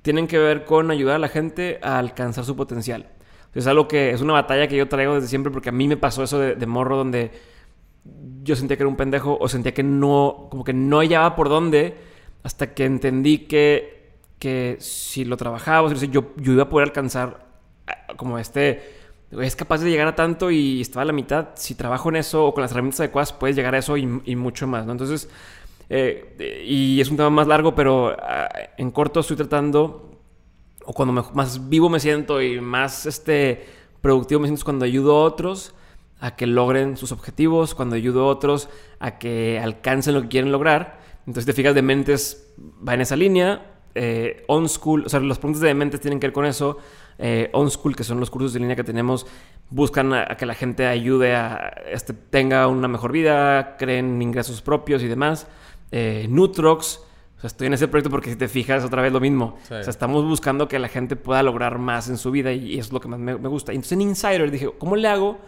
tienen 0.06 0.28
que 0.28 0.38
ver 0.38 0.66
con 0.66 0.92
ayudar 0.92 1.16
a 1.16 1.20
la 1.20 1.30
gente 1.30 1.80
a 1.82 1.98
alcanzar 1.98 2.46
su 2.46 2.56
potencial. 2.56 3.08
Es 3.56 3.66
algo 3.66 3.88
que 3.88 4.12
es 4.12 4.22
una 4.22 4.34
batalla 4.34 4.68
que 4.68 4.78
yo 4.78 4.88
traigo 4.88 5.16
desde 5.16 5.28
siempre 5.28 5.52
porque 5.52 5.70
a 5.70 5.72
mí 5.72 5.88
me 5.88 5.98
pasó 5.98 6.22
eso 6.22 6.38
de, 6.38 6.66
morro 6.68 6.96
donde 6.96 7.32
yo 8.44 8.56
sentía 8.56 8.78
que 8.78 8.84
era 8.84 8.88
un 8.88 8.98
pendejo 8.98 9.36
o 9.42 9.48
sentía 9.48 9.74
que 9.74 9.82
no, 9.82 10.48
como 10.52 10.64
que 10.64 10.74
no 10.74 11.00
hallaba 11.00 11.36
por 11.36 11.50
dónde 11.50 11.96
hasta 12.44 12.76
que 12.76 12.86
entendí 12.86 13.48
que, 13.48 14.12
que 14.38 14.78
si 14.80 15.26
lo 15.26 15.38
trabajaba, 15.38 15.92
yo, 15.92 16.34
yo 16.38 16.54
iba 16.54 16.64
a 16.64 16.70
poder 16.70 16.90
alcanzar 16.90 17.48
como 18.16 18.38
este, 18.38 18.84
es 19.32 19.56
capaz 19.56 19.80
de 19.80 19.90
llegar 19.90 20.08
a 20.08 20.14
tanto 20.16 20.52
y 20.52 20.82
estaba 20.82 21.02
a 21.02 21.06
la 21.06 21.14
mitad, 21.14 21.48
si 21.56 21.74
trabajo 21.74 22.10
en 22.10 22.18
eso 22.18 22.46
o 22.46 22.54
con 22.54 22.62
las 22.62 22.72
herramientas 22.74 23.00
adecuadas 23.00 23.34
puedes 23.34 23.56
llegar 23.56 23.74
a 23.74 23.80
eso 23.80 23.98
y, 23.98 24.36
mucho 24.36 24.68
más, 24.68 24.86
¿no? 24.86 24.92
Entonces, 24.92 25.30
eh, 25.90 26.64
y 26.66 27.00
es 27.00 27.10
un 27.10 27.18
tema 27.18 27.30
más 27.30 27.48
largo, 27.48 27.76
pero 27.76 28.16
ah, 28.20 28.50
en 28.78 28.92
corto 28.92 29.20
estoy 29.20 29.38
tratando, 29.38 30.20
o 30.86 30.94
cuando 30.94 31.14
más 31.34 31.70
vivo 31.70 31.90
me 31.90 32.00
siento 32.00 32.42
y 32.42 32.60
más 32.62 33.06
este, 33.06 33.66
productivo 34.02 34.42
me 34.42 34.48
siento 34.48 34.60
es 34.60 34.64
cuando 34.64 34.86
ayudo 34.86 35.16
a 35.16 35.24
otros 35.24 35.74
a 36.20 36.36
que 36.36 36.48
logren 36.48 36.98
sus 36.98 37.12
objetivos, 37.12 37.76
cuando 37.76 37.96
ayudo 37.96 38.24
a 38.24 38.28
otros 38.28 38.70
a 39.00 39.18
que 39.18 39.60
alcancen 39.60 40.14
lo 40.14 40.22
que 40.24 40.30
quieren 40.30 40.52
lograr. 40.52 41.00
Entonces, 41.28 41.46
te 41.46 41.54
fijas, 41.54 41.76
de 41.76 41.82
mentes 41.82 42.54
va 42.88 42.94
en 42.94 43.02
esa 43.02 43.16
línea. 43.16 43.74
Eh, 43.96 44.44
on 44.48 44.68
School, 44.68 45.06
o 45.06 45.10
sea, 45.10 45.20
los 45.20 45.40
puntos 45.40 45.62
de 45.62 45.74
mentes 45.74 46.02
tienen 46.02 46.20
que 46.20 46.28
ver 46.28 46.34
con 46.34 46.46
eso. 46.46 46.78
Eh, 47.18 47.50
on 47.54 47.70
School, 47.70 47.96
que 47.96 48.04
son 48.04 48.20
los 48.20 48.30
cursos 48.30 48.54
de 48.54 48.60
línea 48.60 48.76
que 48.76 48.84
tenemos, 48.84 49.26
buscan 49.70 50.14
a, 50.14 50.28
que 50.38 50.46
la 50.46 50.54
gente 50.54 50.86
ayude 50.86 51.36
a 51.36 51.74
este, 51.92 52.14
tenga 52.14 52.68
una 52.68 52.88
mejor 52.88 53.12
vida, 53.12 53.78
creen 53.78 54.22
ingresos 54.22 54.62
propios 54.62 55.02
y 55.04 55.08
demás 55.08 55.48
eh, 55.92 56.28
Nutrox. 56.30 57.02
O 57.38 57.40
sea, 57.42 57.48
estoy 57.48 57.68
en 57.68 57.74
ese 57.74 57.88
proyecto 57.88 58.10
porque 58.10 58.30
si 58.30 58.36
te 58.36 58.48
fijas 58.48 58.84
otra 58.84 59.02
vez 59.02 59.12
lo 59.12 59.20
mismo. 59.20 59.58
O 59.64 59.66
sea, 59.66 59.80
estamos 59.82 60.24
buscando 60.24 60.68
que 60.68 60.80
la 60.80 60.88
gente 60.88 61.16
pueda 61.16 61.44
lograr 61.44 61.80
más 61.80 62.10
en 62.10 62.18
su 62.18 62.32
vida 62.32 62.52
y 62.54 62.74
eso 62.74 62.88
es 62.88 62.94
lo 62.94 63.02
que 63.02 63.08
más 63.08 63.20
me, 63.20 63.36
gusta. 63.36 63.72
Entonces 63.72 63.94
en 63.94 64.02
Insider 64.02 64.50
dije, 64.52 64.70
¿cómo 64.78 64.96
le 64.96 65.08
hago? 65.08 65.40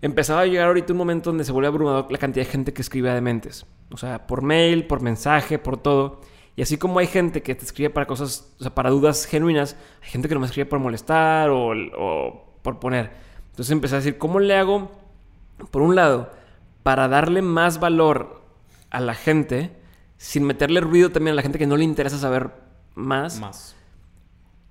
Empezaba 0.00 0.42
a 0.42 0.46
llegar 0.46 0.68
ahorita 0.68 0.92
un 0.92 0.98
momento 0.98 1.30
donde 1.30 1.44
se 1.44 1.50
vuelve 1.50 1.66
abrumador 1.68 2.10
la 2.10 2.18
cantidad 2.18 2.46
de 2.46 2.52
gente 2.52 2.72
que 2.72 2.82
escribe 2.82 3.12
de 3.12 3.20
mentes. 3.20 3.66
O 3.90 3.96
sea, 3.96 4.26
por 4.26 4.42
mail, 4.42 4.86
por 4.86 5.02
mensaje, 5.02 5.58
por 5.58 5.78
todo. 5.78 6.20
Y 6.54 6.62
así 6.62 6.78
como 6.78 7.00
hay 7.00 7.08
gente 7.08 7.42
que 7.42 7.54
te 7.54 7.64
escribe 7.64 7.90
para 7.90 8.06
cosas, 8.06 8.54
o 8.58 8.62
sea, 8.62 8.74
para 8.74 8.90
dudas 8.90 9.26
genuinas, 9.26 9.76
hay 10.02 10.10
gente 10.10 10.28
que 10.28 10.34
no 10.34 10.40
me 10.40 10.46
escribe 10.46 10.66
por 10.66 10.78
molestar 10.78 11.50
o, 11.50 11.72
o 11.96 12.54
por 12.62 12.78
poner. 12.78 13.10
Entonces 13.50 13.72
empecé 13.72 13.96
a 13.96 13.98
decir, 13.98 14.18
¿cómo 14.18 14.38
le 14.38 14.56
hago? 14.56 14.90
Por 15.72 15.82
un 15.82 15.96
lado, 15.96 16.30
para 16.84 17.08
darle 17.08 17.42
más 17.42 17.80
valor 17.80 18.37
a 18.90 19.00
la 19.00 19.14
gente 19.14 19.72
sin 20.16 20.44
meterle 20.44 20.80
ruido 20.80 21.10
también 21.10 21.32
a 21.32 21.36
la 21.36 21.42
gente 21.42 21.58
que 21.58 21.66
no 21.66 21.76
le 21.76 21.84
interesa 21.84 22.18
saber 22.18 22.50
más. 22.94 23.40
Más. 23.40 23.76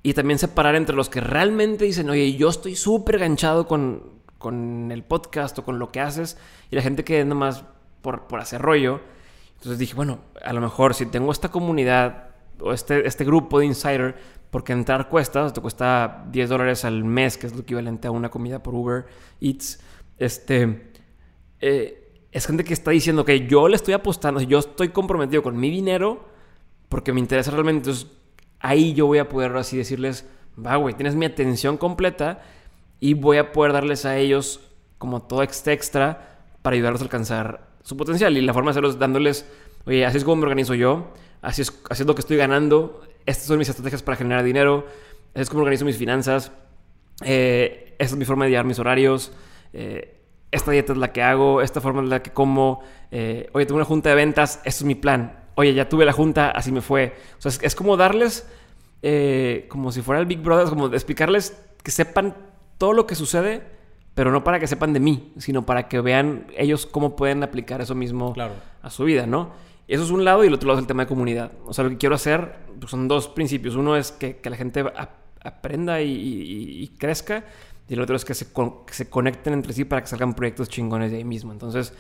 Y 0.03 0.13
también 0.13 0.39
separar 0.39 0.75
entre 0.75 0.95
los 0.95 1.09
que 1.09 1.21
realmente 1.21 1.85
dicen, 1.85 2.09
oye, 2.09 2.35
yo 2.35 2.49
estoy 2.49 2.75
súper 2.75 3.17
ganchado 3.17 3.67
con, 3.67 4.21
con, 4.37 4.91
el 4.91 5.03
podcast 5.03 5.57
o 5.59 5.65
con 5.65 5.79
lo 5.79 5.91
que 5.91 5.99
haces, 5.99 6.37
y 6.69 6.75
la 6.75 6.81
gente 6.81 7.03
que 7.03 7.21
es 7.21 7.25
nomás 7.25 7.63
por, 8.01 8.27
por 8.27 8.39
hacer 8.39 8.61
rollo. 8.61 9.01
Entonces 9.55 9.79
dije, 9.79 9.95
bueno, 9.95 10.19
a 10.43 10.53
lo 10.53 10.61
mejor 10.61 10.93
si 10.93 11.05
tengo 11.07 11.31
esta 11.31 11.49
comunidad 11.49 12.29
o 12.59 12.73
este, 12.73 13.07
este 13.07 13.25
grupo 13.25 13.59
de 13.59 13.65
insider, 13.65 14.15
porque 14.49 14.73
entrar 14.73 15.09
cuesta, 15.09 15.51
te 15.51 15.61
cuesta 15.61 16.25
10 16.31 16.49
dólares 16.49 16.85
al 16.85 17.03
mes, 17.03 17.37
que 17.37 17.47
es 17.47 17.53
lo 17.53 17.61
equivalente 17.61 18.07
a 18.07 18.11
una 18.11 18.29
comida 18.29 18.63
por 18.63 18.75
Uber 18.75 19.05
Eats, 19.41 19.79
este, 20.17 20.91
eh, 21.59 22.06
es 22.31 22.45
gente 22.45 22.63
que 22.63 22.73
está 22.73 22.91
diciendo 22.91 23.25
que 23.25 23.47
yo 23.47 23.67
le 23.67 23.75
estoy 23.75 23.93
apostando, 23.93 24.41
yo 24.41 24.59
estoy 24.59 24.89
comprometido 24.89 25.43
con 25.43 25.57
mi 25.57 25.69
dinero 25.69 26.25
porque 26.89 27.13
me 27.13 27.19
interesa 27.19 27.51
realmente. 27.51 27.89
Entonces, 27.89 28.11
ahí 28.59 28.93
yo 28.93 29.07
voy 29.07 29.19
a 29.19 29.29
poder 29.29 29.55
así 29.57 29.77
decirles, 29.77 30.25
va, 30.57 30.75
güey, 30.75 30.95
tienes 30.95 31.15
mi 31.15 31.25
atención 31.25 31.77
completa 31.77 32.41
y 32.99 33.13
voy 33.13 33.37
a 33.37 33.51
poder 33.51 33.73
darles 33.73 34.05
a 34.05 34.17
ellos 34.17 34.61
como 34.97 35.21
todo 35.21 35.43
extra 35.43 35.73
extra 35.73 36.39
para 36.61 36.75
ayudarlos 36.75 37.01
a 37.01 37.05
alcanzar 37.05 37.67
su 37.83 37.95
potencial. 37.95 38.37
Y 38.37 38.41
la 38.41 38.53
forma 38.53 38.69
de 38.69 38.71
hacerlo 38.71 38.89
es 38.89 38.99
dándoles, 38.99 39.49
oye, 39.85 40.05
así 40.05 40.17
es 40.17 40.23
como 40.23 40.37
me 40.37 40.43
organizo 40.43 40.73
yo, 40.73 41.13
así 41.41 41.61
es, 41.61 41.73
así 41.89 42.03
es 42.03 42.07
lo 42.07 42.15
que 42.15 42.21
estoy 42.21 42.37
ganando, 42.37 43.01
estas 43.25 43.45
son 43.45 43.57
mis 43.57 43.69
estrategias 43.69 44.03
para 44.03 44.17
generar 44.17 44.43
dinero, 44.43 44.85
así 45.33 45.43
es 45.43 45.49
como 45.49 45.61
organizo 45.61 45.85
mis 45.85 45.97
finanzas, 45.97 46.51
eh, 47.23 47.95
esta 47.99 48.13
es 48.13 48.17
mi 48.17 48.25
forma 48.25 48.45
de 48.45 48.51
llevar 48.51 48.65
mis 48.65 48.79
horarios. 48.79 49.31
Eh, 49.73 50.16
esta 50.51 50.71
dieta 50.71 50.93
es 50.93 50.97
la 50.97 51.11
que 51.11 51.21
hago, 51.21 51.61
esta 51.61 51.81
forma 51.81 52.01
es 52.01 52.09
la 52.09 52.23
que 52.23 52.31
como, 52.31 52.81
eh, 53.11 53.49
oye, 53.53 53.65
tengo 53.65 53.77
una 53.77 53.85
junta 53.85 54.09
de 54.09 54.15
ventas, 54.15 54.61
esto 54.63 54.83
es 54.83 54.85
mi 54.85 54.95
plan, 54.95 55.39
oye, 55.55 55.73
ya 55.73 55.89
tuve 55.89 56.05
la 56.05 56.13
junta, 56.13 56.51
así 56.51 56.71
me 56.71 56.81
fue. 56.81 57.15
O 57.37 57.41
sea, 57.41 57.51
es, 57.61 57.75
como 57.75 57.97
darles, 57.97 58.47
eh, 59.01 59.65
como 59.69 59.91
si 59.91 60.01
fuera 60.01 60.21
el 60.21 60.25
Big 60.25 60.39
Brother, 60.39 60.69
como 60.69 60.87
explicarles 60.87 61.57
que 61.83 61.91
sepan 61.91 62.35
todo 62.77 62.93
lo 62.93 63.07
que 63.07 63.15
sucede, 63.15 63.63
pero 64.15 64.31
no 64.31 64.43
para 64.43 64.59
que 64.59 64.67
sepan 64.67 64.93
de 64.93 64.99
mí, 64.99 65.33
sino 65.37 65.65
para 65.65 65.87
que 65.87 66.01
vean 66.01 66.47
ellos 66.57 66.85
cómo 66.85 67.15
pueden 67.15 67.43
aplicar 67.43 67.81
eso 67.81 67.93
mismo 67.93 68.33
a 68.81 68.89
su 68.89 69.03
vida, 69.03 69.27
¿no? 69.27 69.51
Eso 69.87 70.03
es 70.03 70.11
un 70.11 70.25
lado 70.25 70.43
y 70.43 70.47
el 70.47 70.53
otro 70.53 70.67
lado 70.67 70.79
es 70.79 70.83
el 70.83 70.87
tema 70.87 71.03
de 71.03 71.07
comunidad. 71.07 71.51
O 71.65 71.73
sea, 71.73 71.83
lo 71.83 71.91
que 71.91 71.97
quiero 71.97 72.15
hacer 72.15 72.55
pues, 72.79 72.91
son 72.91 73.07
dos 73.07 73.29
principios. 73.29 73.75
Uno 73.75 73.95
es 73.95 74.11
que, 74.11 74.39
la 74.43 74.57
gente 74.57 74.83
aprenda 75.43 76.01
y 76.01 76.91
crezca 76.97 77.45
y 77.87 77.93
el 77.93 78.01
otro 78.01 78.15
es 78.15 78.25
que 78.25 78.33
se, 78.33 78.47
se 78.91 79.09
conecten 79.09 79.53
entre 79.53 79.73
sí 79.73 79.85
para 79.85 80.01
que 80.01 80.07
salgan 80.07 80.33
proyectos 80.33 80.69
chingones 80.69 81.11
de 81.11 81.17
ahí 81.17 81.23
mismo. 81.23 81.51
Entonces, 81.51 81.93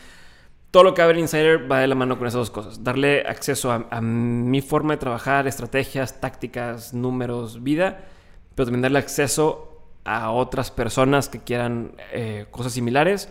todo 0.71 0.83
lo 0.83 0.93
que 0.93 1.01
abre 1.01 1.19
Insider 1.19 1.71
va 1.71 1.79
de 1.79 1.87
la 1.87 1.95
mano 1.95 2.17
con 2.17 2.27
esas 2.27 2.39
dos 2.39 2.51
cosas. 2.51 2.83
Darle 2.83 3.21
acceso 3.21 3.71
a, 3.71 4.01
mi 4.01 4.61
forma 4.61 4.93
de 4.93 4.97
trabajar, 4.97 5.47
estrategias, 5.47 6.19
tácticas, 6.19 6.93
números, 6.93 7.63
vida, 7.63 8.05
pero 8.53 8.65
también 8.65 8.81
darle 8.81 8.99
acceso 8.99 9.81
a 10.03 10.31
otras 10.31 10.71
personas 10.71 11.29
que 11.29 11.39
quieran 11.39 11.93
eh, 12.11 12.47
cosas 12.51 12.73
similares 12.73 13.29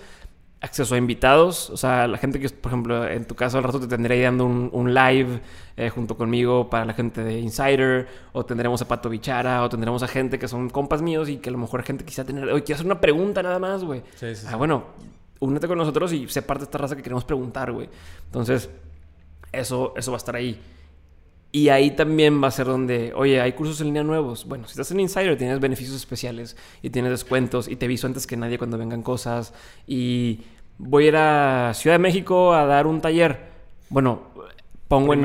acceso 0.60 0.94
a 0.94 0.98
invitados, 0.98 1.70
o 1.70 1.76
sea, 1.76 2.08
la 2.08 2.18
gente 2.18 2.40
que, 2.40 2.48
por 2.48 2.70
ejemplo, 2.70 3.06
en 3.06 3.26
tu 3.26 3.34
caso 3.34 3.58
al 3.58 3.64
rato 3.64 3.78
te 3.78 3.86
tendré 3.86 4.20
dando 4.22 4.46
un, 4.46 4.94
live 4.94 5.40
eh, 5.76 5.90
junto 5.90 6.16
conmigo 6.16 6.70
para 6.70 6.84
la 6.84 6.94
gente 6.94 7.22
de 7.22 7.38
Insider, 7.38 8.08
o 8.32 8.44
tendremos 8.44 8.80
a 8.80 8.88
Pato 8.88 9.08
Bichara, 9.08 9.62
o 9.62 9.68
tendremos 9.68 10.02
a 10.02 10.08
gente 10.08 10.38
que 10.38 10.48
son 10.48 10.70
compas 10.70 11.02
míos 11.02 11.28
y 11.28 11.36
que 11.36 11.50
a 11.50 11.52
lo 11.52 11.58
mejor 11.58 11.82
gente 11.82 12.04
quisiera 12.04 12.26
tener, 12.26 12.44
oye, 12.44 12.64
quiero 12.64 12.76
hacer 12.76 12.86
una 12.86 13.00
pregunta 13.00 13.42
nada 13.42 13.58
más, 13.58 13.84
güey. 13.84 14.02
Sí, 14.16 14.34
sí, 14.34 14.46
ah, 14.50 14.56
bueno, 14.56 14.84
únete 15.40 15.68
con 15.68 15.76
nosotros 15.76 16.12
y 16.12 16.26
sé 16.28 16.42
parte 16.42 16.62
de 16.62 16.64
esta 16.64 16.78
raza 16.78 16.96
que 16.96 17.02
queremos 17.02 17.24
preguntar, 17.24 17.70
güey. 17.70 17.88
Entonces, 18.24 18.70
eso, 19.52 19.92
eso 19.96 20.10
va 20.10 20.16
a 20.16 20.18
estar 20.18 20.36
ahí. 20.36 20.58
Y 21.52 21.68
ahí 21.70 21.93
también 21.93 22.43
va 22.43 22.48
a 22.48 22.51
ser 22.51 22.66
donde, 22.66 23.12
oye, 23.14 23.40
hay 23.40 23.52
cursos 23.52 23.81
en 23.81 23.86
línea 23.86 24.02
nuevos. 24.02 24.47
Bueno, 24.47 24.66
si 24.66 24.73
estás 24.73 24.90
en 24.90 25.01
Insider 25.01 25.39
tienes 25.39 25.60
beneficios 25.60 25.97
especiales 25.97 26.56
y 26.82 26.90
tienes 26.90 27.10
descuentos 27.12 27.68
y 27.68 27.77
te 27.77 27.86
aviso 27.86 28.06
antes 28.06 28.27
que 28.27 28.36
nadie 28.36 28.59
cuando 28.59 28.77
vengan 28.77 29.02
cosas. 29.02 29.55
Y 29.86 30.40
voy 30.77 31.05
a 31.05 31.09
ir 31.09 31.16
a 31.16 31.73
Ciudad 31.74 31.94
de 31.94 32.01
México 32.01 32.52
a 32.52 32.66
dar 32.66 32.86
un 32.86 33.01
taller. 33.01 33.39
Bueno, 33.89 34.23
pongo 34.89 35.14
en, 35.14 35.24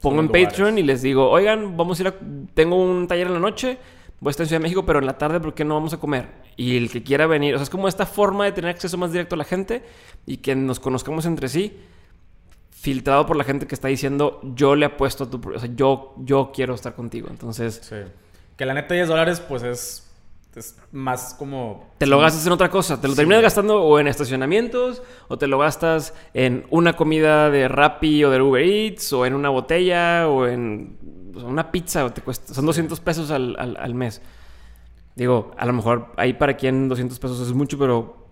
pongo 0.00 0.20
en 0.20 0.28
Patreon 0.28 0.78
y 0.78 0.82
les 0.82 1.02
digo, 1.02 1.28
oigan, 1.28 1.76
vamos 1.76 1.98
a 1.98 2.02
ir 2.02 2.08
a, 2.08 2.14
tengo 2.54 2.76
un 2.76 3.08
taller 3.08 3.26
en 3.26 3.34
la 3.34 3.40
noche, 3.40 3.78
voy 4.20 4.28
a 4.28 4.32
estar 4.32 4.44
en 4.44 4.48
Ciudad 4.48 4.60
de 4.60 4.64
México, 4.64 4.84
pero 4.86 4.98
en 4.98 5.06
la 5.06 5.18
tarde, 5.18 5.40
¿por 5.40 5.54
qué 5.54 5.64
no 5.64 5.74
vamos 5.74 5.92
a 5.92 5.98
comer? 5.98 6.28
Y 6.56 6.76
el 6.76 6.90
que 6.90 7.02
quiera 7.02 7.26
venir, 7.26 7.54
o 7.54 7.58
sea, 7.58 7.64
es 7.64 7.70
como 7.70 7.88
esta 7.88 8.06
forma 8.06 8.44
de 8.44 8.52
tener 8.52 8.70
acceso 8.70 8.96
más 8.96 9.10
directo 9.10 9.34
a 9.34 9.38
la 9.38 9.44
gente 9.44 9.82
y 10.26 10.36
que 10.36 10.54
nos 10.54 10.78
conozcamos 10.78 11.26
entre 11.26 11.48
sí 11.48 11.72
filtrado 12.84 13.24
por 13.24 13.34
la 13.34 13.44
gente 13.44 13.66
que 13.66 13.74
está 13.74 13.88
diciendo 13.88 14.40
yo 14.42 14.76
le 14.76 14.84
apuesto 14.84 15.24
a 15.24 15.30
tu... 15.30 15.40
O 15.54 15.58
sea, 15.58 15.70
yo, 15.74 16.14
yo 16.18 16.52
quiero 16.54 16.74
estar 16.74 16.94
contigo. 16.94 17.28
Entonces... 17.30 17.80
Sí. 17.82 17.96
Que 18.58 18.66
la 18.66 18.74
neta 18.74 18.92
10 18.92 19.08
dólares 19.08 19.40
pues 19.40 19.62
es... 19.62 20.06
es 20.54 20.76
más 20.92 21.32
como... 21.32 21.88
Te 21.96 22.06
lo 22.06 22.18
gastas 22.18 22.46
en 22.46 22.52
otra 22.52 22.68
cosa. 22.68 23.00
Te 23.00 23.08
lo 23.08 23.14
terminas 23.14 23.40
gastando 23.40 23.82
o 23.82 23.98
en 23.98 24.06
estacionamientos, 24.06 25.02
o 25.28 25.38
te 25.38 25.46
lo 25.46 25.58
gastas 25.58 26.12
en 26.34 26.66
una 26.68 26.92
comida 26.92 27.48
de 27.48 27.68
Rappi 27.68 28.22
o 28.22 28.30
de 28.30 28.42
Uber 28.42 28.62
Eats, 28.62 29.14
o 29.14 29.24
en 29.24 29.32
una 29.32 29.48
botella, 29.48 30.28
o 30.28 30.46
en 30.46 30.98
una 31.34 31.72
pizza. 31.72 32.04
O 32.04 32.12
te 32.12 32.20
cuesta, 32.20 32.52
son 32.52 32.66
200 32.66 33.00
pesos 33.00 33.30
al, 33.30 33.56
al, 33.58 33.78
al 33.78 33.94
mes. 33.94 34.20
Digo, 35.16 35.52
a 35.56 35.64
lo 35.64 35.72
mejor 35.72 36.12
ahí 36.18 36.34
para 36.34 36.54
quien 36.58 36.90
200 36.90 37.18
pesos 37.18 37.40
es 37.40 37.54
mucho, 37.54 37.78
pero 37.78 38.23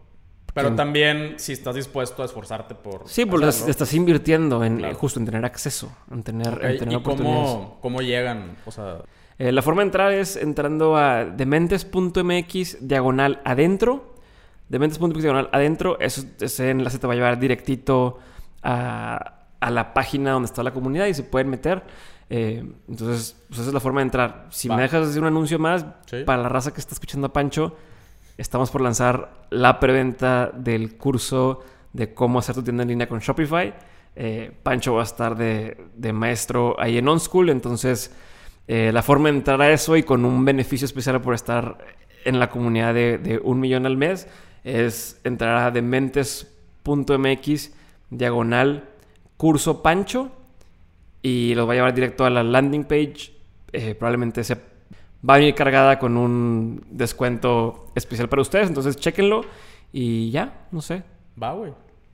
pero 0.55 0.75
también 0.75 1.35
si 1.39 1.53
estás 1.53 1.75
dispuesto 1.75 2.23
a 2.23 2.27
esforzarte 2.27 2.75
por... 2.75 3.09
Sí, 3.09 3.25
porque 3.25 3.49
estás 3.49 3.95
invirtiendo 3.95 4.63
en 4.65 4.93
justo 4.95 5.19
en 5.19 5.27
tener 5.27 5.45
acceso, 5.45 5.91
en 6.11 6.23
tener, 6.23 6.61
en 6.63 6.79
tener 6.79 6.99
¿Y 6.99 7.03
cómo, 7.03 7.79
cómo, 7.81 8.01
llegan? 8.01 8.57
O 8.67 8.71
sea... 8.71 8.99
Eh, 9.39 9.51
la 9.51 9.63
forma 9.63 9.81
de 9.81 9.87
entrar 9.87 10.13
es 10.13 10.37
entrando 10.37 10.97
a 10.97 11.25
dementes.mx 11.25 12.87
diagonal 12.87 13.41
adentro. 13.45 14.15
Dementes.mx 14.69 15.23
diagonal 15.23 15.49
adentro. 15.53 15.99
Eso, 16.01 16.23
ese 16.39 16.71
enlace 16.71 16.99
te 16.99 17.07
va 17.07 17.15
a 17.15 17.17
llevar 17.17 17.41
directito 17.41 18.19
a, 18.63 19.47
a, 19.59 19.71
la 19.71 19.95
página 19.95 20.33
donde 20.33 20.47
está 20.47 20.63
la 20.63 20.73
comunidad 20.73 21.07
y 21.07 21.15
se 21.15 21.23
pueden 21.23 21.49
meter. 21.49 21.83
Eh, 22.29 22.65
entonces, 22.89 23.37
pues 23.49 23.61
esa 23.61 23.69
es 23.69 23.75
la 23.75 23.81
forma 23.81 24.01
de 24.01 24.05
entrar. 24.05 24.47
Si 24.51 24.69
me 24.69 24.81
dejas 24.81 25.07
decir 25.07 25.23
un 25.23 25.29
anuncio 25.29 25.59
más, 25.59 25.85
para 26.25 26.43
la 26.43 26.49
raza 26.49 26.73
que 26.73 26.81
está 26.81 26.95
escuchando 26.95 27.27
a 27.27 27.33
Pancho, 27.33 27.77
estamos 28.43 28.71
por 28.73 28.81
lanzar 28.81 29.47
la 29.51 29.79
preventa 29.79 30.51
del 30.53 30.97
curso 30.97 31.61
de 31.93 32.13
cómo 32.13 32.41
hacer 32.41 32.57
tu 32.57 32.65
tienda 32.65 32.83
en 32.83 32.89
línea 32.89 33.09
con 33.09 33.21
Shopify. 33.21 33.73
Eh, 34.17 34.51
Pancho 34.65 34.95
va 34.95 35.03
a 35.03 35.05
estar 35.05 35.37
de, 35.37 35.77
maestro 36.13 36.75
ahí 36.79 36.99
en 36.99 37.07
OnSchool, 37.07 37.51
entonces 37.51 38.13
eh, 38.67 38.91
la 38.93 39.03
forma 39.03 39.31
de 39.31 39.37
entrar 39.37 39.63
a 39.63 39.71
eso 39.71 39.97
y 39.97 40.03
con 40.03 40.25
un 40.25 40.45
beneficio 40.45 40.87
especial 40.87 41.23
por 41.23 41.35
estar 41.35 41.79
en 42.25 42.41
la 42.41 42.51
comunidad 42.51 42.95
de, 42.95 43.41
un 43.45 43.61
millón 43.61 43.87
al 43.87 43.97
mes 43.97 44.27
es 44.65 45.21
entrar 45.23 45.59
a 45.59 45.71
dementes.mx 45.71 47.73
diagonal 48.11 48.89
curso 49.37 49.83
Pancho 49.83 50.33
y 51.23 51.55
los 51.55 51.69
va 51.69 51.75
a 51.75 51.77
llevar 51.77 51.95
directo 51.95 52.25
a 52.25 52.31
la 52.31 52.43
landing 52.43 52.83
page. 52.85 53.35
Eh, 53.73 53.95
probablemente 53.95 54.43
se 54.43 54.72
va 55.29 55.35
a 55.35 55.39
venir 55.39 55.55
cargada 55.55 55.99
con 55.99 56.17
un 56.17 56.85
descuento 56.91 57.87
especial 57.95 58.29
para 58.29 58.43
ustedes. 58.43 58.69
Entonces, 58.69 58.97
chéquenlo 58.97 59.43
y 59.93 60.31
ya, 60.31 60.67
no 60.71 60.81
sé. 60.81 61.03
Va, 61.41 61.53
güey. 61.53 61.73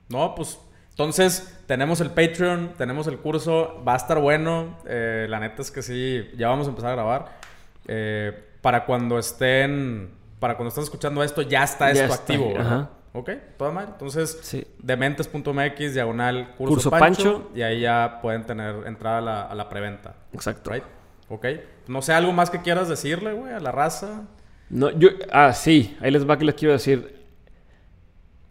No, 0.09 0.33
pues 0.35 0.59
entonces, 0.99 1.57
tenemos 1.65 2.01
el 2.01 2.09
Patreon, 2.09 2.73
tenemos 2.77 3.07
el 3.07 3.19
curso, 3.19 3.81
va 3.87 3.93
a 3.93 3.95
estar 3.95 4.19
bueno. 4.19 4.77
Eh, 4.85 5.27
la 5.29 5.39
neta 5.39 5.61
es 5.61 5.71
que 5.71 5.81
sí, 5.81 6.29
ya 6.35 6.49
vamos 6.49 6.67
a 6.67 6.71
empezar 6.71 6.91
a 6.91 6.95
grabar. 6.95 7.39
Eh, 7.87 8.37
para 8.61 8.83
cuando 8.83 9.17
estén, 9.17 10.11
para 10.41 10.57
cuando 10.57 10.67
estén 10.67 10.83
escuchando 10.83 11.23
esto, 11.23 11.41
ya 11.41 11.63
está 11.63 11.89
esto 11.89 12.13
activo. 12.13 12.53
Ajá. 12.59 12.89
Ok, 13.13 13.29
toda 13.57 13.71
mal. 13.71 13.87
Entonces, 13.93 14.65
dementes.mx, 14.79 15.93
diagonal, 15.93 16.53
curso, 16.57 16.91
Pancho, 16.91 17.49
Y 17.55 17.61
ahí 17.61 17.79
ya 17.79 18.19
pueden 18.21 18.45
tener 18.45 18.85
entrada 18.85 19.43
a 19.45 19.55
la, 19.55 19.69
preventa. 19.69 20.15
Exacto. 20.33 20.69
Right? 20.69 20.83
Ok. 21.29 21.45
No 21.87 22.01
sé, 22.01 22.13
¿algo 22.13 22.31
más 22.33 22.49
que 22.49 22.61
quieras 22.61 22.89
decirle, 22.89 23.33
güey, 23.33 23.53
a 23.53 23.59
la 23.59 23.71
raza? 23.71 24.23
No, 24.69 24.91
yo... 24.91 25.09
Ah, 25.31 25.53
sí. 25.53 25.97
Ahí 26.01 26.11
les 26.11 26.29
va 26.29 26.37
que 26.37 26.45
les 26.45 26.55
quiero 26.55 26.73
decir. 26.73 27.25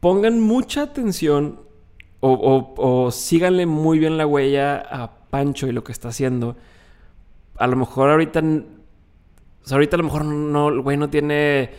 Pongan 0.01 0.41
mucha 0.41 0.83
atención 0.83 1.61
o, 2.21 3.11
síganle 3.13 3.67
muy 3.67 3.99
bien 3.99 4.19
la 4.19 4.27
huella 4.27 4.79
a 4.79 5.19
Pancho 5.31 5.67
y 5.67 5.73
lo 5.73 5.85
que 5.85 5.93
está 5.93 6.09
haciendo. 6.09 6.57
A 7.57 7.67
lo 7.67 7.77
mejor 7.77 8.11
ahorita. 8.11 8.43
ahorita 9.71 9.97
a 9.97 9.99
lo 9.99 10.05
mejor 10.05 10.25
no, 10.25 10.69
el 10.69 10.81
güey 10.81 10.97
no 10.97 11.11
tiene. 11.11 11.71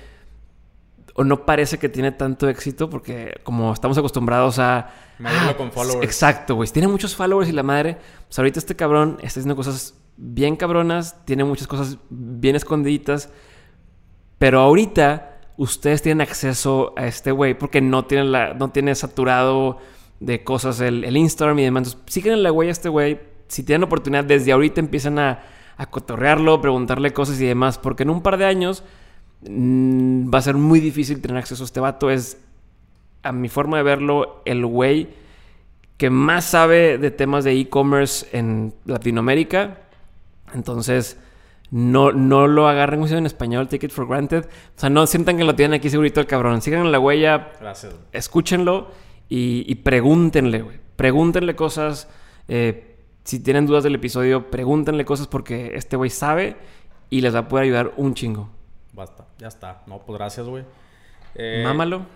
O 1.16 1.24
no 1.26 1.46
parece 1.46 1.78
que 1.78 1.90
tiene 1.90 2.14
tanto 2.14 2.48
éxito 2.48 2.90
porque, 2.90 3.42
como 3.44 3.74
estamos 3.74 3.98
acostumbrados 3.98 4.60
a. 4.60 4.90
Medirlo 5.18 5.58
con 5.58 5.72
followers. 5.72 6.06
Exacto, 6.06 6.56
güey. 6.56 6.70
Tiene 6.70 6.88
muchos 6.88 7.16
followers 7.16 7.50
y 7.50 7.52
la 7.52 7.64
madre. 7.64 7.98
Pues 8.28 8.40
ahorita 8.40 8.60
este 8.60 8.76
cabrón 8.76 9.18
está 9.22 9.40
haciendo 9.40 9.58
cosas 9.58 9.96
bien 10.20 10.56
cabronas. 10.56 11.26
Tiene 11.26 11.44
muchas 11.44 11.68
cosas 11.68 11.98
bien 12.10 12.56
escondiditas. 12.56 13.32
Pero 14.38 14.60
ahorita 14.60 15.40
ustedes 15.58 16.02
tienen 16.02 16.22
acceso 16.22 16.94
a 16.98 17.08
este 17.08 17.32
güey 17.32 17.58
porque 17.58 17.82
no 17.82 18.06
tiene, 18.06 18.26
la, 18.26 18.54
no 18.54 18.72
tiene 18.72 18.96
saturado 18.96 19.78
de 20.20 20.44
cosas, 20.44 20.80
el, 20.82 21.16
Instagram 21.16 21.60
y 21.60 21.64
demás. 21.64 21.88
Entonces, 21.88 22.14
sigan 22.14 22.44
la 22.44 22.52
huella 22.52 22.70
a 22.70 22.74
este 22.74 22.90
güey. 22.90 23.20
Si 23.48 23.64
tienen 23.64 23.84
oportunidad, 23.84 24.24
desde 24.24 24.52
ahorita 24.52 24.80
empiezan 24.80 25.20
a, 25.20 25.44
a 25.78 25.86
cotorrearlo, 25.90 26.62
preguntarle 26.62 27.12
cosas 27.12 27.40
y 27.42 27.46
demás, 27.46 27.78
porque 27.78 28.04
en 28.04 28.10
un 28.10 28.22
par 28.22 28.38
de 28.38 28.46
años 28.46 28.84
mm, 29.50 30.34
va 30.34 30.40
a 30.40 30.42
ser 30.42 30.56
muy 30.56 30.80
difícil 30.80 31.22
tener 31.22 31.38
acceso 31.38 31.64
a 31.64 31.66
este 31.66 31.80
vato. 31.80 32.10
Es, 32.10 32.38
a 33.24 33.32
mi 33.32 33.50
forma 33.50 33.78
de 33.78 33.84
verlo, 33.84 34.42
el 34.46 34.66
güey 34.66 35.10
que 36.00 36.10
más 36.10 36.46
sabe 36.46 36.98
de 36.98 37.12
temas 37.12 37.44
de 37.44 37.60
e-commerce 37.60 38.26
en 38.32 38.74
Latinoamérica. 38.86 39.89
Entonces, 40.54 41.18
no, 41.72 42.12
no 42.12 42.48
lo 42.48 42.68
agarren 42.68 43.04
en 43.04 43.26
español, 43.26 43.68
take 43.68 43.86
it 43.86 43.92
for 43.92 44.08
granted. 44.08 44.46
O 44.46 44.80
sea, 44.80 44.90
no 44.90 45.06
sientan 45.06 45.38
que 45.38 45.44
lo 45.44 45.56
tienen 45.56 45.80
aquí 45.80 45.90
segurito 45.90 46.20
el 46.20 46.28
cabrón. 46.28 46.62
Sigan 46.62 46.92
la 46.92 47.00
huella. 47.00 47.52
Gracias. 47.60 47.96
Escúchenlo 48.12 48.92
y, 49.28 49.76
pregúntenle, 49.76 50.62
güey. 50.62 50.80
Pregúntenle 50.96 51.56
cosas. 51.56 52.08
Eh, 52.48 52.98
si 53.24 53.40
tienen 53.40 53.68
dudas 53.68 53.84
del 53.84 53.96
episodio, 53.96 54.50
pregúntenle 54.50 55.06
cosas 55.06 55.28
porque 55.28 55.76
este 55.76 55.96
güey 55.96 56.10
sabe 56.10 56.58
y 57.12 57.22
les 57.22 57.36
va 57.36 57.40
a 57.40 57.48
poder 57.48 57.66
ayudar 57.66 57.94
un 57.98 58.16
chingo. 58.16 58.50
Basta, 58.94 59.26
ya 59.38 59.48
está. 59.48 59.84
No, 59.86 60.00
pues 60.00 60.18
gracias, 60.18 60.48
güey. 60.48 60.64
Eh... 61.36 61.62
Mámalo. 61.64 62.08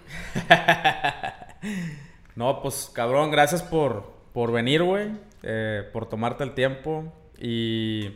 no, 2.35 2.61
pues 2.61 2.89
cabrón, 2.91 3.29
gracias 3.29 3.61
por, 3.61 4.11
por 4.33 4.51
venir, 4.51 4.81
güey. 4.81 5.11
Eh, 5.43 5.87
por 5.93 6.07
tomarte 6.07 6.43
el 6.43 6.55
tiempo. 6.55 7.05
Y 7.37 8.15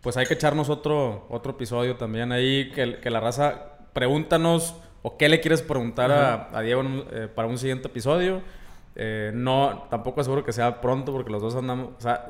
pues 0.00 0.16
hay 0.16 0.26
que 0.26 0.34
echarnos 0.34 0.68
otro, 0.68 1.26
otro 1.30 1.52
episodio 1.52 1.96
también 1.96 2.32
ahí. 2.32 2.70
Que, 2.70 3.00
que 3.00 3.10
la 3.10 3.20
raza, 3.20 3.78
pregúntanos 3.92 4.76
o 5.06 5.16
qué 5.16 5.28
le 5.28 5.40
quieres 5.40 5.62
preguntar 5.62 6.10
a, 6.10 6.60
Diego 6.62 6.82
eh, 7.12 7.28
para 7.32 7.46
un 7.46 7.58
siguiente 7.58 7.86
episodio. 7.86 8.42
Eh, 8.96 9.30
no, 9.32 9.86
tampoco 9.88 10.20
es 10.20 10.26
seguro 10.26 10.44
que 10.44 10.52
sea 10.52 10.80
pronto 10.80 11.12
porque 11.12 11.30
los 11.30 11.40
dos 11.40 11.54
andamos, 11.54 11.90
o 11.96 12.00
sea, 12.00 12.26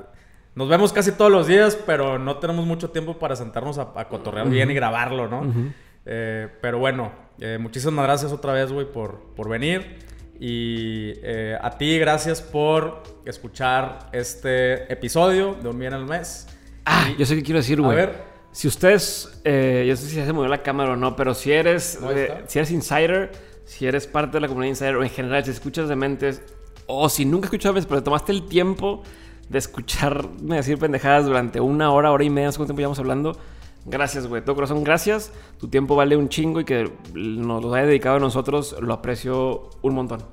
nos 0.55 0.68
vemos 0.68 0.93
casi 0.93 1.12
todos 1.12 1.32
los 1.32 1.47
días, 1.47 1.78
pero 1.86 2.18
no 2.18 2.36
tenemos 2.36 2.66
mucho 2.66 2.90
tiempo 2.90 3.18
para 3.18 3.34
sentarnos 3.34 3.78
a, 3.78 3.93
cotorrear 4.10 4.51
bien 4.51 4.70
y 4.70 4.74
grabarlo, 4.74 5.26
¿no? 5.26 5.72
Eh, 6.05 6.48
pero 6.60 6.78
bueno, 6.78 7.12
muchísimas 7.60 8.05
gracias 8.05 8.30
otra 8.30 8.52
vez, 8.52 8.70
güey, 8.70 8.84
por, 8.93 9.34
por 9.34 9.48
venir. 9.48 9.97
Y 10.38 11.14
a 11.59 11.78
ti, 11.78 11.98
gracias 11.98 12.43
por 12.43 13.02
escuchar 13.24 14.10
este 14.12 14.93
episodio 14.93 15.55
de 15.55 15.70
Un 15.70 15.78
Bien 15.78 15.94
al 15.94 16.05
Mes. 16.05 16.47
Ah, 16.86 17.10
yo 17.18 17.26
sé 17.26 17.36
qué 17.36 17.42
quiero 17.42 17.58
decir, 17.58 17.80
güey. 17.80 17.92
A 17.92 18.06
ver. 18.06 18.36
Si 18.52 18.66
ustedes, 18.66 19.38
eh, 19.44 19.84
yo 19.86 19.92
no 19.92 19.96
sé 19.98 20.06
si 20.08 20.14
se 20.14 20.32
movió 20.32 20.48
la 20.48 20.62
cámara 20.62 20.92
o 20.92 20.96
no, 20.96 21.14
pero 21.14 21.34
si 21.34 21.52
eres, 21.52 21.98
eh, 22.10 22.44
si 22.46 22.58
eres 22.58 22.70
insider, 22.70 23.32
si 23.66 23.86
eres 23.86 24.06
parte 24.06 24.38
de 24.38 24.40
la 24.40 24.48
comunidad 24.48 24.70
insider 24.70 24.96
o 24.96 25.02
en 25.02 25.10
general, 25.10 25.44
si 25.44 25.50
escuchas 25.50 25.90
de 25.90 25.96
mentes, 25.96 26.40
o 26.86 27.10
si 27.10 27.26
nunca 27.26 27.46
escuchado 27.46 27.74
de 27.74 27.80
mentes, 27.80 27.88
pero 27.90 28.02
tomaste 28.02 28.32
el 28.32 28.46
tiempo 28.46 29.02
de 29.50 29.58
escucharme 29.58 30.56
decir 30.56 30.78
pendejadas 30.78 31.26
durante 31.26 31.60
una 31.60 31.90
hora, 31.92 32.10
hora 32.12 32.24
y 32.24 32.30
media, 32.30 32.46
no 32.46 32.52
sé 32.52 32.58
cuánto 32.58 32.70
tiempo 32.70 32.80
llevamos 32.80 32.98
hablando. 32.98 33.36
Gracias, 33.84 34.26
güey. 34.26 34.42
Todo 34.42 34.56
corazón, 34.56 34.82
gracias. 34.82 35.32
Tu 35.58 35.68
tiempo 35.68 35.94
vale 35.94 36.16
un 36.16 36.28
chingo 36.28 36.60
y 36.60 36.64
que 36.64 36.90
nos 37.14 37.62
lo 37.62 37.74
haya 37.74 37.86
dedicado 37.86 38.16
a 38.16 38.20
nosotros, 38.20 38.74
lo 38.80 38.94
aprecio 38.94 39.70
un 39.82 39.94
montón. 39.94 40.24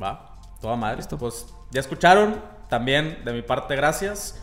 Va, 0.00 0.36
toda 0.60 0.76
madre. 0.76 1.00
Esto, 1.00 1.18
pues 1.18 1.46
ya 1.70 1.80
escucharon. 1.80 2.40
También 2.68 3.18
de 3.24 3.32
mi 3.32 3.42
parte, 3.42 3.74
gracias 3.74 4.42